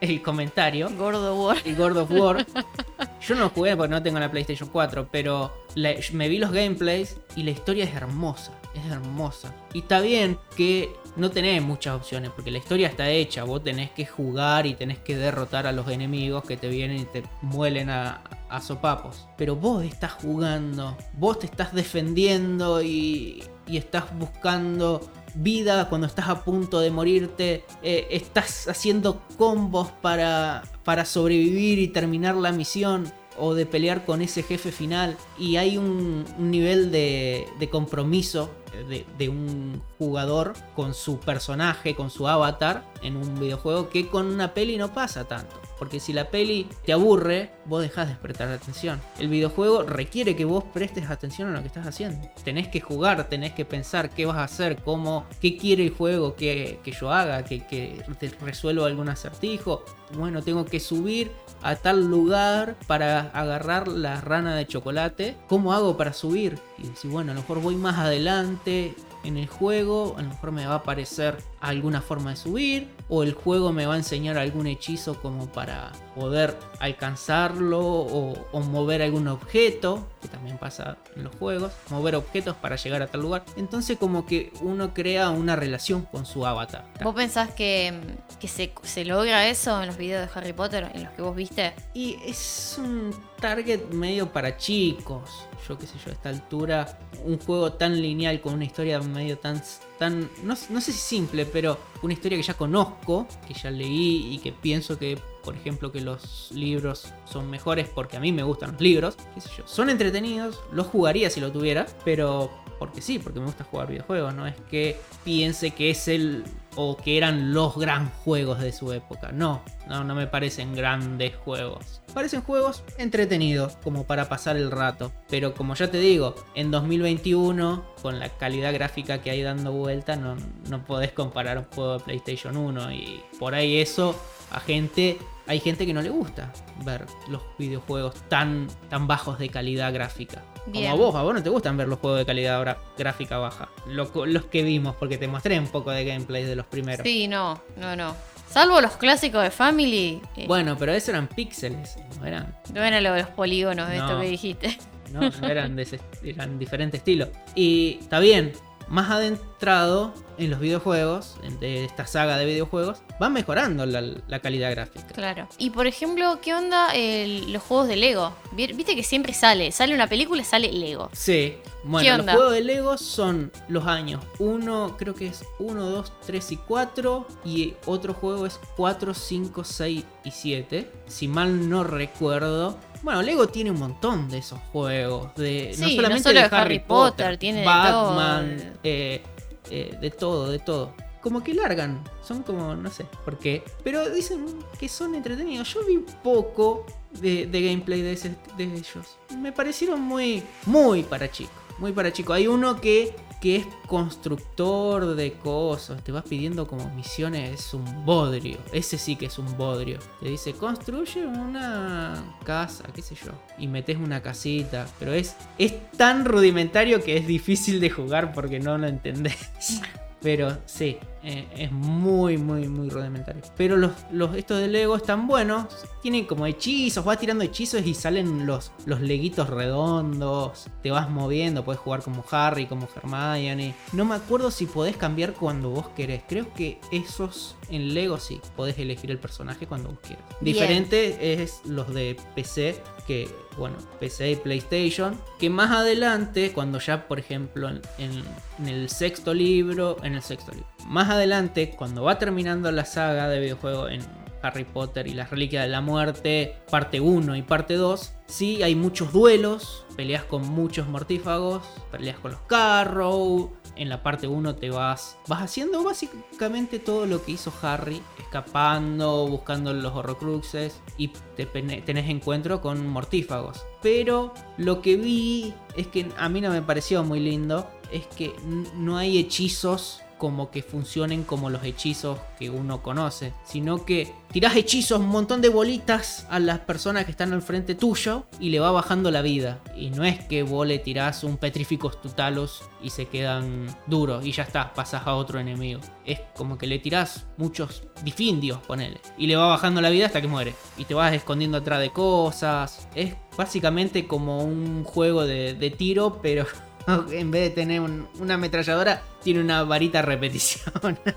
el 0.00 0.22
comentario. 0.22 0.88
Gordo 0.96 1.34
War. 1.44 1.56
El 1.64 1.74
God 1.76 1.96
of 1.96 2.10
War. 2.10 2.46
Yo 3.20 3.34
no 3.34 3.42
lo 3.42 3.48
jugué 3.50 3.76
porque 3.76 3.90
no 3.90 4.02
tengo 4.02 4.18
la 4.20 4.30
PlayStation 4.30 4.68
4, 4.70 5.08
pero 5.10 5.52
la- 5.74 5.94
me 6.12 6.28
vi 6.28 6.38
los 6.38 6.52
gameplays 6.52 7.16
y 7.36 7.42
la 7.42 7.50
historia 7.50 7.84
es 7.84 7.94
hermosa. 7.94 8.52
Es 8.74 8.90
hermosa. 8.92 9.52
Y 9.72 9.80
está 9.80 10.00
bien 10.00 10.38
que 10.56 10.92
no 11.16 11.30
tenés 11.30 11.60
muchas 11.62 11.96
opciones, 11.96 12.30
porque 12.30 12.50
la 12.52 12.58
historia 12.58 12.86
está 12.86 13.10
hecha. 13.10 13.42
Vos 13.42 13.64
tenés 13.64 13.90
que 13.90 14.06
jugar 14.06 14.66
y 14.66 14.74
tenés 14.74 14.98
que 14.98 15.16
derrotar 15.16 15.66
a 15.66 15.72
los 15.72 15.88
enemigos 15.88 16.44
que 16.44 16.56
te 16.56 16.68
vienen 16.68 16.98
y 16.98 17.04
te 17.06 17.24
muelen 17.42 17.90
a, 17.90 18.22
a 18.48 18.60
sopapos. 18.60 19.26
Pero 19.36 19.56
vos 19.56 19.84
estás 19.84 20.12
jugando, 20.12 20.96
vos 21.14 21.38
te 21.38 21.46
estás 21.46 21.74
defendiendo 21.74 22.82
y, 22.82 23.42
estás 23.66 24.04
buscando 24.18 25.02
vida 25.34 25.90
cuando 25.90 26.06
estás 26.06 26.28
a 26.28 26.42
punto 26.42 26.80
de 26.80 26.90
morirte. 26.90 27.64
eh, 27.82 28.08
estás 28.10 28.66
haciendo 28.66 29.20
combos 29.36 29.90
para, 30.00 30.62
para 30.84 31.04
sobrevivir 31.04 31.78
y 31.78 31.88
terminar 31.88 32.34
la 32.36 32.52
misión. 32.52 33.12
O 33.40 33.54
de 33.54 33.66
pelear 33.66 34.04
con 34.04 34.20
ese 34.20 34.42
jefe 34.42 34.72
final. 34.72 35.16
Y 35.38 35.56
hay 35.56 35.78
un, 35.78 36.24
un 36.38 36.50
nivel 36.50 36.90
de, 36.90 37.46
de 37.60 37.70
compromiso 37.70 38.50
de, 38.88 39.06
de 39.16 39.28
un 39.28 39.82
jugador 39.98 40.54
con 40.74 40.94
su 40.94 41.20
personaje, 41.20 41.94
con 41.94 42.10
su 42.10 42.26
avatar 42.28 42.84
en 43.02 43.16
un 43.16 43.38
videojuego 43.38 43.88
que 43.90 44.08
con 44.08 44.26
una 44.26 44.54
peli 44.54 44.76
no 44.76 44.92
pasa 44.92 45.24
tanto. 45.24 45.67
Porque 45.78 46.00
si 46.00 46.12
la 46.12 46.30
peli 46.30 46.66
te 46.84 46.92
aburre, 46.92 47.50
vos 47.64 47.82
dejás 47.82 48.08
de 48.08 48.14
prestar 48.14 48.48
atención. 48.48 49.00
El 49.18 49.28
videojuego 49.28 49.82
requiere 49.82 50.34
que 50.34 50.44
vos 50.44 50.64
prestes 50.72 51.10
atención 51.10 51.48
a 51.48 51.52
lo 51.52 51.60
que 51.60 51.68
estás 51.68 51.86
haciendo. 51.86 52.28
Tenés 52.44 52.68
que 52.68 52.80
jugar, 52.80 53.28
tenés 53.28 53.52
que 53.52 53.64
pensar 53.64 54.10
qué 54.10 54.26
vas 54.26 54.38
a 54.38 54.44
hacer, 54.44 54.82
cómo, 54.82 55.26
qué 55.40 55.56
quiere 55.56 55.84
el 55.84 55.90
juego 55.90 56.34
que, 56.34 56.80
que 56.82 56.92
yo 56.92 57.12
haga, 57.12 57.44
que, 57.44 57.66
que 57.66 58.02
te 58.18 58.28
resuelva 58.40 58.86
algún 58.86 59.08
acertijo. 59.08 59.84
Bueno, 60.14 60.42
tengo 60.42 60.64
que 60.64 60.80
subir 60.80 61.30
a 61.62 61.76
tal 61.76 62.06
lugar 62.06 62.76
para 62.86 63.20
agarrar 63.30 63.88
la 63.88 64.20
rana 64.20 64.56
de 64.56 64.66
chocolate. 64.66 65.36
¿Cómo 65.48 65.72
hago 65.72 65.96
para 65.96 66.12
subir? 66.12 66.58
Y 66.78 66.88
decir, 66.88 67.10
bueno, 67.10 67.32
a 67.32 67.34
lo 67.34 67.40
mejor 67.40 67.60
voy 67.60 67.76
más 67.76 67.98
adelante 67.98 68.94
en 69.24 69.36
el 69.36 69.46
juego, 69.46 70.14
a 70.16 70.22
lo 70.22 70.28
mejor 70.28 70.52
me 70.52 70.66
va 70.66 70.74
a 70.74 70.78
aparecer 70.78 71.36
alguna 71.60 72.00
forma 72.00 72.30
de 72.30 72.36
subir, 72.36 72.88
o 73.08 73.22
el 73.22 73.32
juego 73.32 73.72
me 73.72 73.86
va 73.86 73.94
a 73.94 73.96
enseñar 73.96 74.38
algún 74.38 74.66
hechizo 74.66 75.20
como 75.20 75.46
para 75.46 75.92
poder 76.14 76.56
alcanzarlo, 76.80 77.80
o, 77.80 78.32
o 78.52 78.60
mover 78.60 79.02
algún 79.02 79.28
objeto, 79.28 80.06
que 80.20 80.28
también 80.28 80.58
pasa 80.58 80.98
en 81.16 81.24
los 81.24 81.34
juegos, 81.36 81.72
mover 81.90 82.16
objetos 82.16 82.56
para 82.56 82.76
llegar 82.76 83.02
a 83.02 83.06
tal 83.06 83.22
lugar. 83.22 83.44
Entonces 83.56 83.98
como 83.98 84.26
que 84.26 84.52
uno 84.60 84.92
crea 84.92 85.30
una 85.30 85.56
relación 85.56 86.02
con 86.02 86.26
su 86.26 86.46
avatar. 86.46 86.84
¿Vos 87.02 87.14
pensás 87.14 87.50
que, 87.54 87.94
que 88.40 88.48
se, 88.48 88.72
se 88.82 89.04
logra 89.04 89.48
eso 89.48 89.80
en 89.80 89.86
los 89.86 89.96
videos 89.96 90.28
de 90.28 90.38
Harry 90.38 90.52
Potter, 90.52 90.90
en 90.94 91.04
los 91.04 91.12
que 91.12 91.22
vos 91.22 91.34
viste? 91.34 91.74
Y 91.94 92.18
es 92.24 92.76
un 92.78 93.14
target 93.40 93.88
medio 93.90 94.32
para 94.32 94.56
chicos. 94.56 95.46
Yo 95.68 95.78
qué 95.78 95.86
sé 95.86 95.94
yo, 96.04 96.10
a 96.10 96.14
esta 96.14 96.28
altura, 96.30 96.98
un 97.24 97.38
juego 97.38 97.72
tan 97.72 98.00
lineal 98.00 98.40
con 98.40 98.54
una 98.54 98.64
historia 98.64 99.00
medio 99.00 99.38
tan. 99.38 99.62
Tan 99.98 100.30
no, 100.42 100.54
no 100.70 100.80
sé 100.80 100.92
si 100.92 100.98
simple, 100.98 101.44
pero 101.46 101.78
una 102.02 102.12
historia 102.12 102.38
que 102.38 102.42
ya 102.42 102.54
conozco, 102.54 103.26
que 103.46 103.54
ya 103.54 103.70
leí 103.70 104.34
y 104.34 104.38
que 104.38 104.52
pienso 104.52 104.98
que, 104.98 105.18
por 105.42 105.54
ejemplo, 105.54 105.92
que 105.92 106.00
los 106.00 106.50
libros 106.52 107.12
son 107.24 107.50
mejores 107.50 107.88
porque 107.88 108.16
a 108.16 108.20
mí 108.20 108.32
me 108.32 108.42
gustan 108.42 108.72
los 108.72 108.80
libros. 108.80 109.16
Qué 109.34 109.40
sé 109.40 109.50
yo, 109.58 109.66
son 109.66 109.90
entretenidos, 109.90 110.60
los 110.72 110.86
jugaría 110.86 111.30
si 111.30 111.40
lo 111.40 111.52
tuviera, 111.52 111.86
pero 112.04 112.50
porque 112.78 113.02
sí, 113.02 113.18
porque 113.18 113.40
me 113.40 113.46
gusta 113.46 113.64
jugar 113.64 113.88
videojuegos, 113.88 114.34
no 114.34 114.46
es 114.46 114.54
que 114.70 115.00
piense 115.24 115.72
que 115.72 115.90
es 115.90 116.08
el 116.08 116.44
o 116.80 116.96
que 116.96 117.16
eran 117.16 117.52
los 117.52 117.76
gran 117.76 118.08
juegos 118.08 118.60
de 118.60 118.70
su 118.70 118.92
época. 118.92 119.32
No, 119.32 119.62
no, 119.88 120.14
me 120.14 120.28
parecen 120.28 120.76
grandes 120.76 121.34
juegos. 121.34 122.02
Parecen 122.14 122.40
juegos 122.42 122.84
entretenidos, 122.98 123.76
como 123.82 124.04
para 124.04 124.28
pasar 124.28 124.56
el 124.56 124.70
rato. 124.70 125.10
Pero 125.28 125.54
como 125.54 125.74
ya 125.74 125.90
te 125.90 125.98
digo, 125.98 126.36
en 126.54 126.70
2021, 126.70 127.84
con 128.00 128.20
la 128.20 128.28
calidad 128.28 128.72
gráfica 128.72 129.20
que 129.20 129.30
hay 129.30 129.42
dando 129.42 129.72
vuelta, 129.72 130.14
no, 130.14 130.36
no 130.70 130.84
podés 130.84 131.10
comparar 131.10 131.58
un 131.58 131.64
juego 131.64 131.98
de 131.98 132.04
PlayStation 132.04 132.56
1. 132.56 132.92
Y 132.92 133.24
por 133.40 133.56
ahí 133.56 133.78
eso 133.78 134.14
a 134.52 134.60
gente 134.60 135.18
hay 135.48 135.58
gente 135.58 135.84
que 135.84 135.94
no 135.94 136.02
le 136.02 136.10
gusta 136.10 136.52
ver 136.84 137.06
los 137.28 137.42
videojuegos 137.58 138.14
tan, 138.28 138.68
tan 138.88 139.08
bajos 139.08 139.40
de 139.40 139.48
calidad 139.48 139.92
gráfica. 139.92 140.44
Bien. 140.72 140.90
Como 140.90 141.02
a 141.04 141.06
vos, 141.06 141.14
a 141.16 141.22
vos 141.22 141.34
no 141.34 141.42
te 141.42 141.50
gustan 141.50 141.76
ver 141.76 141.88
los 141.88 141.98
juegos 141.98 142.18
de 142.20 142.26
calidad 142.26 142.62
gra- 142.62 142.76
gráfica 142.96 143.38
baja. 143.38 143.68
Lo- 143.86 144.26
los 144.26 144.44
que 144.46 144.62
vimos, 144.62 144.94
porque 144.96 145.18
te 145.18 145.28
mostré 145.28 145.58
un 145.58 145.68
poco 145.68 145.90
de 145.90 146.04
gameplay 146.04 146.44
de 146.44 146.56
los 146.56 146.66
primeros. 146.66 147.04
Sí, 147.06 147.28
no, 147.28 147.60
no, 147.76 147.96
no. 147.96 148.14
Salvo 148.50 148.80
los 148.80 148.92
clásicos 148.96 149.42
de 149.42 149.50
Family. 149.50 150.20
eh, 150.36 150.44
Bueno, 150.46 150.76
pero 150.78 150.92
esos 150.92 151.10
eran 151.10 151.26
píxeles, 151.28 151.96
no 152.18 152.26
eran, 152.26 152.54
No 152.72 152.82
era 152.82 153.00
lo 153.00 153.12
de 153.12 153.20
los 153.22 153.30
polígonos, 153.30 153.90
esto 153.90 154.14
No. 154.14 154.20
que 154.20 154.28
dijiste. 154.28 154.78
no, 155.12 155.20
no 155.28 155.48
eran, 155.48 155.74
de 155.76 155.82
ese- 155.82 156.00
eran 156.24 156.58
diferente 156.58 156.96
estilo. 156.98 157.28
Y 157.54 157.98
está 158.00 158.20
bien, 158.20 158.52
más 158.88 159.10
adentrado 159.10 160.12
en 160.38 160.50
los 160.50 160.60
videojuegos, 160.60 161.34
en- 161.42 161.58
de 161.58 161.84
esta 161.84 162.06
saga 162.06 162.36
de 162.38 162.44
videojuegos, 162.46 162.98
van 163.18 163.32
mejorando 163.32 163.84
la, 163.86 164.00
la 164.00 164.38
calidad 164.40 164.70
gráfica. 164.70 165.06
Claro. 165.08 165.48
Y 165.58 165.70
por 165.70 165.86
ejemplo, 165.86 166.38
¿qué 166.40 166.54
onda 166.54 166.90
el- 166.94 167.52
los 167.52 167.62
juegos 167.62 167.88
de 167.88 167.96
Lego? 167.96 168.32
Vi- 168.52 168.72
Viste 168.72 168.94
que 168.94 169.02
siempre 169.02 169.32
sale, 169.34 169.72
sale 169.72 169.94
una 169.94 170.06
película 170.06 170.44
sale 170.44 170.70
Lego. 170.72 171.10
Sí, 171.12 171.56
¿Qué 171.62 171.64
bueno, 171.84 172.18
los 172.18 172.34
juegos 172.34 172.52
de 172.52 172.60
Lego 172.62 172.98
son 172.98 173.50
los 173.68 173.86
años 173.86 174.22
1, 174.38 174.96
creo 174.98 175.14
que 175.14 175.26
es 175.28 175.42
1, 175.58 175.84
2, 175.86 176.12
3 176.26 176.52
y 176.52 176.56
4. 176.56 177.26
Y 177.44 177.74
otro 177.86 178.14
juego 178.14 178.46
es 178.46 178.60
4, 178.76 179.12
5, 179.14 179.64
6 179.64 180.04
y 180.24 180.30
7. 180.30 180.90
Si 181.06 181.26
mal 181.28 181.68
no 181.68 181.82
recuerdo. 181.84 182.78
Bueno, 183.02 183.22
Lego 183.22 183.46
tiene 183.48 183.70
un 183.70 183.78
montón 183.78 184.28
de 184.28 184.38
esos 184.38 184.58
juegos. 184.72 185.34
De, 185.36 185.74
no 185.78 185.88
solamente 185.88 186.14
no 186.18 186.22
solo 186.22 186.34
de 186.34 186.40
de 186.40 186.44
Harry 186.46 186.56
Harry 186.56 186.78
Potter, 186.80 187.26
Potter, 187.26 187.38
tiene 187.38 187.60
de 187.60 187.66
Batman, 187.66 188.56
todo. 188.58 188.80
eh, 188.84 189.22
eh, 189.70 189.98
de 190.00 190.10
todo, 190.10 190.50
de 190.50 190.58
todo. 190.58 190.94
Como 191.20 191.42
que 191.42 191.52
largan, 191.54 192.02
son 192.22 192.42
como, 192.42 192.74
no 192.74 192.90
sé 192.90 193.04
por 193.24 193.38
qué. 193.38 193.62
Pero 193.84 194.08
dicen 194.10 194.46
que 194.78 194.88
son 194.88 195.14
entretenidos. 195.14 195.72
Yo 195.74 195.84
vi 195.84 195.98
poco 196.22 196.86
de, 197.20 197.46
de 197.46 197.62
gameplay 197.62 198.00
de, 198.02 198.12
ese- 198.12 198.36
de 198.56 198.64
ellos. 198.64 199.18
Me 199.36 199.52
parecieron 199.52 200.00
muy, 200.00 200.42
muy 200.66 201.02
para 201.02 201.30
chicos. 201.30 201.52
Muy 201.78 201.92
para 201.92 202.12
chicos. 202.12 202.36
Hay 202.36 202.46
uno 202.46 202.80
que, 202.80 203.14
que 203.40 203.56
es 203.56 203.66
constructor 203.86 205.14
de 205.14 205.32
cosas. 205.34 206.02
Te 206.02 206.12
vas 206.12 206.24
pidiendo 206.24 206.66
como 206.66 206.88
misiones. 206.90 207.60
Es 207.60 207.74
un 207.74 208.04
bodrio. 208.04 208.58
Ese 208.72 208.98
sí 208.98 209.16
que 209.16 209.26
es 209.26 209.38
un 209.38 209.56
bodrio. 209.56 209.98
Te 210.20 210.28
dice, 210.28 210.52
construye 210.52 211.26
una 211.26 212.36
casa, 212.44 212.84
qué 212.94 213.02
sé 213.02 213.14
yo. 213.14 213.32
Y 213.58 213.68
metes 213.68 213.96
una 213.96 214.22
casita. 214.22 214.86
Pero 214.98 215.12
es, 215.12 215.36
es 215.58 215.90
tan 215.92 216.24
rudimentario 216.24 217.02
que 217.02 217.16
es 217.16 217.26
difícil 217.26 217.80
de 217.80 217.90
jugar 217.90 218.32
porque 218.32 218.60
no 218.60 218.76
lo 218.78 218.86
entendés. 218.86 219.80
Pero 220.20 220.58
sí, 220.66 220.98
eh, 221.22 221.48
es 221.56 221.72
muy, 221.72 222.38
muy, 222.38 222.68
muy 222.68 222.88
rudimentario. 222.90 223.42
Pero 223.56 223.76
los, 223.76 223.92
los, 224.12 224.34
estos 224.36 224.60
de 224.60 224.68
Lego 224.68 224.96
están 224.96 225.26
buenos. 225.26 225.66
Tienen 226.02 226.26
como 226.26 226.46
hechizos, 226.46 227.04
vas 227.04 227.18
tirando 227.18 227.44
hechizos 227.44 227.84
y 227.86 227.94
salen 227.94 228.46
los, 228.46 228.72
los 228.86 229.00
leguitos 229.00 229.48
redondos. 229.50 230.66
Te 230.82 230.90
vas 230.90 231.10
moviendo, 231.10 231.64
puedes 231.64 231.80
jugar 231.80 232.02
como 232.02 232.24
Harry, 232.30 232.66
como 232.66 232.88
Hermione. 232.94 233.74
No 233.92 234.04
me 234.04 234.14
acuerdo 234.14 234.50
si 234.50 234.66
podés 234.66 234.96
cambiar 234.96 235.34
cuando 235.34 235.70
vos 235.70 235.88
querés. 235.90 236.22
Creo 236.28 236.52
que 236.54 236.80
esos 236.92 237.56
en 237.70 237.94
Lego 237.94 238.18
sí, 238.18 238.40
podés 238.56 238.78
elegir 238.78 239.10
el 239.10 239.18
personaje 239.18 239.66
cuando 239.66 239.90
vos 239.90 239.98
quieras. 240.00 240.24
Bien. 240.40 240.54
Diferente 240.54 241.42
es 241.42 241.60
los 241.64 241.92
de 241.92 242.16
PC, 242.34 242.80
que 243.06 243.28
bueno, 243.56 243.76
PC 243.98 244.30
y 244.32 244.36
PlayStation. 244.36 245.20
Que 245.40 245.50
más 245.50 245.70
adelante, 245.72 246.52
cuando 246.52 246.78
ya, 246.78 247.08
por 247.08 247.18
ejemplo, 247.18 247.68
en, 247.68 247.80
en- 247.98 248.24
en 248.60 248.68
el 248.68 248.88
sexto 248.88 249.34
libro, 249.34 249.96
en 250.02 250.14
el 250.14 250.22
sexto 250.22 250.50
libro, 250.52 250.66
más 250.86 251.07
adelante, 251.08 251.70
cuando 251.76 252.04
va 252.04 252.18
terminando 252.18 252.70
la 252.72 252.84
saga 252.84 253.28
de 253.28 253.40
videojuego 253.40 253.88
en 253.88 254.00
Harry 254.42 254.64
Potter 254.64 255.06
y 255.06 255.14
las 255.14 255.30
Reliquias 255.30 255.64
de 255.64 255.70
la 255.70 255.80
Muerte, 255.80 256.56
parte 256.70 257.00
1 257.00 257.36
y 257.36 257.42
parte 257.42 257.74
2, 257.74 258.12
sí 258.26 258.62
hay 258.62 258.74
muchos 258.74 259.12
duelos, 259.12 259.84
peleas 259.96 260.24
con 260.24 260.46
muchos 260.48 260.88
mortífagos, 260.88 261.62
peleas 261.90 262.18
con 262.18 262.32
los 262.32 262.40
Carrow. 262.42 263.52
En 263.76 263.88
la 263.88 264.02
parte 264.02 264.26
1 264.26 264.56
te 264.56 264.70
vas, 264.70 265.18
vas 265.28 265.40
haciendo 265.42 265.84
básicamente 265.84 266.80
todo 266.80 267.06
lo 267.06 267.24
que 267.24 267.32
hizo 267.32 267.52
Harry, 267.62 268.02
escapando, 268.18 269.28
buscando 269.28 269.72
los 269.72 269.94
horrocruxes 269.94 270.80
y 270.96 271.12
te 271.36 271.46
tenés 271.46 272.10
encuentro 272.10 272.60
con 272.60 272.88
mortífagos. 272.88 273.64
Pero 273.80 274.34
lo 274.56 274.82
que 274.82 274.96
vi 274.96 275.54
es 275.76 275.86
que 275.86 276.10
a 276.16 276.28
mí 276.28 276.40
no 276.40 276.50
me 276.50 276.60
pareció 276.60 277.04
muy 277.04 277.20
lindo, 277.20 277.70
es 277.92 278.08
que 278.08 278.32
no 278.74 278.98
hay 278.98 279.16
hechizos 279.16 280.02
como 280.18 280.50
que 280.50 280.62
funcionen 280.62 281.22
como 281.22 281.48
los 281.48 281.64
hechizos 281.64 282.18
que 282.38 282.50
uno 282.50 282.82
conoce, 282.82 283.32
sino 283.44 283.84
que 283.84 284.12
tirás 284.32 284.56
hechizos, 284.56 285.00
un 285.00 285.08
montón 285.08 285.40
de 285.40 285.48
bolitas 285.48 286.26
a 286.28 286.38
las 286.38 286.58
personas 286.60 287.04
que 287.04 287.12
están 287.12 287.32
al 287.32 287.40
frente 287.42 287.74
tuyo 287.74 288.24
y 288.40 288.50
le 288.50 288.60
va 288.60 288.70
bajando 288.72 289.10
la 289.10 289.22
vida. 289.22 289.60
Y 289.76 289.90
no 289.90 290.04
es 290.04 290.22
que 290.24 290.42
vos 290.42 290.66
le 290.66 290.78
tirás 290.78 291.24
un 291.24 291.36
Petrificus 291.38 292.00
Tutalus 292.00 292.60
y 292.82 292.90
se 292.90 293.06
quedan 293.06 293.66
duros 293.86 294.26
y 294.26 294.32
ya 294.32 294.42
está, 294.42 294.74
pasas 294.74 295.06
a 295.06 295.14
otro 295.14 295.38
enemigo. 295.40 295.80
Es 296.04 296.20
como 296.36 296.58
que 296.58 296.66
le 296.66 296.78
tirás 296.78 297.26
muchos 297.36 297.84
difindios, 298.02 298.58
ponele, 298.66 299.00
y 299.16 299.26
le 299.26 299.36
va 299.36 299.46
bajando 299.48 299.80
la 299.80 299.90
vida 299.90 300.06
hasta 300.06 300.20
que 300.20 300.28
muere. 300.28 300.54
Y 300.76 300.84
te 300.84 300.94
vas 300.94 301.12
escondiendo 301.14 301.58
atrás 301.58 301.80
de 301.80 301.90
cosas. 301.90 302.88
Es 302.94 303.14
básicamente 303.36 304.06
como 304.06 304.42
un 304.42 304.84
juego 304.84 305.24
de, 305.24 305.74
tiro, 305.78 306.18
pero 306.22 306.44
en 307.12 307.30
vez 307.30 307.42
de 307.48 307.50
tener 307.50 307.80
un- 307.80 308.08
una 308.20 308.34
ametralladora, 308.34 309.02
tiene 309.22 309.40
una 309.40 309.62
varita 309.64 310.02
repetición. 310.02 310.98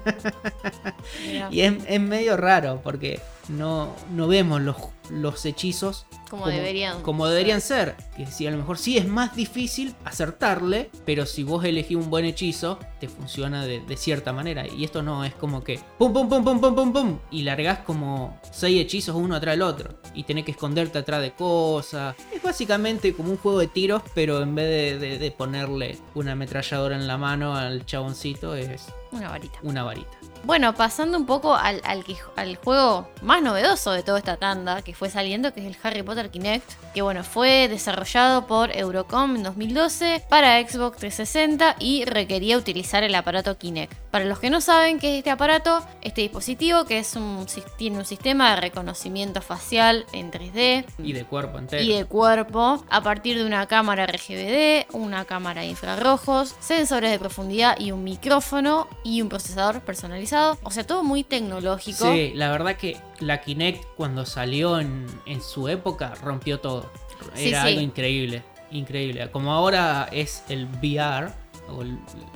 Y 1.51 1.61
es, 1.61 1.73
es 1.87 1.99
medio 1.99 2.37
raro 2.37 2.79
porque 2.83 3.19
no, 3.49 3.93
no 4.11 4.27
vemos 4.27 4.61
los, 4.61 4.75
los 5.09 5.45
hechizos 5.45 6.05
como, 6.29 6.47
deberían. 6.47 7.01
como 7.01 7.27
deberían 7.27 7.59
ser. 7.59 7.95
Que 8.15 8.25
si 8.27 8.47
a 8.47 8.51
lo 8.51 8.57
mejor 8.57 8.77
sí 8.77 8.97
es 8.97 9.07
más 9.07 9.35
difícil 9.35 9.95
acertarle, 10.05 10.89
pero 11.05 11.25
si 11.25 11.43
vos 11.43 11.65
elegís 11.65 11.97
un 11.97 12.09
buen 12.09 12.23
hechizo, 12.25 12.79
te 12.99 13.09
funciona 13.09 13.65
de, 13.65 13.81
de 13.81 13.97
cierta 13.97 14.31
manera. 14.31 14.65
Y 14.67 14.83
esto 14.85 15.01
no 15.03 15.25
es 15.25 15.33
como 15.33 15.63
que 15.63 15.79
pum 15.97 16.13
pum 16.13 16.29
pum 16.29 16.43
pum 16.45 16.61
pum 16.61 16.75
pum 16.75 16.93
pum 16.93 17.17
y 17.31 17.41
largás 17.43 17.79
como 17.79 18.39
seis 18.51 18.79
hechizos 18.79 19.15
uno 19.15 19.35
atrás 19.35 19.53
del 19.53 19.63
otro 19.63 19.95
y 20.13 20.23
tenés 20.23 20.45
que 20.45 20.51
esconderte 20.51 20.99
atrás 20.99 21.21
de 21.21 21.31
cosas. 21.33 22.15
Es 22.33 22.41
básicamente 22.41 23.13
como 23.13 23.31
un 23.31 23.37
juego 23.37 23.59
de 23.59 23.67
tiros, 23.67 24.01
pero 24.13 24.41
en 24.41 24.55
vez 24.55 24.99
de, 24.99 25.07
de- 25.07 25.17
de 25.19 25.31
ponerle 25.31 25.97
una 26.15 26.33
ametralladora 26.33 26.95
en 26.95 27.07
la 27.07 27.17
mano 27.17 27.55
al 27.55 27.85
chaboncito 27.91 28.55
es 28.55 28.85
Una 29.11 29.29
varita. 29.29 29.59
una 29.63 29.83
varita. 29.83 30.17
Bueno, 30.43 30.73
pasando 30.73 31.17
un 31.17 31.25
poco 31.25 31.53
al, 31.53 31.81
al, 31.83 32.03
al 32.37 32.55
juego 32.55 33.07
más 33.21 33.41
novedoso 33.43 33.91
de 33.91 34.01
toda 34.01 34.17
esta 34.17 34.37
tanda 34.37 34.81
que 34.81 34.95
fue 34.95 35.09
saliendo, 35.09 35.53
que 35.53 35.59
es 35.59 35.67
el 35.67 35.77
Harry 35.83 36.01
Potter 36.01 36.31
Kinect, 36.31 36.71
que 36.93 37.01
bueno, 37.01 37.23
fue 37.23 37.67
desarrollado 37.67 38.47
por 38.47 38.75
Eurocom 38.75 39.35
en 39.35 39.43
2012 39.43 40.23
para 40.29 40.59
Xbox 40.61 40.97
360 40.97 41.75
y 41.79 42.05
requería 42.05 42.57
utilizar 42.57 43.03
el 43.03 43.15
aparato 43.15 43.57
Kinect. 43.57 43.93
Para 44.11 44.25
los 44.25 44.39
que 44.39 44.49
no 44.49 44.59
saben 44.59 44.99
qué 44.99 45.13
es 45.13 45.17
este 45.19 45.29
aparato, 45.31 45.81
este 46.01 46.21
dispositivo 46.21 46.85
que 46.85 46.99
es 46.99 47.15
un, 47.15 47.45
tiene 47.77 47.97
un 47.97 48.05
sistema 48.05 48.49
de 48.55 48.61
reconocimiento 48.61 49.41
facial 49.41 50.05
en 50.11 50.31
3D, 50.31 50.85
Y 50.99 51.13
de 51.13 51.23
cuerpo 51.25 51.57
entero. 51.59 51.81
y 51.81 51.93
de 51.93 52.05
cuerpo 52.05 52.83
a 52.89 53.01
partir 53.01 53.37
de 53.37 53.45
una 53.45 53.67
cámara 53.67 54.05
RGBD, 54.07 54.93
una 54.93 55.25
cámara 55.25 55.61
de 55.61 55.67
infrarrojos, 55.67 56.55
sensores 56.59 57.11
de 57.11 57.19
profundidad 57.19 57.79
y 57.79 57.91
un 57.91 58.03
micrófono 58.03 58.87
y 59.03 59.21
un 59.21 59.29
procesador 59.29 59.81
personalizado. 59.81 60.57
O 60.63 60.71
sea, 60.71 60.85
todo 60.85 61.03
muy 61.03 61.23
tecnológico. 61.23 62.11
Sí, 62.11 62.31
la 62.35 62.51
verdad 62.51 62.75
que 62.75 62.97
la 63.21 63.41
Kinect 63.41 63.85
cuando 63.95 64.25
salió 64.25 64.79
en, 64.79 65.05
en 65.25 65.41
su 65.41 65.67
época 65.67 66.13
rompió 66.21 66.59
todo. 66.59 66.89
Sí, 67.35 67.49
Era 67.49 67.61
sí. 67.63 67.67
algo 67.69 67.81
increíble, 67.81 68.43
increíble. 68.71 69.29
Como 69.31 69.53
ahora 69.53 70.09
es 70.11 70.43
el 70.49 70.65
VR 70.65 71.31
o 71.69 71.83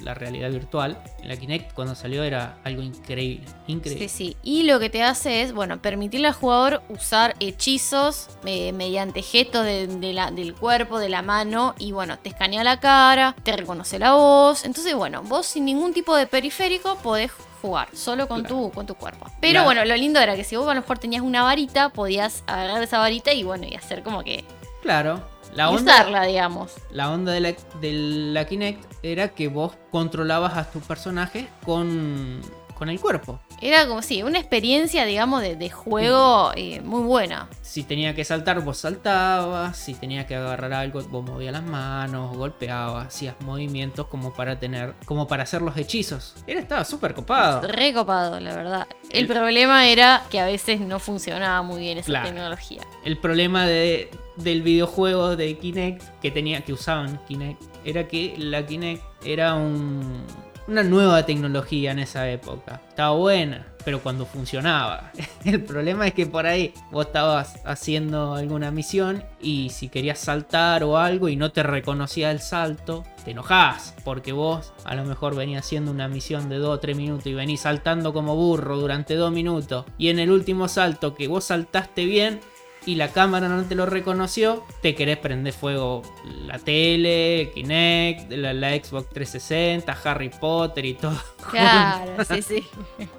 la 0.01 0.13
realidad 0.13 0.49
virtual, 0.51 1.01
la 1.23 1.35
Kinect 1.35 1.73
cuando 1.73 1.93
salió 1.95 2.23
era 2.23 2.57
algo 2.63 2.81
increíble, 2.81 3.43
increíble. 3.67 4.07
Sí, 4.07 4.27
sí. 4.33 4.37
Y 4.43 4.63
lo 4.63 4.79
que 4.79 4.89
te 4.89 5.01
hace 5.03 5.41
es, 5.41 5.51
bueno, 5.51 5.81
permitirle 5.81 6.27
al 6.27 6.33
jugador 6.33 6.81
usar 6.87 7.35
hechizos 7.41 8.27
eh, 8.45 8.71
mediante 8.71 9.21
gestos 9.23 9.65
de- 9.65 9.87
de 9.87 10.13
la- 10.13 10.31
del 10.31 10.53
cuerpo, 10.53 10.99
de 10.99 11.09
la 11.09 11.21
mano. 11.21 11.73
Y 11.79 11.91
bueno, 11.91 12.17
te 12.19 12.29
escanea 12.29 12.63
la 12.63 12.79
cara, 12.79 13.35
te 13.43 13.57
reconoce 13.57 13.99
la 13.99 14.13
voz. 14.13 14.63
Entonces, 14.63 14.93
bueno, 14.95 15.23
vos 15.23 15.47
sin 15.47 15.65
ningún 15.65 15.93
tipo 15.93 16.15
de 16.15 16.27
periférico 16.27 16.95
podés 16.99 17.31
jugar, 17.65 17.87
solo 17.93 18.27
con, 18.27 18.41
Claro. 18.41 18.55
tu, 18.55 18.71
con 18.71 18.85
tu 18.85 18.95
cuerpo. 18.95 19.25
Pero 19.41 19.51
Claro. 19.53 19.65
bueno, 19.65 19.85
lo 19.85 19.95
lindo 19.95 20.19
era 20.19 20.35
que 20.35 20.43
si 20.43 20.55
vos 20.55 20.65
a 20.67 20.73
lo 20.73 20.81
mejor 20.81 20.97
tenías 20.99 21.21
una 21.21 21.43
varita, 21.43 21.89
podías 21.89 22.43
agarrar 22.47 22.81
esa 22.83 22.99
varita 22.99 23.33
y 23.33 23.43
bueno, 23.43 23.65
y 23.67 23.75
hacer 23.75 24.03
como 24.03 24.23
que... 24.23 24.43
Claro, 24.81 25.21
la 25.53 25.69
onda, 25.69 25.93
usarla, 25.93 26.23
digamos. 26.25 26.73
la 26.91 27.09
onda 27.11 27.31
de 27.31 27.39
la, 27.39 27.53
de 27.81 27.91
la 27.93 28.45
Kinect 28.45 28.83
era 29.03 29.29
que 29.29 29.47
vos 29.47 29.73
controlabas 29.91 30.55
a 30.57 30.69
tu 30.69 30.79
personaje 30.79 31.47
con, 31.65 32.41
con 32.75 32.89
el 32.89 32.99
cuerpo. 32.99 33.39
Era 33.61 33.87
como, 33.87 34.01
sí, 34.01 34.21
una 34.21 34.37
experiencia, 34.39 35.05
digamos, 35.05 35.41
de, 35.41 35.55
de 35.55 35.69
juego 35.69 36.51
eh, 36.55 36.81
muy 36.81 37.01
buena. 37.03 37.49
Si 37.61 37.83
tenía 37.83 38.13
que 38.13 38.23
saltar, 38.23 38.61
vos 38.61 38.77
saltabas. 38.77 39.77
Si 39.77 39.93
tenía 39.93 40.27
que 40.27 40.35
agarrar 40.35 40.73
algo, 40.73 41.01
vos 41.03 41.23
movías 41.25 41.53
las 41.53 41.63
manos, 41.63 42.35
golpeabas, 42.37 43.07
hacías 43.07 43.35
movimientos 43.41 44.07
como 44.07 44.33
para 44.33 44.59
tener, 44.59 44.93
como 45.05 45.27
para 45.27 45.43
hacer 45.43 45.61
los 45.61 45.75
hechizos. 45.77 46.35
Era, 46.47 46.59
estaba 46.59 46.83
súper 46.85 47.13
copado. 47.13 47.67
Recopado, 47.67 48.39
la 48.39 48.55
verdad. 48.55 48.87
El, 49.09 49.21
El- 49.21 49.27
problema 49.27 49.87
era 49.87 50.23
que 50.29 50.39
a 50.39 50.45
veces 50.45 50.79
no 50.81 50.99
funcionaba 50.99 51.61
muy 51.61 51.79
bien 51.81 51.97
esa 51.97 52.07
Claro. 52.07 52.27
tecnología. 52.29 52.81
El 53.03 53.17
problema 53.17 53.65
de, 53.65 54.09
del 54.37 54.61
videojuego 54.61 55.35
de 55.35 55.57
Kinect 55.57 56.03
que 56.21 56.31
tenía 56.31 56.61
que 56.61 56.73
usaban 56.73 57.19
Kinect 57.27 57.61
era 57.85 58.07
que 58.07 58.35
la 58.37 58.65
Kinect 58.65 59.01
era 59.25 59.55
un- 59.55 60.23
una 60.67 60.83
nueva 60.83 61.25
tecnología 61.25 61.91
en 61.91 61.99
esa 61.99 62.29
época. 62.29 62.81
Estaba 62.89 63.15
buena, 63.15 63.67
pero 63.83 64.01
cuando 64.01 64.25
funcionaba. 64.25 65.11
El 65.45 65.63
problema 65.63 66.07
es 66.07 66.13
que 66.13 66.25
por 66.25 66.45
ahí 66.45 66.73
vos 66.91 67.07
estabas 67.07 67.59
haciendo 67.65 68.33
alguna 68.33 68.71
misión 68.71 69.23
y 69.39 69.69
si 69.69 69.89
querías 69.89 70.19
saltar 70.19 70.83
o 70.83 70.97
algo 70.97 71.29
y 71.29 71.35
no 71.35 71.51
te 71.51 71.63
reconocía 71.63 72.31
el 72.31 72.39
salto, 72.39 73.03
te 73.23 73.31
enojás 73.31 73.95
porque 74.03 74.31
vos 74.31 74.73
a 74.85 74.95
lo 74.95 75.05
mejor 75.05 75.35
venías 75.35 75.65
haciendo 75.65 75.91
una 75.91 76.07
misión 76.07 76.49
de 76.49 76.57
2 76.57 76.77
o 76.77 76.79
3 76.79 76.97
minutos 76.97 77.27
y 77.27 77.33
venís 77.33 77.61
saltando 77.61 78.13
como 78.13 78.35
burro 78.35 78.77
durante 78.77 79.15
2 79.15 79.31
minutos 79.31 79.85
y 79.97 80.09
en 80.09 80.19
el 80.19 80.31
último 80.31 80.67
salto 80.67 81.15
que 81.15 81.27
vos 81.27 81.45
saltaste 81.45 82.05
bien 82.05 82.39
y 82.85 82.95
la 82.95 83.09
cámara 83.09 83.47
no 83.47 83.63
te 83.63 83.75
lo 83.75 83.85
reconoció, 83.85 84.63
te 84.81 84.95
querés 84.95 85.17
prender 85.17 85.53
fuego 85.53 86.03
la 86.45 86.59
tele, 86.59 87.51
Kinect, 87.53 88.31
la, 88.31 88.53
la 88.53 88.69
Xbox 88.71 89.09
360, 89.09 89.97
Harry 90.03 90.29
Potter 90.29 90.85
y 90.85 90.93
todo. 90.93 91.17
Claro, 91.51 92.25
sí, 92.25 92.41
sí. 92.41 92.67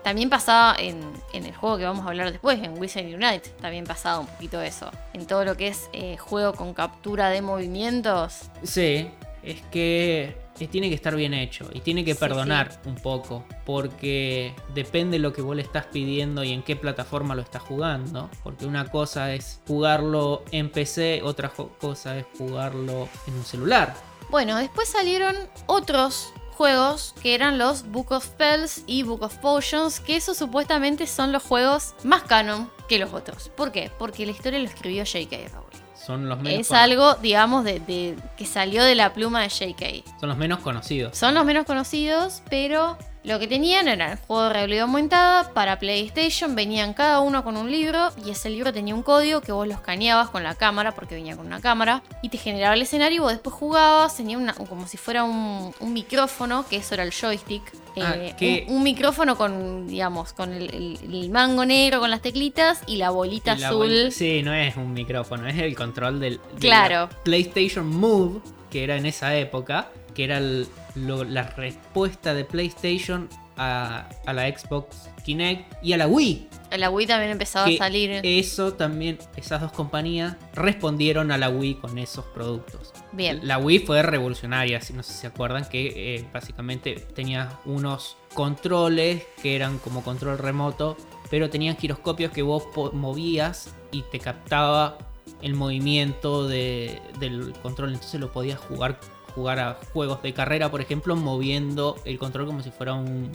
También 0.03 0.29
pasaba 0.29 0.75
en, 0.81 1.01
en 1.33 1.47
el 1.47 1.55
juego 1.55 1.79
que 1.79 1.85
vamos 1.85 2.05
a 2.05 2.09
hablar 2.09 2.33
después, 2.33 2.61
en 2.61 2.77
Wizard 2.77 3.05
Unite. 3.05 3.51
También 3.61 3.85
pasaba 3.85 4.19
un 4.19 4.27
poquito 4.27 4.61
eso. 4.61 4.91
En 5.13 5.27
todo 5.27 5.45
lo 5.45 5.57
que 5.57 5.69
es 5.69 5.89
eh, 5.93 6.17
juego 6.17 6.53
con 6.53 6.75
captura 6.75 7.29
de 7.31 7.41
movimientos. 7.41 8.51
Sí, 8.65 9.09
es 9.45 9.63
que 9.71 10.37
tiene 10.67 10.89
que 10.89 10.95
estar 10.95 11.15
bien 11.15 11.35
hecho 11.35 11.69
y 11.73 11.81
tiene 11.81 12.05
que 12.05 12.15
Sí, 12.15 12.21
perdonar 12.21 12.81
un 12.87 12.95
poco 12.95 13.45
porque 13.65 14.55
depende 14.75 15.19
lo 15.19 15.33
que 15.33 15.43
vos 15.43 15.55
le 15.55 15.63
estás 15.63 15.87
pidiendo 15.87 16.43
y 16.43 16.53
en 16.53 16.63
qué 16.63 16.77
plataforma 16.77 17.35
lo 17.35 17.43
estás 17.43 17.63
jugando. 17.63 18.31
Porque 18.43 18.67
una 18.67 18.91
cosa 18.91 19.35
es 19.35 19.61
jugarlo 19.67 20.45
en 20.53 20.71
PC, 20.71 21.21
otra 21.23 21.51
cosa 21.51 22.17
es 22.17 22.27
jugarlo 22.39 23.09
en 23.27 23.35
un 23.35 23.45
celular. 23.45 23.95
Bueno, 24.31 24.57
después 24.57 24.89
salieron 24.89 25.37
otros 25.67 26.33
juegos 26.57 27.15
que 27.23 27.35
eran 27.35 27.59
los 27.59 27.87
Book 27.91 28.13
of 28.13 28.25
Spells 28.25 28.83
y 28.87 29.03
Book 29.03 29.23
of 29.23 29.37
Potions, 29.37 30.01
que 30.01 30.17
esos 30.17 30.39
supuestamente 30.39 31.07
son 31.07 31.31
los 31.31 31.43
juegos 31.43 31.95
más 32.03 32.23
canon 32.23 32.71
que 32.89 32.99
los 32.99 33.13
otros. 33.13 33.51
¿Por 33.51 33.73
qué? 33.73 33.91
Porque 33.99 34.25
la 34.25 34.33
historia 34.33 34.59
lo 34.59 34.67
escribió 34.67 35.05
J.K. 35.05 35.37
Rowling. 35.53 35.66
Son 36.07 36.29
los 36.29 36.39
menos, 36.41 36.61
Es 36.61 36.71
algo, 36.73 37.15
digamos, 37.17 37.65
de, 37.65 37.81
de- 37.81 38.17
que 38.37 38.47
salió 38.47 38.85
de 38.85 38.95
la 38.95 39.13
pluma 39.13 39.43
de 39.43 39.51
J.K. 39.51 40.09
son 40.21 40.29
los 40.29 40.39
menos 40.39 40.61
conocidos. 40.61 41.17
Son 41.19 41.35
los 41.35 41.45
menos 41.45 41.67
conocidos, 41.67 42.43
pero 42.49 42.97
lo 43.27 43.39
que 43.41 43.49
tenían 43.49 43.89
era 43.89 44.13
el 44.13 44.19
juego 44.19 44.45
de 44.45 44.53
realidad 44.53 44.83
aumentada 44.83 45.53
para 45.53 45.79
PlayStation. 45.79 46.55
Venían 46.55 46.95
cada 46.95 47.21
uno 47.21 47.43
con 47.43 47.57
un 47.57 47.71
libro 47.71 48.11
y 48.25 48.31
ese 48.31 48.49
libro 48.51 48.73
tenía 48.73 48.95
un 48.95 49.03
código 49.03 49.41
que 49.41 49.51
vos 49.53 49.67
lo 49.67 49.75
escaneabas 49.75 50.29
con 50.31 50.45
la 50.45 50.55
cámara, 50.55 50.93
porque 50.95 51.17
venía 51.17 51.37
con 51.37 51.47
una 51.47 51.61
cámara, 51.61 52.03
y 52.23 52.29
te 52.29 52.39
generaba 52.39 52.75
el 52.75 52.83
escenario 52.83 53.17
y 53.17 53.19
vos 53.21 53.33
después 53.33 53.55
jugabas. 53.55 54.17
Tenía 54.17 54.39
una, 54.39 54.55
como 54.55 54.87
si 54.87 54.97
fuera 54.97 55.25
un, 55.25 55.75
un 55.81 55.93
micrófono, 55.93 56.65
que 56.69 56.77
eso 56.77 56.95
era 56.95 57.03
el 57.03 57.13
joystick. 57.13 57.63
Ah, 57.99 58.15
eh, 58.17 58.35
que- 58.39 58.67
un, 58.69 58.77
un 58.77 58.83
micrófono 58.83 59.37
con, 59.37 59.89
digamos, 59.89 60.33
con 60.33 60.53
el, 60.53 60.73
el- 60.75 60.99
el 61.03 61.31
mango 61.31 61.65
negro 61.65 61.99
con 61.99 62.11
las 62.11 62.21
teclitas 62.23 62.83
y 62.87 62.97
la 62.97 63.11
bolita 63.11 63.55
Y 63.55 63.59
la 63.59 63.69
azul. 63.69 64.13
Sí, 64.13 64.43
no 64.43 64.53
es 64.55 64.77
un 64.77 64.93
micrófono, 64.93 65.49
es 65.49 65.59
el 65.59 65.75
control 65.75 66.21
del 66.21 66.39
Claro. 66.61 67.09
PlayStation 67.25 67.87
Move, 67.89 68.41
que 68.71 68.85
era 68.85 68.97
en 68.97 69.07
esa 69.07 69.35
época, 69.37 69.89
que 70.15 70.25
era 70.25 70.39
el- 70.39 70.69
lo- 70.97 71.25
la 71.25 71.45
respuesta 71.45 72.35
de 72.35 72.45
PlayStation 72.45 73.29
a, 73.59 74.09
a 74.27 74.33
la 74.35 74.47
Xbox 74.49 75.09
Kinect 75.25 75.73
y 75.83 75.93
a 75.95 75.97
la 75.97 76.07
Wii. 76.07 76.49
La 76.77 76.91
Wii 76.91 77.07
también 77.07 77.31
empezaba 77.33 77.65
Que 77.67 77.77
a 77.77 77.79
salir. 77.79 78.21
Eso 78.23 78.75
también, 78.75 79.19
esas 79.37 79.63
dos 79.63 79.73
compañías 79.73 80.37
respondieron 80.53 81.31
a 81.33 81.39
la 81.39 81.49
Wii 81.49 81.77
con 81.77 81.97
esos 81.99 82.25
productos. 82.27 82.93
Bien. 83.13 83.41
La 83.43 83.57
Wii 83.59 83.79
fue 83.81 84.03
revolucionaria, 84.03 84.81
si 84.83 84.93
no 84.93 85.03
sé 85.03 85.13
si 85.15 85.19
se 85.21 85.27
acuerdan, 85.29 85.65
que 85.69 86.17
eh, 86.17 86.29
básicamente 86.35 86.95
tenía 87.15 87.59
unos 87.65 88.17
controles 88.35 89.23
que 89.43 89.57
eran 89.57 89.79
como 89.79 90.03
control 90.05 90.37
remoto, 90.39 90.97
pero 91.31 91.49
tenían 91.49 91.77
giroscopios 91.79 92.33
que 92.33 92.43
vos 92.43 92.65
movías 92.93 93.75
y 93.91 94.03
te 94.03 94.19
captaba 94.19 94.99
el 95.41 95.55
movimiento 95.55 96.47
de- 96.47 97.01
del 97.19 97.53
control, 97.63 97.93
entonces 97.95 98.21
lo 98.21 98.31
podías 98.33 98.59
jugar 98.61 98.99
jugar 99.37 99.61
a 99.61 99.79
juegos 99.93 100.23
de 100.23 100.33
carrera, 100.33 100.71
por 100.71 100.81
ejemplo, 100.81 101.15
moviendo 101.15 101.97
el 102.07 102.19
control 102.19 102.47
como 102.47 102.63
si 102.63 102.71
fuera 102.71 102.95
un 102.95 103.31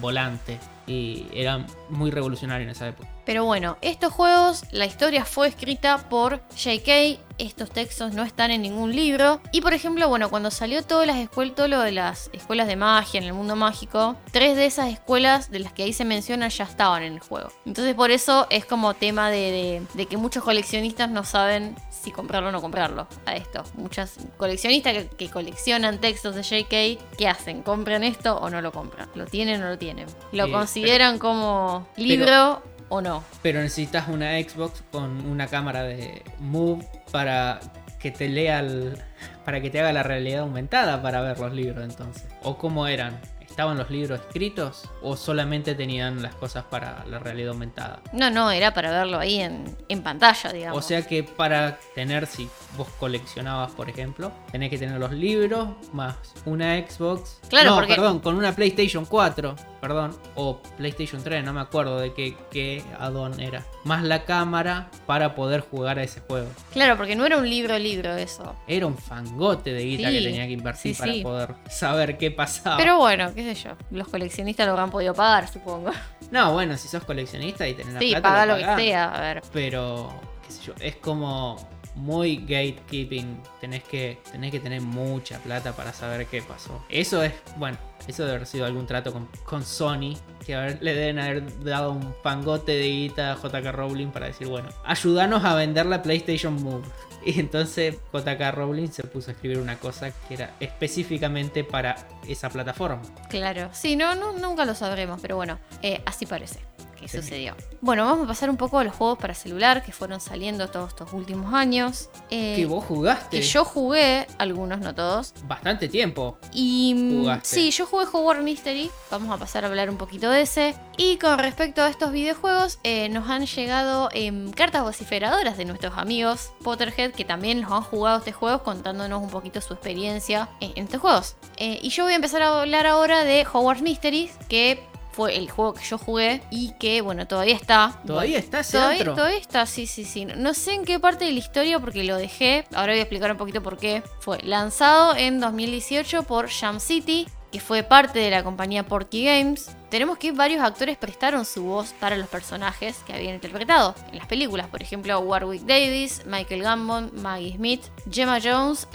volante. 0.00 0.60
Y 0.86 1.26
era 1.32 1.66
muy 1.88 2.12
revolucionario 2.12 2.64
en 2.64 2.70
esa 2.70 2.86
época. 2.86 3.08
Pero 3.26 3.44
bueno, 3.44 3.76
estos 3.82 4.12
juegos, 4.12 4.62
la 4.70 4.86
historia 4.86 5.24
fue 5.26 5.48
escrita 5.48 5.98
por 6.08 6.38
J.K. 6.56 7.20
Estos 7.38 7.70
textos 7.70 8.14
no 8.14 8.22
están 8.22 8.50
en 8.50 8.62
ningún 8.62 8.96
libro. 8.96 9.42
Y 9.52 9.60
por 9.60 9.74
ejemplo, 9.74 10.08
bueno, 10.08 10.30
cuando 10.30 10.50
salió 10.50 10.82
todas 10.82 11.06
las 11.06 11.16
escuelas, 11.18 11.54
todo 11.54 11.68
lo 11.68 11.80
de 11.80 11.92
las 11.92 12.30
escuelas 12.32 12.66
de 12.68 12.76
magia 12.76 13.18
en 13.18 13.24
el 13.24 13.34
mundo 13.34 13.56
mágico, 13.56 14.16
tres 14.32 14.56
de 14.56 14.64
esas 14.64 14.88
escuelas 14.90 15.50
de 15.50 15.58
las 15.58 15.72
que 15.74 15.82
ahí 15.82 15.92
se 15.92 16.04
mencionan 16.06 16.48
ya 16.50 16.64
estaban 16.64 17.02
en 17.02 17.12
el 17.14 17.18
juego. 17.20 17.50
Entonces 17.66 17.94
por 17.94 18.10
eso 18.10 18.46
es 18.48 18.64
como 18.64 18.94
tema 18.94 19.28
de, 19.28 19.50
de- 19.50 19.82
de 19.92 20.06
que 20.06 20.16
muchos 20.16 20.42
coleccionistas 20.44 21.10
no 21.10 21.24
saben 21.24 21.76
si 21.90 22.12
comprarlo 22.12 22.48
o 22.50 22.52
no 22.52 22.62
comprarlo 22.62 23.06
a 23.26 23.34
esto. 23.34 23.64
Muchas 23.74 24.14
coleccionistas 24.38 24.92
que, 24.94 25.08
que 25.08 25.28
coleccionan 25.28 25.98
textos 25.98 26.36
de 26.36 26.42
J.K. 26.42 27.04
¿qué 27.18 27.28
hacen? 27.28 27.62
¿Compran 27.62 28.04
esto 28.04 28.36
o 28.38 28.48
no 28.50 28.62
lo 28.62 28.70
compran? 28.72 29.10
¿Lo 29.14 29.26
tienen 29.26 29.60
o 29.60 29.64
no 29.64 29.70
lo 29.72 29.78
tienen? 29.78 30.06
¿Lo 30.32 30.46
Sí, 30.46 30.52
consideran 30.52 31.18
como 31.18 31.86
libro 31.96 32.62
o 32.88 33.00
no? 33.00 33.24
Pero 33.42 33.60
necesitas 33.60 34.08
una 34.08 34.38
Xbox 34.40 34.82
con 34.90 35.26
una 35.26 35.46
cámara 35.46 35.82
de 35.82 36.22
Move 36.38 36.86
para 37.10 37.60
que 37.98 38.10
te 38.10 38.28
lea 38.28 38.60
el, 38.60 38.98
para 39.44 39.60
que 39.60 39.70
te 39.70 39.80
haga 39.80 39.92
la 39.92 40.02
realidad 40.02 40.40
aumentada 40.40 41.02
para 41.02 41.20
ver 41.20 41.38
los 41.38 41.52
libros 41.52 41.84
entonces. 41.84 42.26
¿O 42.42 42.56
cómo 42.58 42.86
eran? 42.86 43.18
¿Estaban 43.56 43.78
los 43.78 43.88
libros 43.88 44.20
escritos 44.20 44.82
o 45.00 45.16
solamente 45.16 45.74
tenían 45.74 46.22
las 46.22 46.34
cosas 46.34 46.64
para 46.64 47.06
la 47.06 47.18
realidad 47.18 47.52
aumentada? 47.52 48.02
No, 48.12 48.28
no, 48.28 48.50
era 48.50 48.74
para 48.74 48.90
verlo 48.90 49.18
ahí 49.18 49.40
en, 49.40 49.74
en 49.88 50.02
pantalla, 50.02 50.52
digamos. 50.52 50.78
O 50.78 50.86
sea 50.86 51.00
que 51.06 51.22
para 51.22 51.78
tener, 51.94 52.26
si 52.26 52.50
vos 52.76 52.86
coleccionabas, 53.00 53.72
por 53.72 53.88
ejemplo, 53.88 54.30
tenés 54.52 54.68
que 54.68 54.76
tener 54.76 55.00
los 55.00 55.10
libros 55.12 55.68
más 55.94 56.16
una 56.44 56.76
Xbox. 56.86 57.40
Claro, 57.48 57.70
no, 57.70 57.76
porque- 57.76 57.94
perdón, 57.94 58.18
con 58.20 58.36
una 58.36 58.52
PlayStation 58.54 59.06
4, 59.06 59.56
perdón, 59.80 60.14
o 60.34 60.60
PlayStation 60.76 61.22
3, 61.24 61.42
no 61.42 61.54
me 61.54 61.62
acuerdo 61.62 61.98
de 61.98 62.12
qué, 62.12 62.36
qué 62.50 62.84
add-on 63.00 63.40
era. 63.40 63.64
Más 63.86 64.02
la 64.02 64.24
cámara 64.24 64.88
para 65.06 65.36
poder 65.36 65.60
jugar 65.60 66.00
a 66.00 66.02
ese 66.02 66.20
juego. 66.20 66.48
Claro, 66.72 66.96
porque 66.96 67.14
no 67.14 67.24
era 67.24 67.38
un 67.38 67.48
libro 67.48 67.78
libro 67.78 68.16
eso. 68.16 68.56
Era 68.66 68.86
un 68.88 68.98
fangote 68.98 69.72
de 69.72 69.84
guita 69.84 70.08
Sí, 70.10 70.18
que 70.18 70.24
tenía 70.24 70.46
que 70.46 70.52
invertir 70.52 70.94
sí, 70.94 70.98
para 71.00 71.12
sí. 71.12 71.22
poder 71.22 71.54
saber 71.70 72.18
qué 72.18 72.32
pasaba. 72.32 72.76
Pero 72.78 72.98
bueno, 72.98 73.32
qué 73.32 73.54
sé 73.54 73.62
yo. 73.68 73.76
Los 73.92 74.08
coleccionistas 74.08 74.66
lo 74.66 74.72
habrán 74.72 74.90
podido 74.90 75.14
pagar, 75.14 75.46
supongo. 75.48 75.92
No, 76.32 76.52
bueno, 76.52 76.76
si 76.76 76.88
sos 76.88 77.04
coleccionista 77.04 77.68
y 77.68 77.74
tenés 77.74 77.94
la 77.94 78.00
Sí, 78.00 78.10
plata, 78.10 78.28
paga 78.28 78.46
lo 78.46 78.52
lo 78.58 78.58
que 78.76 78.82
sea. 78.82 79.04
A 79.14 79.20
ver. 79.20 79.42
pero 79.52 80.10
qué 80.44 80.52
sé 80.52 80.62
yo, 80.64 80.72
es 80.80 80.96
como 80.96 81.56
muy 81.96 82.36
gatekeeping, 82.36 83.42
tenés 83.60 83.82
que 83.82 84.18
tenés 84.30 84.52
que 84.52 84.60
tener 84.60 84.80
mucha 84.82 85.38
plata 85.38 85.74
para 85.74 85.92
saber 85.92 86.26
qué 86.26 86.42
pasó. 86.42 86.84
Eso 86.88 87.22
es, 87.22 87.32
bueno, 87.56 87.78
eso 88.06 88.22
debe 88.22 88.36
haber 88.36 88.46
sido 88.46 88.66
algún 88.66 88.86
trato 88.86 89.12
con, 89.44 89.64
Sony, 89.64 90.16
que 90.44 90.54
a 90.54 90.60
ver, 90.60 90.78
le 90.82 90.94
deben 90.94 91.18
haber 91.18 91.64
dado 91.64 91.92
un 91.92 92.14
pangote 92.22 92.72
de 92.72 92.86
guita 92.86 93.32
a 93.32 93.36
JK 93.36 93.72
Rowling 93.72 94.08
para 94.08 94.26
decir, 94.26 94.46
bueno, 94.46 94.68
ayúdanos 94.84 95.44
a 95.44 95.54
vender 95.54 95.86
la 95.86 96.02
PlayStation 96.02 96.54
Move. 96.62 96.84
Y 97.24 97.40
entonces 97.40 97.96
JK 98.12 98.52
Rowling 98.54 98.86
se 98.86 99.02
puso 99.02 99.30
a 99.30 99.34
escribir 99.34 99.58
una 99.58 99.80
cosa 99.80 100.12
que 100.12 100.34
era 100.34 100.54
específicamente 100.60 101.64
para 101.64 101.96
esa 102.28 102.48
plataforma. 102.50 103.02
Claro. 103.28 103.68
Sí, 103.72 103.96
no 103.96 104.14
nunca 104.14 104.64
lo 104.64 104.76
sabremos, 104.76 105.20
pero 105.20 105.34
bueno, 105.34 105.58
eh, 105.82 106.00
así 106.06 106.24
parece 106.24 106.60
que 106.96 107.06
Sí. 107.08 107.18
sucedió. 107.18 107.54
Bueno, 107.80 108.04
vamos 108.06 108.24
a 108.24 108.28
pasar 108.28 108.50
un 108.50 108.56
poco 108.56 108.78
a 108.78 108.84
los 108.84 108.94
juegos 108.94 109.18
para 109.18 109.34
celular 109.34 109.84
que 109.84 109.92
fueron 109.92 110.20
saliendo 110.20 110.68
todos 110.68 110.88
estos 110.88 111.12
últimos 111.12 111.54
años. 111.54 112.08
Eh, 112.30 112.54
que 112.56 112.66
vos 112.66 112.84
jugaste 112.84 113.38
que 113.38 113.42
yo 113.46 113.64
jugué, 113.64 114.26
algunos, 114.38 114.80
no 114.80 114.94
todos. 114.94 115.34
bastante 115.44 115.88
tiempo. 115.88 116.38
Y 116.52 116.94
mm, 116.96 117.20
Jugaste. 117.20 117.48
sí, 117.48 117.70
yo 117.70 117.86
jugué 117.86 118.06
Hogwarts 118.12 118.42
Mystery. 118.42 118.90
Vamos 119.10 119.30
a 119.34 119.38
pasar 119.38 119.64
a 119.64 119.68
hablar 119.68 119.90
un 119.90 119.96
poquito 119.98 120.30
de 120.30 120.40
ese. 120.42 120.74
Y 120.96 121.18
con 121.18 121.38
respecto 121.38 121.82
a 121.82 121.88
estos 121.88 122.10
videojuegos, 122.12 122.78
eh, 122.82 123.08
nos 123.10 123.28
han 123.28 123.46
llegado 123.46 124.08
em, 124.12 124.50
cartas 124.50 124.82
vociferadoras 124.82 125.56
de 125.58 125.64
nuestros 125.66 125.96
amigos 125.98 126.50
Potterhead 126.64 127.12
que 127.12 127.24
también 127.24 127.60
los 127.60 127.70
han 127.70 127.82
jugado 127.82 128.18
este 128.18 128.32
juego 128.32 128.62
contándonos 128.62 129.22
un 129.22 129.28
poquito 129.30 129.60
su 129.60 129.74
experiencia 129.74 130.48
en, 130.60 130.72
en 130.76 130.84
estos 130.84 131.00
juegos. 131.00 131.36
Eh, 131.58 131.78
y 131.82 131.90
yo 131.90 132.04
voy 132.04 132.14
a 132.14 132.16
empezar 132.16 132.42
a 132.42 132.60
hablar 132.60 132.86
ahora 132.86 133.24
de 133.24 133.46
Hogwarts 133.52 133.82
Mystery, 133.82 134.30
que 134.48 134.82
fue 135.16 135.34
el 135.34 135.50
juego 135.50 135.72
que 135.72 135.82
yo 135.82 135.96
jugué 135.96 136.42
y 136.50 136.72
que, 136.78 137.00
bueno, 137.00 137.26
todavía 137.26 137.54
está. 137.56 137.98
¿Todavía 138.06 138.38
está 138.38 138.60
ese 138.60 138.72
Todavía, 138.76 138.98
antro? 138.98 139.14
todavía 139.14 139.38
está, 139.38 139.64
sí, 139.64 139.86
sí, 139.86 140.04
sí. 140.04 140.26
No 140.26 140.52
sé 140.52 140.74
en 140.74 140.84
qué 140.84 141.00
parte 141.00 141.24
de 141.24 141.32
la 141.32 141.38
historia 141.38 141.80
porque 141.80 142.04
lo 142.04 142.18
dejé. 142.18 142.66
Ahora 142.74 142.92
voy 142.92 142.98
a 142.98 143.02
explicar 143.02 143.30
un 143.30 143.38
poquito 143.38 143.62
por 143.62 143.78
qué. 143.78 144.02
Fue 144.20 144.38
lanzado 144.42 145.16
en 145.16 145.40
2018 145.40 146.24
por 146.24 146.50
Jam 146.50 146.80
City, 146.80 147.26
que 147.56 147.60
fue 147.60 147.82
parte 147.82 148.18
de 148.18 148.30
la 148.30 148.44
compañía 148.44 148.82
Porky 148.82 149.24
Games. 149.24 149.70
Tenemos 149.88 150.18
que 150.18 150.30
varios 150.30 150.62
actores 150.62 150.98
prestaron 150.98 151.46
su 151.46 151.62
voz 151.62 151.94
para 151.94 152.18
los 152.18 152.28
personajes 152.28 152.98
que 153.06 153.14
habían 153.14 153.36
interpretado 153.36 153.94
en 154.12 154.18
las 154.18 154.26
películas. 154.26 154.68
Por 154.68 154.82
ejemplo, 154.82 155.18
Warwick 155.20 155.62
Davis, 155.62 156.20
Michael 156.26 156.62
Gambon, 156.62 157.12
Maggie 157.14 157.54
Smith, 157.56 157.82
Gemma 158.10 158.40
Jones 158.44 158.86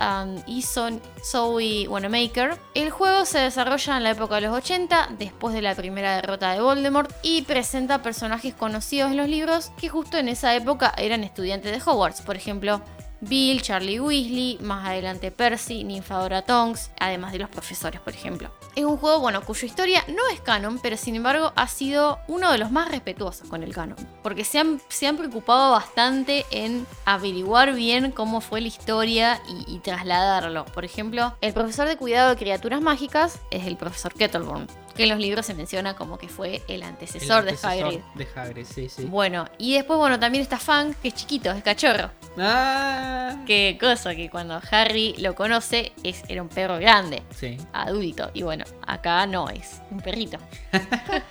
y 0.45 0.59
Eason 0.59 1.01
Zoe 1.25 1.87
Wanamaker. 1.87 2.55
El 2.75 2.91
juego 2.91 3.25
se 3.25 3.39
desarrolla 3.39 3.97
en 3.97 4.03
la 4.03 4.11
época 4.11 4.35
de 4.35 4.41
los 4.41 4.55
80, 4.55 5.15
después 5.17 5.55
de 5.55 5.63
la 5.63 5.73
primera 5.73 6.17
derrota 6.17 6.51
de 6.51 6.61
Voldemort, 6.61 7.11
y 7.23 7.41
presenta 7.41 8.03
personajes 8.03 8.53
conocidos 8.53 9.09
en 9.09 9.17
los 9.17 9.27
libros 9.27 9.71
que 9.75 9.89
justo 9.89 10.19
en 10.19 10.29
esa 10.29 10.53
época 10.53 10.93
eran 10.97 11.23
estudiantes 11.23 11.71
de 11.71 11.81
Hogwarts. 11.89 12.21
Por 12.21 12.35
ejemplo, 12.35 12.79
Bill, 13.21 13.61
Charlie 13.61 13.99
Weasley, 13.99 14.57
más 14.61 14.87
adelante 14.87 15.31
Percy, 15.31 15.83
Ninfadora 15.83 16.41
Tonks, 16.41 16.91
además 16.99 17.31
de 17.31 17.39
los 17.39 17.49
profesores, 17.49 18.01
por 18.01 18.13
ejemplo. 18.13 18.51
Es 18.75 18.83
un 18.83 18.97
juego, 18.97 19.19
bueno, 19.19 19.41
cuya 19.41 19.65
historia 19.65 20.03
no 20.07 20.27
es 20.33 20.41
canon, 20.41 20.79
pero 20.81 20.97
sin 20.97 21.15
embargo 21.15 21.53
ha 21.55 21.67
sido 21.67 22.19
uno 22.27 22.51
de 22.51 22.57
los 22.57 22.71
más 22.71 22.89
respetuosos 22.89 23.47
con 23.47 23.63
el 23.63 23.73
canon. 23.73 23.97
Porque 24.23 24.43
se 24.43 24.59
han, 24.59 24.81
se 24.89 25.07
han 25.07 25.17
preocupado 25.17 25.71
bastante 25.71 26.45
en 26.51 26.87
averiguar 27.05 27.73
bien 27.73 28.11
cómo 28.11 28.41
fue 28.41 28.61
la 28.61 28.67
historia 28.67 29.41
y, 29.67 29.79
trasladarlo. 29.79 30.65
Por 30.65 30.85
ejemplo, 30.85 31.35
el 31.41 31.53
profesor 31.53 31.87
de 31.87 31.97
cuidado 31.97 32.29
de 32.29 32.35
criaturas 32.37 32.81
mágicas 32.81 33.39
es 33.49 33.65
el 33.65 33.77
profesor 33.77 34.13
Kettleborn, 34.13 34.67
que 34.93 35.03
en 35.03 35.09
los 35.09 35.19
libros 35.19 35.45
se 35.45 35.53
menciona 35.53 35.95
como 35.95 36.17
que 36.17 36.27
fue 36.27 36.61
el 36.67 36.83
antecesor, 36.83 37.39
El 37.39 37.45
de 37.45 37.51
antecesor 37.51 37.71
Hagrid. 37.85 37.99
De 38.15 38.27
Hagrid, 38.35 38.65
sí, 38.65 38.89
sí. 38.89 39.05
Bueno, 39.05 39.45
y 39.57 39.73
después, 39.75 39.97
bueno, 39.97 40.19
también 40.19 40.41
está 40.41 40.57
Fang, 40.57 40.93
que 40.95 41.09
es 41.09 41.13
chiquito, 41.15 41.51
es 41.51 41.63
cachorro. 41.63 42.11
Ah, 42.37 43.37
Qué 43.45 43.77
cosa, 43.79 44.15
que 44.15 44.29
cuando 44.29 44.61
Harry 44.71 45.15
lo 45.17 45.35
conoce 45.35 45.91
es, 46.03 46.23
era 46.27 46.41
un 46.41 46.49
perro 46.49 46.77
grande, 46.79 47.23
sí. 47.35 47.57
adulto. 47.73 48.29
Y 48.33 48.43
bueno, 48.43 48.65
acá 48.85 49.25
no 49.25 49.49
es 49.49 49.81
un 49.91 49.99
perrito. 50.01 50.37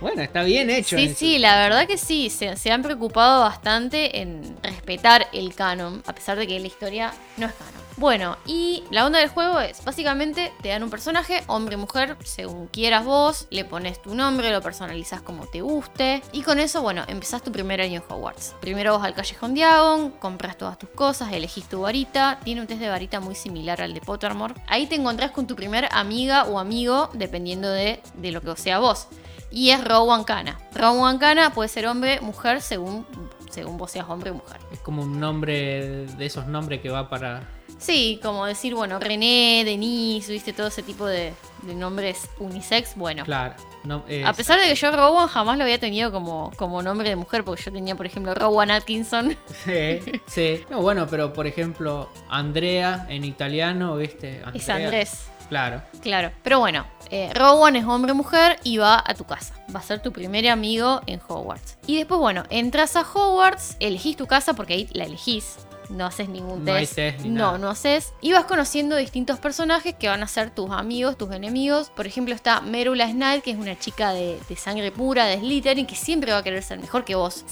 Bueno, 0.00 0.20
está 0.20 0.42
bien 0.42 0.68
hecho. 0.68 0.98
Sí, 0.98 1.14
sí, 1.14 1.38
la 1.38 1.56
verdad 1.56 1.86
que 1.86 1.96
sí, 1.96 2.28
se, 2.28 2.54
se 2.56 2.70
han 2.70 2.82
preocupado 2.82 3.40
bastante 3.40 4.20
en 4.20 4.56
respetar 4.62 5.26
el 5.32 5.54
canon, 5.54 6.02
a 6.06 6.12
pesar 6.14 6.36
de 6.36 6.46
que 6.46 6.60
la 6.60 6.66
historia 6.66 7.14
no 7.38 7.46
es 7.46 7.52
canon. 7.54 7.85
Bueno, 7.98 8.36
y 8.44 8.84
la 8.90 9.06
onda 9.06 9.20
del 9.20 9.30
juego 9.30 9.58
es, 9.58 9.82
básicamente 9.82 10.52
te 10.60 10.68
dan 10.68 10.82
un 10.82 10.90
personaje, 10.90 11.42
hombre 11.46 11.76
o 11.76 11.78
mujer, 11.78 12.18
según 12.24 12.66
quieras 12.66 13.06
vos, 13.06 13.46
le 13.48 13.64
pones 13.64 14.02
tu 14.02 14.14
nombre, 14.14 14.50
lo 14.52 14.60
personalizas 14.60 15.22
como 15.22 15.46
te 15.46 15.62
guste, 15.62 16.22
y 16.32 16.42
con 16.42 16.58
eso, 16.58 16.82
bueno, 16.82 17.04
empezás 17.08 17.42
tu 17.42 17.50
primer 17.52 17.80
año 17.80 18.02
en 18.02 18.12
Hogwarts. 18.12 18.54
Primero 18.60 18.92
vas 18.92 19.04
al 19.06 19.14
Callejón 19.14 19.54
Diagon, 19.54 20.10
compras 20.10 20.58
todas 20.58 20.78
tus 20.78 20.90
cosas, 20.90 21.32
elegís 21.32 21.68
tu 21.70 21.80
varita, 21.80 22.38
tiene 22.44 22.60
un 22.60 22.66
test 22.66 22.80
de 22.80 22.90
varita 22.90 23.20
muy 23.20 23.34
similar 23.34 23.80
al 23.80 23.94
de 23.94 24.02
Pottermore. 24.02 24.54
Ahí 24.66 24.86
te 24.86 24.96
encontrás 24.96 25.30
con 25.30 25.46
tu 25.46 25.56
primer 25.56 25.88
amiga 25.92 26.44
o 26.44 26.58
amigo, 26.58 27.08
dependiendo 27.14 27.70
de, 27.70 28.02
de 28.14 28.30
lo 28.30 28.42
que 28.42 28.54
sea 28.56 28.78
vos. 28.78 29.08
Y 29.50 29.70
es 29.70 29.82
Rowan 29.82 30.24
Kana. 30.24 30.58
Rowan 30.74 31.16
Kana 31.16 31.54
puede 31.54 31.70
ser 31.70 31.86
hombre, 31.86 32.20
mujer, 32.20 32.60
según, 32.60 33.06
según 33.48 33.78
vos 33.78 33.90
seas 33.90 34.06
hombre 34.08 34.32
o 34.32 34.34
mujer. 34.34 34.58
Es 34.70 34.80
como 34.80 35.02
un 35.02 35.18
nombre 35.18 36.06
de 36.06 36.26
esos 36.26 36.46
nombres 36.46 36.82
que 36.82 36.90
va 36.90 37.08
para. 37.08 37.55
Sí, 37.78 38.18
como 38.22 38.46
decir, 38.46 38.74
bueno, 38.74 38.98
René, 38.98 39.62
Denise, 39.64 40.32
viste, 40.32 40.52
todo 40.52 40.68
ese 40.68 40.82
tipo 40.82 41.06
de, 41.06 41.34
de 41.62 41.74
nombres 41.74 42.28
unisex. 42.38 42.96
Bueno, 42.96 43.24
Claro. 43.24 43.54
No, 43.84 44.02
es- 44.08 44.26
a 44.26 44.32
pesar 44.32 44.58
de 44.60 44.66
que 44.66 44.74
yo 44.74 44.90
Rowan 44.90 45.28
jamás 45.28 45.58
lo 45.58 45.62
había 45.64 45.78
tenido 45.78 46.10
como, 46.10 46.50
como 46.56 46.82
nombre 46.82 47.08
de 47.08 47.14
mujer, 47.16 47.44
porque 47.44 47.62
yo 47.62 47.70
tenía, 47.72 47.94
por 47.94 48.06
ejemplo, 48.06 48.34
Rowan 48.34 48.70
Atkinson. 48.70 49.36
Sí, 49.64 50.00
sí. 50.26 50.64
No, 50.70 50.80
bueno, 50.80 51.06
pero 51.08 51.32
por 51.32 51.46
ejemplo, 51.46 52.10
Andrea 52.28 53.06
en 53.08 53.24
italiano, 53.24 53.96
¿viste? 53.96 54.42
Es 54.54 54.68
Andrea. 54.68 54.86
Andrés. 54.86 55.26
Claro. 55.48 55.82
Claro, 56.02 56.32
pero 56.42 56.58
bueno, 56.58 56.84
eh, 57.10 57.30
Rowan 57.32 57.76
es 57.76 57.84
hombre-mujer 57.84 58.58
y 58.64 58.78
va 58.78 59.00
a 59.06 59.14
tu 59.14 59.22
casa. 59.24 59.54
Va 59.74 59.78
a 59.78 59.82
ser 59.82 60.02
tu 60.02 60.10
primer 60.12 60.48
amigo 60.48 61.00
en 61.06 61.20
Hogwarts. 61.28 61.78
Y 61.86 61.96
después, 61.96 62.18
bueno, 62.18 62.42
entras 62.50 62.96
a 62.96 63.02
Hogwarts, 63.02 63.76
elegís 63.78 64.16
tu 64.16 64.26
casa 64.26 64.54
porque 64.54 64.72
ahí 64.74 64.88
la 64.92 65.04
elegís. 65.04 65.58
No 65.90 66.06
haces 66.06 66.28
ningún 66.28 66.64
No 66.64 66.72
hay 66.72 66.82
test. 66.82 66.94
test 66.96 67.20
ni 67.20 67.28
no, 67.30 67.46
nada. 67.46 67.58
no 67.58 67.70
haces. 67.70 68.12
Y 68.20 68.32
vas 68.32 68.44
conociendo 68.44 68.96
distintos 68.96 69.38
personajes 69.38 69.94
que 69.94 70.08
van 70.08 70.22
a 70.22 70.26
ser 70.28 70.50
tus 70.50 70.70
amigos, 70.70 71.16
tus 71.16 71.30
enemigos. 71.32 71.90
Por 71.94 72.06
ejemplo, 72.06 72.34
está 72.34 72.60
Merula 72.60 73.08
Snipe, 73.10 73.42
que 73.42 73.50
es 73.52 73.58
una 73.58 73.78
chica 73.78 74.12
de, 74.12 74.38
de 74.48 74.56
sangre 74.56 74.90
pura, 74.92 75.26
de 75.26 75.38
Slytherin, 75.38 75.86
que 75.86 75.96
siempre 75.96 76.32
va 76.32 76.38
a 76.38 76.42
querer 76.42 76.62
ser 76.62 76.78
mejor 76.80 77.04
que 77.04 77.14
vos. 77.14 77.44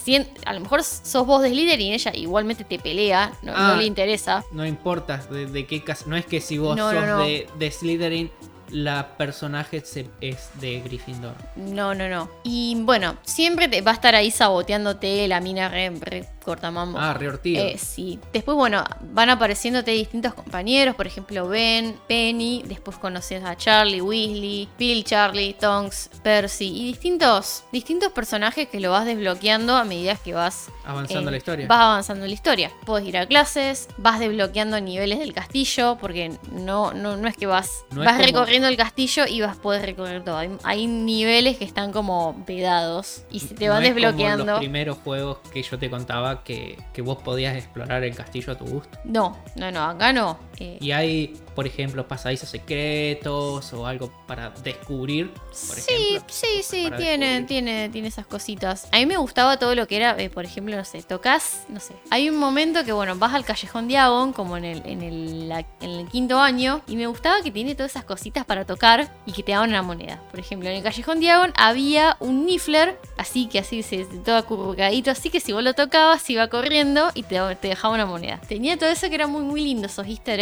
A 0.47 0.53
lo 0.53 0.61
mejor 0.61 0.83
sos 0.83 1.27
vos 1.27 1.43
de 1.43 1.51
Slytherin, 1.51 1.93
ella 1.93 2.13
igualmente 2.15 2.65
te 2.65 2.79
pelea, 2.79 3.33
no, 3.43 3.53
no 3.53 3.59
Ah. 3.59 3.77
le 3.77 3.85
interesa. 3.85 4.45
No 4.53 4.65
importa 4.67 5.19
de, 5.31 5.47
de 5.47 5.67
qué. 5.67 5.83
No 6.07 6.17
es 6.17 6.27
que 6.27 6.41
si 6.41 6.59
vos 6.59 6.77
no, 6.77 6.91
sos 6.91 7.07
no. 7.07 7.19
De, 7.19 7.47
de 7.59 7.71
Slytherin, 7.71 8.31
la 8.75 9.17
personaje 9.17 9.83
es 10.21 10.51
de 10.61 10.81
Gryffindor. 10.81 11.35
No, 11.55 11.95
no, 11.95 12.09
no. 12.09 12.29
Y 12.43 12.75
bueno, 12.81 13.17
siempre 13.23 13.69
te 13.69 13.81
va 13.83 13.93
a 13.93 13.95
estar 13.95 14.15
ahí 14.17 14.31
saboteándote 14.33 15.29
la 15.29 15.41
mina 15.41 15.69
re, 15.69 15.91
re 16.01 16.29
cortamambo. 16.45 16.99
Ah, 16.99 17.15
reortido. 17.15 17.65
Eh, 17.65 17.79
sí. 17.79 18.19
Después, 18.33 18.57
bueno, 18.57 18.85
van 19.13 19.31
apareciéndote 19.31 19.93
distintos 19.93 20.35
compañeros, 20.35 20.95
por 20.97 21.07
ejemplo, 21.07 21.49
Ben, 21.49 21.97
Penny, 22.09 22.63
después 22.67 22.99
conoces 22.99 23.43
a 23.45 23.57
Charlie, 23.57 24.01
Weasley, 24.03 24.69
Bill, 24.79 25.05
Charlie, 25.05 25.55
Tonks, 25.55 26.11
Percy 26.23 26.67
y 26.67 26.85
distintos, 26.89 27.65
distintos 27.73 28.13
personajes 28.13 28.69
que 28.69 28.81
lo 28.81 28.91
vas 28.91 29.07
desbloqueando 29.07 29.75
a 29.77 29.85
medida 29.85 30.17
que 30.17 30.35
vas 30.35 30.69
Avanzando 30.85 31.31
eh, 31.31 31.33
la 31.33 31.37
historia. 31.39 31.67
Vas 31.67 31.81
avanzando 31.81 32.25
en 32.25 32.31
la 32.31 32.35
historia. 32.35 32.71
Puedes 32.85 33.09
ir 33.09 33.17
a 33.17 33.27
clases, 33.27 33.89
vas 33.97 34.21
desbloqueando 34.21 34.79
niveles 34.81 35.19
del 35.21 35.33
castillo, 35.33 35.97
porque 35.99 36.37
no, 36.53 36.93
no, 36.93 37.17
no 37.17 37.27
es 37.29 37.37
que 37.39 37.47
vas, 37.47 37.85
No 37.91 38.03
es 38.03 38.07
vas 38.07 38.17
como- 38.17 38.27
recorriendo 38.27 38.64
el 38.69 38.77
castillo 38.77 39.25
y 39.29 39.41
vas 39.41 39.57
poder 39.57 39.83
recorrer 39.87 40.25
todo. 40.25 40.37
Hay, 40.37 40.51
hay 40.63 40.87
niveles 40.87 41.57
que 41.59 41.65
están 41.65 41.93
como 41.93 42.43
vedados 42.47 43.23
y 43.31 43.41
se 43.41 43.55
te 43.55 43.69
van 43.69 43.83
No 43.83 43.89
es 43.89 43.93
como 43.95 44.01
desbloqueando. 44.01 44.45
los 44.45 44.59
primeros 44.59 44.99
juegos 44.99 45.39
que 45.53 45.63
yo 45.63 45.79
te 45.79 45.89
contaba 45.91 46.43
que, 46.45 46.79
que 46.93 47.03
vos 47.03 47.19
podías 47.23 47.57
explorar 47.57 48.05
el 48.05 48.15
castillo 48.15 48.53
a 48.53 48.57
tu 48.59 48.65
gusto. 48.67 48.99
No, 49.05 49.37
no, 49.57 49.71
no, 49.71 49.83
acá 49.85 50.13
no. 50.13 50.39
Eh, 50.59 50.79
Y 50.81 50.93
hay, 50.93 51.35
por 51.55 51.67
ejemplo, 51.67 52.07
pasadizos 52.07 52.49
secretos 52.49 53.73
o 53.73 53.87
algo 53.87 54.11
para 54.27 54.51
descubrir, 54.51 55.31
por 55.33 55.53
Sí, 55.55 55.93
ejemplo. 55.95 56.25
sí, 56.29 56.47
sí, 56.63 56.89
tiene, 56.97 57.27
descubrir. 57.41 57.47
tiene, 57.47 57.89
tiene 57.91 58.09
esas 58.09 58.27
cositas. 58.27 58.89
A 58.93 58.97
mí 58.99 59.07
me 59.07 59.17
gustaba 59.17 59.59
todo 59.59 59.75
lo 59.75 59.87
que 59.87 59.97
era, 59.97 60.17
eh, 60.21 60.31
por 60.31 60.45
ejemplo, 60.45 60.77
no 60.77 60.85
sé, 60.85 61.03
tocas, 61.03 61.63
no 61.69 61.81
sé. 61.81 61.95
Hay 62.11 62.29
un 62.29 62.37
momento 62.37 62.85
que, 62.85 62.93
bueno, 62.93 63.17
vas 63.17 63.35
al 63.35 63.45
Callejón 63.45 63.89
Diagon, 63.89 64.33
como 64.33 64.57
en 64.57 64.65
el, 64.65 64.83
en 64.87 65.03
el, 65.03 65.49
la- 65.49 65.67
en 65.81 65.91
el 65.91 66.09
quinto 66.09 66.39
año, 66.41 66.83
y 66.87 66.97
me 66.97 67.07
gustaba 67.07 67.43
que 67.43 67.51
tiene 67.51 67.75
todas 67.75 67.93
esas 67.93 68.05
cositas 68.05 68.45
para 68.45 68.65
tocar 68.65 69.13
y 69.27 69.33
que 69.33 69.43
te 69.43 69.53
daban 69.53 69.71
una 69.71 69.83
moneda. 69.83 70.23
Por 70.31 70.41
ejemplo, 70.41 70.69
en 70.69 70.77
el 70.77 70.83
Callejón 70.83 71.21
Diagon 71.21 71.53
había 71.57 72.17
un 72.21 72.47
Niffler, 72.47 72.99
así 73.17 73.47
que 73.47 73.59
así, 73.61 73.83
se, 73.83 74.05
todo 74.25 74.37
acurrucadito, 74.37 75.11
así 75.11 75.31
que 75.31 75.41
si 75.41 75.53
vos 75.53 75.63
lo 75.63 75.75
tocabas, 75.75 76.29
iba 76.31 76.49
corriendo 76.49 77.11
y 77.15 77.23
te, 77.25 77.39
te 77.61 77.69
dejaba 77.69 77.95
una 77.95 78.07
moneda. 78.07 78.41
Tenía 78.49 78.77
todo 78.79 78.89
eso 78.91 79.09
que 79.09 79.15
era 79.15 79.27
muy, 79.27 79.43
muy 79.43 79.61
lindo, 79.63 79.87
esos 79.87 80.07
easter 80.07 80.41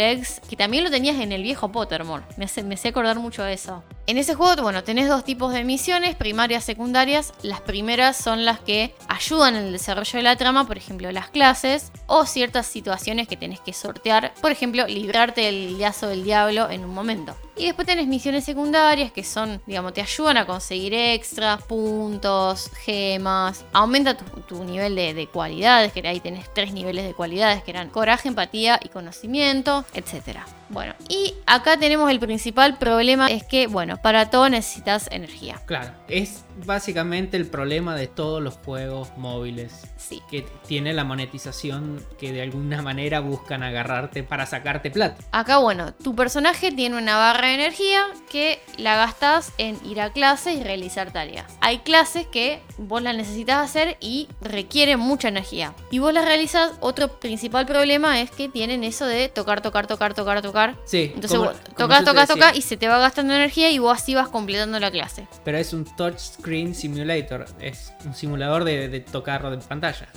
que 0.49 0.55
también 0.55 0.83
lo 0.83 0.91
tenías 0.91 1.19
en 1.19 1.31
el 1.31 1.43
viejo 1.43 1.71
Pottermore. 1.71 2.23
Me 2.37 2.45
hace 2.45 2.87
acordar 2.87 3.19
mucho 3.19 3.43
de 3.43 3.53
eso. 3.53 3.83
En 4.05 4.17
ese 4.17 4.35
juego, 4.35 4.61
bueno, 4.61 4.83
tenés 4.83 5.07
dos 5.07 5.23
tipos 5.23 5.53
de 5.53 5.63
misiones, 5.63 6.15
primarias, 6.15 6.65
secundarias. 6.65 7.33
Las 7.41 7.61
primeras 7.61 8.17
son 8.17 8.43
las 8.43 8.59
que 8.59 8.93
ayudan 9.07 9.55
en 9.55 9.65
el 9.65 9.71
desarrollo 9.71 10.17
de 10.17 10.23
la 10.23 10.35
trama, 10.35 10.67
por 10.67 10.77
ejemplo, 10.77 11.09
las 11.11 11.29
clases, 11.29 11.91
o 12.07 12.25
ciertas 12.25 12.67
situaciones 12.67 13.27
que 13.27 13.37
tenés 13.37 13.61
que 13.61 13.71
sortear, 13.71 14.33
por 14.41 14.51
ejemplo, 14.51 14.85
librarte 14.87 15.41
del 15.41 15.79
lazo 15.79 16.07
del 16.07 16.23
diablo 16.23 16.69
en 16.69 16.83
un 16.83 16.93
momento. 16.93 17.35
Y 17.55 17.65
después 17.65 17.87
tenés 17.87 18.07
misiones 18.07 18.43
secundarias 18.43 19.11
que 19.11 19.23
son, 19.23 19.61
digamos, 19.65 19.93
te 19.93 20.01
ayudan 20.01 20.37
a 20.37 20.45
conseguir 20.45 20.93
extras, 20.93 21.61
puntos, 21.63 22.71
gemas, 22.83 23.65
aumenta 23.73 24.17
tu, 24.17 24.25
tu 24.41 24.63
nivel 24.63 24.95
de, 24.95 25.13
de 25.13 25.27
cualidades, 25.27 25.91
que 25.91 26.07
ahí 26.07 26.19
tenés 26.19 26.51
tres 26.53 26.73
niveles 26.73 27.05
de 27.05 27.13
cualidades 27.13 27.63
que 27.63 27.71
eran 27.71 27.89
coraje, 27.89 28.27
empatía 28.27 28.79
y 28.83 28.89
conocimiento, 28.89 29.85
etcétera. 29.93 30.45
Bueno, 30.69 30.95
y 31.07 31.35
acá 31.45 31.77
tenemos 31.77 32.09
el 32.09 32.19
principal 32.19 32.79
problema, 32.79 33.27
es 33.27 33.43
que, 33.43 33.67
bueno, 33.67 34.01
para 34.01 34.31
todo 34.31 34.49
necesitas 34.49 35.07
energía. 35.11 35.61
Claro, 35.65 35.91
es 36.07 36.45
básicamente 36.65 37.37
el 37.37 37.45
problema 37.45 37.95
de 37.95 38.07
todos 38.07 38.41
los 38.41 38.55
juegos 38.55 39.09
móviles. 39.17 39.83
Sí. 39.97 40.21
Que 40.29 40.45
tiene 40.67 40.93
la 40.93 41.03
monetización 41.03 42.03
que 42.17 42.33
de 42.33 42.41
alguna 42.41 42.81
manera 42.81 43.19
buscan 43.19 43.61
agarrarte 43.61 44.23
para 44.23 44.45
sacarte 44.47 44.89
plata. 44.89 45.23
Acá, 45.31 45.57
bueno, 45.57 45.93
tu 45.93 46.15
personaje 46.15 46.71
tiene 46.71 46.97
una 46.97 47.17
barra 47.17 47.42
barra 47.43 47.57
de 47.57 47.63
energía 47.63 48.05
que 48.29 48.61
la 48.77 48.95
gastas 48.95 49.51
en 49.57 49.77
ir 49.85 49.99
a 50.01 50.11
clases 50.11 50.57
y 50.59 50.63
realizar 50.63 51.11
tareas. 51.11 51.51
Hay 51.61 51.79
clases 51.79 52.25
que 52.27 52.61
vos 52.77 53.01
las 53.01 53.15
necesitas 53.15 53.57
hacer 53.63 53.97
y 53.99 54.29
requieren 54.41 54.99
mucha 54.99 55.27
energía. 55.27 55.73
Y 55.91 55.99
vos 55.99 56.13
las 56.13 56.25
realizas, 56.25 56.71
otro 56.79 57.19
principal 57.19 57.65
problema 57.65 58.21
es 58.21 58.31
que 58.31 58.47
tienen 58.49 58.83
eso 58.83 59.05
de 59.05 59.27
tocar, 59.29 59.61
tocar, 59.61 59.87
tocar, 59.87 60.13
tocar, 60.13 60.41
tocar. 60.41 60.75
Sí, 60.85 61.11
Entonces 61.15 61.37
como- 61.37 61.51
vos 61.51 61.59
tocas, 61.77 62.05
tocas, 62.05 62.27
tocas 62.29 62.55
y 62.55 62.61
se 62.61 62.77
te 62.77 62.87
va 62.87 62.97
gastando 62.99 63.33
energía 63.33 63.69
y 63.71 63.79
vos 63.79 63.97
así 64.01 64.15
vas 64.15 64.29
completando 64.29 64.79
la 64.79 64.89
clase. 64.91 65.27
Pero 65.43 65.57
es 65.57 65.73
un 65.73 65.83
touchscreen 65.85 66.73
simulator. 66.73 67.45
Es 67.59 67.91
un 68.05 68.15
simulador 68.15 68.63
de, 68.63 68.87
de 68.87 68.99
tocar 69.01 69.49
de 69.49 69.57
pantalla. 69.57 70.07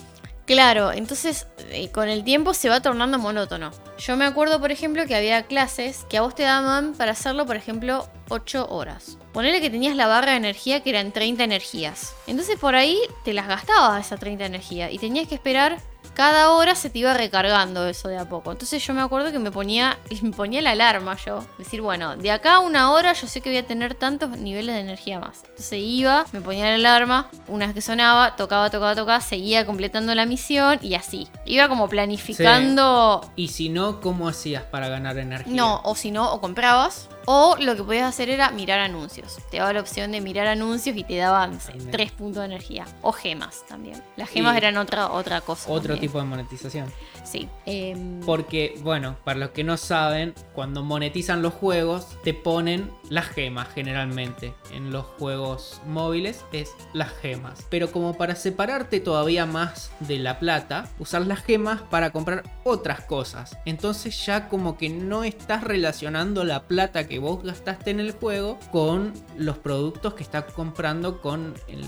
Claro, 0.46 0.92
entonces 0.92 1.48
eh, 1.70 1.90
con 1.90 2.08
el 2.08 2.22
tiempo 2.22 2.54
se 2.54 2.68
va 2.68 2.80
tornando 2.80 3.18
monótono. 3.18 3.72
Yo 3.98 4.16
me 4.16 4.24
acuerdo, 4.24 4.60
por 4.60 4.70
ejemplo, 4.70 5.04
que 5.04 5.16
había 5.16 5.42
clases 5.42 6.06
que 6.08 6.18
a 6.18 6.22
vos 6.22 6.36
te 6.36 6.44
daban 6.44 6.94
para 6.94 7.12
hacerlo, 7.12 7.46
por 7.46 7.56
ejemplo, 7.56 8.08
8 8.28 8.68
horas. 8.68 9.18
Ponele 9.32 9.60
que 9.60 9.70
tenías 9.70 9.96
la 9.96 10.06
barra 10.06 10.30
de 10.30 10.36
energía 10.36 10.84
que 10.84 10.90
eran 10.90 11.10
30 11.10 11.42
energías. 11.42 12.14
Entonces 12.28 12.58
por 12.58 12.76
ahí 12.76 12.98
te 13.24 13.32
las 13.32 13.48
gastabas 13.48 14.06
esa 14.06 14.16
30 14.16 14.46
energía 14.46 14.90
y 14.90 14.98
tenías 14.98 15.26
que 15.26 15.34
esperar. 15.34 15.78
Cada 16.16 16.52
hora 16.52 16.74
se 16.74 16.88
te 16.88 17.00
iba 17.00 17.12
recargando 17.12 17.86
eso 17.86 18.08
de 18.08 18.16
a 18.16 18.26
poco. 18.26 18.50
Entonces 18.50 18.82
yo 18.82 18.94
me 18.94 19.02
acuerdo 19.02 19.32
que 19.32 19.38
me 19.38 19.50
ponía, 19.50 19.98
me 20.22 20.30
ponía 20.30 20.62
la 20.62 20.70
alarma 20.70 21.14
yo. 21.16 21.44
Decir, 21.58 21.82
bueno, 21.82 22.16
de 22.16 22.30
acá 22.30 22.54
a 22.54 22.60
una 22.60 22.90
hora 22.92 23.12
yo 23.12 23.26
sé 23.26 23.42
que 23.42 23.50
voy 23.50 23.58
a 23.58 23.66
tener 23.66 23.94
tantos 23.94 24.30
niveles 24.30 24.74
de 24.76 24.80
energía 24.80 25.20
más. 25.20 25.42
Entonces 25.42 25.78
iba, 25.82 26.24
me 26.32 26.40
ponía 26.40 26.64
la 26.68 26.74
alarma, 26.76 27.28
una 27.48 27.66
vez 27.66 27.74
que 27.74 27.82
sonaba, 27.82 28.34
tocaba, 28.34 28.70
tocaba, 28.70 28.94
tocaba, 28.94 29.20
seguía 29.20 29.66
completando 29.66 30.14
la 30.14 30.24
misión 30.24 30.78
y 30.80 30.94
así. 30.94 31.28
Iba 31.44 31.68
como 31.68 31.86
planificando 31.86 33.30
Y 33.36 33.48
si 33.48 33.68
no, 33.68 34.00
¿cómo 34.00 34.26
hacías 34.26 34.62
para 34.62 34.88
ganar 34.88 35.18
energía? 35.18 35.52
no, 35.54 35.82
o 35.84 35.94
si 35.94 36.10
no, 36.10 36.32
o 36.32 36.40
comprabas. 36.40 37.10
O 37.26 37.56
lo 37.60 37.74
que 37.76 37.82
podías 37.82 38.08
hacer 38.08 38.30
era 38.30 38.50
mirar 38.52 38.78
anuncios. 38.80 39.38
Te 39.50 39.58
daba 39.58 39.72
la 39.72 39.80
opción 39.80 40.12
de 40.12 40.20
mirar 40.20 40.46
anuncios 40.46 40.96
y 40.96 41.02
te 41.04 41.16
daban 41.16 41.54
no 41.54 41.60
sé, 41.60 41.72
3 41.90 42.12
puntos 42.12 42.40
de 42.40 42.46
energía. 42.46 42.86
O 43.02 43.12
gemas 43.12 43.64
también. 43.68 44.00
Las 44.16 44.28
gemas 44.30 44.54
Y- 44.54 44.58
eran 44.58 44.76
otra, 44.76 45.10
otra 45.10 45.40
cosa. 45.40 45.68
Otro 45.70 45.94
también. 45.94 46.00
tipo 46.00 46.18
de 46.18 46.24
monetización. 46.24 46.92
Sí. 47.24 47.48
Em, 47.66 48.20
Porque, 48.20 48.78
bueno, 48.82 49.16
para 49.24 49.38
los 49.40 49.50
que 49.50 49.64
no 49.64 49.76
saben, 49.76 50.34
cuando 50.54 50.84
monetizan 50.84 51.42
los 51.42 51.52
juegos, 51.52 52.06
te 52.22 52.32
ponen 52.32 52.90
las 53.10 53.26
gemas 53.26 53.68
generalmente. 53.74 54.54
En 54.72 54.90
los 54.90 55.04
juegos 55.04 55.80
móviles 55.86 56.44
es 56.52 56.74
las 56.92 57.10
gemas. 57.18 57.66
Pero 57.70 57.90
como 57.90 58.16
para 58.16 58.34
separarte 58.34 59.00
todavía 59.00 59.46
más 59.46 59.90
de 60.00 60.18
la 60.18 60.38
plata, 60.38 60.88
usar 60.98 61.26
las 61.26 61.42
gemas 61.42 61.82
para 61.82 62.10
comprar 62.10 62.42
otras 62.64 63.00
cosas. 63.02 63.58
Entonces 63.64 64.24
ya 64.24 64.48
como 64.48 64.76
que 64.76 64.88
no 64.88 65.24
estás 65.24 65.64
relacionando 65.64 66.44
la 66.44 66.64
plata 66.64 67.06
que 67.06 67.18
vos 67.18 67.42
gastaste 67.42 67.90
en 67.90 68.00
el 68.00 68.12
juego 68.12 68.58
con 68.72 69.12
los 69.36 69.58
productos 69.58 70.14
que 70.14 70.22
estás 70.22 70.44
comprando 70.52 71.20
con 71.20 71.54
el, 71.68 71.84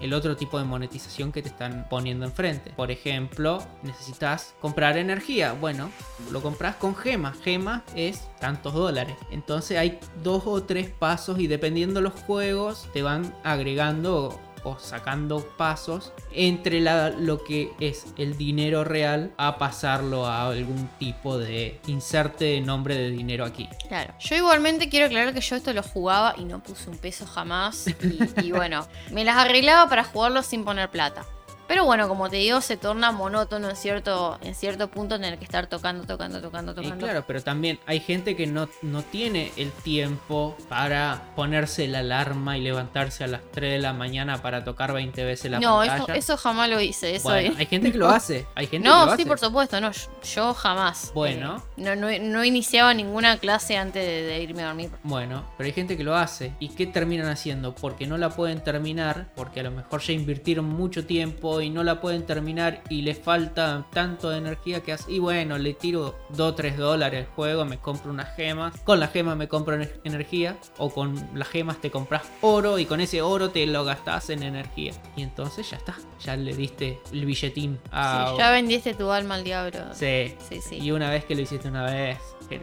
el 0.00 0.12
otro 0.12 0.36
tipo 0.36 0.58
de 0.58 0.64
monetización 0.64 1.32
que 1.32 1.42
te 1.42 1.48
están 1.48 1.86
poniendo 1.88 2.24
enfrente. 2.24 2.70
Por 2.70 2.90
ejemplo, 2.90 3.62
necesitas 3.82 4.54
comprar 4.60 4.96
energía. 4.96 5.52
Bueno, 5.52 5.90
lo 6.30 6.42
compras 6.42 6.76
con 6.76 6.94
gemas. 6.94 7.38
Gemas 7.42 7.82
es 7.94 8.28
tantos 8.40 8.74
dólares. 8.74 9.16
Entonces 9.30 9.78
hay 9.78 9.98
dos 10.22 10.44
o 10.46 10.62
tres 10.62 10.90
pasos 10.90 11.38
y 11.38 11.46
dependiendo 11.46 12.00
los 12.00 12.12
juegos 12.12 12.88
te 12.92 13.02
van 13.02 13.34
agregando 13.42 14.38
o 14.64 14.78
sacando 14.78 15.40
pasos 15.56 16.12
entre 16.32 16.80
lo 16.80 17.44
que 17.44 17.72
es 17.80 18.06
el 18.16 18.36
dinero 18.36 18.82
real 18.84 19.32
a 19.36 19.58
pasarlo 19.58 20.26
a 20.26 20.48
algún 20.48 20.88
tipo 20.98 21.38
de 21.38 21.80
inserte 21.86 22.44
de 22.46 22.60
nombre 22.60 22.96
de 22.96 23.10
dinero 23.10 23.44
aquí. 23.44 23.68
Claro. 23.88 24.14
Yo 24.18 24.36
igualmente 24.36 24.88
quiero 24.88 25.06
aclarar 25.06 25.32
que 25.32 25.40
yo 25.40 25.56
esto 25.56 25.72
lo 25.72 25.82
jugaba 25.82 26.34
y 26.36 26.44
no 26.44 26.62
puse 26.62 26.90
un 26.90 26.98
peso 26.98 27.26
jamás. 27.26 27.86
Y, 27.86 28.46
y 28.46 28.52
bueno, 28.52 28.86
me 29.10 29.24
las 29.24 29.36
arreglaba 29.36 29.88
para 29.88 30.04
jugarlo 30.04 30.42
sin 30.42 30.64
poner 30.64 30.90
plata. 30.90 31.24
Pero 31.66 31.84
bueno, 31.84 32.08
como 32.08 32.28
te 32.28 32.36
digo, 32.36 32.60
se 32.60 32.76
torna 32.76 33.10
monótono 33.12 33.70
en 33.70 33.76
cierto, 33.76 34.38
en 34.42 34.54
cierto 34.54 34.88
punto 34.88 35.16
tener 35.16 35.38
que 35.38 35.44
estar 35.44 35.66
tocando, 35.66 36.04
tocando, 36.06 36.40
tocando, 36.40 36.72
Y 36.72 36.74
tocando. 36.74 36.96
claro, 36.98 37.24
pero 37.26 37.42
también 37.42 37.78
hay 37.86 38.00
gente 38.00 38.36
que 38.36 38.46
no, 38.46 38.68
no 38.82 39.02
tiene 39.02 39.52
el 39.56 39.70
tiempo 39.72 40.56
para 40.68 41.32
ponerse 41.36 41.86
la 41.88 42.00
alarma 42.00 42.58
y 42.58 42.60
levantarse 42.62 43.24
a 43.24 43.26
las 43.28 43.40
3 43.52 43.72
de 43.72 43.78
la 43.78 43.92
mañana 43.92 44.42
para 44.42 44.64
tocar 44.64 44.92
20 44.92 45.24
veces 45.24 45.50
la 45.50 45.60
no, 45.60 45.78
pantalla. 45.78 46.02
eso, 46.18 46.34
eso 46.34 46.36
jamás 46.36 46.68
lo 46.68 46.80
hice. 46.80 47.14
Eso 47.16 47.28
Bueno, 47.28 47.54
hay 47.58 47.66
gente 47.66 47.92
que 47.92 47.98
lo 47.98 48.08
hace. 48.10 48.46
Hay 48.54 48.66
gente 48.66 48.86
que 48.86 48.92
No, 48.94 49.06
lo 49.06 49.12
sí, 49.12 49.22
hace. 49.22 49.26
por 49.26 49.38
supuesto, 49.38 49.80
no, 49.80 49.90
yo, 49.92 50.00
yo 50.34 50.54
jamás. 50.54 51.12
Bueno. 51.14 51.62
Eh, 51.76 51.80
no, 51.82 51.96
no, 51.96 52.08
no 52.20 52.44
iniciaba 52.44 52.92
ninguna 52.94 53.38
clase 53.38 53.76
antes 53.76 54.04
de, 54.04 54.22
de 54.22 54.42
irme 54.42 54.62
a 54.62 54.66
dormir. 54.66 54.90
Bueno, 55.02 55.44
pero 55.56 55.66
hay 55.66 55.72
gente 55.72 55.96
que 55.96 56.04
lo 56.04 56.14
hace. 56.16 56.52
¿Y 56.60 56.68
qué 56.70 56.86
terminan 56.86 57.28
haciendo? 57.28 57.74
Porque 57.74 58.06
no 58.06 58.18
la 58.18 58.30
pueden 58.30 58.62
terminar, 58.62 59.28
porque 59.34 59.60
a 59.60 59.62
lo 59.64 59.70
mejor 59.70 60.00
ya 60.02 60.12
invirtieron 60.12 60.66
mucho 60.66 61.06
tiempo 61.06 61.53
y 61.60 61.70
no 61.70 61.82
la 61.84 62.00
pueden 62.00 62.24
terminar 62.26 62.82
y 62.88 63.02
les 63.02 63.18
falta 63.18 63.84
tanto 63.92 64.30
de 64.30 64.38
energía 64.38 64.82
que 64.82 64.92
hace. 64.92 65.10
Y 65.12 65.18
bueno, 65.18 65.58
le 65.58 65.74
tiro 65.74 66.14
2 66.30 66.52
o 66.52 66.54
3 66.54 66.76
dólares 66.76 67.26
al 67.26 67.34
juego, 67.34 67.64
me 67.64 67.78
compro 67.78 68.10
unas 68.10 68.34
gemas. 68.36 68.78
Con 68.82 69.00
las 69.00 69.10
gemas 69.12 69.36
me 69.36 69.48
compro 69.48 69.76
ener- 69.76 70.00
energía. 70.04 70.56
O 70.78 70.90
con 70.90 71.28
las 71.34 71.48
gemas 71.48 71.78
te 71.80 71.90
compras 71.90 72.22
oro 72.40 72.78
y 72.78 72.86
con 72.86 73.00
ese 73.00 73.22
oro 73.22 73.50
te 73.50 73.66
lo 73.66 73.84
gastás 73.84 74.30
en 74.30 74.42
energía. 74.42 74.92
Y 75.16 75.22
entonces 75.22 75.68
ya 75.70 75.76
está. 75.76 75.94
Ya 76.24 76.36
le 76.36 76.54
diste 76.54 77.00
el 77.12 77.24
billetín 77.26 77.78
a. 77.92 78.28
Sí, 78.30 78.38
ya 78.38 78.50
vendiste 78.50 78.94
tu 78.94 79.10
alma 79.10 79.34
al 79.36 79.44
diablo. 79.44 79.78
Sí. 79.92 80.34
Sí, 80.48 80.60
sí. 80.60 80.78
Y 80.80 80.90
una 80.90 81.10
vez 81.10 81.24
que 81.24 81.34
lo 81.34 81.42
hiciste 81.42 81.68
una 81.68 81.84
vez, 81.84 82.18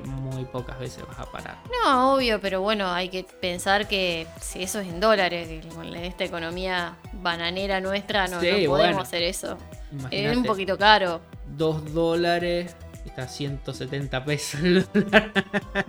muy 0.06 0.46
pocas 0.46 0.80
veces 0.80 1.06
vas 1.08 1.20
a 1.20 1.26
parar. 1.26 1.58
No, 1.84 2.14
obvio, 2.16 2.40
pero 2.40 2.62
bueno, 2.62 2.92
hay 2.92 3.10
que 3.10 3.24
pensar 3.24 3.88
que 3.88 4.28
si 4.40 4.64
eso 4.64 4.80
es 4.80 4.88
en 4.88 5.00
dólares, 5.00 5.66
con 5.74 5.96
esta 5.96 6.24
economía 6.24 6.96
bananera 7.14 7.80
nuestra 7.82 8.28
no, 8.28 8.40
Sí, 8.40 8.48
no 8.48 8.52
podemos 8.52 8.70
bueno. 8.70 9.02
hacer 9.02 9.24
eso. 9.24 9.58
Es 9.92 10.00
Imagínate. 10.00 10.38
un 10.38 10.46
poquito 10.46 10.78
caro. 10.78 11.22
2 11.48 11.94
dólares. 11.94 12.76
Está 13.06 13.28
170 13.28 14.24
pesos 14.24 14.62
el 14.62 14.88
dólar. 14.94 15.32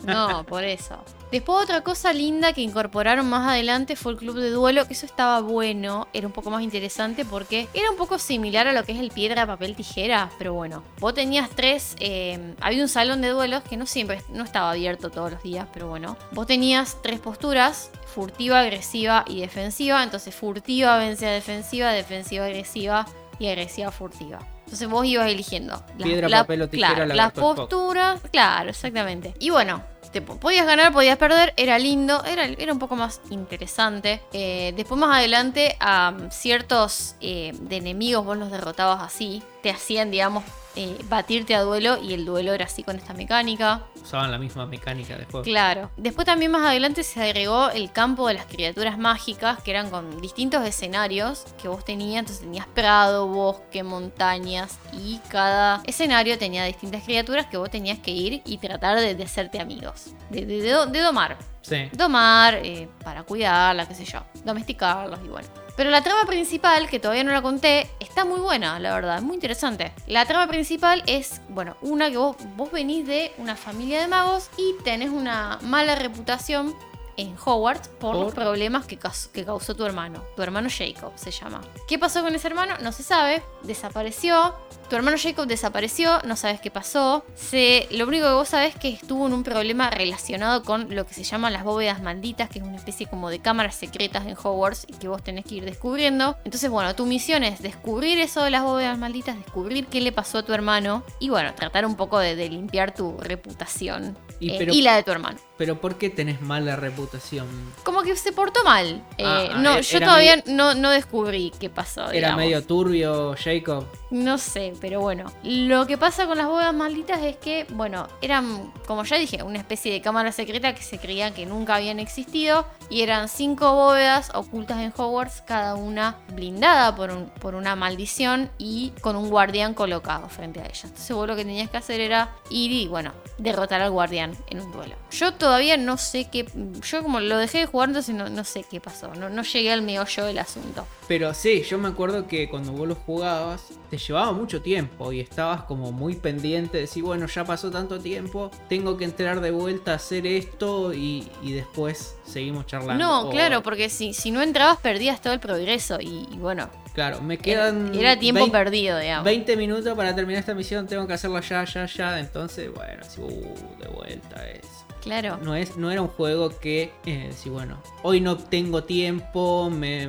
No, 0.05 0.45
por 0.45 0.65
eso. 0.65 1.05
Después 1.33 1.65
otra 1.65 1.81
cosa 1.81 2.13
linda 2.13 2.53
que 2.53 2.61
incorporaron 2.61 3.29
más 3.29 3.49
adelante 3.49 3.97
fue 3.97 4.13
el 4.13 4.19
club 4.19 4.37
de 4.37 4.51
duelo, 4.51 4.87
que 4.87 4.93
eso 4.93 5.07
estaba 5.07 5.41
bueno, 5.41 6.07
era 6.13 6.27
un 6.27 6.33
poco 6.33 6.51
más 6.51 6.63
interesante 6.63 7.25
porque 7.25 7.69
era 7.73 7.91
un 7.91 7.97
poco 7.97 8.19
similar 8.19 8.69
a 8.69 8.73
lo 8.75 8.85
que 8.85 8.93
es 8.93 9.01
el 9.01 9.11
piedra, 9.11 9.47
papel, 9.47 9.75
tijera, 9.75 10.31
pero 10.39 10.53
bueno, 10.53 10.85
vos 11.01 11.15
tenías 11.15 11.49
tres, 11.49 11.97
eh, 12.01 12.55
había 12.61 12.83
un 12.83 12.89
salón 12.89 13.23
de 13.23 13.29
duelos 13.31 13.63
que 13.63 13.79
no 13.79 13.87
siempre, 13.87 14.23
no 14.29 14.45
estaba 14.45 14.71
abierto 14.73 15.11
todos 15.11 15.33
los 15.33 15.43
días, 15.43 15.67
pero 15.73 15.89
bueno, 15.89 16.19
vos 16.33 16.47
tenías 16.47 16.99
tres 17.03 17.19
posturas, 17.19 17.91
furtiva, 18.15 18.61
agresiva 18.61 19.25
y 19.27 19.41
defensiva, 19.41 20.03
entonces 20.03 20.35
furtiva 20.35 20.99
vence 20.99 21.27
a 21.27 21.31
defensiva, 21.33 21.93
defensiva 21.93 22.45
agresiva 22.45 23.07
y 23.39 23.47
agresiva 23.49 23.91
furtiva. 23.91 24.39
Entonces 24.67 24.89
vos 24.89 25.05
ibas 25.07 25.29
eligiendo. 25.31 25.83
las- 25.99 26.09
Piedra, 26.09 26.29
la- 26.29 26.39
papel 26.43 26.63
o 26.63 26.69
tijera, 26.69 26.95
claro, 26.95 27.15
las 27.15 27.33
posturas. 27.33 28.21
Claro, 28.31 28.71
exactamente. 28.71 29.35
Y 29.39 29.51
bueno, 29.51 29.83
te 30.13 30.21
po- 30.23 30.37
podías 30.37 30.67
ganar, 30.67 30.93
podías 30.93 31.17
perder, 31.19 31.55
era 31.57 31.79
lindo, 31.79 32.23
era, 32.25 32.45
era 32.45 32.73
un 32.73 32.79
poco 32.79 32.97
más 32.97 33.21
interesante. 33.31 34.21
Eh, 34.33 34.73
después 34.77 35.01
más 35.01 35.17
adelante 35.17 35.77
a 35.81 36.15
ciertos 36.31 37.17
eh, 37.21 37.53
de 37.61 37.77
enemigos 37.77 38.25
vos 38.25 38.37
los 38.37 38.51
derrotabas 38.51 39.03
así, 39.03 39.43
te 39.63 39.71
hacían, 39.71 40.11
digamos, 40.11 40.45
eh, 40.77 40.99
batirte 41.09 41.55
a 41.55 41.63
duelo 41.63 41.99
y 42.03 42.15
el 42.15 42.25
duelo 42.25 42.53
era 42.53 42.65
así 42.65 42.83
con 42.83 42.97
esta 42.97 43.15
mecánica. 43.15 43.87
Usaban 44.03 44.31
la 44.31 44.39
misma 44.39 44.67
mecánica 44.67 45.17
de 45.17 45.25
juego. 45.25 45.45
Claro. 45.45 45.91
Después 45.97 46.27
también 46.27 46.51
más 46.51 46.67
adelante 46.67 47.03
se 47.03 47.23
agregó 47.23 47.71
el 47.71 47.93
campo 47.93 48.29
de 48.29 48.35
las 48.35 48.47
criaturas 48.47 48.99
mágicas, 48.99 49.63
que 49.63 49.71
eran 49.71 49.91
con 49.91 50.21
distintos 50.21 50.65
escenarios 50.67 51.45
que 51.61 51.69
vos 51.69 51.85
tenías. 51.85 52.21
Entonces 52.21 52.45
tenías 52.45 52.67
prado, 52.69 53.29
bosque, 53.29 53.83
montañas 53.83 54.79
y 54.93 55.21
cada 55.29 55.83
escenario 55.85 56.39
tenía 56.39 56.65
distintas 56.65 57.03
criaturas 57.05 57.47
que 57.47 57.57
vos 57.57 57.71
tenías 57.71 57.99
que 57.99 58.11
ir 58.11 58.43
y 58.45 58.59
tratar 58.59 58.99
de, 58.99 59.15
de 59.15 59.25
hacerte 59.25 59.61
amigos. 59.61 60.09
De 60.31 61.01
domar. 61.03 61.37
Sí. 61.63 61.89
Domar 61.93 62.55
eh, 62.55 62.89
para 63.05 63.23
cuidarla, 63.23 63.87
qué 63.87 63.95
sé 63.95 64.05
yo. 64.05 64.21
Domesticarlos 64.45 65.21
y 65.25 65.29
bueno. 65.29 65.49
Pero 65.77 65.91
la 65.91 66.03
trama 66.03 66.27
principal, 66.27 66.89
que 66.89 67.01
todavía 67.01 67.25
no 67.25 67.33
la 67.33 67.43
conté, 67.43 67.91
está 67.99 68.25
muy 68.25 68.41
buena, 68.41 68.79
la 68.79 68.95
verdad, 68.95 69.17
es 69.17 69.23
muy 69.23 69.35
interesante. 69.35 69.93
La 70.07 70.27
trama 70.27 70.47
principal 70.47 71.03
es, 71.07 71.41
bueno, 71.49 71.77
una 71.81 72.11
que 72.11 72.17
vos, 72.17 72.37
vos 72.57 72.71
venís 72.71 73.07
de 73.07 73.33
una 73.39 73.57
familia 73.57 74.01
de 74.01 74.09
magos 74.09 74.51
y 74.57 74.75
tenés 74.85 75.11
una 75.11 75.59
mala 75.63 75.95
reputación 75.95 76.75
en 77.17 77.37
Hogwarts 77.43 77.89
por, 77.89 78.17
los 78.17 78.35
problemas 78.35 78.87
que, 78.87 78.99
que 79.33 79.45
causó 79.45 79.75
tu 79.75 79.85
hermano. 79.85 80.23
Tu 80.37 80.43
hermano 80.43 80.69
Jacob 80.71 81.13
se 81.17 81.31
llama. 81.31 81.61
¿Qué 81.89 81.99
pasó 81.99 82.23
con 82.23 82.35
ese 82.35 82.49
hermano? 82.49 82.75
No 82.81 82.93
se 82.93 83.03
sabe. 83.03 83.43
Desapareció. 83.63 84.55
Tu 84.93 84.97
hermano 84.97 85.17
Jacob 85.17 85.47
desapareció, 85.47 86.21
no 86.27 86.37
sabes 86.37 86.61
qué 86.61 86.71
pasó. 86.71 87.25
Se, 87.35 87.89
lo 87.93 88.07
único 88.07 88.27
que 88.27 88.33
vos 88.35 88.51
sabés 88.51 88.75
es 88.75 88.79
que 88.79 88.91
estuvo 88.91 89.27
en 89.27 89.33
un 89.33 89.43
problema 89.43 89.89
relacionado 89.89 90.63
con 90.65 90.95
lo 90.95 91.07
que 91.07 91.15
se 91.15 91.25
llaman 91.25 91.55
las 91.55 91.65
bóvedas 91.65 92.03
malditas, 92.03 92.51
que 92.51 92.59
es 92.59 92.65
una 92.67 92.77
especie 92.77 93.07
como 93.07 93.31
de 93.31 93.39
cámaras 93.39 93.75
secretas 93.75 94.27
en 94.27 94.37
Hogwarts 94.37 94.85
y 94.87 94.93
que 94.93 95.09
vos 95.09 95.23
tenés 95.25 95.47
que 95.47 95.55
ir 95.55 95.65
descubriendo. 95.65 96.37
Entonces, 96.45 96.69
bueno, 96.69 96.95
tu 96.95 97.07
misión 97.07 97.43
es 97.43 97.63
descubrir 97.63 98.21
eso 98.21 98.45
de 98.45 98.51
las 98.51 98.65
bóvedas 98.65 98.99
malditas, 98.99 99.35
descubrir 99.39 99.87
qué 99.87 100.03
le 100.03 100.13
pasó 100.13 100.37
a 100.37 100.43
tu 100.43 100.53
hermano 100.53 101.03
y 101.21 101.31
bueno, 101.31 101.55
tratar 101.55 101.87
un 101.87 101.97
poco 101.97 102.19
de, 102.19 102.37
de 102.37 102.51
limpiar 102.51 102.93
tu 102.95 103.17
reputación 103.17 104.19
Y 104.41 104.51
eh, 104.51 104.57
pero- 104.59 104.75
y 104.75 104.83
la 104.83 104.97
de 104.97 105.05
tu 105.05 105.11
hermano. 105.11 105.39
Pero 105.59 105.81
¿por 105.81 105.97
qué 105.97 106.11
tenés 106.11 106.41
mala 106.41 106.77
reputación? 106.77 107.47
Como 107.85 108.03
que 108.03 108.17
se 108.17 108.33
portó 108.33 108.65
mal. 108.65 109.05
Eh, 109.19 109.25
Ah, 109.25 109.59
no, 109.59 109.73
era- 109.73 109.81
yo 109.81 110.01
todavía 110.01 110.43
no, 110.47 110.75
no 110.75 110.91
descubrí 110.91 111.53
qué 111.61 111.69
pasó. 111.71 112.03
Era 112.07 112.13
digamos. 112.13 112.37
medio 112.39 112.65
turbio, 112.65 113.35
Jacob. 113.39 113.87
No 114.11 114.39
sé, 114.39 114.73
pero 114.81 115.01
bueno. 115.01 115.31
Lo 115.43 115.87
que 115.87 115.97
pasa 115.99 116.27
con 116.27 116.37
las 116.39 116.47
bóvedas 116.47 116.75
malditas 116.75 117.21
es 117.23 117.37
que, 117.37 117.67
bueno, 117.71 118.09
eran, 118.23 118.73
como 118.87 119.05
ya 119.05 119.17
dije, 119.19 119.43
una 119.43 119.59
especie 119.59 119.93
de 119.93 120.01
cámara 120.01 120.33
secreta 120.33 120.75
que 120.75 120.83
se 120.83 120.99
creían 120.99 121.33
que 121.35 121.47
nunca 121.47 121.77
habían 121.77 122.01
existido. 122.01 122.67
Y 122.91 123.03
eran 123.03 123.29
cinco 123.29 123.73
bóvedas 123.75 124.31
ocultas 124.35 124.81
en 124.81 124.93
Hogwarts, 124.97 125.43
cada 125.43 125.75
una 125.77 126.17
blindada 126.35 126.95
por, 126.97 127.11
un- 127.11 127.27
por 127.41 127.55
una 127.55 127.77
maldición 127.77 128.51
y 128.59 128.93
con 129.01 129.17
un 129.17 129.29
guardián 129.31 129.75
colocado 129.75 130.29
frente 130.29 130.61
a 130.61 130.65
ellas. 130.65 130.85
Entonces 130.85 131.15
vos 131.15 131.27
lo 131.29 131.37
que 131.37 131.45
tenías 131.45 131.71
que 131.71 131.77
hacer 131.77 132.01
era 132.01 132.35
ir 132.51 132.73
y, 132.73 132.89
bueno, 132.89 133.13
derrotar 133.39 133.81
al 133.81 133.91
guardián 133.91 134.37
en 134.51 134.61
un 134.61 134.73
duelo. 134.73 134.95
Yo 135.11 135.33
todavía 135.43 135.77
no 135.77 135.97
sé 135.99 136.29
qué... 136.31 136.47
Yo 136.89 137.03
como 137.03 137.19
lo 137.19 137.37
dejé 137.37 137.59
de 137.59 137.67
jugar, 137.67 137.89
entonces 137.89 138.15
no, 138.15 138.29
no 138.29 138.45
sé 138.45 138.65
qué 138.71 138.81
pasó. 138.81 139.13
No, 139.15 139.29
no 139.29 139.43
llegué 139.43 139.73
al 139.73 139.83
meollo 139.83 140.25
del 140.25 140.39
asunto. 140.39 140.87
Pero 141.09 141.35
sí, 141.35 141.63
yo 141.65 141.79
me 141.79 141.89
acuerdo 141.89 142.29
que 142.29 142.49
cuando 142.49 142.71
vos 142.71 142.87
lo 142.87 142.95
jugabas, 142.95 143.63
te 143.91 143.99
llevaba 143.99 144.31
mucho 144.33 144.63
tiempo 144.63 145.13
y 145.13 145.19
estabas 145.19 145.63
como 145.65 145.91
muy 145.91 146.15
pendiente 146.15 146.77
de 146.77 146.83
decir, 146.83 147.03
bueno, 147.03 147.27
ya 147.27 147.45
pasó 147.45 147.71
tanto 147.73 147.99
tiempo, 147.99 148.53
tengo 148.69 148.97
que 148.97 149.05
entrar 149.05 149.41
de 149.41 149.51
vuelta 149.51 149.93
a 149.93 149.97
hacer 149.97 150.27
esto 150.29 150.95
y, 150.95 151.29
y 151.43 151.53
después 151.53 152.15
seguimos 152.25 152.67
charlando. 152.67 153.05
No, 153.05 153.29
O- 153.29 153.31
claro, 153.31 153.63
porque 153.65 153.89
si, 153.91 154.15
si 154.15 154.31
no 154.31 154.41
entrabas 154.43 154.79
perdías 154.79 155.21
todo 155.21 155.33
el 155.33 155.41
progreso 155.41 155.99
y, 156.01 156.29
y 156.33 156.37
bueno, 156.39 156.71
Claro, 156.95 157.23
me 157.23 157.39
quedan. 157.39 157.95
era 157.95 158.19
tiempo 158.19 158.41
20 158.41 158.53
perdido, 158.59 158.99
digamos. 158.99 159.25
20 159.25 159.57
minutos 159.57 159.97
para 159.97 160.15
terminar 160.15 160.41
esta 160.41 160.55
misión, 160.55 160.87
tengo 160.87 161.07
que 161.07 161.15
hacerla 161.15 161.41
ya, 161.41 161.65
ya, 161.65 161.87
ya. 161.87 162.21
Entonces, 162.21 162.71
bueno, 162.73 163.01
así, 163.01 163.19
uh, 163.23 163.83
de 163.83 163.89
vuelta 163.89 164.47
es. 164.51 164.61
Claro. 165.03 165.39
No, 165.43 165.55
es, 165.55 165.77
no 165.77 165.91
era 165.91 166.01
un 166.01 166.09
juego 166.09 166.59
que, 166.61 166.93
eh, 167.07 167.33
si 167.37 167.51
bueno, 167.51 167.79
hoy 168.03 168.21
no 168.21 168.37
tengo 168.37 168.85
tiempo, 168.85 169.69
me 169.69 170.09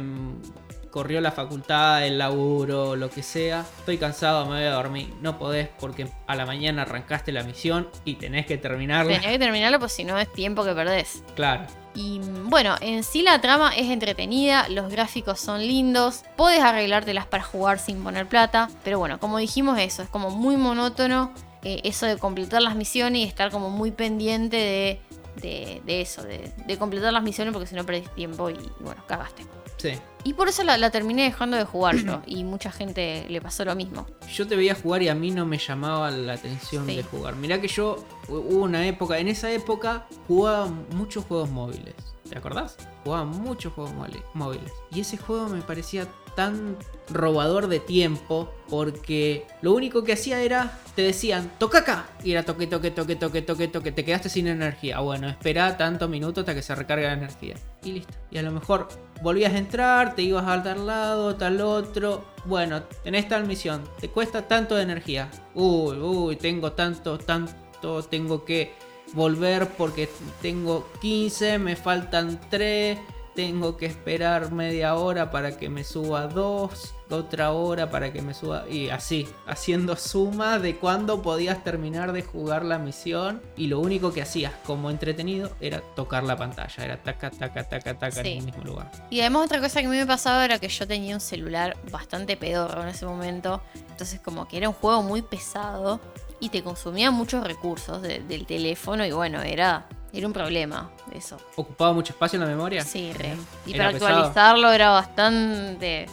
corrió 0.94 1.20
la 1.22 1.32
facultad, 1.32 2.06
el 2.06 2.20
laburo, 2.20 2.96
lo 2.96 3.10
que 3.10 3.24
sea, 3.24 3.66
estoy 3.80 3.98
cansado, 3.98 4.46
me 4.46 4.58
voy 4.58 4.66
a 4.66 4.74
dormir. 4.74 5.12
No 5.22 5.40
podés 5.40 5.68
porque 5.80 6.08
a 6.28 6.36
la 6.36 6.46
mañana 6.46 6.84
arrancaste 6.84 7.32
la 7.32 7.42
misión 7.42 7.90
y 8.06 8.16
tenés 8.16 8.46
que 8.46 8.60
terminarla. 8.60 9.12
Tenés 9.12 9.28
que 9.28 9.40
terminarlo, 9.40 9.80
pues 9.80 9.92
si 9.92 10.04
no 10.04 10.20
es 10.20 10.32
tiempo 10.32 10.64
que 10.64 10.74
perdés. 10.74 11.24
Claro. 11.36 11.66
Y 11.96 12.22
bueno, 12.46 12.76
en 12.80 13.04
sí 13.04 13.24
la 13.24 13.42
trama 13.42 13.76
es 13.76 13.90
entretenida, 13.90 14.70
los 14.70 14.92
gráficos 14.92 15.40
son 15.40 15.62
lindos, 15.62 16.24
puedes 16.36 16.62
arreglártelas 16.62 17.26
para 17.26 17.44
jugar 17.44 17.80
sin 17.80 18.04
poner 18.04 18.28
plata, 18.28 18.70
pero 18.84 19.00
bueno, 19.00 19.20
como 19.20 19.40
dijimos 19.40 19.80
eso, 19.80 20.04
es 20.04 20.10
como 20.10 20.30
muy 20.30 20.58
monótono 20.58 21.32
eh, 21.64 21.82
eso 21.84 22.06
de 22.06 22.18
completar 22.18 22.62
las 22.62 22.76
misiones 22.76 23.22
y 23.22 23.24
estar 23.24 23.52
como 23.52 23.70
muy 23.70 23.92
pendiente 23.92 24.58
de, 24.58 25.00
de, 25.42 25.82
de 25.86 26.02
eso, 26.02 26.24
de, 26.24 26.52
de 26.68 26.78
completar 26.78 27.12
las 27.14 27.24
misiones 27.24 27.54
porque 27.54 27.68
si 27.68 27.76
no 27.76 27.86
perdés 27.86 28.14
tiempo 28.16 28.50
y, 28.50 28.54
y 28.54 28.72
bueno, 28.84 29.04
cagaste. 29.08 29.46
Sí. 29.78 29.92
Y 30.24 30.34
por 30.34 30.48
eso 30.48 30.64
la, 30.64 30.78
la 30.78 30.92
terminé 30.92 31.24
dejando 31.24 31.58
de 31.58 31.66
jugar 31.66 31.98
yo 31.98 32.22
y 32.26 32.46
mucha 32.46 32.72
gente 32.72 33.26
le 33.28 33.42
pasó 33.42 33.66
lo 33.66 33.76
mismo. 33.76 34.06
Yo 34.34 34.48
te 34.48 34.56
veía 34.56 34.76
jugar 34.76 35.04
y 35.04 35.10
a 35.10 35.16
mí 35.16 35.32
no 35.32 35.46
me 35.46 35.58
llamaba 35.58 36.10
la 36.12 36.34
atención 36.34 36.86
Sí. 36.88 36.96
de 36.96 37.04
jugar. 37.04 37.36
Mirá 37.36 37.60
que 37.60 37.68
yo 37.68 37.98
hu- 38.30 38.38
hubo 38.50 38.64
una 38.64 38.88
época, 38.88 39.18
en 39.20 39.28
esa 39.28 39.52
época 39.52 40.08
jugaba 40.28 40.68
muchos 40.92 41.26
juegos 41.26 41.50
móviles. 41.50 41.96
¿Te 42.30 42.38
acordás? 42.38 42.78
Jugaba 43.04 43.26
muchos 43.26 43.74
juegos 43.74 43.94
móviles. 44.34 44.72
Y 44.92 45.02
ese 45.02 45.18
juego 45.18 45.50
me 45.50 45.62
parecía 45.62 46.08
tan 46.36 46.78
robador 47.10 47.68
de 47.68 47.80
tiempo 47.80 48.54
porque 48.70 49.46
lo 49.62 49.74
único 49.74 50.04
que 50.04 50.14
hacía 50.14 50.42
era 50.42 50.80
te 50.96 51.02
decían 51.02 51.52
toca 51.58 51.80
acá 51.80 52.06
y 52.24 52.32
era 52.32 52.44
toque 52.44 52.68
toque 52.68 52.92
toque 52.92 53.16
toque 53.16 53.42
toque 53.42 53.68
toque 53.68 53.92
te 53.92 54.06
quedaste 54.06 54.30
sin 54.30 54.48
energía. 54.48 55.00
Bueno 55.00 55.30
espera 55.30 55.78
tantos 55.78 56.10
minutos 56.10 56.42
hasta 56.42 56.56
que 56.56 56.62
se 56.62 56.74
recargue 56.76 57.06
la 57.06 57.14
energía. 57.14 57.56
Y 57.84 57.94
listo. 57.94 58.14
Y 58.32 58.38
a 58.38 58.42
lo 58.42 58.52
mejor 58.52 58.88
volvías 59.22 59.54
a 59.54 59.58
entrar 59.58 60.16
te 60.16 60.22
ibas 60.22 60.46
al 60.46 60.64
tal 60.64 60.88
lado 60.88 61.36
tal 61.36 61.62
otro. 61.62 62.26
Bueno 62.46 62.84
tenés 63.04 63.28
tal 63.28 63.46
misión 63.46 63.84
te 64.00 64.10
cuesta 64.10 64.48
tanto 64.48 64.76
de 64.76 64.84
energía. 64.84 65.30
Uy 65.54 65.98
uy 65.98 66.36
tengo 66.36 66.72
tanto 66.72 67.18
tanto 67.18 68.02
tengo 68.04 68.46
que 68.46 68.74
volver 69.14 69.68
porque 69.78 70.10
tengo 70.42 70.88
15 71.02 71.60
me 71.60 71.76
faltan 71.76 72.40
3 72.50 72.98
tengo 73.36 73.78
que 73.78 73.86
esperar 73.88 74.52
media 74.52 74.96
hora 74.96 75.32
para 75.32 75.58
que 75.58 75.70
me 75.70 75.84
suba 75.84 76.28
2, 76.28 76.94
otra 77.10 77.52
hora 77.52 77.90
para 77.90 78.12
que 78.14 78.22
me 78.22 78.34
suba 78.34 78.66
y 78.70 78.90
así, 78.90 79.28
haciendo 79.48 79.96
suma 79.96 80.60
de 80.60 80.78
cuándo 80.78 81.22
podías 81.22 81.64
terminar 81.64 82.12
de 82.12 82.22
jugar 82.24 82.64
la 82.66 82.80
misión 82.80 83.42
y 83.58 83.68
lo 83.68 83.80
único 83.80 84.14
que 84.14 84.22
hacías 84.22 84.52
como 84.66 84.90
entretenido 84.90 85.52
era 85.60 85.82
tocar 85.96 86.24
la 86.24 86.36
pantalla, 86.38 86.84
era 86.84 86.98
taca 87.04 87.30
taca 87.32 87.64
taca 87.68 87.94
taca 87.98 88.24
Sí. 88.24 88.32
en 88.34 88.38
el 88.40 88.46
mismo 88.46 88.64
lugar. 88.64 88.92
Y 89.10 89.20
además 89.22 89.46
otra 89.46 89.60
cosa 89.62 89.82
que 89.82 89.88
a 89.88 89.90
mí 89.90 89.98
me 89.98 90.08
pasaba 90.08 90.44
era 90.46 90.60
que 90.60 90.68
yo 90.70 90.88
tenía 90.88 91.14
un 91.16 91.22
celular 91.22 91.76
bastante 91.92 92.38
pedorro 92.38 92.82
en 92.84 92.90
ese 92.90 93.06
momento. 93.06 93.62
Entonces 93.92 94.20
como 94.20 94.48
que 94.48 94.58
era 94.58 94.70
un 94.70 94.76
juego 94.76 95.04
muy 95.04 95.22
pesado 95.22 96.00
y 96.40 96.50
te 96.50 96.64
consumía 96.64 97.12
muchos 97.12 97.46
recursos 97.46 98.02
de- 98.02 98.20
del 98.20 98.46
teléfono 98.46 99.06
y 99.06 99.12
bueno, 99.12 99.42
era, 99.42 99.86
era 100.16 100.28
un 100.28 100.34
problema 100.34 100.92
eso. 101.12 101.38
¿Ocupaba 101.56 101.92
mucho 101.94 102.14
espacio 102.14 102.38
en 102.38 102.42
la 102.44 102.48
memoria? 102.50 102.84
Sí, 102.84 103.12
re. 103.14 103.34
Y 103.66 103.74
Era 103.74 103.86
para 103.86 103.94
pesado. 103.94 104.16
actualizarlo 104.18 104.72
era 104.72 104.90
bastante... 104.92 106.06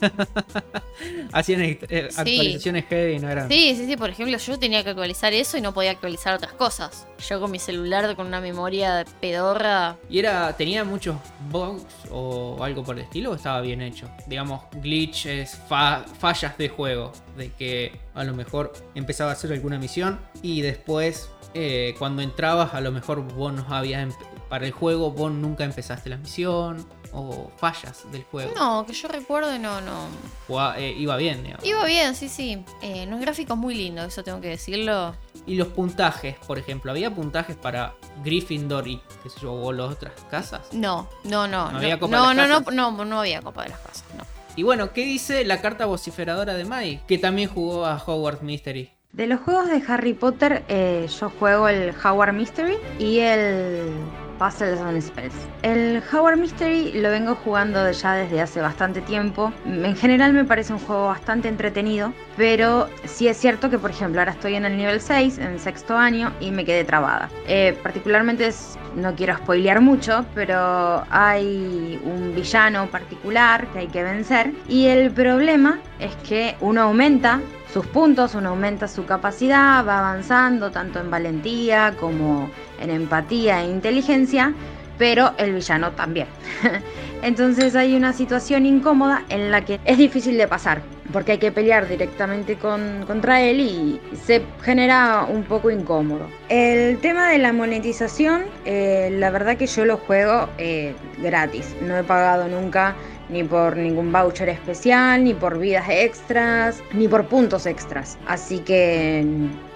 Hacían 1.32 1.60
eh, 1.62 1.78
Sí. 2.10 2.16
actualizaciones 2.18 2.84
heavy, 2.86 3.18
no 3.18 3.28
eran. 3.30 3.48
Sí, 3.48 3.74
sí, 3.76 3.86
sí. 3.86 3.96
Por 3.96 4.10
ejemplo, 4.10 4.36
yo 4.36 4.58
tenía 4.58 4.82
que 4.82 4.90
actualizar 4.90 5.32
eso 5.32 5.56
y 5.56 5.60
no 5.60 5.72
podía 5.72 5.90
actualizar 5.92 6.34
otras 6.34 6.52
cosas. 6.52 7.06
Yo 7.28 7.40
con 7.40 7.50
mi 7.50 7.58
celular 7.58 8.14
con 8.16 8.26
una 8.26 8.40
memoria 8.40 9.04
pedorra... 9.20 9.96
¿Y 10.10 10.18
era, 10.18 10.54
tenía 10.56 10.84
muchos 10.84 11.16
bugs 11.50 11.84
o 12.10 12.62
algo 12.62 12.82
por 12.84 12.96
el 12.96 13.02
estilo 13.04 13.30
o 13.30 13.34
estaba 13.34 13.60
bien 13.60 13.80
hecho? 13.82 14.08
Digamos, 14.26 14.62
glitches, 14.82 15.56
fa- 15.68 16.04
fallas 16.18 16.56
de 16.58 16.68
juego. 16.68 17.12
De 17.36 17.52
que 17.52 17.92
a 18.14 18.24
lo 18.24 18.34
mejor 18.34 18.72
empezaba 18.94 19.30
a 19.30 19.34
hacer 19.34 19.52
alguna 19.52 19.78
misión 19.78 20.18
y 20.42 20.60
después 20.62 21.30
eh, 21.54 21.94
cuando 21.98 22.22
entrabas 22.22 22.74
a 22.74 22.80
lo 22.80 22.92
mejor 22.92 23.22
vos 23.22 23.52
no 23.52 23.64
habías... 23.74 24.14
Para 24.48 24.64
el 24.64 24.72
juego 24.72 25.10
vos 25.10 25.30
nunca 25.30 25.64
empezaste 25.64 26.08
la 26.08 26.16
misión 26.16 26.86
o 27.12 27.50
fallas 27.58 28.10
del 28.10 28.22
juego. 28.24 28.50
No, 28.56 28.86
que 28.86 28.94
yo 28.94 29.06
recuerdo 29.08 29.58
no, 29.58 29.82
no. 29.82 30.06
Jugaba- 30.46 30.78
eh, 30.78 30.92
iba 30.96 31.16
bien, 31.18 31.42
digamos. 31.42 31.66
Iba 31.66 31.84
bien, 31.84 32.14
sí, 32.14 32.30
sí. 32.30 32.64
Eh, 32.80 33.04
los 33.04 33.20
gráficos 33.20 33.58
muy 33.58 33.74
lindos, 33.74 34.06
eso 34.06 34.24
tengo 34.24 34.40
que 34.40 34.48
decirlo. 34.48 35.14
Y 35.46 35.56
los 35.56 35.68
puntajes, 35.68 36.36
por 36.46 36.58
ejemplo, 36.58 36.90
¿había 36.90 37.14
puntajes 37.14 37.56
para 37.56 37.94
Gryffindor 38.24 38.88
y 38.88 39.02
qué 39.22 39.28
sé 39.28 39.40
yo, 39.42 39.52
o 39.52 39.70
las 39.70 39.90
otras 39.92 40.14
casas? 40.30 40.62
No, 40.72 41.10
no, 41.24 41.46
no. 41.46 41.66
¿No 41.66 41.72
No, 41.72 41.78
había 41.78 41.98
Copa 42.00 42.16
no, 42.16 42.28
de 42.30 42.34
no, 42.34 42.40
las 42.42 42.48
no, 42.48 42.58
Casas? 42.60 42.74
no, 42.74 43.04
no 43.04 43.20
había 43.20 43.42
Copa 43.42 43.64
de 43.64 43.68
las 43.68 43.80
Casas, 43.80 44.04
no. 44.16 44.24
Y 44.56 44.62
bueno, 44.62 44.92
¿qué 44.94 45.04
dice 45.04 45.44
la 45.44 45.60
carta 45.60 45.84
vociferadora 45.84 46.54
de 46.54 46.64
Mai? 46.64 47.02
Que 47.06 47.18
también 47.18 47.50
jugó 47.50 47.84
a 47.84 48.02
Hogwarts 48.04 48.42
Mystery. 48.42 48.92
De 49.12 49.26
los 49.26 49.40
juegos 49.40 49.68
de 49.68 49.82
Harry 49.88 50.12
Potter, 50.12 50.64
eh, 50.68 51.06
yo 51.18 51.30
juego 51.30 51.66
el 51.66 51.94
Howard 52.04 52.34
Mystery 52.34 52.74
y 52.98 53.20
el 53.20 53.90
Puzzles 54.38 54.78
and 54.80 55.00
Spells. 55.00 55.34
El 55.62 56.02
Howard 56.12 56.36
Mystery 56.36 56.92
lo 56.92 57.10
vengo 57.10 57.34
jugando 57.34 57.90
ya 57.90 58.12
desde 58.12 58.42
hace 58.42 58.60
bastante 58.60 59.00
tiempo. 59.00 59.50
En 59.64 59.96
general 59.96 60.34
me 60.34 60.44
parece 60.44 60.74
un 60.74 60.78
juego 60.78 61.06
bastante 61.06 61.48
entretenido, 61.48 62.12
pero 62.36 62.86
sí 63.06 63.28
es 63.28 63.38
cierto 63.38 63.70
que, 63.70 63.78
por 63.78 63.90
ejemplo, 63.90 64.20
ahora 64.20 64.32
estoy 64.32 64.56
en 64.56 64.66
el 64.66 64.76
nivel 64.76 65.00
6, 65.00 65.38
en 65.38 65.58
sexto 65.58 65.96
año, 65.96 66.30
y 66.38 66.50
me 66.50 66.66
quedé 66.66 66.84
trabada. 66.84 67.30
Eh, 67.46 67.76
particularmente, 67.82 68.50
no 68.94 69.14
quiero 69.14 69.38
spoilear 69.38 69.80
mucho, 69.80 70.26
pero 70.34 71.02
hay 71.10 71.98
un 72.04 72.34
villano 72.34 72.86
particular 72.88 73.66
que 73.68 73.80
hay 73.80 73.88
que 73.88 74.02
vencer, 74.02 74.52
y 74.68 74.86
el 74.86 75.10
problema 75.10 75.80
es 75.98 76.14
que 76.28 76.56
uno 76.60 76.82
aumenta 76.82 77.40
sus 77.72 77.86
puntos, 77.86 78.34
uno 78.34 78.50
aumenta 78.50 78.88
su 78.88 79.04
capacidad, 79.04 79.84
va 79.86 79.98
avanzando 79.98 80.70
tanto 80.70 81.00
en 81.00 81.10
valentía 81.10 81.94
como 82.00 82.50
en 82.80 82.90
empatía 82.90 83.62
e 83.62 83.68
inteligencia, 83.68 84.54
pero 84.96 85.32
el 85.38 85.54
villano 85.54 85.92
también. 85.92 86.26
Entonces 87.22 87.74
hay 87.76 87.94
una 87.96 88.12
situación 88.12 88.64
incómoda 88.64 89.24
en 89.28 89.50
la 89.50 89.64
que 89.64 89.80
es 89.84 89.98
difícil 89.98 90.38
de 90.38 90.46
pasar, 90.48 90.82
porque 91.12 91.32
hay 91.32 91.38
que 91.38 91.52
pelear 91.52 91.88
directamente 91.88 92.56
con- 92.56 93.04
contra 93.06 93.40
él 93.42 93.60
y 93.60 94.00
se 94.24 94.42
genera 94.62 95.26
un 95.28 95.42
poco 95.44 95.70
incómodo. 95.70 96.28
El 96.48 96.98
tema 96.98 97.28
de 97.28 97.38
la 97.38 97.52
monetización, 97.52 98.42
eh, 98.64 99.10
la 99.12 99.30
verdad 99.30 99.56
que 99.56 99.66
yo 99.66 99.84
lo 99.84 99.96
juego 99.98 100.48
eh, 100.58 100.94
gratis, 101.18 101.74
no 101.82 101.96
he 101.96 102.04
pagado 102.04 102.48
nunca 102.48 102.94
ni 103.28 103.44
por 103.44 103.76
ningún 103.76 104.12
voucher 104.12 104.48
especial, 104.48 105.24
ni 105.24 105.34
por 105.34 105.58
vidas 105.58 105.86
extras, 105.88 106.82
ni 106.92 107.08
por 107.08 107.26
puntos 107.26 107.66
extras. 107.66 108.18
Así 108.26 108.60
que 108.60 109.24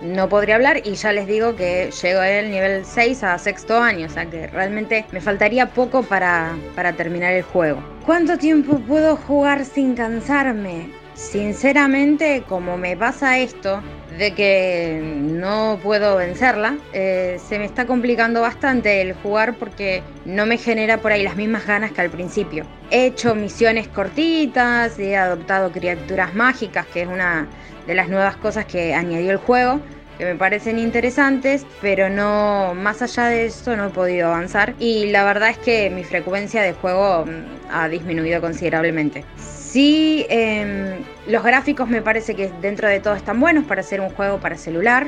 no 0.01 0.29
podría 0.29 0.57
hablar 0.57 0.81
y 0.85 0.95
ya 0.95 1.12
les 1.12 1.27
digo 1.27 1.55
que 1.57 1.91
llego 1.91 2.23
el 2.23 2.51
nivel 2.51 2.85
6 2.85 3.23
a 3.24 3.39
sexto 3.39 3.79
año, 3.79 4.07
o 4.07 4.11
sea 4.11 4.27
que 4.27 4.47
realmente 4.49 5.05
me 5.12 5.20
faltaría 5.20 5.66
poco 5.66 6.03
para, 6.03 6.57
para 6.74 6.93
terminar 6.93 7.33
el 7.33 7.43
juego. 7.43 7.83
¿Cuánto 8.07 8.39
tiempo 8.39 8.79
puedo 8.81 9.16
jugar 9.16 9.65
sin 9.65 9.95
cansarme? 9.95 10.91
Sinceramente, 11.15 12.43
como 12.49 12.77
me 12.77 12.97
pasa 12.97 13.39
esto 13.39 13.83
de 14.19 14.35
que 14.35 15.01
no 15.03 15.79
puedo 15.83 16.17
vencerla, 16.17 16.77
eh, 16.93 17.39
se 17.47 17.59
me 17.59 17.65
está 17.65 17.87
complicando 17.87 18.41
bastante 18.41 19.01
el 19.01 19.15
jugar 19.15 19.55
porque 19.55 20.03
no 20.25 20.47
me 20.47 20.59
genera 20.59 20.99
por 20.99 21.13
ahí 21.13 21.23
las 21.23 21.37
mismas 21.37 21.67
ganas 21.67 21.93
que 21.93 22.01
al 22.01 22.11
principio. 22.11 22.65
He 22.91 23.07
hecho 23.07 23.35
misiones 23.35 23.89
cortitas, 23.89 24.99
he 24.99 25.17
adoptado 25.17 25.73
criaturas 25.73 26.35
mágicas, 26.35 26.87
que 26.87 27.03
es 27.03 27.09
una 27.09 27.47
de 27.87 27.95
las 27.95 28.09
nuevas 28.09 28.37
cosas 28.37 28.67
que 28.67 28.95
añadió 28.95 29.31
el 29.31 29.39
juego 29.39 29.81
que 30.19 30.25
me 30.25 30.35
parecen 30.37 30.79
interesantes, 30.79 31.67
pero 31.81 32.09
no 32.09 32.75
más 32.75 33.03
allá 33.03 33.27
de 33.27 33.47
eso 33.47 33.77
no 33.77 33.87
he 33.87 33.91
podido 33.91 34.29
avanzar 34.29 34.75
y 34.79 35.11
la 35.11 35.25
verdad 35.25 35.51
es 35.51 35.59
que 35.59 35.91
mi 35.91 36.05
frecuencia 36.05 36.63
de 36.63 36.75
juego 36.75 37.25
mm, 37.25 37.71
ha 37.71 37.89
disminuido 37.89 38.41
considerablemente. 38.41 39.25
Sí, 39.73 40.27
em, 40.28 41.03
los 41.27 41.43
gráficos 41.43 41.89
me 41.89 42.03
parece 42.03 42.35
que 42.35 42.51
dentro 42.61 42.89
de 42.89 43.01
todo 43.01 43.15
están 43.15 43.40
buenos 43.40 43.65
para 43.65 43.81
hacer 43.81 44.03
un 44.03 44.11
juego 44.11 44.39
para 44.39 44.59
celular. 44.59 45.07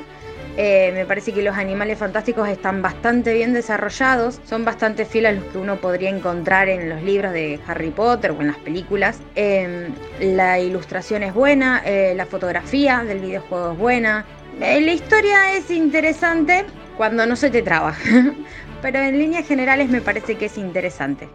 Eh, 0.56 0.90
me 0.94 1.04
parece 1.04 1.34
que 1.34 1.42
los 1.42 1.54
animales 1.58 1.98
fantásticos 1.98 2.48
están 2.48 2.80
bastante 2.80 3.34
bien 3.34 3.52
desarrollados, 3.52 4.40
son 4.44 4.64
bastante 4.64 5.04
fieles 5.04 5.32
a 5.32 5.34
los 5.34 5.52
que 5.52 5.58
uno 5.58 5.76
podría 5.76 6.08
encontrar 6.08 6.70
en 6.70 6.88
los 6.88 7.02
libros 7.02 7.34
de 7.34 7.60
Harry 7.66 7.90
Potter 7.90 8.30
o 8.30 8.40
en 8.40 8.46
las 8.46 8.56
películas. 8.56 9.20
Em, 9.34 9.92
la 10.18 10.58
ilustración 10.58 11.24
es 11.24 11.34
buena, 11.34 11.82
eh, 11.84 12.14
la 12.16 12.24
fotografía 12.24 13.04
del 13.04 13.18
videojuego 13.18 13.72
es 13.72 13.78
buena. 13.78 14.24
Eh, 14.62 14.80
la 14.80 14.92
historia 14.92 15.52
es 15.52 15.70
interesante 15.70 16.64
cuando 16.96 17.26
no 17.26 17.36
se 17.36 17.50
te 17.50 17.60
traba, 17.60 17.94
pero 18.80 18.98
en 18.98 19.18
líneas 19.18 19.46
generales 19.46 19.90
me 19.90 20.00
parece 20.00 20.36
que 20.36 20.46
es 20.46 20.56
interesante. 20.56 21.28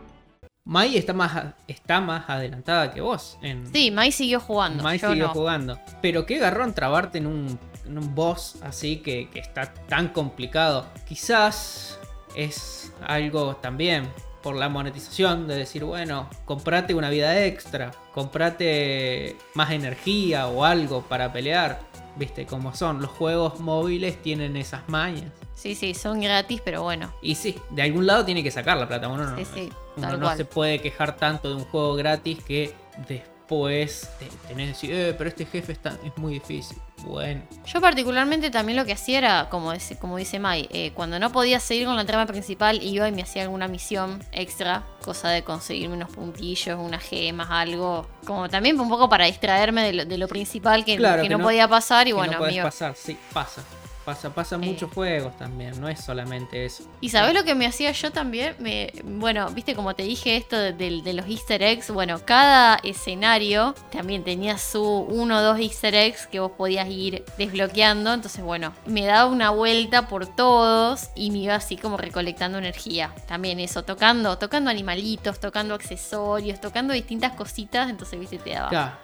Mai 0.65 0.97
está 0.97 1.13
más, 1.13 1.53
está 1.67 1.99
más 1.99 2.29
adelantada 2.29 2.91
que 2.93 3.01
vos. 3.01 3.37
En... 3.41 3.71
Sí, 3.71 3.91
Mai 3.91 4.11
siguió 4.11 4.39
jugando. 4.39 4.83
Mai 4.83 4.99
siguió 4.99 5.29
jugando. 5.29 5.79
Pero 6.01 6.25
qué 6.25 6.37
garrón 6.37 6.73
trabarte 6.73 7.17
en 7.17 7.27
un, 7.27 7.59
en 7.85 7.97
un 7.97 8.13
boss 8.13 8.57
así 8.61 8.97
que, 8.97 9.29
que 9.29 9.39
está 9.39 9.73
tan 9.73 10.09
complicado. 10.09 10.85
Quizás 11.07 11.99
es 12.35 12.93
algo 13.05 13.55
también 13.55 14.07
por 14.41 14.55
la 14.55 14.69
monetización 14.69 15.47
de 15.47 15.55
decir, 15.55 15.83
bueno, 15.83 16.29
comprate 16.45 16.93
una 16.93 17.09
vida 17.09 17.45
extra, 17.45 17.91
comprate 18.13 19.35
más 19.53 19.71
energía 19.71 20.47
o 20.47 20.63
algo 20.63 21.01
para 21.01 21.31
pelear. 21.33 21.79
Viste 22.15 22.45
cómo 22.45 22.75
son, 22.75 23.01
los 23.01 23.11
juegos 23.11 23.59
móviles 23.59 24.21
tienen 24.21 24.57
esas 24.57 24.87
mañas. 24.89 25.31
Sí, 25.55 25.75
sí, 25.75 25.93
son 25.93 26.21
gratis, 26.21 26.61
pero 26.63 26.83
bueno. 26.83 27.13
Y 27.21 27.35
sí, 27.35 27.57
de 27.69 27.81
algún 27.81 28.07
lado 28.07 28.25
tiene 28.25 28.43
que 28.43 28.51
sacar 28.51 28.77
la 28.77 28.87
plata. 28.87 29.07
Uno 29.07 29.25
no, 29.25 29.37
Sí, 29.37 29.45
sí, 29.45 29.69
uno 29.99 30.07
tal 30.09 30.19
no 30.19 30.25
cual. 30.25 30.37
se 30.37 30.45
puede 30.45 30.79
quejar 30.81 31.15
tanto 31.15 31.49
de 31.49 31.55
un 31.55 31.65
juego 31.65 31.95
gratis 31.95 32.43
que 32.43 32.73
después 33.07 34.09
te, 34.19 34.25
tenés 34.47 34.65
que 34.65 34.87
decir, 34.87 34.91
eh, 34.93 35.15
pero 35.17 35.29
este 35.29 35.45
jefe 35.45 35.71
está, 35.71 35.97
es 36.03 36.15
muy 36.17 36.33
difícil. 36.33 36.77
Bueno, 37.03 37.41
Yo 37.65 37.79
particularmente 37.79 38.51
también 38.51 38.75
lo 38.77 38.83
que 38.85 38.91
hacía 38.91 39.17
era, 39.19 39.49
como 39.49 39.71
dice, 39.71 39.97
como 39.97 40.17
dice 40.17 40.37
Mai, 40.37 40.67
eh, 40.69 40.91
cuando 40.93 41.17
no 41.17 41.31
podía 41.31 41.59
seguir 41.61 41.85
con 41.87 41.95
la 41.95 42.03
trama 42.05 42.25
principal, 42.25 42.83
iba 42.83 43.07
y 43.07 43.11
me 43.13 43.21
hacía 43.21 43.43
alguna 43.43 43.67
misión 43.69 44.21
extra, 44.33 44.83
cosa 45.03 45.29
de 45.29 45.43
conseguirme 45.43 45.95
unos 45.95 46.09
puntillos, 46.11 46.77
unas 46.77 47.01
gemas, 47.01 47.47
algo. 47.49 48.05
Como 48.25 48.49
también 48.49 48.77
un 48.79 48.89
poco 48.89 49.07
para 49.07 49.25
distraerme 49.25 49.81
de 49.83 49.93
lo, 49.93 50.05
de 50.05 50.17
lo 50.17 50.27
principal 50.27 50.83
que, 50.83 50.97
Claro, 50.97 51.21
que 51.21 51.29
que 51.29 51.33
no, 51.33 51.37
no- 51.39 51.45
podía 51.45 51.67
pasar 51.69 52.05
y 52.07 52.11
que 52.11 52.15
bueno, 52.15 52.33
no 52.33 52.39
podés 52.39 52.61
pasar, 52.61 52.93
sí, 52.97 53.17
pasa. 53.33 53.63
Pasa, 54.09 54.33
pasa 54.33 54.55
Eh. 54.55 54.57
muchos 54.59 54.91
juegos 54.91 55.37
también, 55.37 55.79
no 55.79 55.87
es 55.87 55.99
solamente 56.03 56.65
eso. 56.65 56.83
¿Y 56.99 57.09
sabes 57.09 57.35
lo 57.35 57.43
que 57.43 57.53
me 57.53 57.67
hacía 57.67 57.91
yo 57.91 58.11
también? 58.11 58.55
Me, 58.57 58.91
bueno, 59.03 59.47
viste 59.51 59.75
como 59.75 59.93
te 59.93 60.01
dije 60.01 60.35
esto 60.35 60.57
de, 60.57 60.73
de- 60.73 61.03
de 61.03 61.13
los 61.13 61.27
easter 61.27 61.61
eggs. 61.61 61.91
Bueno, 61.91 62.19
cada 62.25 62.79
escenario 62.81 63.75
también 63.91 64.23
tenía 64.23 64.57
su 64.57 64.83
uno 64.83 65.37
o 65.37 65.41
dos 65.43 65.59
easter 65.59 65.93
eggs 65.93 66.25
que 66.25 66.39
vos 66.39 66.53
podías 66.57 66.89
ir 66.89 67.23
desbloqueando. 67.37 68.11
Entonces, 68.11 68.43
bueno, 68.43 68.73
me 68.87 69.05
daba 69.05 69.29
una 69.29 69.51
vuelta 69.51 70.07
por 70.07 70.25
todos 70.25 71.09
y 71.15 71.29
me 71.29 71.37
iba 71.37 71.53
así 71.53 71.77
como 71.77 71.95
recolectando 71.95 72.57
energía. 72.57 73.13
También 73.27 73.59
eso, 73.59 73.83
tocando, 73.83 74.39
tocando 74.39 74.71
animalitos, 74.71 75.39
tocando 75.39 75.75
accesorios, 75.75 76.59
tocando 76.59 76.95
distintas 76.95 77.33
cositas. 77.33 77.91
Entonces, 77.91 78.19
viste, 78.19 78.39
te 78.39 78.51
daba 78.55 78.97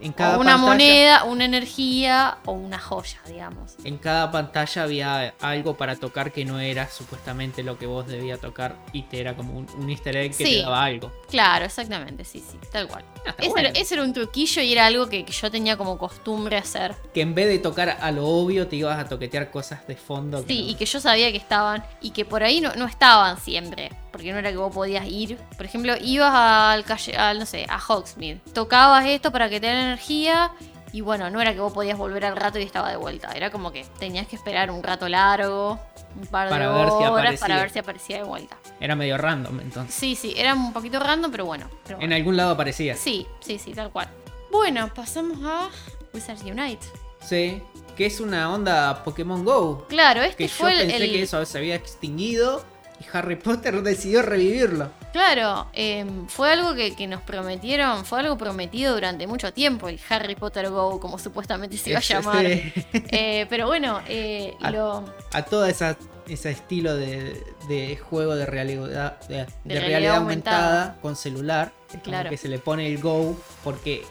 en 0.00 0.12
cada 0.12 0.36
o 0.36 0.40
una 0.40 0.52
pantalla- 0.52 0.66
moneda, 0.72 1.24
una 1.24 1.44
energía 1.44 2.38
o 2.44 2.52
una 2.52 2.78
joya, 2.78 3.18
digamos. 3.26 3.76
En 3.84 3.98
cada 3.98 4.30
pantalla 4.30 4.82
había 4.82 5.34
algo 5.40 5.76
para 5.76 5.96
tocar 5.96 6.32
que 6.32 6.44
no 6.44 6.58
era 6.60 6.88
supuestamente 6.88 7.62
lo 7.62 7.78
que 7.78 7.86
vos 7.86 8.06
debías 8.06 8.40
tocar 8.40 8.76
y 8.92 9.02
te 9.02 9.20
era 9.20 9.36
como 9.36 9.56
un, 9.56 9.66
un 9.78 9.90
easter 9.90 10.16
egg 10.16 10.36
que 10.36 10.44
Sí. 10.44 10.56
te 10.56 10.62
daba 10.62 10.84
algo. 10.84 11.12
Claro, 11.30 11.64
exactamente, 11.64 12.24
sí, 12.24 12.40
sí, 12.48 12.58
tal 12.70 12.88
cual. 12.88 13.04
Ah, 13.26 13.34
Ese, 13.38 13.48
bueno. 13.50 13.68
era, 13.68 13.78
ese 13.78 13.94
era 13.94 14.02
un 14.04 14.12
truquillo 14.12 14.62
y 14.62 14.72
era 14.72 14.86
algo 14.86 15.08
que, 15.08 15.24
que 15.24 15.32
yo 15.32 15.50
tenía 15.50 15.76
como 15.76 15.98
costumbre 15.98 16.56
hacer. 16.56 16.94
Que 17.14 17.20
en 17.22 17.34
vez 17.34 17.48
de 17.48 17.58
tocar 17.58 17.96
a 18.00 18.10
lo 18.12 18.26
obvio 18.26 18.68
te 18.68 18.76
ibas 18.76 18.98
a 18.98 19.08
toquetear 19.08 19.50
cosas 19.50 19.86
de 19.86 19.96
fondo. 19.96 20.42
que 20.44 20.52
Sí, 20.52 20.62
no- 20.62 20.68
y 20.70 20.74
que 20.74 20.86
yo 20.86 21.00
sabía 21.00 21.30
que 21.30 21.38
estaban 21.38 21.84
y 22.00 22.10
que 22.10 22.24
por 22.24 22.42
ahí 22.42 22.60
no, 22.60 22.74
no 22.74 22.86
estaban 22.86 23.38
siempre. 23.40 23.90
Porque 24.16 24.32
no 24.32 24.38
era 24.38 24.50
que 24.50 24.56
vos 24.56 24.72
podías 24.74 25.06
ir. 25.06 25.36
Por 25.56 25.66
ejemplo, 25.66 25.94
ibas 26.00 26.32
al 26.34 26.84
calle, 26.84 27.14
al, 27.16 27.38
no 27.38 27.44
sé, 27.44 27.66
a 27.68 27.78
Hogsmeade. 27.78 28.40
Tocabas 28.54 29.04
esto 29.06 29.30
para 29.30 29.48
que 29.50 29.60
te 29.60 29.66
den 29.66 29.76
energía. 29.76 30.52
Y 30.92 31.02
bueno, 31.02 31.28
no 31.28 31.40
era 31.42 31.52
que 31.52 31.60
vos 31.60 31.74
podías 31.74 31.98
volver 31.98 32.24
al 32.24 32.34
rato 32.36 32.58
y 32.58 32.62
estaba 32.62 32.88
de 32.88 32.96
vuelta. 32.96 33.30
Era 33.32 33.50
como 33.50 33.70
que 33.72 33.84
tenías 33.98 34.26
que 34.26 34.36
esperar 34.36 34.70
un 34.70 34.82
rato 34.82 35.06
largo, 35.08 35.78
un 36.18 36.26
par 36.28 36.46
de 36.46 36.50
Para 36.50 36.70
ver 36.72 36.88
si 36.88 37.04
horas 37.04 37.40
para 37.40 37.56
ver 37.56 37.70
si 37.70 37.78
aparecía 37.78 38.16
de 38.16 38.22
vuelta. 38.22 38.56
Era 38.80 38.96
medio 38.96 39.18
random 39.18 39.60
entonces. 39.60 39.94
Sí, 39.94 40.14
sí, 40.16 40.32
era 40.36 40.54
un 40.54 40.72
poquito 40.72 40.98
random, 40.98 41.30
pero 41.30 41.44
bueno. 41.44 41.68
pero 41.86 42.00
En 42.00 42.14
algún 42.14 42.38
lado 42.38 42.52
aparecía. 42.52 42.96
Sí, 42.96 43.26
sí, 43.40 43.58
sí, 43.58 43.72
tal 43.74 43.90
cual. 43.90 44.08
Bueno, 44.50 44.88
pasamos 44.94 45.38
a 45.44 45.68
Wizards 46.14 46.42
Unite. 46.44 46.86
Sí, 47.20 47.60
que 47.94 48.06
es 48.06 48.20
una 48.20 48.50
onda 48.50 49.02
Pokémon 49.04 49.44
Go. 49.44 49.84
Claro, 49.88 50.22
este 50.22 50.36
Que 50.44 50.48
yo 50.48 50.54
fue 50.54 50.72
el, 50.72 50.78
pensé 50.88 51.04
el- 51.04 51.10
que 51.10 51.22
eso 51.24 51.44
se 51.44 51.58
había 51.58 51.74
extinguido 51.74 52.64
y 53.00 53.04
Harry 53.16 53.36
Potter 53.36 53.82
decidió 53.82 54.22
revivirlo. 54.22 54.90
Claro, 55.12 55.66
em, 55.72 56.26
fue 56.28 56.52
algo 56.52 56.74
que, 56.74 56.94
que 56.94 57.06
nos 57.06 57.22
prometieron, 57.22 58.04
fue 58.04 58.20
algo 58.20 58.36
prometido 58.38 58.94
durante 58.94 59.26
mucho 59.26 59.52
tiempo, 59.52 59.88
el 59.88 59.98
Harry 60.08 60.34
Potter 60.34 60.68
Go, 60.70 61.00
como 61.00 61.18
supuestamente 61.18 61.76
se 61.78 61.90
iba 61.90 61.98
a 61.98 62.02
llamar. 62.02 62.44
Eh, 62.46 63.46
pero 63.48 63.66
bueno, 63.66 64.00
eh, 64.08 64.54
Ah. 64.62 64.70
lo, 64.70 65.04
a 65.32 65.42
todo 65.42 65.66
esa, 65.66 65.96
ese 66.28 66.50
estilo 66.50 66.96
de, 66.96 67.42
de 67.68 67.96
juego 67.96 68.34
de 68.34 68.46
realidad, 68.46 69.18
de, 69.28 69.36
de 69.36 69.44
realidad 69.64 69.86
realidad 69.88 70.16
aumentada. 70.16 70.66
aumentada, 70.82 71.00
con 71.02 71.16
celular. 71.16 71.72
Claro. 72.02 72.28
Que 72.30 72.36
se 72.36 72.48
le 72.48 72.58
pone 72.58 72.86
el 72.86 72.98
Go 73.00 73.36
porque 73.64 73.94
eh, 73.96 74.04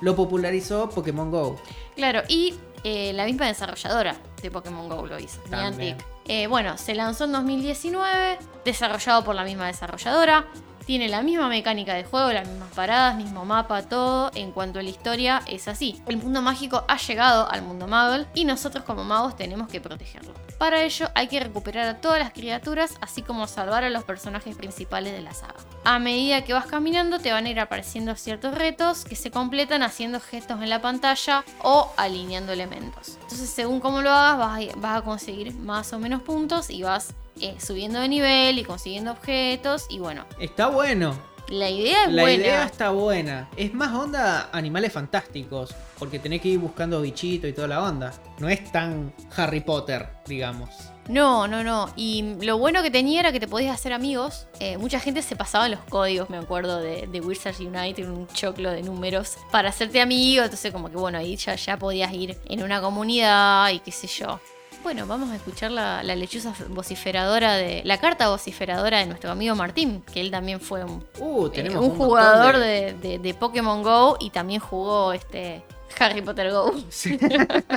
lo 0.00 0.16
popularizó 0.16 0.88
Pokémon 0.90 1.30
Go. 1.30 1.60
claro, 1.94 2.22
y 2.28 2.54
la 2.84 3.26
misma 3.26 3.46
desarrolladora 3.46 4.16
de 4.42 4.50
Pokémon 4.50 4.88
Go 4.88 5.06
lo 5.06 5.16
hizo. 5.20 5.40
Niantic. 5.50 5.96
Eh, 6.26 6.46
bueno, 6.46 6.78
se 6.78 6.94
lanzó 6.94 7.24
en 7.24 7.32
2019, 7.32 8.38
desarrollado 8.64 9.24
por 9.24 9.34
la 9.34 9.44
misma 9.44 9.66
desarrolladora. 9.66 10.46
Tiene 10.86 11.08
la 11.08 11.22
misma 11.22 11.48
mecánica 11.48 11.94
de 11.94 12.04
juego, 12.04 12.32
las 12.32 12.48
mismas 12.48 12.70
paradas, 12.74 13.16
mismo 13.16 13.44
mapa, 13.44 13.82
todo. 13.82 14.30
En 14.34 14.50
cuanto 14.50 14.80
a 14.80 14.82
la 14.82 14.90
historia, 14.90 15.42
es 15.46 15.68
así. 15.68 16.02
El 16.06 16.16
mundo 16.16 16.42
mágico 16.42 16.84
ha 16.88 16.96
llegado 16.96 17.48
al 17.50 17.62
mundo 17.62 17.86
Muggle 17.86 18.26
y 18.34 18.44
nosotros 18.44 18.84
como 18.84 19.04
magos 19.04 19.36
tenemos 19.36 19.68
que 19.68 19.80
protegerlo. 19.80 20.34
Para 20.62 20.84
ello 20.84 21.10
hay 21.16 21.26
que 21.26 21.40
recuperar 21.40 21.88
a 21.88 22.00
todas 22.00 22.20
las 22.20 22.32
criaturas, 22.32 22.94
así 23.00 23.22
como 23.22 23.48
salvar 23.48 23.82
a 23.82 23.90
los 23.90 24.04
personajes 24.04 24.54
principales 24.54 25.12
de 25.12 25.20
la 25.20 25.34
saga. 25.34 25.56
A 25.82 25.98
medida 25.98 26.44
que 26.44 26.52
vas 26.52 26.66
caminando 26.66 27.18
te 27.18 27.32
van 27.32 27.46
a 27.46 27.50
ir 27.50 27.58
apareciendo 27.58 28.14
ciertos 28.14 28.54
retos 28.54 29.04
que 29.04 29.16
se 29.16 29.32
completan 29.32 29.82
haciendo 29.82 30.20
gestos 30.20 30.62
en 30.62 30.70
la 30.70 30.80
pantalla 30.80 31.44
o 31.64 31.92
alineando 31.96 32.52
elementos. 32.52 33.18
Entonces 33.22 33.50
según 33.50 33.80
cómo 33.80 34.02
lo 34.02 34.10
hagas 34.10 34.72
vas 34.76 34.98
a, 34.98 35.02
conseguir 35.02 35.52
más 35.52 35.92
o 35.92 35.98
menos 35.98 36.22
puntos 36.22 36.70
y 36.70 36.84
vas 36.84 37.12
eh, 37.40 37.56
subiendo 37.58 37.98
de 37.98 38.06
nivel 38.06 38.56
y 38.56 38.62
consiguiendo 38.62 39.10
objetos 39.10 39.86
y 39.90 39.98
bueno, 39.98 40.26
Está 40.38 40.68
bueno. 40.68 41.31
La 41.52 41.70
idea 41.70 42.04
es 42.06 42.12
La 42.12 42.22
buena. 42.22 42.42
idea 42.42 42.64
está 42.64 42.90
buena. 42.90 43.48
Es 43.56 43.72
más 43.74 43.92
onda 43.94 44.48
animales 44.52 44.92
fantásticos. 44.92 45.74
Porque 45.98 46.18
tenés 46.18 46.40
que 46.40 46.48
ir 46.48 46.58
buscando 46.58 47.00
bichitos 47.00 47.48
y 47.48 47.52
toda 47.52 47.68
la 47.68 47.82
onda. 47.82 48.12
No 48.38 48.48
es 48.48 48.72
tan 48.72 49.12
Harry 49.36 49.60
Potter, 49.60 50.08
digamos. 50.26 50.70
No, 51.08 51.46
no, 51.46 51.62
no. 51.62 51.92
Y 51.96 52.36
lo 52.40 52.58
bueno 52.58 52.82
que 52.82 52.90
tenía 52.90 53.20
era 53.20 53.32
que 53.32 53.38
te 53.40 53.46
podías 53.46 53.74
hacer 53.74 53.92
amigos. 53.92 54.46
Eh, 54.60 54.78
mucha 54.78 54.98
gente 54.98 55.22
se 55.22 55.36
pasaba 55.36 55.68
los 55.68 55.80
códigos, 55.88 56.30
me 56.30 56.38
acuerdo, 56.38 56.80
de, 56.80 57.06
de 57.06 57.20
Wizards 57.20 57.60
Unite, 57.60 58.04
un 58.04 58.26
choclo 58.28 58.70
de 58.70 58.82
números, 58.82 59.36
para 59.50 59.68
hacerte 59.68 60.00
amigo. 60.00 60.42
Entonces, 60.42 60.72
como 60.72 60.90
que 60.90 60.96
bueno, 60.96 61.18
ahí 61.18 61.36
ya, 61.36 61.54
ya 61.54 61.76
podías 61.76 62.12
ir 62.12 62.36
en 62.46 62.62
una 62.62 62.80
comunidad 62.80 63.70
y 63.70 63.78
qué 63.80 63.92
sé 63.92 64.06
yo. 64.06 64.40
Bueno, 64.82 65.06
vamos 65.06 65.30
a 65.30 65.36
escuchar 65.36 65.70
la, 65.70 66.02
la 66.02 66.16
lechuza 66.16 66.52
vociferadora 66.70 67.54
de. 67.54 67.82
la 67.84 67.98
carta 67.98 68.28
vociferadora 68.28 68.98
de 68.98 69.06
nuestro 69.06 69.30
amigo 69.30 69.54
Martín, 69.54 70.02
que 70.12 70.20
él 70.20 70.30
también 70.30 70.60
fue 70.60 70.84
un, 70.84 71.04
Uh, 71.18 71.48
eh, 71.54 71.76
un 71.76 71.90
jugador 71.90 72.58
de, 72.58 72.94
de- 73.00 73.18
de 73.18 73.34
Pokémon 73.34 73.82
Go 73.82 74.16
y 74.18 74.30
también 74.30 74.60
jugó 74.60 75.12
este 75.12 75.62
Harry 76.00 76.20
Potter 76.22 76.50
Go. 76.50 76.72
Sí. 76.88 77.16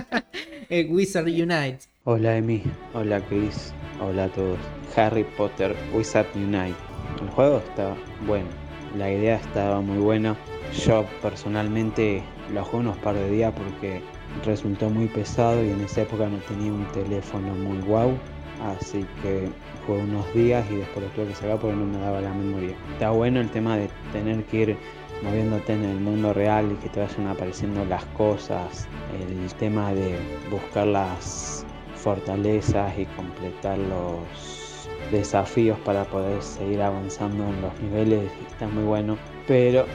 El 0.70 0.92
Wizard 0.92 1.26
Unite. 1.26 1.80
Hola 2.06 2.38
Emi, 2.38 2.64
hola 2.94 3.20
Chris, 3.22 3.72
hola 4.02 4.26
a 4.26 4.30
todos. 4.30 4.58
Harry 4.96 5.24
Potter 5.24 5.76
Wizard 5.94 6.28
Unite. 6.36 6.76
El 7.22 7.30
juego 7.30 7.58
está 7.60 7.96
bueno, 8.26 8.48
la 8.98 9.12
idea 9.12 9.36
estaba 9.36 9.80
muy 9.82 9.98
buena. 10.00 10.36
Yo 10.86 11.06
personalmente 11.22 12.24
lo 12.52 12.64
jugué 12.66 12.78
unos 12.78 12.98
par 12.98 13.16
de 13.16 13.30
días 13.30 13.54
porque 13.56 14.02
resultó 14.44 14.90
muy 14.90 15.08
pesado 15.08 15.64
y 15.64 15.70
en 15.70 15.82
esa 15.82 16.02
época 16.02 16.28
no 16.28 16.38
tenía 16.48 16.72
un 16.72 16.86
teléfono 16.92 17.54
muy 17.56 17.80
guau. 17.82 18.12
Así 18.62 19.06
que 19.22 19.50
jugué 19.86 20.00
unos 20.00 20.34
días 20.34 20.66
y 20.72 20.76
después 20.76 21.06
lo 21.06 21.12
tuve 21.12 21.28
que 21.28 21.36
sacar 21.36 21.60
porque 21.60 21.76
no 21.76 21.86
me 21.86 22.00
daba 22.00 22.22
la 22.22 22.34
memoria. 22.34 22.76
Está 22.94 23.12
bueno 23.12 23.40
el 23.40 23.50
tema 23.50 23.78
de 23.78 23.90
tener 24.14 24.44
que 24.46 24.58
ir 24.58 24.78
moviéndote 25.22 25.74
en 25.74 25.84
el 25.84 26.00
mundo 26.00 26.34
real 26.34 26.72
y 26.72 26.76
que 26.76 26.90
te 26.90 27.02
vayan 27.02 27.28
apareciendo 27.28 27.84
las 27.86 28.06
cosas. 28.18 28.88
El 29.20 29.52
tema 29.54 29.94
de 29.94 30.18
buscar 30.50 30.88
las 30.88 31.66
fortalezas 31.96 32.98
y 32.98 33.06
completar 33.08 33.78
los 33.78 34.88
desafíos 35.12 35.78
para 35.80 36.04
poder 36.06 36.42
seguir 36.42 36.82
avanzando 36.82 37.44
en 37.44 37.62
los 37.62 37.80
niveles 37.82 38.32
está 38.50 38.68
muy 38.68 38.84
bueno 38.84 39.18
pero 39.48 39.86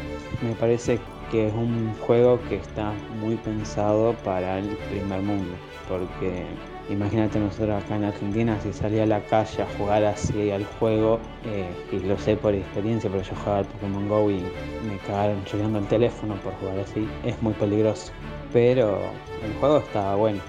me 0.42 0.54
parece 0.54 0.98
que 1.30 1.48
es 1.48 1.54
un 1.54 1.94
juego 2.00 2.40
que 2.48 2.56
está 2.56 2.92
muy 3.20 3.36
pensado 3.36 4.14
para 4.24 4.58
el 4.58 4.68
primer 4.90 5.22
mundo 5.22 5.54
porque 5.88 6.46
imagínate 6.88 7.38
nosotros 7.38 7.82
acá 7.82 7.96
en 7.96 8.04
Argentina 8.04 8.58
si 8.60 8.72
salía 8.72 9.04
a 9.04 9.06
la 9.06 9.20
calle 9.20 9.62
a 9.62 9.66
jugar 9.78 10.04
así 10.04 10.50
al 10.50 10.64
juego 10.78 11.18
eh, 11.44 11.70
y 11.92 12.00
lo 12.00 12.18
sé 12.18 12.36
por 12.36 12.54
experiencia 12.54 13.10
pero 13.10 13.22
yo 13.22 13.34
jugaba 13.36 13.58
al 13.58 13.64
Pokémon 13.66 14.08
Go 14.08 14.30
y 14.30 14.40
me 14.88 14.96
cagaron 15.06 15.44
choreando 15.44 15.78
el 15.78 15.86
teléfono 15.86 16.34
por 16.36 16.52
jugar 16.54 16.80
así 16.80 17.08
es 17.24 17.40
muy 17.42 17.52
peligroso 17.54 18.12
pero 18.52 18.98
el 19.44 19.52
juego 19.60 19.78
estaba 19.78 20.16
bueno 20.16 20.40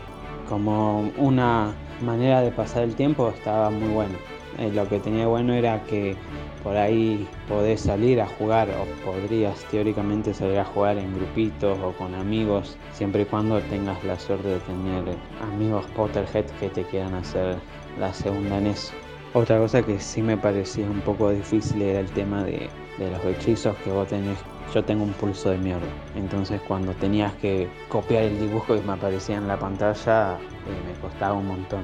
como 0.51 1.09
una 1.17 1.73
manera 2.01 2.41
de 2.41 2.51
pasar 2.51 2.83
el 2.83 2.93
tiempo 2.93 3.29
estaba 3.29 3.69
muy 3.69 3.87
bueno. 3.87 4.15
Eh, 4.59 4.69
lo 4.75 4.87
que 4.89 4.99
tenía 4.99 5.25
bueno 5.27 5.53
era 5.53 5.81
que 5.85 6.17
por 6.63 6.77
ahí 6.77 7.27
podés 7.47 7.81
salir 7.81 8.21
a 8.21 8.27
jugar 8.27 8.69
o 8.69 9.05
podrías 9.05 9.63
teóricamente 9.71 10.33
salir 10.33 10.59
a 10.59 10.65
jugar 10.65 10.97
en 10.97 11.13
grupitos 11.15 11.77
o 11.79 11.91
con 11.93 12.13
amigos, 12.15 12.77
siempre 12.93 13.23
y 13.23 13.25
cuando 13.25 13.59
tengas 13.61 14.03
la 14.03 14.17
suerte 14.19 14.47
de 14.47 14.59
tener 14.59 15.15
amigos 15.41 15.85
Potterhead 15.95 16.45
que 16.59 16.69
te 16.69 16.83
quieran 16.83 17.15
hacer 17.15 17.57
la 17.99 18.13
segunda 18.13 18.57
en 18.57 18.67
eso. 18.67 18.93
Otra 19.33 19.57
cosa 19.59 19.81
que 19.81 19.99
sí 19.99 20.21
me 20.21 20.37
parecía 20.37 20.85
un 20.85 20.99
poco 21.01 21.31
difícil 21.31 21.81
era 21.81 22.01
el 22.01 22.09
tema 22.11 22.43
de, 22.43 22.69
de 22.97 23.11
los 23.11 23.23
hechizos 23.23 23.75
que 23.77 23.89
vos 23.89 24.07
tenés. 24.07 24.37
Yo 24.73 24.83
tengo 24.83 25.03
un 25.03 25.13
pulso 25.13 25.49
de 25.49 25.57
mierda. 25.57 25.87
Entonces 26.15 26.61
cuando 26.67 26.93
tenías 26.93 27.33
que 27.35 27.69
copiar 27.87 28.23
el 28.23 28.39
dibujo 28.39 28.75
que 28.75 28.81
me 28.81 28.93
aparecía 28.93 29.37
en 29.37 29.47
la 29.47 29.57
pantalla, 29.57 30.33
eh, 30.33 30.81
me 30.85 30.99
costaba 30.99 31.33
un 31.33 31.47
montón. 31.47 31.83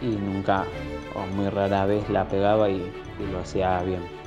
Y 0.00 0.06
nunca 0.06 0.64
o 1.14 1.26
muy 1.34 1.48
rara 1.48 1.86
vez 1.86 2.08
la 2.10 2.26
pegaba 2.28 2.68
y, 2.68 2.92
y 3.18 3.32
lo 3.32 3.40
hacía 3.40 3.80
bien. 3.82 4.17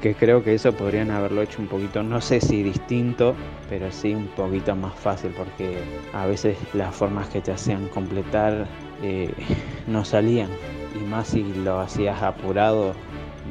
Que 0.00 0.14
creo 0.14 0.44
que 0.44 0.54
eso 0.54 0.72
podrían 0.72 1.10
haberlo 1.10 1.42
hecho 1.42 1.62
un 1.62 1.68
poquito, 1.68 2.02
no 2.02 2.20
sé 2.20 2.40
si 2.40 2.62
distinto, 2.62 3.34
pero 3.70 3.90
sí 3.90 4.14
un 4.14 4.26
poquito 4.28 4.76
más 4.76 4.94
fácil, 4.94 5.32
porque 5.36 5.78
a 6.12 6.26
veces 6.26 6.58
las 6.74 6.94
formas 6.94 7.28
que 7.28 7.40
te 7.40 7.52
hacían 7.52 7.88
completar 7.88 8.66
eh, 9.02 9.32
no 9.86 10.04
salían. 10.04 10.50
Y 10.94 11.04
más 11.08 11.28
si 11.28 11.42
lo 11.42 11.80
hacías 11.80 12.22
apurado, 12.22 12.94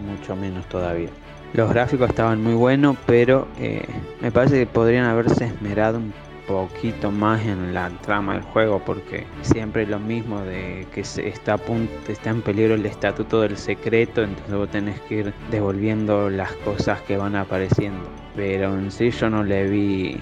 mucho 0.08 0.36
menos 0.36 0.66
todavía. 0.68 1.10
Los 1.54 1.70
gráficos 1.70 2.10
estaban 2.10 2.42
muy 2.42 2.56
buenos, 2.56 2.98
pero 3.06 3.48
eh, 3.60 3.84
me 4.22 4.32
parece 4.32 4.60
que 4.60 4.66
podrían 4.66 5.06
haberse 5.06 5.46
esmerado 5.46 6.00
un 6.00 6.14
poquito 6.48 7.12
más 7.12 7.46
en 7.46 7.74
la 7.74 7.90
trama 8.02 8.34
del 8.34 8.44
juego, 8.44 8.80
porque 8.86 9.26
siempre 9.42 9.86
lo 9.86 10.00
mismo 10.00 10.42
de 10.42 10.88
que 10.94 11.04
se 11.04 11.28
está, 11.28 11.54
a 11.54 11.58
punto, 11.58 11.94
está 12.08 12.30
en 12.32 12.42
peligro 12.42 12.76
el 12.76 12.86
estatuto 12.86 13.42
del 13.42 13.58
secreto, 13.58 14.22
entonces 14.24 14.54
vos 14.56 14.70
tenés 14.70 15.00
que 15.02 15.16
ir 15.16 15.34
devolviendo 15.52 16.30
las 16.30 16.52
cosas 16.54 17.02
que 17.02 17.18
van 17.18 17.36
apareciendo. 17.36 18.08
Pero 18.36 18.74
en 18.78 18.92
sí 18.92 19.12
yo 19.12 19.30
no 19.30 19.44
le 19.44 19.68
vi 19.70 20.20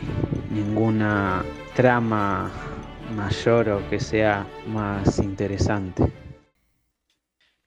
ninguna 0.50 1.44
trama 1.76 2.52
mayor 3.16 3.70
o 3.70 3.90
que 3.90 4.00
sea 4.00 4.46
más 4.68 5.20
interesante. 5.20 6.12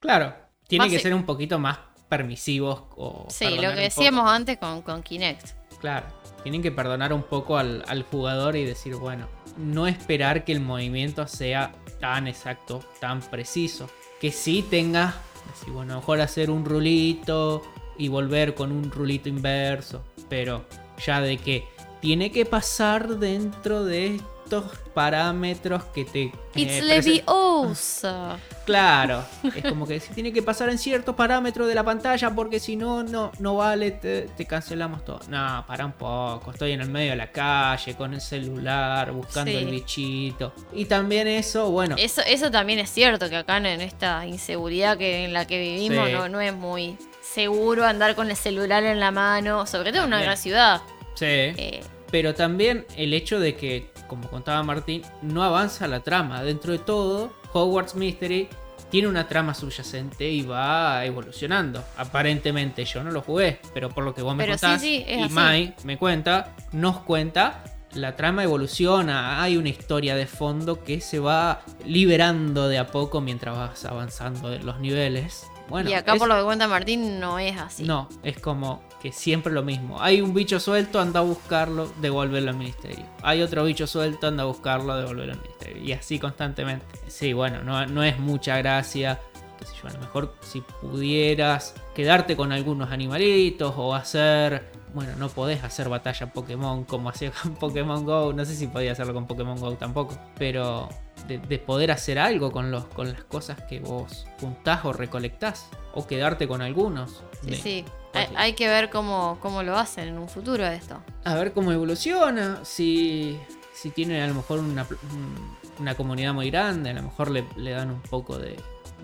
Claro, 0.00 0.34
tiene 0.68 0.84
Más 0.86 0.92
que 0.92 0.98
si- 0.98 1.02
ser 1.04 1.14
un 1.14 1.24
poquito 1.24 1.58
más 1.58 1.78
permisivos 2.08 2.84
o 2.96 3.26
Sí, 3.30 3.46
lo 3.56 3.60
que 3.62 3.66
poco. 3.68 3.80
decíamos 3.80 4.30
antes 4.30 4.58
con, 4.58 4.82
con 4.82 5.02
Kinect. 5.02 5.48
Claro, 5.80 6.06
tienen 6.44 6.62
que 6.62 6.70
perdonar 6.70 7.12
un 7.14 7.22
poco 7.22 7.56
al, 7.56 8.06
jugador 8.10 8.54
y 8.54 8.64
decir, 8.64 8.94
bueno, 8.96 9.26
no 9.56 9.86
esperar 9.86 10.44
que 10.44 10.52
el 10.52 10.60
movimiento 10.60 11.26
sea 11.26 11.72
tan 12.00 12.28
exacto, 12.28 12.84
tan 13.00 13.20
preciso. 13.20 13.88
Que 14.20 14.30
sí 14.30 14.64
tenga, 14.68 15.14
decir, 15.50 15.72
bueno, 15.72 15.96
mejor 15.96 16.20
hacer 16.20 16.50
un 16.50 16.66
rulito 16.66 17.62
y 17.96 18.08
volver 18.08 18.54
con 18.54 18.72
un 18.72 18.90
rulito 18.90 19.30
inverso. 19.30 20.04
Pero 20.28 20.66
ya 21.04 21.22
de 21.22 21.38
que 21.38 21.64
tiene 22.02 22.30
que 22.30 22.44
pasar 22.44 23.18
dentro 23.18 23.84
de 23.84 24.20
estos 24.44 24.64
parámetros 24.94 25.84
que 25.94 26.04
te... 26.04 26.32
It's 26.54 26.72
eh, 26.74 26.82
Leviosa. 26.82 28.38
Claro, 28.64 29.22
es 29.54 29.62
como 29.62 29.86
que 29.86 30.00
si 30.00 30.14
tiene 30.14 30.32
que 30.32 30.40
pasar 30.42 30.70
en 30.70 30.78
ciertos 30.78 31.14
parámetros 31.14 31.68
de 31.68 31.74
la 31.74 31.84
pantalla 31.84 32.30
porque 32.34 32.58
si 32.58 32.76
no, 32.76 33.02
no, 33.02 33.30
no 33.38 33.56
vale, 33.56 33.90
te, 33.90 34.22
te 34.22 34.46
cancelamos 34.46 35.04
todo. 35.04 35.20
No, 35.28 35.62
para 35.68 35.84
un 35.84 35.92
poco, 35.92 36.50
estoy 36.50 36.72
en 36.72 36.80
el 36.80 36.88
medio 36.88 37.10
de 37.10 37.16
la 37.16 37.30
calle 37.30 37.94
con 37.94 38.14
el 38.14 38.22
celular, 38.22 39.12
buscando 39.12 39.50
Sí. 39.50 39.58
el 39.58 39.66
bichito. 39.66 40.54
Y 40.72 40.86
también 40.86 41.28
eso, 41.28 41.70
bueno, 41.70 41.94
Eso, 41.98 42.22
eso 42.26 42.50
también 42.50 42.78
es 42.78 42.88
cierto, 42.90 43.28
que 43.28 43.36
acá 43.36 43.58
en 43.58 43.66
esta 43.82 44.24
inseguridad 44.26 44.96
que, 44.96 45.26
en 45.26 45.34
la 45.34 45.46
que 45.46 45.58
vivimos 45.60 46.06
Sí. 46.06 46.12
no, 46.14 46.30
no 46.30 46.40
es 46.40 46.54
muy 46.54 46.96
seguro 47.20 47.84
andar 47.84 48.14
con 48.14 48.30
el 48.30 48.36
celular 48.36 48.82
en 48.84 48.98
la 48.98 49.10
mano, 49.10 49.66
sobre 49.66 49.92
todo 49.92 50.02
en 50.04 50.08
una 50.08 50.22
gran 50.22 50.38
ciudad. 50.38 50.80
sí. 51.16 51.26
Eh, 51.26 51.82
Pero 52.10 52.32
también 52.34 52.86
el 52.96 53.12
hecho 53.12 53.38
de 53.40 53.56
que, 53.56 53.90
como 54.06 54.28
contaba 54.28 54.62
Martín, 54.62 55.02
no 55.22 55.42
avanza 55.42 55.86
la 55.88 56.00
trama. 56.00 56.42
Dentro 56.42 56.72
de 56.72 56.78
todo, 56.78 57.32
Hogwarts 57.52 57.94
Mystery 57.94 58.48
tiene 58.90 59.08
una 59.08 59.26
trama 59.26 59.54
subyacente 59.54 60.28
y 60.30 60.42
va 60.42 61.04
evolucionando. 61.04 61.82
Aparentemente, 61.96 62.84
yo 62.84 63.02
no 63.02 63.10
lo 63.10 63.22
jugué, 63.22 63.60
pero 63.72 63.88
por 63.90 64.04
lo 64.04 64.14
que 64.14 64.22
vos 64.22 64.36
me 64.36 64.44
Pero 64.44 64.54
contás 64.54 64.80
sí, 64.80 65.04
y 65.08 65.20
así. 65.22 65.32
Mai 65.32 65.74
me 65.84 65.98
cuenta, 65.98 66.54
nos 66.72 66.98
cuenta, 66.98 67.64
la 67.94 68.14
trama 68.16 68.42
evoluciona, 68.44 69.42
hay 69.42 69.56
una 69.56 69.68
historia 69.68 70.14
de 70.16 70.26
fondo 70.26 70.82
que 70.84 71.00
se 71.00 71.18
va 71.18 71.60
liberando 71.84 72.68
de 72.68 72.78
a 72.78 72.86
poco 72.88 73.20
mientras 73.20 73.56
vas 73.56 73.84
avanzando 73.84 74.52
en 74.52 74.64
los 74.66 74.80
niveles. 74.80 75.46
Bueno, 75.68 75.88
y 75.90 75.94
acá, 75.94 76.12
es- 76.14 76.18
por 76.18 76.28
lo 76.28 76.36
que 76.36 76.42
cuenta 76.44 76.68
Martín, 76.68 77.18
no 77.20 77.38
es 77.38 77.56
así. 77.58 77.84
no, 77.84 78.08
es 78.22 78.38
como 78.38 78.82
que 79.04 79.12
siempre 79.12 79.52
lo 79.52 79.62
mismo. 79.62 80.00
Hay 80.00 80.22
un 80.22 80.32
bicho 80.32 80.58
suelto, 80.58 80.98
anda 80.98 81.20
a 81.20 81.22
buscarlo, 81.22 81.92
devuélvelo 82.00 82.48
al 82.48 82.56
ministerio. 82.56 83.04
Hay 83.22 83.42
otro 83.42 83.62
bicho 83.62 83.86
suelto, 83.86 84.28
anda 84.28 84.44
a 84.44 84.46
buscarlo, 84.46 84.96
devuélvelo 84.96 85.32
al 85.34 85.42
ministerio. 85.42 85.82
Y 85.82 85.92
así 85.92 86.18
constantemente. 86.18 86.86
Sí, 87.06 87.34
bueno, 87.34 87.62
no, 87.62 87.84
no 87.84 88.02
es 88.02 88.18
mucha 88.18 88.56
gracia. 88.56 89.20
Qué 89.58 89.66
sé 89.66 89.74
yo, 89.82 89.88
a 89.88 89.92
lo 89.92 90.00
mejor 90.00 90.34
si 90.40 90.62
pudieras 90.62 91.74
quedarte 91.94 92.34
con 92.34 92.50
algunos 92.50 92.92
animalitos 92.92 93.74
o 93.76 93.94
hacer. 93.94 94.72
Bueno, 94.94 95.12
no 95.18 95.28
podés 95.28 95.62
hacer 95.62 95.90
batalla 95.90 96.32
Pokémon 96.32 96.84
como 96.84 97.10
hacía 97.10 97.30
con 97.42 97.56
Pokémon 97.56 98.06
Go. 98.06 98.32
No 98.32 98.46
sé 98.46 98.54
si 98.54 98.68
podía 98.68 98.92
hacerlo 98.92 99.12
con 99.12 99.26
Pokémon 99.26 99.60
Go 99.60 99.74
tampoco. 99.74 100.16
Pero 100.38 100.88
de, 101.26 101.38
de 101.38 101.58
poder 101.58 101.90
hacer 101.90 102.18
algo 102.18 102.50
con, 102.52 102.70
los, 102.70 102.84
con 102.86 103.12
las 103.12 103.24
cosas 103.24 103.60
que 103.62 103.80
vos 103.80 104.26
juntás 104.40 104.84
o 104.84 104.92
recolectás. 104.92 105.68
O 105.94 106.06
quedarte 106.06 106.48
con 106.48 106.60
algunos. 106.60 107.22
Sí, 107.42 107.50
De- 107.50 107.56
sí. 107.56 107.84
Hay, 108.14 108.28
hay 108.36 108.52
que 108.54 108.68
ver 108.68 108.90
cómo, 108.90 109.38
cómo 109.40 109.62
lo 109.62 109.76
hacen 109.76 110.08
en 110.08 110.18
un 110.18 110.28
futuro 110.28 110.64
esto. 110.66 111.00
a 111.24 111.34
ver 111.34 111.52
cómo 111.52 111.72
evoluciona, 111.72 112.64
si, 112.64 113.38
si 113.72 113.90
tiene 113.90 114.22
a 114.22 114.26
lo 114.28 114.34
mejor 114.34 114.60
una, 114.60 114.86
un- 115.12 115.56
una 115.80 115.94
comunidad 115.96 116.32
muy 116.32 116.50
grande, 116.50 116.90
a 116.90 116.94
lo 116.94 117.02
mejor 117.02 117.30
le, 117.30 117.44
le 117.56 117.72
dan 117.72 117.90
un 117.90 118.00
poco 118.02 118.38
de, 118.38 118.56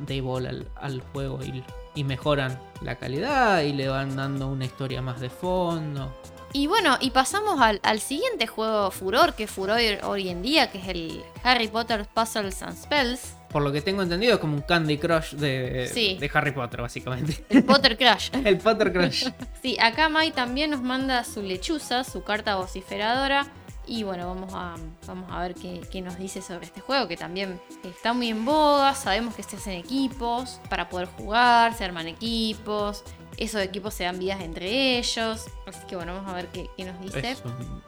de 0.07 0.21
bola 0.21 0.51
al, 0.51 0.69
al 0.77 1.01
juego 1.13 1.41
y, 1.45 1.65
y 1.97 2.05
mejoran 2.05 2.57
la 2.83 2.97
calidad 2.97 3.63
y 3.63 3.73
le 3.73 3.89
van 3.89 4.15
dando 4.15 4.47
una 4.49 4.65
historia 4.65 5.03
más 5.03 5.21
de 5.21 5.31
fondo. 5.31 6.15
Y 6.53 6.67
bueno, 6.67 6.97
y 7.01 7.11
pasamos 7.11 7.61
al, 7.61 7.81
al 7.83 8.01
siguiente 8.01 8.47
juego 8.47 8.91
furor, 8.91 9.35
que 9.35 9.45
es 9.45 9.51
furor 9.51 9.79
hoy 10.03 10.29
en 10.29 10.43
día, 10.43 10.71
que 10.71 10.79
es 10.79 10.89
el 10.89 11.23
Harry 11.45 11.69
Potter 11.69 12.07
Puzzles 12.13 12.63
and 12.63 12.77
Spells. 12.77 13.35
Por 13.51 13.63
lo 13.63 13.73
que 13.73 13.81
tengo 13.83 14.03
entendido 14.03 14.35
es 14.35 14.39
como 14.41 14.55
un 14.57 14.63
Candy 14.63 14.99
Crush 14.99 15.35
de, 15.35 15.89
Sí. 15.93 16.17
de 16.21 16.31
Harry 16.35 16.53
Potter, 16.53 16.81
básicamente. 16.83 17.45
El 17.49 17.65
Potter 17.65 17.97
Crash. 17.97 18.31
El 18.45 18.59
Potter 18.59 18.93
Crush. 18.93 19.29
Sí, 19.63 19.77
acá 19.81 20.09
Mai 20.09 20.31
también 20.33 20.71
nos 20.71 20.83
manda 20.83 21.23
su 21.25 21.43
lechuza, 21.43 22.03
su 22.05 22.23
carta 22.23 22.57
vociferadora. 22.57 23.47
Y 23.87 24.05
bueno, 24.05 24.29
vamos 24.29 24.53
a, 24.55 24.77
vamos 25.07 25.29
a 25.33 25.41
ver 25.43 25.55
qué, 25.55 25.81
qué 25.91 26.01
nos 26.01 26.17
dice 26.17 26.43
sobre 26.43 26.65
este 26.67 26.81
juego, 26.81 27.09
que 27.09 27.17
también 27.17 27.61
está 27.83 28.13
muy 28.13 28.29
en 28.29 28.45
boga. 28.45 28.95
Sabemos 28.95 29.35
que 29.35 29.43
se 29.43 29.57
hacen 29.57 29.73
equipos 29.75 30.61
para 30.69 30.89
poder 30.89 31.09
jugar, 31.09 31.75
se 31.75 31.85
arman 31.85 32.07
equipos. 32.07 33.03
Esos 33.41 33.61
equipos 33.63 33.93
se 33.95 34.05
dan 34.05 34.19
vidas 34.21 34.41
entre 34.43 34.99
ellos. 34.99 35.47
Así 35.67 35.85
que 35.89 35.97
bueno, 35.97 36.15
vamos 36.15 36.31
a 36.31 36.35
ver 36.37 36.47
qué, 36.49 36.69
qué 36.77 36.85
nos 36.85 37.01
dice. 37.01 37.31
Es 37.33 37.43
un, 37.45 37.83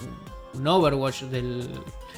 un 0.60 0.66
Overwatch 0.66 1.22
del, 1.24 1.68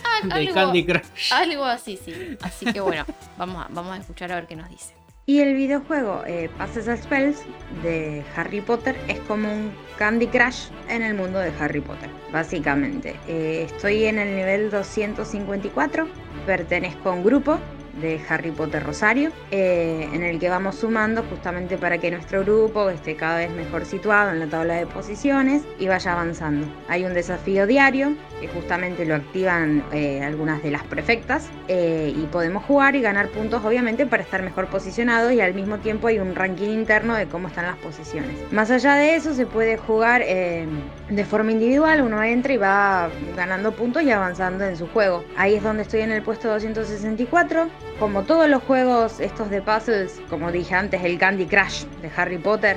Ah, 0.05 0.21
del 0.27 0.49
algo- 0.49 0.55
Candy 0.55 0.87
Crush. 0.87 1.33
Algo 1.33 1.65
así, 1.65 1.99
sí. 2.03 2.39
Así 2.41 2.73
que 2.73 2.81
bueno, 2.81 3.05
vamos 3.39 3.65
a, 3.65 3.69
vamos 3.71 3.93
a 3.93 4.01
escuchar 4.01 4.33
a 4.33 4.37
ver 4.37 4.47
qué 4.47 4.57
nos 4.57 4.71
dice. 4.71 4.95
Y 5.27 5.41
el 5.41 5.55
videojuego 5.55 6.23
eh, 6.27 6.51
Passes 6.59 6.87
of 6.87 7.03
Spells 7.03 7.39
de 7.83 8.23
Harry 8.37 8.61
Potter 8.61 8.95
es 9.09 9.19
como 9.21 9.51
un 9.51 9.73
Candy 9.97 10.27
Crush 10.27 10.67
en 10.91 11.03
el 11.03 11.15
mundo 11.15 11.39
de 11.39 11.51
Harry 11.59 11.81
Potter, 11.81 12.11
básicamente. 12.31 13.17
Eh, 13.27 13.67
estoy 13.71 14.05
en 14.05 14.19
el 14.19 14.37
nivel 14.37 14.71
254, 14.71 16.07
pertenezco 16.45 17.09
a 17.09 17.13
un 17.13 17.25
grupo 17.25 17.59
de 18.01 18.21
Harry 18.29 18.51
Potter 18.51 18.83
Rosario, 18.83 19.31
eh, 19.51 20.09
en 20.13 20.23
el 20.23 20.39
que 20.39 20.49
vamos 20.49 20.77
sumando 20.77 21.23
justamente 21.23 21.77
para 21.79 21.99
que 21.99 22.11
nuestro 22.11 22.43
grupo 22.43 22.91
esté 22.91 23.17
cada 23.17 23.39
vez 23.39 23.51
mejor 23.51 23.85
situado 23.85 24.31
en 24.31 24.41
la 24.41 24.47
tabla 24.47 24.75
de 24.75 24.87
posiciones 24.87 25.63
y 25.79 25.87
vaya 25.87 26.13
avanzando. 26.13 26.67
Hay 26.89 27.05
un 27.05 27.15
desafío 27.15 27.67
diario 27.67 28.15
que 28.41 28.49
justamente 28.49 29.05
lo 29.05 29.15
activan 29.15 29.85
eh, 29.93 30.23
algunas 30.23 30.63
de 30.63 30.71
las 30.71 30.83
prefectas 30.85 31.49
eh, 31.69 32.13
y 32.15 32.27
podemos 32.27 32.65
jugar 32.65 32.97
y 32.97 33.01
ganar 33.01 33.29
puntos 33.29 33.65
obviamente 33.65 34.07
para 34.07 34.23
estar 34.23 34.43
mejor 34.43 34.67
posicionados 34.67 35.33
y 35.33 35.41
al 35.41 35.55
mismo 35.55 35.79
tiempo 35.79 36.09
hay 36.09 36.19
un 36.19 36.35
ranking 36.35 36.69
interno 36.69 37.15
de 37.15 37.27
cómo 37.27 37.49
están 37.49 37.67
las 37.67 37.77
posiciones. 37.77 38.37
Más 38.53 38.71
allá 38.71 38.95
de 38.95 39.17
eso 39.17 39.35
se 39.35 39.47
puede 39.47 39.77
jugar 39.77 40.23
de 40.25 41.25
forma 41.25 41.53
individual, 41.53 42.03
uno 42.03 42.23
entra 42.23 42.53
y 42.53 42.57
va 42.57 43.11
ganando 43.37 43.73
puntos 43.73 44.03
y 44.03 44.11
avanzando 44.11 44.65
en 44.65 44.77
su 44.77 44.87
juego. 44.89 45.25
Ahí 45.37 45.55
es 45.55 45.63
donde 45.63 45.83
estoy 45.83 46.01
en 46.01 46.13
el 46.13 46.23
puesto 46.23 46.49
264. 46.49 47.69
Como 47.99 48.25
todos 48.25 48.49
los 48.49 48.63
juegos 48.65 49.21
estos 49.21 49.51
de 49.51 49.63
puzzles, 49.63 50.21
como 50.29 50.51
dije 50.51 50.75
antes, 50.75 51.03
el 51.05 51.17
Candy 51.17 51.47
Crush 51.47 51.85
de 52.03 52.11
Harry 52.17 52.39
Potter, 52.39 52.77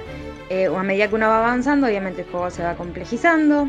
eh, 0.49 0.67
a 0.67 0.83
medida 0.83 1.07
que 1.07 1.15
uno 1.15 1.27
va 1.27 1.39
avanzando, 1.39 1.87
obviamente 1.87 2.21
el 2.21 2.27
juego 2.29 2.49
se 2.51 2.63
va 2.63 2.75
complejizando. 2.75 3.67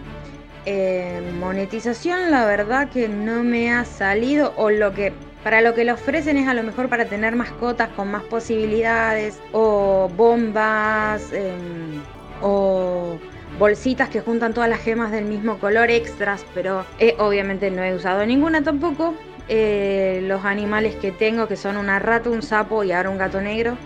Eh, 0.67 1.23
monetización, 1.41 2.31
la 2.31 2.45
verdad 2.45 2.91
que 2.91 3.09
no 3.09 3.43
me 3.43 3.73
ha 3.73 3.87
salido, 3.87 4.53
o 4.57 4.69
lo 4.69 4.93
que 4.93 5.15
para 5.43 5.63
lo 5.63 5.73
que 5.75 5.85
le 5.85 5.93
ofrecen 5.93 6.37
es 6.37 6.47
a 6.47 6.53
lo 6.53 6.63
mejor 6.63 6.91
para 6.91 7.07
tener 7.07 7.35
mascotas 7.35 7.89
con 7.97 8.11
más 8.11 8.23
posibilidades, 8.25 9.41
o 9.53 10.11
bombas, 10.15 11.33
em, 11.33 12.03
o 12.43 13.17
bolsitas 13.59 14.11
que 14.11 14.21
juntan 14.21 14.53
todas 14.53 14.69
las 14.69 14.81
gemas 14.81 15.11
del 15.11 15.25
mismo 15.25 15.59
color 15.59 15.91
extras, 15.91 16.45
pero 16.55 16.85
eh, 16.99 17.15
obviamente 17.19 17.71
no 17.71 17.83
he 17.83 17.95
usado 17.95 18.27
ninguna 18.27 18.63
tampoco. 18.63 19.15
Eh, 19.49 20.21
los 20.25 20.45
animales 20.45 20.97
que 20.97 21.11
tengo, 21.11 21.49
que 21.49 21.57
son 21.57 21.77
una 21.77 21.99
rata, 21.99 22.29
un 22.31 22.43
sapo 22.43 22.85
y 22.85 22.93
ahora 22.93 23.11
un 23.11 23.19
gato 23.19 23.41
negro, 23.41 23.79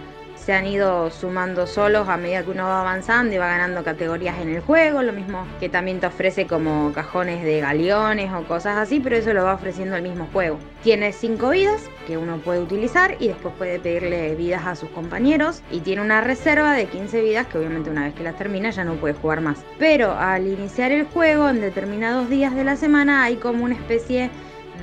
se 0.45 0.53
han 0.53 0.67
ido 0.67 1.09
sumando 1.11 1.69
solos 1.69 2.09
a 2.09 2.17
medida 2.17 2.43
que 2.43 2.51
uno 2.51 2.65
va 2.65 2.81
avanzando 2.81 3.33
y 3.33 3.39
va 3.39 3.47
ganando 3.47 3.85
categorías 3.85 4.41
en 4.41 4.49
el 4.49 4.61
juego, 4.61 5.03
lo 5.03 5.13
mismo 5.13 5.47
que 5.61 5.69
también 5.69 6.01
te 6.01 6.09
ofrece 6.09 6.49
como 6.49 6.93
cajones 6.93 7.45
de 7.45 7.61
galeones 7.61 8.33
o 8.33 8.43
cosas 8.49 8.77
así, 8.77 8.99
pero 8.99 9.15
eso 9.17 9.33
lo 9.33 9.45
va 9.45 9.55
ofreciendo 9.55 9.95
el 9.95 10.03
mismo 10.03 10.29
juego. 10.33 10.59
Tiene 10.83 11.13
5 11.13 11.51
vidas 11.51 11.89
que 12.09 12.19
uno 12.19 12.39
puede 12.39 12.59
utilizar 12.59 13.15
y 13.21 13.29
después 13.29 13.55
puede 13.57 13.79
pedirle 13.79 14.35
vidas 14.35 14.67
a 14.67 14.75
sus 14.75 14.91
compañeros 14.91 15.63
y 15.71 15.79
tiene 15.79 16.03
una 16.03 16.21
reserva 16.21 16.73
de 16.73 16.87
15 16.87 17.23
vidas 17.23 17.47
que 17.47 17.59
obviamente 17.59 17.91
una 17.91 18.07
vez 18.07 18.15
que 18.15 18.25
las 18.25 18.37
termina 18.37 18.71
ya 18.71 18.83
no 18.83 18.95
puede 18.95 19.15
jugar 19.15 19.43
más. 19.43 19.65
Pero 19.79 20.11
al 20.11 20.49
iniciar 20.49 20.91
el 20.91 21.05
juego 21.05 21.49
en 21.49 21.61
determinados 21.61 22.29
días 22.29 22.53
de 22.57 22.65
la 22.65 22.75
semana 22.75 23.23
hay 23.23 23.37
como 23.37 23.65
una 23.65 23.77
especie 23.77 24.29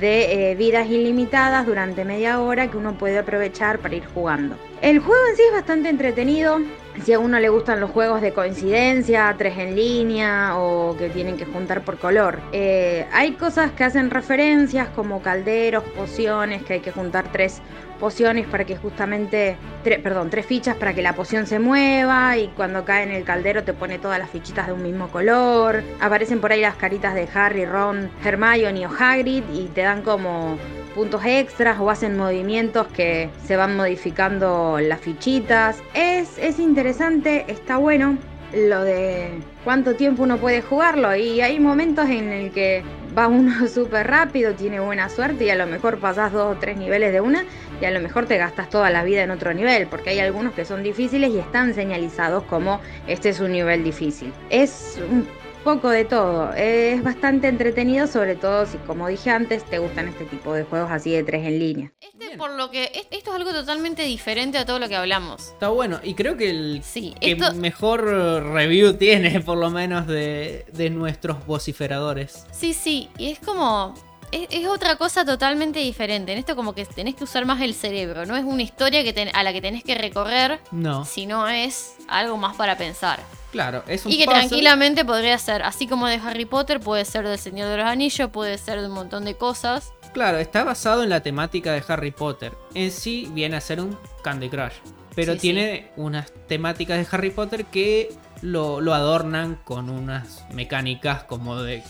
eh, 0.02 0.54
vidas 0.54 0.88
ilimitadas 0.88 1.66
durante 1.66 2.04
media 2.04 2.40
hora 2.40 2.70
que 2.70 2.76
uno 2.76 2.94
puede 2.94 3.18
aprovechar 3.18 3.78
para 3.78 3.96
ir 3.96 4.04
jugando. 4.06 4.56
El 4.80 4.98
juego 4.98 5.22
en 5.30 5.36
sí 5.36 5.42
es 5.46 5.52
bastante 5.52 5.88
entretenido. 5.88 6.58
Si 7.04 7.12
a 7.12 7.18
uno 7.18 7.38
le 7.38 7.48
gustan 7.48 7.80
los 7.80 7.90
juegos 7.90 8.20
de 8.20 8.32
coincidencia, 8.32 9.34
tres 9.38 9.56
en 9.58 9.76
línea 9.76 10.56
o 10.56 10.96
que 10.96 11.08
tienen 11.08 11.36
que 11.36 11.44
juntar 11.44 11.82
por 11.82 11.98
color. 11.98 12.40
Eh, 12.52 13.06
hay 13.12 13.32
cosas 13.32 13.70
que 13.72 13.84
hacen 13.84 14.10
referencias 14.10 14.88
como 14.88 15.22
calderos, 15.22 15.84
pociones, 15.84 16.62
que 16.62 16.74
hay 16.74 16.80
que 16.80 16.92
juntar 16.92 17.30
tres 17.30 17.62
pociones 18.00 18.46
para 18.46 18.64
que 18.64 18.76
justamente, 18.76 19.56
perdón, 19.84 20.30
tres 20.30 20.46
fichas 20.46 20.74
para 20.76 20.94
que 20.94 21.02
la 21.02 21.14
poción 21.14 21.46
se 21.46 21.58
mueva 21.58 22.36
y 22.38 22.48
cuando 22.48 22.84
cae 22.84 23.04
en 23.04 23.10
el 23.10 23.24
caldero 23.24 23.62
te 23.62 23.74
pone 23.74 23.98
todas 23.98 24.18
las 24.18 24.30
fichitas 24.30 24.66
de 24.66 24.72
un 24.72 24.82
mismo 24.82 25.08
color. 25.08 25.84
Aparecen 26.00 26.40
por 26.40 26.50
ahí 26.50 26.62
las 26.62 26.76
caritas 26.76 27.14
de 27.14 27.28
Harry, 27.32 27.66
Ron, 27.66 28.10
Hermione 28.24 28.86
o 28.86 28.90
Hagrid 28.90 29.44
y 29.52 29.66
te 29.66 29.82
dan 29.82 30.02
como 30.02 30.56
puntos 30.94 31.22
extras 31.24 31.78
o 31.78 31.90
hacen 31.90 32.16
movimientos 32.16 32.88
que 32.88 33.30
se 33.44 33.56
van 33.56 33.76
modificando 33.76 34.78
las 34.80 35.00
fichitas. 35.00 35.82
Es, 35.94 36.38
es 36.38 36.58
interesante, 36.58 37.44
está 37.48 37.76
bueno 37.76 38.18
lo 38.52 38.82
de 38.82 39.40
cuánto 39.64 39.94
tiempo 39.94 40.22
uno 40.22 40.38
puede 40.38 40.62
jugarlo 40.62 41.14
y 41.14 41.40
hay 41.40 41.60
momentos 41.60 42.08
en 42.08 42.32
el 42.32 42.50
que 42.50 42.82
va 43.16 43.28
uno 43.28 43.66
súper 43.74 44.06
rápido, 44.06 44.54
tiene 44.54 44.80
buena 44.80 45.08
suerte 45.08 45.44
y 45.44 45.50
a 45.50 45.56
lo 45.56 45.66
mejor 45.66 45.98
pasás 45.98 46.32
dos 46.32 46.56
o 46.56 46.58
tres 46.58 46.76
niveles 46.76 47.12
de 47.12 47.20
una 47.20 47.44
y 47.80 47.84
a 47.84 47.90
lo 47.90 48.00
mejor 48.00 48.26
te 48.26 48.36
gastas 48.36 48.68
toda 48.68 48.90
la 48.90 49.04
vida 49.04 49.22
en 49.22 49.30
otro 49.30 49.52
nivel 49.54 49.86
porque 49.86 50.10
hay 50.10 50.20
algunos 50.20 50.54
que 50.54 50.64
son 50.64 50.82
difíciles 50.82 51.30
y 51.30 51.38
están 51.38 51.74
señalizados 51.74 52.44
como 52.44 52.80
este 53.06 53.30
es 53.30 53.40
un 53.40 53.52
nivel 53.52 53.84
difícil. 53.84 54.32
Es 54.50 55.00
un 55.10 55.26
poco 55.64 55.88
de 55.90 56.04
todo. 56.04 56.52
Es 56.54 57.02
bastante 57.02 57.48
entretenido, 57.48 58.06
sobre 58.06 58.34
todo 58.36 58.66
si, 58.66 58.76
como 58.78 59.08
dije 59.08 59.30
antes, 59.30 59.64
te 59.64 59.78
gustan 59.78 60.08
este 60.08 60.24
tipo 60.24 60.52
de 60.54 60.64
juegos 60.64 60.90
así 60.90 61.10
de 61.12 61.22
tres 61.22 61.46
en 61.46 61.58
línea. 61.58 61.92
Este, 62.00 62.18
Bien. 62.26 62.38
por 62.38 62.50
lo 62.52 62.70
que. 62.70 62.84
es- 62.84 63.06
Esto 63.10 63.30
es 63.30 63.36
algo 63.36 63.52
totalmente 63.52 64.02
diferente 64.04 64.58
a 64.58 64.64
todo 64.64 64.78
lo 64.78 64.88
que 64.88 64.96
hablamos. 64.96 65.48
Está 65.50 65.68
bueno. 65.68 66.00
Y 66.02 66.14
creo 66.14 66.36
que 66.36 66.50
el 66.50 66.80
Sí, 66.84 67.14
que 67.20 67.32
esto. 67.32 67.52
mejor 67.54 68.04
review 68.52 68.94
tiene, 68.94 69.40
por 69.40 69.58
lo 69.58 69.70
menos, 69.70 70.06
de, 70.06 70.64
de 70.72 70.90
nuestros 70.90 71.44
vociferadores. 71.46 72.46
Sí, 72.52 72.72
sí. 72.74 73.08
Y 73.18 73.30
es 73.30 73.38
como. 73.38 73.94
Es, 74.32 74.46
es 74.50 74.66
otra 74.68 74.96
cosa 74.96 75.24
totalmente 75.24 75.80
diferente. 75.80 76.32
En 76.32 76.38
esto, 76.38 76.54
como 76.54 76.72
que 76.74 76.84
tenés 76.84 77.14
que 77.16 77.24
usar 77.24 77.44
más 77.46 77.60
el 77.60 77.74
cerebro. 77.74 78.26
No 78.26 78.36
es 78.36 78.44
una 78.44 78.62
historia 78.62 79.02
que 79.02 79.12
ten- 79.12 79.30
a 79.34 79.42
la 79.42 79.52
que 79.52 79.60
tenés 79.60 79.82
que 79.82 79.94
recorrer, 79.96 80.60
No, 80.70 81.04
sino 81.04 81.48
es 81.48 81.96
algo 82.08 82.36
más 82.36 82.56
para 82.56 82.76
pensar. 82.76 83.20
claro, 83.50 83.82
es 83.88 84.06
un 84.06 84.12
Y 84.12 84.18
que 84.18 84.26
puzzle. 84.26 84.38
tranquilamente 84.40 85.04
podría 85.04 85.36
ser, 85.38 85.62
así 85.62 85.88
como 85.88 86.06
de 86.06 86.14
Harry 86.16 86.44
Potter, 86.44 86.78
puede 86.78 87.04
ser 87.04 87.26
del 87.26 87.38
Señor 87.38 87.68
de 87.68 87.78
los 87.78 87.86
Anillos, 87.86 88.30
puede 88.30 88.56
ser 88.58 88.80
de 88.80 88.86
un 88.86 88.92
montón 88.92 89.24
de 89.24 89.34
cosas. 89.36 89.92
Claro, 90.12 90.38
está 90.38 90.62
basado 90.64 91.02
en 91.02 91.08
la 91.08 91.20
temática 91.20 91.72
de 91.72 91.82
Harry 91.88 92.10
Potter. 92.12 92.52
En 92.74 92.90
sí 92.92 93.28
viene 93.32 93.56
a 93.56 93.60
ser 93.60 93.80
un 93.80 93.98
Candy 94.22 94.48
Crush. 94.48 94.74
Pero 95.16 95.32
Sí, 95.34 95.38
tiene 95.40 95.90
unas 95.96 96.32
temáticas 96.46 96.98
de 96.98 97.06
Harry 97.10 97.30
Potter 97.30 97.64
que 97.64 98.12
lo, 98.42 98.80
lo 98.80 98.94
adornan 98.94 99.56
con 99.64 99.90
unas 99.90 100.44
mecánicas 100.52 101.24
como 101.24 101.56
de 101.62 101.82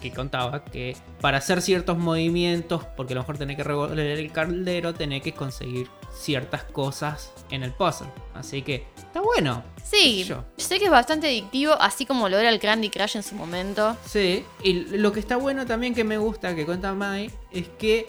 que 0.00 0.12
contaba 0.12 0.64
que 0.64 0.96
para 1.20 1.38
hacer 1.38 1.60
ciertos 1.62 1.98
movimientos, 1.98 2.84
porque 2.96 3.12
a 3.12 3.16
lo 3.16 3.22
mejor 3.22 3.38
tenés 3.38 3.56
que 3.56 3.64
revolver 3.64 3.98
el 4.18 4.32
caldero, 4.32 4.94
tenés 4.94 5.22
que 5.22 5.32
conseguir 5.32 5.88
ciertas 6.12 6.64
cosas 6.64 7.32
en 7.50 7.62
el 7.62 7.72
puzzle. 7.72 8.08
Así 8.34 8.62
que 8.62 8.86
está 8.96 9.20
bueno. 9.20 9.62
Sí, 9.82 10.24
Yo. 10.24 10.44
sé 10.56 10.78
que 10.78 10.86
es 10.86 10.90
bastante 10.90 11.28
adictivo, 11.28 11.74
así 11.80 12.06
como 12.06 12.28
lo 12.28 12.38
era 12.38 12.48
el 12.48 12.58
Candy 12.58 12.90
Crush 12.90 13.16
en 13.16 13.22
su 13.22 13.34
momento. 13.34 13.96
Sí, 14.06 14.44
y 14.62 14.72
lo 14.96 15.12
que 15.12 15.20
está 15.20 15.36
bueno 15.36 15.66
también 15.66 15.94
que 15.94 16.04
me 16.04 16.18
gusta 16.18 16.54
que 16.54 16.64
cuenta 16.64 16.94
Mai 16.94 17.30
es 17.50 17.68
que 17.78 18.06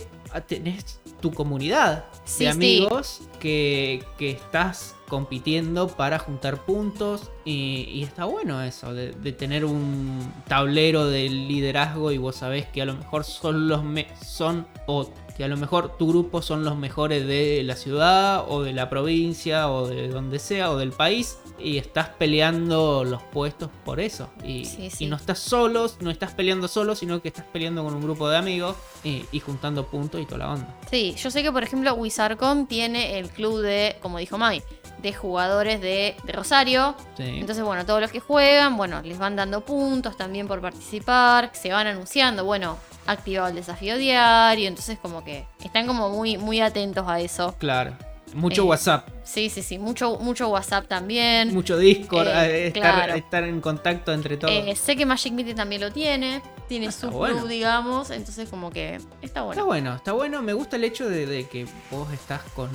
tenés 0.48 1.00
tu 1.20 1.32
comunidad 1.32 2.06
Sí, 2.26 2.46
de 2.46 2.52
sí. 2.52 2.58
amigos 2.58 3.22
que, 3.40 4.04
que 4.18 4.32
estás 4.32 4.96
compitiendo 5.08 5.88
para 5.88 6.20
juntar 6.20 6.66
puntos 6.66 7.32
y, 7.44 7.90
y 7.92 8.04
está 8.04 8.26
bueno 8.26 8.62
eso, 8.62 8.94
de, 8.94 9.12
de 9.12 9.32
tener 9.32 9.66
un 9.66 10.32
tablero 10.48 11.08
de 11.08 11.28
liderazgo 11.30 12.12
y 12.12 12.18
vos 12.20 12.36
sabés 12.36 12.68
que 12.68 12.82
a 12.84 12.86
lo 12.86 12.94
mejor 12.96 13.24
son 13.24 13.68
los 13.68 13.84
me- 13.84 14.08
son 14.24 14.68
o 14.86 15.12
que 15.40 15.46
a 15.46 15.48
lo 15.48 15.56
mejor 15.56 15.96
tu 15.98 16.10
grupo 16.10 16.42
son 16.42 16.66
los 16.66 16.76
mejores 16.76 17.26
de 17.26 17.64
la 17.64 17.78
ciudad 17.78 18.44
o 18.50 18.62
de 18.62 18.74
la 18.74 18.90
provincia 18.90 19.72
o 19.72 19.88
de 19.88 20.10
donde 20.10 20.38
sea 20.38 20.70
o 20.70 20.76
del 20.76 20.92
país 20.92 21.38
y 21.58 21.78
estás 21.78 22.10
peleando 22.10 23.06
los 23.06 23.24
puestos 23.24 23.70
por 23.86 24.02
eso 24.02 24.30
y, 24.44 24.66
Sí, 24.66 24.90
sí. 24.90 25.06
y 25.06 25.08
no 25.08 25.16
estás 25.16 25.40
solos, 25.40 25.96
no 26.02 26.12
estás 26.12 26.34
peleando 26.34 26.68
solo, 26.68 26.94
sino 26.94 27.22
que 27.22 27.30
estás 27.30 27.46
peleando 27.54 27.86
con 27.86 27.94
un 27.94 28.02
grupo 28.02 28.28
de 28.30 28.36
amigos 28.36 28.76
y, 29.02 29.24
y 29.32 29.40
juntando 29.40 29.86
puntos 29.88 30.20
y 30.20 30.26
toda 30.26 30.40
la 30.40 30.52
onda. 30.52 30.76
Sí, 30.92 31.16
yo 31.18 31.32
sé 31.32 31.42
que 31.42 31.54
por 31.54 31.64
ejemplo 31.64 31.94
Wizardcom 31.94 32.68
tiene 32.68 33.18
el 33.18 33.30
club 33.30 33.62
de, 33.62 33.96
como 34.02 34.18
dijo 34.18 34.38
Mai, 34.38 34.62
de 35.02 35.14
jugadores 35.14 35.80
de, 35.80 36.18
de 36.26 36.34
Rosario. 36.34 36.96
Sí. 37.16 37.24
Entonces, 37.26 37.64
bueno, 37.64 37.86
todos 37.86 38.02
los 38.02 38.12
que 38.12 38.20
juegan, 38.20 38.76
bueno, 38.76 39.02
les 39.02 39.18
van 39.18 39.38
dando 39.38 39.62
puntos 39.62 40.18
también 40.18 40.50
por 40.50 40.60
participar, 40.60 41.52
se 41.54 41.72
van 41.72 41.88
anunciando, 41.88 42.44
bueno, 42.44 42.78
activado 43.12 43.50
el 43.50 43.56
desafío 43.56 43.98
diario, 43.98 44.68
entonces 44.68 44.98
como 45.00 45.24
que 45.24 45.46
están 45.64 45.88
como 45.88 46.10
muy, 46.10 46.38
muy 46.38 46.60
atentos 46.62 47.06
a 47.08 47.20
eso. 47.20 47.56
Claro. 47.58 47.96
Mucho 48.36 48.62
Eh, 48.62 48.66
WhatsApp, 48.66 49.08
Sí, 49.24 49.50
sí, 49.50 49.64
sí, 49.64 49.80
mucho, 49.80 50.18
mucho 50.20 50.50
WhatsApp 50.50 50.88
también. 50.88 51.52
mucho 51.52 51.78
Discord, 51.78 52.28
eh, 52.28 52.68
estar, 52.68 52.82
claro. 52.96 53.14
estar 53.16 53.44
en 53.44 53.60
contacto 53.60 54.14
entre 54.14 54.38
todos. 54.38 54.54
Eh, 54.54 54.76
sé 54.76 54.96
que 54.96 55.04
Magic 55.06 55.34
Meeting 55.34 55.56
también 55.56 55.82
lo 55.82 55.92
tiene. 55.92 56.42
tiene 56.68 56.86
Está 56.86 57.08
su 57.10 57.12
bueno. 57.12 57.38
club, 57.38 57.48
digamos. 57.50 58.12
Entonces, 58.12 58.48
como 58.48 58.70
que 58.70 59.00
está 59.24 59.42
bueno. 59.42 59.54
Está 59.60 59.64
bueno, 59.64 59.96
está 59.96 60.12
bueno. 60.14 60.42
Me 60.44 60.54
gusta 60.54 60.76
el 60.76 60.84
hecho 60.84 61.10
de, 61.10 61.26
de 61.26 61.48
que 61.48 61.66
vos 61.90 62.12
estás 62.14 62.42
con, 62.56 62.70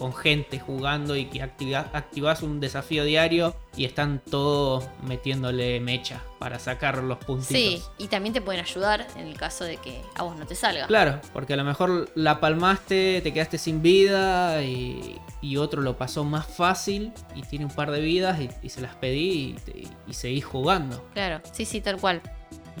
con 0.00 0.14
gente 0.14 0.58
jugando 0.58 1.14
y 1.14 1.26
que 1.26 1.42
activa- 1.42 1.90
activás 1.92 2.42
un 2.42 2.58
desafío 2.58 3.04
diario 3.04 3.54
y 3.76 3.84
están 3.84 4.18
todos 4.30 4.84
metiéndole 5.06 5.78
mecha 5.78 6.22
para 6.38 6.58
sacar 6.58 7.02
los 7.04 7.18
puntitos. 7.18 7.46
Sí, 7.48 7.82
y 7.98 8.08
también 8.08 8.32
te 8.32 8.40
pueden 8.40 8.62
ayudar 8.62 9.06
en 9.16 9.26
el 9.26 9.36
caso 9.36 9.64
de 9.64 9.76
que 9.76 10.00
a 10.14 10.22
vos 10.22 10.36
no 10.36 10.46
te 10.46 10.54
salga. 10.54 10.86
Claro, 10.86 11.20
porque 11.34 11.52
a 11.52 11.56
lo 11.58 11.64
mejor 11.64 12.10
la 12.14 12.40
palmaste, 12.40 13.20
te 13.20 13.32
quedaste 13.34 13.58
sin 13.58 13.82
vida 13.82 14.62
y, 14.62 15.20
y 15.42 15.58
otro 15.58 15.82
lo 15.82 15.98
pasó 15.98 16.24
más 16.24 16.46
fácil 16.46 17.12
y 17.34 17.42
tiene 17.42 17.66
un 17.66 17.70
par 17.70 17.90
de 17.90 18.00
vidas 18.00 18.40
y, 18.40 18.48
y 18.62 18.70
se 18.70 18.80
las 18.80 18.94
pedí 18.94 19.54
y, 19.74 19.86
y 20.08 20.14
seguís 20.14 20.46
jugando. 20.46 21.06
Claro, 21.12 21.42
sí, 21.52 21.66
sí, 21.66 21.82
tal 21.82 21.98
cual. 21.98 22.22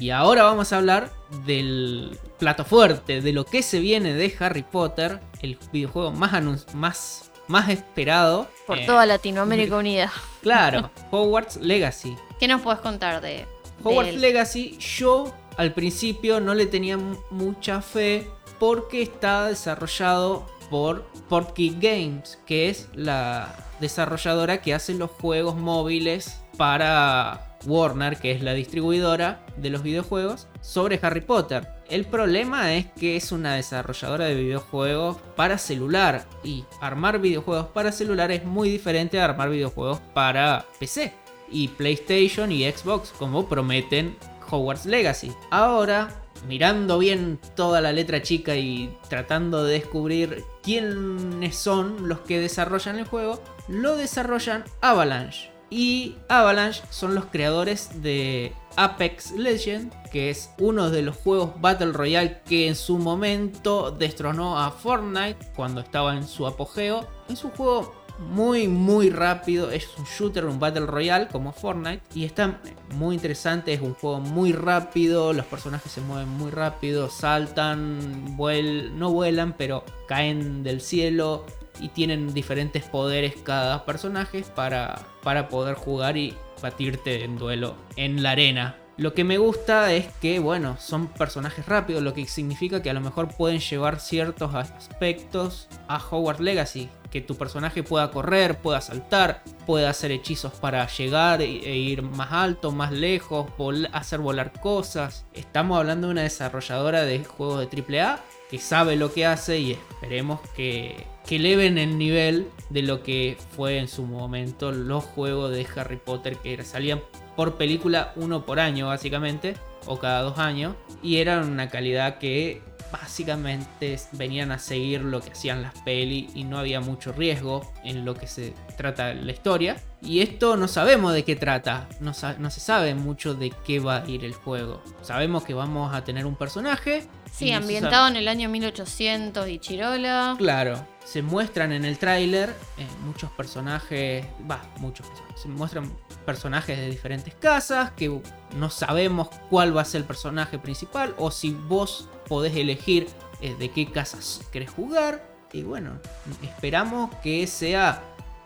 Y 0.00 0.10
ahora 0.10 0.42
vamos 0.44 0.72
a 0.72 0.78
hablar 0.78 1.12
del 1.44 2.18
plato 2.38 2.64
fuerte, 2.64 3.20
de 3.20 3.32
lo 3.32 3.44
que 3.44 3.62
se 3.62 3.78
viene 3.80 4.14
de 4.14 4.34
Harry 4.40 4.62
Potter, 4.62 5.20
el 5.42 5.58
videojuego 5.72 6.10
más, 6.10 6.32
más, 6.74 7.30
más 7.48 7.68
esperado. 7.68 8.48
Por 8.66 8.78
Eh, 8.78 8.86
toda 8.86 9.04
Latinoamérica 9.06 9.76
unida. 9.76 10.10
Claro, 10.42 10.90
Hogwarts 11.10 11.56
Legacy. 11.58 12.16
¿Qué 12.38 12.48
nos 12.48 12.62
puedes 12.62 12.80
contar 12.80 13.20
de, 13.20 13.44
Hogwarts? 13.84 14.14
Legacy, 14.16 14.78
yo 14.78 15.34
al 15.58 15.74
principio 15.74 16.40
no 16.40 16.54
le 16.54 16.64
tenía 16.64 16.96
mu- 16.96 17.18
mucha 17.30 17.82
fe 17.82 18.26
porque 18.58 19.02
está 19.02 19.46
desarrollado 19.48 20.46
por 20.70 21.04
Portkey 21.28 21.76
Games, 21.78 22.38
que 22.46 22.70
es 22.70 22.88
la 22.94 23.54
desarrolladora 23.80 24.62
que 24.62 24.72
hace 24.72 24.94
los 24.94 25.10
juegos 25.10 25.56
móviles 25.56 26.40
para 26.56 27.49
Warner, 27.64 28.16
que 28.16 28.32
es 28.32 28.42
la 28.42 28.54
distribuidora 28.54 29.44
de 29.56 29.70
los 29.70 29.82
videojuegos, 29.82 30.48
sobre 30.60 30.98
Harry 31.02 31.20
Potter. 31.20 31.68
El 31.88 32.04
problema 32.04 32.74
es 32.74 32.86
que 32.86 33.16
es 33.16 33.32
una 33.32 33.56
desarrolladora 33.56 34.26
de 34.26 34.34
videojuegos 34.34 35.18
para 35.36 35.58
celular 35.58 36.26
y 36.44 36.64
armar 36.80 37.18
videojuegos 37.20 37.66
para 37.68 37.92
celular 37.92 38.30
es 38.30 38.44
muy 38.44 38.70
diferente 38.70 39.20
a 39.20 39.24
armar 39.24 39.50
videojuegos 39.50 40.00
para 40.14 40.66
PC 40.78 41.12
y 41.50 41.68
PlayStation 41.68 42.52
y 42.52 42.70
Xbox, 42.70 43.10
como 43.10 43.48
prometen 43.48 44.16
Hogwarts 44.48 44.86
Legacy. 44.86 45.32
Ahora, 45.50 46.22
mirando 46.46 46.98
bien 46.98 47.40
toda 47.56 47.80
la 47.80 47.92
letra 47.92 48.22
chica 48.22 48.56
y 48.56 48.96
tratando 49.08 49.64
de 49.64 49.74
descubrir 49.74 50.44
quiénes 50.62 51.56
son 51.56 52.08
los 52.08 52.20
que 52.20 52.40
desarrollan 52.40 52.98
el 52.98 53.06
juego, 53.06 53.42
lo 53.68 53.96
desarrollan 53.96 54.64
Avalanche. 54.80 55.50
Y 55.70 56.16
Avalanche 56.28 56.82
son 56.90 57.14
los 57.14 57.26
creadores 57.26 58.02
de 58.02 58.52
Apex 58.76 59.32
Legend, 59.32 59.92
que 60.10 60.30
es 60.30 60.50
uno 60.58 60.90
de 60.90 61.02
los 61.02 61.16
juegos 61.16 61.52
Battle 61.60 61.92
Royale 61.92 62.40
que 62.44 62.66
en 62.66 62.74
su 62.74 62.98
momento 62.98 63.92
destronó 63.92 64.58
a 64.58 64.72
Fortnite 64.72 65.38
cuando 65.54 65.80
estaba 65.80 66.16
en 66.16 66.26
su 66.26 66.46
apogeo. 66.46 67.06
Es 67.28 67.44
un 67.44 67.52
juego 67.52 67.94
muy 68.18 68.68
muy 68.68 69.10
rápido, 69.10 69.70
es 69.70 69.88
un 69.96 70.04
shooter, 70.04 70.44
un 70.44 70.60
Battle 70.60 70.86
Royale 70.86 71.28
como 71.28 71.52
Fortnite. 71.52 72.02
Y 72.14 72.24
está 72.24 72.60
muy 72.94 73.14
interesante, 73.14 73.72
es 73.72 73.80
un 73.80 73.94
juego 73.94 74.20
muy 74.20 74.52
rápido, 74.52 75.32
los 75.32 75.46
personajes 75.46 75.90
se 75.90 76.00
mueven 76.00 76.28
muy 76.28 76.50
rápido, 76.50 77.08
saltan, 77.08 78.36
vuel 78.36 78.98
no 78.98 79.10
vuelan, 79.12 79.54
pero 79.56 79.84
caen 80.06 80.62
del 80.62 80.80
cielo 80.80 81.46
y 81.80 81.88
tienen 81.88 82.34
diferentes 82.34 82.84
poderes 82.84 83.34
cada 83.42 83.84
personaje 83.84 84.44
para, 84.54 85.00
para 85.22 85.48
poder 85.48 85.74
jugar 85.74 86.16
y 86.16 86.34
batirte 86.62 87.24
en 87.24 87.38
duelo 87.38 87.76
en 87.96 88.22
la 88.22 88.32
arena. 88.32 88.76
Lo 89.00 89.14
que 89.14 89.24
me 89.24 89.38
gusta 89.38 89.94
es 89.94 90.08
que, 90.20 90.40
bueno, 90.40 90.76
son 90.78 91.06
personajes 91.06 91.64
rápidos, 91.64 92.02
lo 92.02 92.12
que 92.12 92.26
significa 92.26 92.82
que 92.82 92.90
a 92.90 92.92
lo 92.92 93.00
mejor 93.00 93.34
pueden 93.34 93.58
llevar 93.58 93.98
ciertos 93.98 94.54
aspectos 94.54 95.68
a 95.88 95.96
Hogwarts 95.96 96.42
Legacy. 96.42 96.90
Que 97.10 97.22
tu 97.22 97.34
personaje 97.34 97.82
pueda 97.82 98.10
correr, 98.10 98.58
pueda 98.58 98.82
saltar, 98.82 99.42
pueda 99.66 99.88
hacer 99.88 100.12
hechizos 100.12 100.52
para 100.52 100.86
llegar 100.86 101.40
e 101.40 101.46
e 101.46 101.76
ir 101.76 102.02
más 102.02 102.30
alto, 102.30 102.72
más 102.72 102.92
lejos, 102.92 103.46
hacer 103.92 104.20
volar 104.20 104.52
cosas. 104.60 105.24
Estamos 105.32 105.78
hablando 105.78 106.08
de 106.08 106.12
una 106.12 106.22
desarrolladora 106.24 107.02
de 107.02 107.24
juegos 107.24 107.66
de 107.70 108.02
AAA 108.02 108.20
que 108.50 108.58
sabe 108.58 108.96
lo 108.96 109.14
que 109.14 109.24
hace 109.24 109.60
y 109.60 109.72
esperemos 109.72 110.40
que, 110.54 111.06
que 111.26 111.36
eleven 111.36 111.78
el 111.78 111.98
nivel 111.98 112.48
de 112.70 112.82
lo 112.82 113.02
que 113.02 113.36
fue 113.56 113.78
en 113.78 113.88
su 113.88 114.04
momento 114.04 114.72
los 114.72 115.04
juegos 115.04 115.50
de 115.52 115.66
Harry 115.76 115.96
Potter 115.96 116.36
que 116.36 116.62
salían 116.64 117.00
por 117.36 117.56
película 117.56 118.12
uno 118.16 118.44
por 118.44 118.60
año 118.60 118.88
básicamente 118.88 119.54
o 119.86 119.98
cada 119.98 120.22
dos 120.22 120.38
años 120.38 120.74
y 121.02 121.16
eran 121.16 121.48
una 121.48 121.68
calidad 121.68 122.18
que 122.18 122.62
básicamente 122.90 123.98
venían 124.12 124.52
a 124.52 124.58
seguir 124.58 125.02
lo 125.02 125.20
que 125.20 125.32
hacían 125.32 125.62
las 125.62 125.74
peli 125.80 126.30
y 126.34 126.44
no 126.44 126.58
había 126.58 126.80
mucho 126.80 127.12
riesgo 127.12 127.72
en 127.84 128.04
lo 128.04 128.14
que 128.14 128.26
se 128.26 128.54
trata 128.76 129.14
la 129.14 129.32
historia. 129.32 129.76
Y 130.02 130.20
esto 130.20 130.56
no 130.56 130.66
sabemos 130.66 131.12
de 131.12 131.24
qué 131.24 131.36
trata 131.36 131.88
no, 132.00 132.14
se 132.14 132.60
sabe 132.60 132.94
mucho 132.94 133.34
de 133.34 133.50
qué 133.64 133.80
va 133.80 134.02
a 134.02 134.08
ir 134.08 134.24
el 134.24 134.32
juego. 134.32 134.82
Sabemos 135.02 135.44
que 135.44 135.54
vamos 135.54 135.94
a 135.94 136.04
tener 136.04 136.26
un 136.26 136.36
personaje 136.36 137.06
Sí, 137.32 137.52
ambientado 137.52 138.08
en 138.08 138.16
el 138.16 138.26
año 138.28 138.48
1800 138.48 139.48
y 139.48 139.58
Chirola. 139.58 140.34
Claro, 140.36 140.84
se 141.04 141.22
muestran 141.22 141.72
en 141.72 141.84
el 141.84 141.96
tráiler 141.98 142.50
eh, 142.76 142.86
muchos 143.04 143.30
personajes, 143.30 144.26
va, 144.50 144.60
muchos 144.78 145.06
personajes, 145.06 145.40
se 145.40 145.48
muestran 145.48 145.92
personajes 146.30 146.78
de 146.78 146.88
diferentes 146.88 147.34
casas 147.34 147.90
que 147.90 148.20
no 148.56 148.70
sabemos 148.70 149.30
cuál 149.48 149.76
va 149.76 149.82
a 149.82 149.84
ser 149.84 150.02
el 150.02 150.06
personaje 150.06 150.60
principal 150.60 151.12
o 151.18 151.32
si 151.32 151.50
vos 151.50 152.08
podés 152.28 152.54
elegir 152.54 153.08
eh, 153.40 153.56
de 153.58 153.68
qué 153.72 153.90
casas 153.90 154.40
querés 154.52 154.70
jugar 154.70 155.28
y 155.52 155.64
bueno, 155.64 155.98
esperamos 156.40 157.12
que 157.16 157.48
sea 157.48 158.00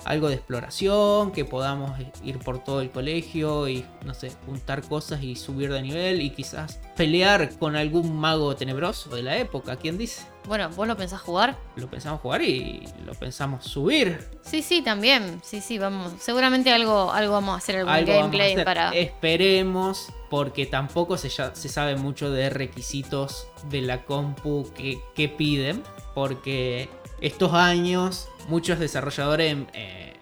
algo 0.06 0.28
de 0.28 0.36
exploración, 0.36 1.30
que 1.30 1.44
podamos 1.44 2.00
eh, 2.00 2.10
ir 2.22 2.38
por 2.38 2.64
todo 2.64 2.80
el 2.80 2.90
colegio 2.90 3.68
y 3.68 3.84
no 4.02 4.14
sé, 4.14 4.32
juntar 4.46 4.80
cosas 4.80 5.22
y 5.22 5.36
subir 5.36 5.70
de 5.70 5.82
nivel 5.82 6.22
y 6.22 6.30
quizás 6.30 6.80
pelear 6.96 7.58
con 7.58 7.76
algún 7.76 8.16
mago 8.16 8.56
tenebroso 8.56 9.14
de 9.14 9.24
la 9.24 9.36
época, 9.36 9.76
¿quién 9.76 9.98
dice? 9.98 10.22
Bueno, 10.46 10.68
¿vos 10.70 10.86
lo 10.86 10.96
pensás 10.96 11.20
jugar? 11.22 11.56
lo 11.76 11.88
pensamos 11.88 12.20
jugar 12.20 12.42
y 12.42 12.86
lo 13.06 13.14
pensamos 13.14 13.64
subir. 13.64 14.18
Sí, 14.42 14.60
sí, 14.62 14.82
también. 14.82 15.40
Sí, 15.42 15.60
sí, 15.60 15.78
vamos. 15.78 16.12
Seguramente 16.20 16.72
algo, 16.72 17.10
algo 17.12 17.32
vamos 17.32 17.54
a 17.54 17.58
hacer, 17.58 17.76
algún 17.76 17.92
Algo 17.92 18.12
gameplay 18.12 18.52
hacer. 18.52 18.64
para. 18.64 18.90
Esperemos, 18.90 20.12
porque 20.30 20.66
tampoco 20.66 21.16
se, 21.16 21.28
ya- 21.30 21.54
se 21.54 21.68
sabe 21.68 21.96
mucho 21.96 22.30
de 22.30 22.50
requisitos 22.50 23.48
de 23.70 23.80
la 23.82 24.04
compu 24.04 24.70
que, 24.74 24.98
que 25.14 25.28
piden, 25.28 25.82
porque 26.14 26.88
estos 27.20 27.52
años 27.54 28.28
muchos 28.48 28.78
desarrolladores 28.78 29.56
eh, 29.72 30.12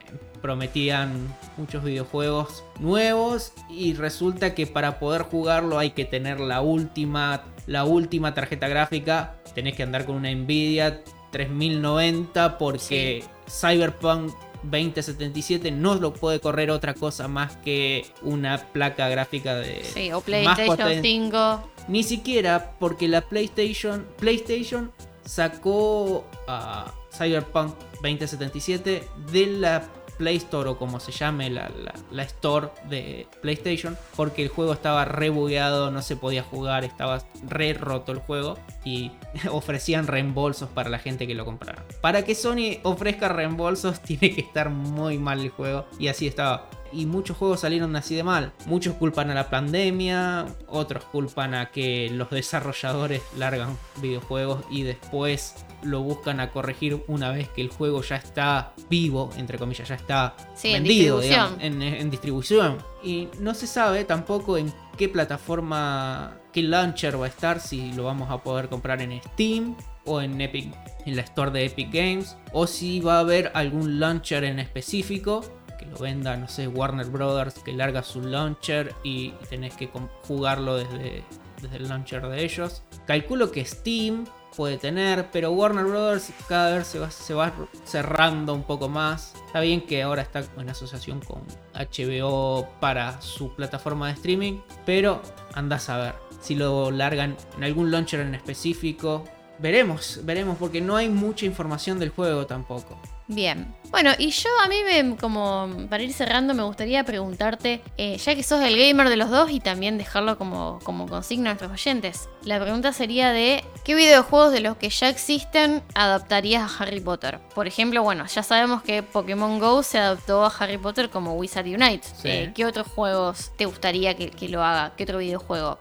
prometían 0.41 1.35
muchos 1.57 1.85
videojuegos 1.85 2.65
nuevos 2.81 3.53
y 3.69 3.95
resulta 3.95 4.55
que 4.55 4.67
para 4.67 4.99
poder 4.99 5.23
jugarlo 5.23 5.79
hay 5.79 5.91
que 5.91 6.05
tener 6.05 6.41
la 6.41 6.61
última, 6.61 7.45
la 7.67 7.85
última 7.85 8.35
tarjeta 8.35 8.69
gráfica, 8.69 9.37
tenés 9.55 9.75
que 9.75 9.83
andar 9.83 10.05
con 10.07 10.17
una 10.17 10.31
Nvidia 10.35 11.03
3090 11.31 12.59
porque 12.59 13.25
Cyberpunk 13.49 14.33
2077 14.65 15.71
no 15.73 15.97
lo 15.97 16.13
puede 16.15 16.39
correr 16.41 16.71
otra 16.71 16.95
cosa 16.95 17.27
más 17.29 17.57
que 17.59 18.07
una 18.23 18.59
placa 18.73 19.09
gráfica 19.09 19.55
de 19.57 19.83
Sí, 19.85 20.11
o 20.13 20.17
más 20.17 20.25
PlayStation 20.25 20.77
poten- 20.79 21.03
5. 21.03 21.69
Ni 21.89 22.03
siquiera 22.05 22.77
porque 22.79 23.09
la 23.09 23.23
PlayStation 23.23 24.07
PlayStation 24.19 24.93
sacó 25.25 26.25
a 26.47 26.93
Cyberpunk 27.17 27.75
2077 28.03 29.03
de 29.33 29.47
la 29.47 29.83
Play 30.23 30.37
Store 30.37 30.71
o 30.71 30.79
como 30.79 31.01
se 31.01 31.11
llame 31.11 31.51
la, 31.51 31.69
la- 32.13 32.23
Store 32.23 32.69
de 32.89 33.27
PlayStation 33.41 33.99
porque 34.15 34.45
el 34.45 34.51
juego 34.51 34.73
estaba 34.73 35.05
re 35.05 35.31
bugueado, 35.31 35.91
no 35.91 36.01
se 36.01 36.15
podía 36.15 36.45
jugar, 36.45 36.85
estaba 36.85 37.25
re 37.49 37.75
roto 37.75 38.13
el 38.13 38.19
juego 38.19 38.57
y 38.85 39.11
ofrecían 39.51 40.07
reembolsos 40.07 40.69
para 40.69 40.91
la 40.91 41.01
gente 41.01 41.27
que 41.27 41.35
lo 41.35 41.45
comprara. 41.45 41.85
Para 42.01 42.25
que 42.25 42.37
Sony 42.37 42.79
ofrezca 42.85 43.29
reembolsos 43.31 43.99
tiene 44.05 44.33
que 44.33 44.43
estar 44.43 44.71
muy 44.71 45.19
mal 45.19 45.41
el 45.41 45.51
juego 45.51 45.87
y 45.99 46.07
así 46.07 46.29
estaba. 46.29 46.71
Y 46.93 47.07
muchos 47.07 47.37
juegos 47.37 47.61
salieron 47.61 47.97
así 47.97 48.15
de 48.15 48.23
mal. 48.23 48.53
Muchos 48.67 48.95
culpan 48.95 49.31
a 49.31 49.35
la 49.35 49.51
pandemia, 49.51 50.47
otros 50.69 51.03
culpan 51.07 51.55
a 51.55 51.71
que 51.71 52.11
los 52.13 52.31
desarrolladores 52.31 53.23
largan 53.37 53.77
videojuegos 53.97 54.63
y 54.71 54.83
después 54.83 55.57
lo 55.83 56.01
buscan 56.03 56.41
a 56.41 56.51
corregir 56.51 57.03
una 57.09 57.31
vez 57.31 57.49
que 57.49 57.61
el 57.63 57.69
juego 57.71 58.03
ya 58.03 58.17
está 58.17 58.73
vivo, 58.89 59.31
entre 59.37 59.59
comillas, 59.59 59.89
ya 59.89 59.95
está 59.97 60.37
Sí, 60.55 60.69
en 60.75 60.83
vendido, 60.85 61.19
distribución. 61.21 61.59
digamos, 61.59 61.83
en, 61.83 61.95
en 62.01 62.11
distribución. 62.11 62.79
Y 63.03 63.29
no 63.41 63.55
se 63.55 63.67
sabe 63.67 64.05
tampoco 64.05 64.57
en 64.59 64.73
qué 64.97 65.09
plataforma, 65.09 66.39
qué 66.53 66.63
launcher 66.63 67.21
va 67.21 67.27
a 67.27 67.29
estar, 67.29 67.61
si 67.61 67.93
lo 67.93 68.05
vamos 68.05 68.31
a 68.31 68.39
poder 68.43 68.69
comprar 68.69 69.01
en 69.03 69.21
Steam 69.23 69.77
o 70.05 70.21
en 70.21 70.41
Epic, 70.41 70.73
en 71.07 71.17
la 71.17 71.23
store 71.23 71.51
de 71.51 71.67
Epic 71.67 71.93
Games, 71.93 72.37
o 72.53 72.67
si 72.67 73.01
va 73.01 73.17
a 73.17 73.21
haber 73.21 73.51
algún 73.55 73.99
launcher 74.01 74.45
en 74.45 74.59
específico 74.59 75.45
que 75.79 75.87
lo 75.87 75.99
venda, 75.99 76.37
no 76.37 76.47
sé, 76.49 76.69
Warner 76.69 77.07
Brothers, 77.07 77.55
que 77.59 77.73
larga 77.73 78.03
su 78.05 78.21
launcher 78.21 78.95
y 79.03 79.31
tenés 79.51 79.75
que 79.75 79.91
jugarlo 80.23 80.77
desde, 80.77 81.25
desde 81.61 81.77
el 81.77 81.89
launcher 81.89 82.27
de 82.29 82.45
ellos. 82.45 82.83
Calculo 83.07 83.51
que 83.51 83.65
Steam 83.65 84.25
puede 84.57 84.79
tener, 84.79 85.31
pero 85.31 85.51
Warner 85.53 85.85
Brothers 85.85 86.33
cada 86.49 86.77
vez 86.79 86.87
se 86.87 86.99
va, 86.99 87.11
se 87.11 87.35
va 87.35 87.53
cerrando 87.85 88.55
un 88.55 88.63
poco 88.63 88.89
más. 88.89 89.35
Está 89.47 89.61
bien 89.61 89.81
que 89.81 90.03
ahora 90.03 90.23
está 90.23 90.45
en 90.57 90.69
asociación 90.69 91.21
con 91.21 91.43
HBO 91.75 92.69
para 92.81 93.21
su 93.21 93.55
plataforma 93.55 94.09
de 94.09 94.15
streaming, 94.15 94.61
pero 94.87 95.23
andás 95.55 95.89
a 95.89 95.99
ver 95.99 96.15
si 96.41 96.55
lo 96.55 96.91
largan 96.91 97.37
en 97.57 97.65
algún 97.65 97.91
launcher 97.91 98.21
en 98.21 98.35
específico. 98.35 99.25
Veremos, 99.59 100.21
veremos, 100.25 100.57
porque 100.59 100.81
no 100.81 100.97
hay 100.97 101.09
mucha 101.09 101.47
información 101.47 101.99
del 101.99 102.11
juego 102.11 102.47
tampoco. 102.47 103.01
Bien. 103.29 103.75
Bueno, 103.93 104.11
y 104.19 104.31
yo 104.31 104.49
a 104.65 104.69
mí, 104.69 104.77
me, 104.85 105.17
como 105.17 105.69
para 105.91 106.03
ir 106.03 106.13
cerrando, 106.15 106.55
me 106.55 106.63
gustaría 106.63 107.05
preguntarte, 107.05 107.83
eh, 107.99 108.17
ya 108.17 108.35
que 108.35 108.43
sos 108.43 108.63
el 108.63 108.77
gamer 108.77 109.11
de 109.11 109.17
los 109.17 109.29
dos 109.31 109.51
y 109.51 109.61
también 109.61 109.99
dejarlo 109.99 110.39
como, 110.39 110.81
como 110.83 111.07
consigna 111.07 111.51
a 111.51 111.53
nuestros 111.53 111.73
oyentes, 111.73 112.29
la 112.43 112.59
pregunta 112.59 112.95
sería 112.95 113.33
de 113.33 113.63
qué 113.85 113.95
videojuegos 113.95 114.51
de 114.53 114.61
los 114.61 114.79
que 114.79 114.89
ya 114.89 115.11
existen 115.11 115.83
adaptarías 115.95 116.63
a 116.73 116.83
Harry 116.83 117.01
Potter. 117.01 117.39
Por 117.55 117.67
ejemplo, 117.67 118.03
bueno, 118.03 118.25
ya 118.27 118.43
sabemos 118.43 118.83
que 118.83 119.03
Pokémon 119.03 119.59
Go 119.59 119.83
se 119.83 119.99
adaptó 119.99 120.43
a 120.45 120.49
Harry 120.59 120.79
Potter 120.79 121.11
como 121.11 121.35
Wizard 121.35 121.67
Unite. 121.67 122.03
Sí. 122.17 122.29
Eh, 122.29 122.53
¿Qué 122.55 122.65
otros 122.65 122.87
juegos 122.87 123.53
te 123.59 123.67
gustaría 123.67 124.17
que, 124.17 124.31
que 124.31 124.49
lo 124.49 124.65
haga? 124.65 124.95
¿Qué 124.97 125.05
otro 125.05 125.19
videojuego? 125.19 125.79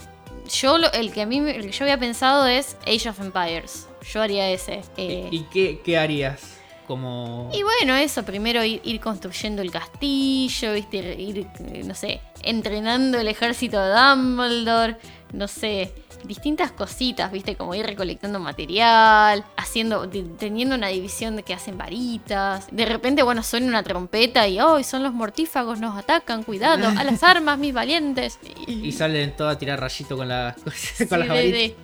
Yo, 0.54 0.78
lo- 0.78 0.92
el 0.92 1.14
que 1.14 1.22
a 1.22 1.26
mí, 1.26 1.40
me- 1.40 1.56
el 1.56 1.62
que 1.68 1.72
yo 1.72 1.86
había 1.86 1.98
pensado 1.98 2.46
es 2.46 2.76
Age 2.86 3.08
of 3.10 3.22
Empires. 3.22 3.88
Yo 4.12 4.22
haría 4.22 4.50
ese. 4.50 4.82
eh, 4.98 5.30
¿Y 5.32 5.44
qué, 5.44 5.80
qué 5.86 5.98
harías? 5.98 6.58
Como... 6.92 7.50
y 7.54 7.64
bueno, 7.64 7.96
eso, 7.96 8.24
primero 8.24 8.66
ir, 8.66 8.82
ir 8.84 9.00
construyendo 9.00 9.62
el 9.62 9.72
castillo, 9.72 10.74
¿viste? 10.74 10.98
Ir, 10.98 11.48
eh, 11.60 11.84
no 11.86 11.96
sé, 11.96 12.20
entrenando 12.44 13.18
el 13.18 13.30
ejército 13.30 13.82
de 13.82 13.94
Dumbledore, 13.94 14.98
no 15.32 15.48
sé, 15.48 15.94
distintas 16.24 16.72
cositas, 16.72 17.32
¿viste? 17.32 17.56
Como 17.56 17.76
ir 17.76 17.86
recolectando 17.86 18.40
material, 18.40 19.44
haciendo, 19.58 20.08
de- 20.08 20.24
teniendo 20.24 20.76
una 20.76 20.88
división 20.88 21.36
de 21.36 21.44
que 21.44 21.54
hacen 21.54 21.78
varitas. 21.78 22.68
De 22.72 22.86
repente, 22.86 23.24
bueno, 23.24 23.44
suena 23.44 23.68
una 23.68 23.84
trompeta 23.84 24.48
y, 24.48 24.60
¡oh! 24.60 24.82
Son 24.84 25.04
los 25.04 25.14
mortífagos, 25.14 25.80
nos 25.80 25.98
atacan, 25.98 26.44
cuidado, 26.44 26.88
a 26.98 27.04
las 27.04 27.24
armas, 27.24 27.58
mis 27.58 27.74
valientes. 27.74 28.40
Y 28.68 28.92
salen 28.92 29.36
todos 29.36 29.56
a 29.56 29.58
tirar 29.58 29.80
rayito 29.80 30.18
con, 30.18 30.28
las 30.30 30.56
Sí, 30.74 31.08
con 31.08 31.20
las 31.20 31.28
varitas. 31.30 31.52
de- 31.60 31.76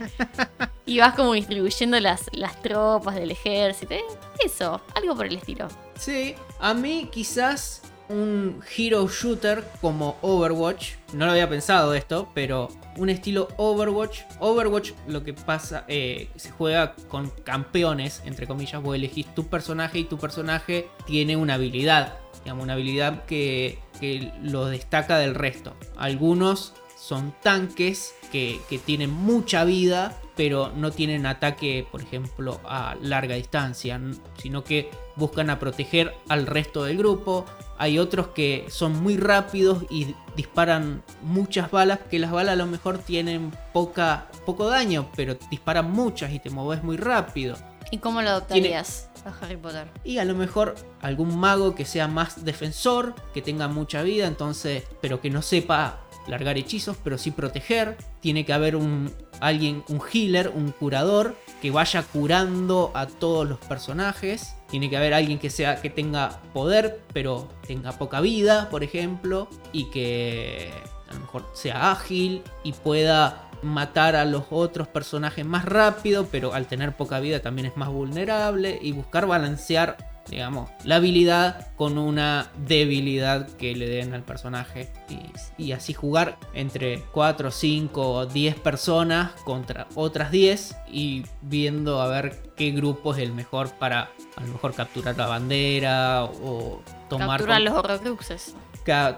Y 0.86 1.00
vas 1.00 1.16
como 1.16 1.34
distribuyendo 1.34 2.00
las, 2.00 2.22
las 2.32 2.62
tropas 2.62 3.16
del 3.16 3.32
ejército. 3.32 3.94
eh, 3.94 4.02
Eso, 4.44 4.82
algo 4.96 5.16
por 5.16 5.26
el 5.26 5.36
estilo. 5.36 5.68
Sí, 5.98 6.36
a 6.60 6.74
mí 6.74 7.10
quizás 7.12 7.82
un 8.10 8.62
hero 8.76 9.08
shooter 9.08 9.64
como 9.82 10.18
Overwatch, 10.22 10.94
no 11.14 11.26
lo 11.26 11.32
había 11.32 11.50
pensado 11.50 11.94
esto, 11.94 12.30
pero 12.34 12.70
un 12.98 13.10
estilo 13.10 13.48
Overwatch. 13.58 14.22
Overwatch 14.40 14.92
lo 15.08 15.24
que 15.24 15.34
pasa, 15.34 15.86
eh, 15.88 16.30
se 16.36 16.52
juega 16.52 16.96
con 17.08 17.30
campeones, 17.44 18.22
entre 18.26 18.48
comillas, 18.48 18.82
vos 18.82 18.96
elegís 18.96 19.34
tu 19.36 19.48
personaje 19.48 20.00
y 20.00 20.04
tu 20.06 20.18
personaje 20.18 20.88
tiene 21.06 21.36
una 21.36 21.56
habilidad, 21.56 22.18
digamos, 22.44 22.64
una 22.64 22.74
habilidad 22.74 23.26
que, 23.26 23.80
que 24.00 24.32
lo 24.42 24.66
destaca 24.66 25.18
del 25.18 25.36
resto. 25.36 25.76
Algunos 25.98 26.74
son 26.98 27.34
tanques 27.42 28.16
que, 28.32 28.60
que 28.70 28.80
tienen 28.80 29.12
mucha 29.12 29.64
vida, 29.64 30.20
pero 30.36 30.72
no 30.76 30.92
tienen 30.92 31.26
ataque, 31.26 31.86
por 31.92 32.02
ejemplo, 32.02 32.60
a 32.66 32.96
larga 33.02 33.36
distancia, 33.36 34.00
sino 34.38 34.64
que 34.64 34.90
buscan 35.18 35.50
a 35.50 35.60
proteger 35.60 36.16
al 36.30 36.48
resto 36.48 36.84
del 36.84 36.98
grupo. 36.98 37.46
Hay 37.78 38.00
otros 38.00 38.28
que 38.30 38.66
son 38.70 39.02
muy 39.04 39.18
rápidos 39.18 39.84
y 39.90 40.16
disparan 40.36 41.04
muchas 41.22 41.70
balas, 41.70 42.00
que 42.10 42.20
las 42.20 42.32
balas 42.32 42.54
a 42.54 42.56
lo 42.58 42.66
mejor 42.66 43.00
tienen 43.00 43.52
poca, 43.74 44.28
poco 44.46 44.68
daño, 44.68 45.10
pero 45.16 45.38
disparan 45.52 45.92
muchas 45.92 46.32
y 46.32 46.40
te 46.40 46.50
mueves 46.50 46.84
muy 46.84 46.98
rápido. 46.98 47.58
¿Y 47.92 48.00
cómo 48.00 48.22
lo 48.22 48.30
adoptarías 48.30 49.10
a 49.26 49.34
Harry 49.42 49.58
Potter? 49.58 49.88
Y 50.04 50.18
a 50.18 50.26
lo 50.26 50.36
mejor 50.36 50.76
algún 51.02 51.38
mago 51.40 51.74
que 51.76 51.86
sea 51.86 52.08
más 52.08 52.44
defensor, 52.44 53.16
que 53.34 53.42
tenga 53.42 53.68
mucha 53.68 54.04
vida, 54.04 54.28
entonces, 54.28 54.84
pero 55.02 55.22
que 55.22 55.30
no 55.30 55.42
sepa 55.42 56.02
largar 56.28 56.58
hechizos, 56.58 56.98
pero 57.04 57.18
sí 57.18 57.32
proteger. 57.32 57.98
Tiene 58.20 58.46
que 58.46 58.54
haber 58.54 58.76
un 58.76 59.14
alguien, 59.40 59.84
un 59.88 60.02
healer, 60.12 60.50
un 60.50 60.72
curador 60.72 61.36
que 61.62 61.72
vaya 61.72 62.04
curando 62.04 62.92
a 62.94 63.08
todos 63.08 63.48
los 63.48 63.60
personajes. 63.60 64.57
Tiene 64.70 64.90
que 64.90 64.98
haber 64.98 65.14
alguien 65.14 65.40
que 65.40 65.50
sea 65.50 65.82
que 65.82 65.90
tenga 65.90 66.42
poder, 66.54 67.02
pero 67.14 67.48
tenga 67.66 67.94
poca 67.94 68.20
vida, 68.22 68.70
por 68.70 68.84
ejemplo, 68.84 69.48
y 69.72 69.90
que 69.90 70.72
a 71.10 71.14
lo 71.14 71.22
mejor 71.22 71.50
sea 71.54 71.92
ágil 71.92 72.44
y 72.64 72.74
pueda 72.74 73.50
matar 73.62 74.16
a 74.16 74.26
los 74.26 74.44
otros 74.50 74.88
personajes 74.88 75.46
más 75.46 75.66
rápido, 75.66 76.28
pero 76.32 76.54
al 76.54 76.68
tener 76.68 76.96
poca 76.96 77.20
vida 77.20 77.40
también 77.40 77.68
es 77.68 77.78
más 77.78 77.90
vulnerable 77.90 78.78
y 78.82 78.92
buscar 78.92 79.26
balancear, 79.26 79.98
digamos, 80.30 80.70
la 80.84 80.98
habilidad 80.98 81.68
con 81.76 81.98
una 81.98 82.52
debilidad 82.66 83.48
que 83.58 83.76
le 83.76 83.88
den 83.88 84.14
al 84.14 84.24
personaje 84.24 84.92
y, 85.10 85.64
y 85.64 85.72
así 85.72 85.94
jugar 85.94 86.38
entre 86.54 87.02
4, 87.12 87.52
5 87.52 88.12
o 88.12 88.26
10 88.26 88.56
personas 88.60 89.32
contra 89.44 89.88
otras 89.96 90.32
10 90.32 90.76
y 90.92 91.24
viendo 91.42 92.02
a 92.02 92.08
ver 92.08 92.52
qué 92.56 92.72
grupo 92.72 93.14
es 93.14 93.20
el 93.20 93.34
mejor 93.34 93.72
para 93.76 94.10
a 94.36 94.42
lo 94.42 94.48
mejor 94.54 94.74
capturar 94.74 95.18
la 95.18 95.28
bandera 95.28 96.24
o 96.26 96.82
tomar 97.10 97.40
Capturar 97.40 97.62
los 97.62 97.74
horrocruxes. 97.74 98.56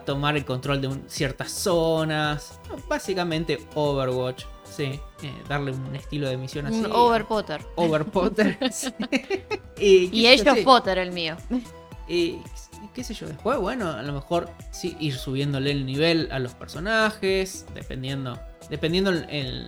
tomar 0.05 0.35
el 0.35 0.45
control 0.45 0.81
de 0.81 0.87
un- 0.87 1.03
ciertas 1.07 1.51
zonas. 1.51 2.59
Básicamente 2.87 3.59
Overwatch, 3.75 4.43
sí. 4.69 4.99
eh, 5.23 5.33
darle 5.47 5.71
un 5.71 5.95
estilo 5.95 6.27
de 6.29 6.37
misión 6.37 6.67
así. 6.67 6.77
Un 6.79 6.91
Over 6.91 7.25
Potter. 7.25 7.61
Over 7.75 8.05
Potter. 8.05 8.57
sí. 8.71 8.93
y, 9.79 10.23
sé 10.37 10.55
sí. 10.55 10.61
Potter 10.63 10.97
el 10.97 11.11
mío. 11.11 11.35
Y, 12.07 12.13
y 12.13 12.41
qué 12.93 13.03
sé 13.03 13.13
yo, 13.13 13.27
después, 13.27 13.57
bueno, 13.59 13.91
a 13.91 14.01
lo 14.01 14.13
mejor 14.13 14.49
sí 14.71 14.95
ir 14.99 15.15
subiéndole 15.15 15.71
el 15.71 15.85
nivel 15.85 16.29
a 16.31 16.39
los 16.39 16.53
personajes, 16.53 17.65
dependiendo, 17.73 18.39
dependiendo 18.69 19.09
el, 19.11 19.27
el- 19.29 19.67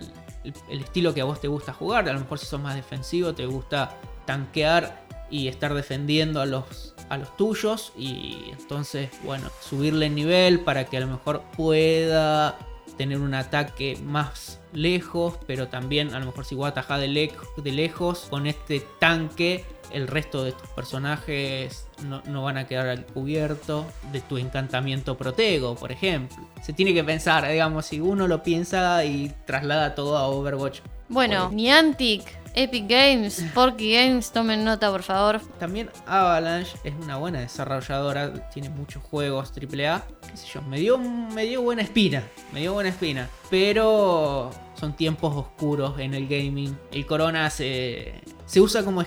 el 0.68 0.80
estilo 0.80 1.14
que 1.14 1.20
a 1.20 1.24
vos 1.24 1.40
te 1.40 1.46
gusta 1.46 1.72
jugar. 1.72 2.08
A 2.08 2.12
lo 2.12 2.18
mejor 2.18 2.36
si 2.38 2.46
sos 2.46 2.60
más 2.60 2.74
defensivo, 2.74 3.32
te 3.32 3.46
gusta 3.46 3.96
tanquear 4.26 5.04
y 5.30 5.46
estar 5.46 5.72
defendiendo 5.72 6.40
a 6.40 6.46
los, 6.46 6.94
a 7.10 7.16
los 7.16 7.36
tuyos. 7.36 7.92
Y 7.96 8.46
entonces, 8.50 9.08
bueno, 9.22 9.50
subirle 9.60 10.06
el 10.06 10.16
nivel 10.16 10.58
para 10.58 10.84
que 10.86 10.96
a 10.96 11.00
lo 11.00 11.06
mejor 11.06 11.42
pueda 11.56 12.58
tener 12.96 13.18
un 13.18 13.34
ataque 13.34 13.98
más 14.04 14.60
lejos, 14.72 15.34
pero 15.46 15.68
también 15.68 16.14
a 16.14 16.18
lo 16.20 16.26
mejor 16.26 16.44
si 16.44 16.54
vos 16.54 16.68
atajás 16.68 17.00
de, 17.00 17.08
lej- 17.08 17.32
de 17.62 17.72
lejos 17.72 18.26
con 18.30 18.46
este 18.46 18.84
tanque, 18.98 19.64
el 19.92 20.08
resto 20.08 20.42
de 20.44 20.52
tus 20.52 20.68
personajes 20.70 21.86
no, 22.06 22.22
no 22.26 22.42
van 22.42 22.56
a 22.56 22.66
quedar 22.66 22.88
al 22.88 23.04
cubierto 23.04 23.84
de 24.12 24.20
tu 24.20 24.38
encantamiento 24.38 25.16
protego, 25.18 25.74
por 25.74 25.92
ejemplo. 25.92 26.38
Se 26.62 26.72
tiene 26.72 26.94
que 26.94 27.04
pensar, 27.04 27.46
digamos, 27.50 27.86
si 27.86 28.00
uno 28.00 28.26
lo 28.26 28.42
piensa 28.42 29.04
y 29.04 29.32
traslada 29.46 29.94
todo 29.94 30.16
a 30.16 30.26
Overwatch. 30.28 30.80
Bueno, 31.08 31.42
Bueno. 31.48 31.50
Niantic, 31.56 32.22
Epic 32.54 32.86
Games, 32.86 33.44
Porky 33.54 33.94
Games, 33.94 34.30
tomen 34.30 34.64
nota 34.64 34.90
por 34.90 35.02
favor. 35.02 35.40
También 35.58 35.90
Avalanche 36.06 36.76
es 36.84 36.94
una 37.02 37.16
buena 37.16 37.40
desarrolladora, 37.40 38.50
tiene 38.50 38.68
muchos 38.68 39.02
juegos 39.02 39.52
AAA, 39.56 40.02
qué 40.30 40.36
sé 40.36 40.46
yo, 40.52 40.62
me 40.62 40.78
dio, 40.78 40.98
me 40.98 41.44
dio 41.44 41.62
buena 41.62 41.82
espina, 41.82 42.22
me 42.52 42.60
dio 42.60 42.74
buena 42.74 42.90
espina, 42.90 43.28
pero 43.50 44.50
son 44.78 44.94
tiempos 44.94 45.34
oscuros 45.36 45.98
en 45.98 46.12
el 46.14 46.28
gaming. 46.28 46.76
El 46.90 47.06
corona 47.06 47.48
se, 47.50 48.20
se 48.46 48.60
usa 48.60 48.84
como, 48.84 49.04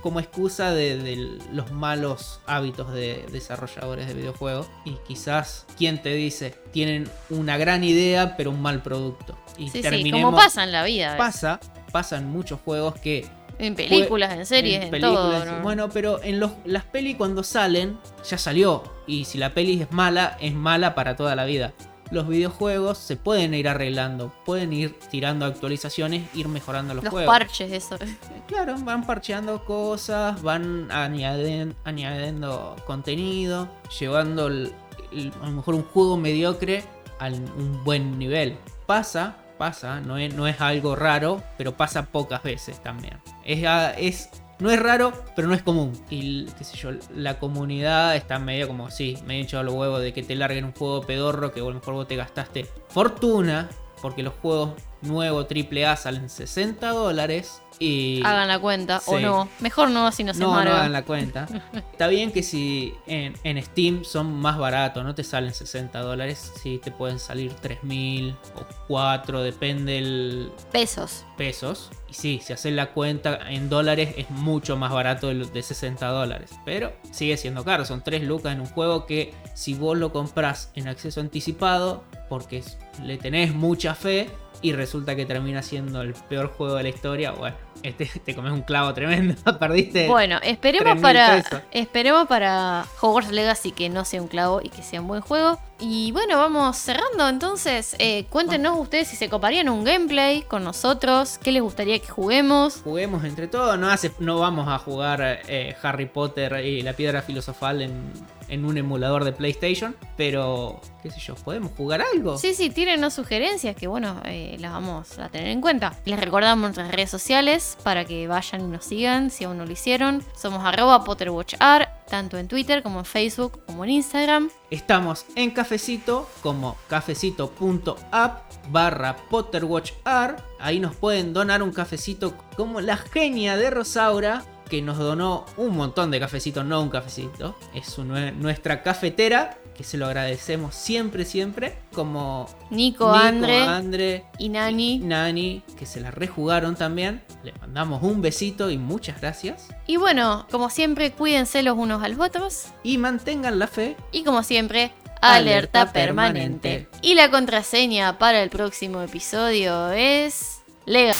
como 0.00 0.20
excusa 0.20 0.72
de, 0.72 0.98
de 0.98 1.38
los 1.52 1.70
malos 1.70 2.40
hábitos 2.46 2.92
de 2.92 3.26
desarrolladores 3.30 4.08
de 4.08 4.14
videojuegos 4.14 4.68
y 4.84 4.96
quizás, 5.06 5.66
¿quién 5.76 6.02
te 6.02 6.14
dice? 6.14 6.54
Tienen 6.72 7.08
una 7.30 7.58
gran 7.58 7.84
idea 7.84 8.36
pero 8.36 8.50
un 8.50 8.62
mal 8.62 8.82
producto. 8.82 9.38
Y 9.56 9.70
Sí, 9.70 9.82
sí, 9.82 10.10
como 10.10 10.34
pasa 10.34 10.64
en 10.64 10.72
la 10.72 10.84
vida. 10.84 11.16
Pasa, 11.16 11.60
pasa 11.92 12.18
en 12.18 12.28
muchos 12.28 12.60
juegos 12.64 12.94
que 13.00 13.26
En 13.58 13.74
películas, 13.74 14.32
en 14.34 14.46
series, 14.46 14.84
en, 14.84 14.90
todo. 14.90 14.90
películas, 15.00 15.46
¿no? 15.46 15.62
Bueno, 15.62 15.88
pero 15.88 16.22
en 16.22 16.38
los, 16.40 16.52
las 16.64 16.84
pelis 16.84 17.16
cuando 17.16 17.42
salen, 17.42 17.98
ya 18.28 18.38
salió. 18.38 18.82
Y 19.06 19.24
si 19.24 19.38
la 19.38 19.52
peli 19.54 19.82
es 19.82 19.90
mala, 19.92 20.36
es 20.40 20.54
mala 20.54 20.94
para 20.94 21.16
toda 21.16 21.34
la 21.34 21.44
vida. 21.44 21.72
Los 22.10 22.26
videojuegos 22.26 22.96
se 22.96 23.16
pueden 23.16 23.52
ir 23.52 23.68
arreglando, 23.68 24.32
pueden 24.46 24.72
ir 24.72 24.98
tirando 25.10 25.44
actualizaciones, 25.44 26.22
ir 26.34 26.48
mejorando 26.48 26.94
los, 26.94 27.04
los 27.04 27.10
juegos. 27.12 27.30
parches, 27.30 27.70
eso. 27.70 27.98
Claro, 28.46 28.76
van 28.78 29.04
parcheando 29.04 29.62
cosas, 29.66 30.40
van 30.40 30.88
añaden- 30.90 31.74
añadiendo 31.84 32.76
contenido, 32.86 33.68
llevando 34.00 34.46
el- 34.46 34.72
el- 35.12 35.32
a 35.42 35.46
lo 35.46 35.52
mejor 35.52 35.74
un 35.74 35.82
juego 35.82 36.16
mediocre 36.16 36.82
a 37.20 37.26
un 37.26 37.82
buen 37.84 38.18
nivel. 38.18 38.56
Pasa, 38.86 39.36
pasa, 39.58 40.00
no 40.00 40.16
es, 40.16 40.32
no 40.34 40.46
es 40.46 40.60
algo 40.60 40.96
raro, 40.96 41.42
pero 41.58 41.76
pasa 41.76 42.06
pocas 42.06 42.42
veces 42.42 42.82
también. 42.82 43.18
Es, 43.44 43.64
a- 43.66 43.92
es, 43.92 44.30
no 44.60 44.70
es 44.70 44.80
raro, 44.80 45.12
pero 45.36 45.46
no 45.48 45.54
es 45.54 45.62
común. 45.62 45.92
Y 46.08 46.46
qué 46.56 46.64
sé 46.64 46.76
yo, 46.76 46.90
la 47.14 47.38
comunidad 47.38 48.16
está 48.16 48.38
medio 48.38 48.66
como, 48.68 48.90
sí, 48.90 49.18
medio 49.26 49.42
echado 49.44 49.64
los 49.64 49.74
huevos 49.74 50.00
de 50.00 50.12
que 50.12 50.22
te 50.22 50.34
larguen 50.36 50.64
un 50.64 50.72
juego 50.72 51.02
pedorro 51.02 51.52
que 51.52 51.60
a 51.60 51.64
lo 51.64 51.74
mejor 51.74 51.94
vos 51.94 52.08
te 52.08 52.16
gastaste 52.16 52.66
fortuna 52.88 53.68
porque 54.00 54.22
los 54.22 54.34
juegos 54.34 54.70
nuevos 55.02 55.46
AAA 55.50 55.96
salen 55.96 56.28
60 56.28 56.88
dólares 56.90 57.62
y... 57.78 58.20
Hagan 58.24 58.48
la 58.48 58.58
cuenta 58.58 59.00
o 59.06 59.18
no. 59.20 59.48
Mejor 59.60 59.90
no, 59.90 60.06
así 60.06 60.24
no 60.24 60.34
se 60.34 60.40
no, 60.40 60.52
no 60.52 60.58
hagan 60.58 60.92
la 60.92 61.04
cuenta. 61.04 61.46
Está 61.92 62.08
bien 62.08 62.32
que 62.32 62.42
si 62.42 62.94
en, 63.06 63.34
en 63.44 63.62
Steam 63.62 64.04
son 64.04 64.34
más 64.34 64.58
baratos, 64.58 65.04
no 65.04 65.14
te 65.14 65.22
salen 65.22 65.54
60 65.54 66.00
dólares, 66.00 66.52
si 66.60 66.78
te 66.78 66.90
pueden 66.90 67.18
salir 67.20 67.54
3.000 67.62 68.36
o 68.56 68.66
4, 68.88 69.42
depende 69.42 69.98
el 69.98 70.52
Pesos. 70.72 71.24
pesos. 71.36 71.90
Y 72.08 72.14
sí, 72.14 72.40
si 72.42 72.52
haces 72.52 72.72
la 72.72 72.92
cuenta 72.92 73.38
en 73.48 73.68
dólares 73.68 74.14
es 74.16 74.30
mucho 74.30 74.76
más 74.76 74.90
barato 74.90 75.28
de, 75.28 75.44
de 75.44 75.62
60 75.62 76.06
dólares. 76.08 76.50
Pero 76.64 76.92
sigue 77.12 77.36
siendo 77.36 77.64
caro, 77.64 77.84
son 77.84 78.02
3 78.02 78.24
lucas 78.24 78.54
en 78.54 78.60
un 78.60 78.66
juego 78.66 79.06
que 79.06 79.34
si 79.54 79.74
vos 79.74 79.96
lo 79.96 80.12
compras 80.12 80.72
en 80.74 80.88
acceso 80.88 81.20
anticipado, 81.20 82.02
porque 82.28 82.62
le 83.02 83.16
tenés 83.18 83.54
mucha 83.54 83.94
fe 83.94 84.30
y 84.60 84.72
resulta 84.72 85.14
que 85.14 85.24
termina 85.24 85.62
siendo 85.62 86.02
el 86.02 86.14
peor 86.14 86.48
juego 86.48 86.74
de 86.74 86.82
la 86.82 86.88
historia, 86.88 87.30
bueno, 87.32 87.56
este, 87.82 88.06
te 88.24 88.34
comes 88.34 88.52
un 88.52 88.62
clavo 88.62 88.92
tremendo, 88.94 89.36
perdiste. 89.58 90.08
Bueno, 90.08 90.38
esperemos 90.42 90.94
3.000 90.94 91.00
para 91.00 91.36
pesos. 91.36 91.60
esperemos 91.70 92.26
para 92.26 92.84
Hogwarts 93.00 93.30
Legacy 93.30 93.72
que 93.72 93.88
no 93.88 94.04
sea 94.04 94.20
un 94.20 94.28
clavo 94.28 94.60
y 94.62 94.68
que 94.68 94.82
sea 94.82 95.00
un 95.00 95.08
buen 95.08 95.20
juego. 95.20 95.58
Y 95.80 96.10
bueno, 96.10 96.36
vamos 96.38 96.76
cerrando 96.76 97.28
entonces. 97.28 97.94
Eh, 98.00 98.26
cuéntenos 98.30 98.78
ustedes 98.80 99.08
si 99.08 99.16
se 99.16 99.28
coparían 99.28 99.68
un 99.68 99.84
gameplay 99.84 100.42
con 100.42 100.64
nosotros, 100.64 101.38
qué 101.38 101.52
les 101.52 101.62
gustaría 101.62 101.98
que 102.00 102.08
juguemos. 102.08 102.80
Juguemos 102.82 103.24
entre 103.24 103.46
todos, 103.46 103.78
no, 103.78 103.88
hace, 103.88 104.10
no 104.18 104.40
vamos 104.40 104.66
a 104.68 104.78
jugar 104.78 105.20
eh, 105.46 105.76
Harry 105.82 106.06
Potter 106.06 106.64
y 106.64 106.82
la 106.82 106.94
piedra 106.94 107.22
filosofal 107.22 107.82
en, 107.82 108.12
en 108.48 108.64
un 108.64 108.78
emulador 108.78 109.24
de 109.24 109.32
PlayStation, 109.32 109.96
pero 110.16 110.80
qué 111.02 111.10
sé 111.10 111.20
yo, 111.20 111.34
podemos 111.34 111.72
jugar 111.76 112.02
algo. 112.14 112.38
Sí, 112.38 112.54
sí, 112.54 112.70
tírenos 112.70 113.14
sugerencias 113.14 113.76
que 113.76 113.86
bueno, 113.86 114.20
eh, 114.24 114.56
las 114.58 114.72
vamos 114.72 115.18
a 115.18 115.28
tener 115.28 115.48
en 115.48 115.60
cuenta. 115.60 115.94
Les 116.04 116.18
recordamos 116.18 116.62
nuestras 116.62 116.90
redes 116.90 117.10
sociales 117.10 117.76
para 117.82 118.04
que 118.04 118.26
vayan 118.26 118.62
y 118.62 118.64
nos 118.64 118.84
sigan 118.84 119.30
si 119.30 119.44
aún 119.44 119.58
no 119.58 119.66
lo 119.66 119.72
hicieron. 119.72 120.22
Somos 120.36 120.64
arroba 120.64 121.04
PotterWatchR, 121.04 121.88
tanto 122.08 122.38
en 122.38 122.48
Twitter 122.48 122.82
como 122.82 123.00
en 123.00 123.04
Facebook 123.04 123.60
como 123.66 123.84
en 123.84 123.90
Instagram. 123.90 124.50
Estamos 124.70 125.26
en 125.34 125.50
Cafecito 125.50 126.28
como 126.42 126.76
cafecito.app 126.88 128.48
barra 128.70 129.16
PotterWatchR. 129.30 130.36
Ahí 130.60 130.80
nos 130.80 130.96
pueden 130.96 131.32
donar 131.32 131.62
un 131.62 131.72
cafecito 131.72 132.34
como 132.56 132.80
la 132.80 132.96
genia 132.96 133.56
de 133.56 133.70
Rosaura 133.70 134.44
que 134.68 134.82
nos 134.82 134.98
donó 134.98 135.46
un 135.56 135.76
montón 135.76 136.10
de 136.10 136.20
cafecitos, 136.20 136.64
no 136.64 136.82
un 136.82 136.90
cafecito. 136.90 137.56
Es 137.74 137.98
nuestra 137.98 138.82
cafetera 138.82 139.58
que 139.74 139.84
se 139.84 139.96
lo 139.96 140.06
agradecemos 140.06 140.74
siempre, 140.74 141.24
siempre. 141.24 141.78
Como 141.92 142.48
Nico, 142.70 143.06
Nico, 143.06 143.12
Andre 143.12 143.62
Andre 143.62 144.24
y 144.38 144.48
Nani. 144.48 144.98
Nani, 144.98 145.62
que 145.78 145.86
se 145.86 146.00
la 146.00 146.10
rejugaron 146.10 146.74
también. 146.74 147.22
Le 147.44 147.52
mandamos 147.60 148.02
un 148.02 148.20
besito 148.20 148.70
y 148.70 148.78
muchas 148.78 149.20
gracias. 149.20 149.68
Y 149.86 149.96
bueno, 149.96 150.46
como 150.50 150.68
siempre, 150.68 151.12
cuídense 151.12 151.62
los 151.62 151.78
unos 151.78 152.02
a 152.02 152.08
los 152.08 152.18
otros. 152.18 152.66
Y 152.82 152.98
mantengan 152.98 153.58
la 153.58 153.68
fe. 153.68 153.96
Y 154.10 154.24
como 154.24 154.42
siempre, 154.42 154.92
Alerta 155.20 155.82
alerta, 155.82 155.92
permanente. 155.92 156.68
permanente. 156.68 156.98
Y 157.02 157.14
la 157.14 157.30
contraseña 157.30 158.18
para 158.18 158.42
el 158.42 158.50
próximo 158.50 159.02
episodio 159.02 159.90
es... 159.90 160.60
Lega. 160.86 161.14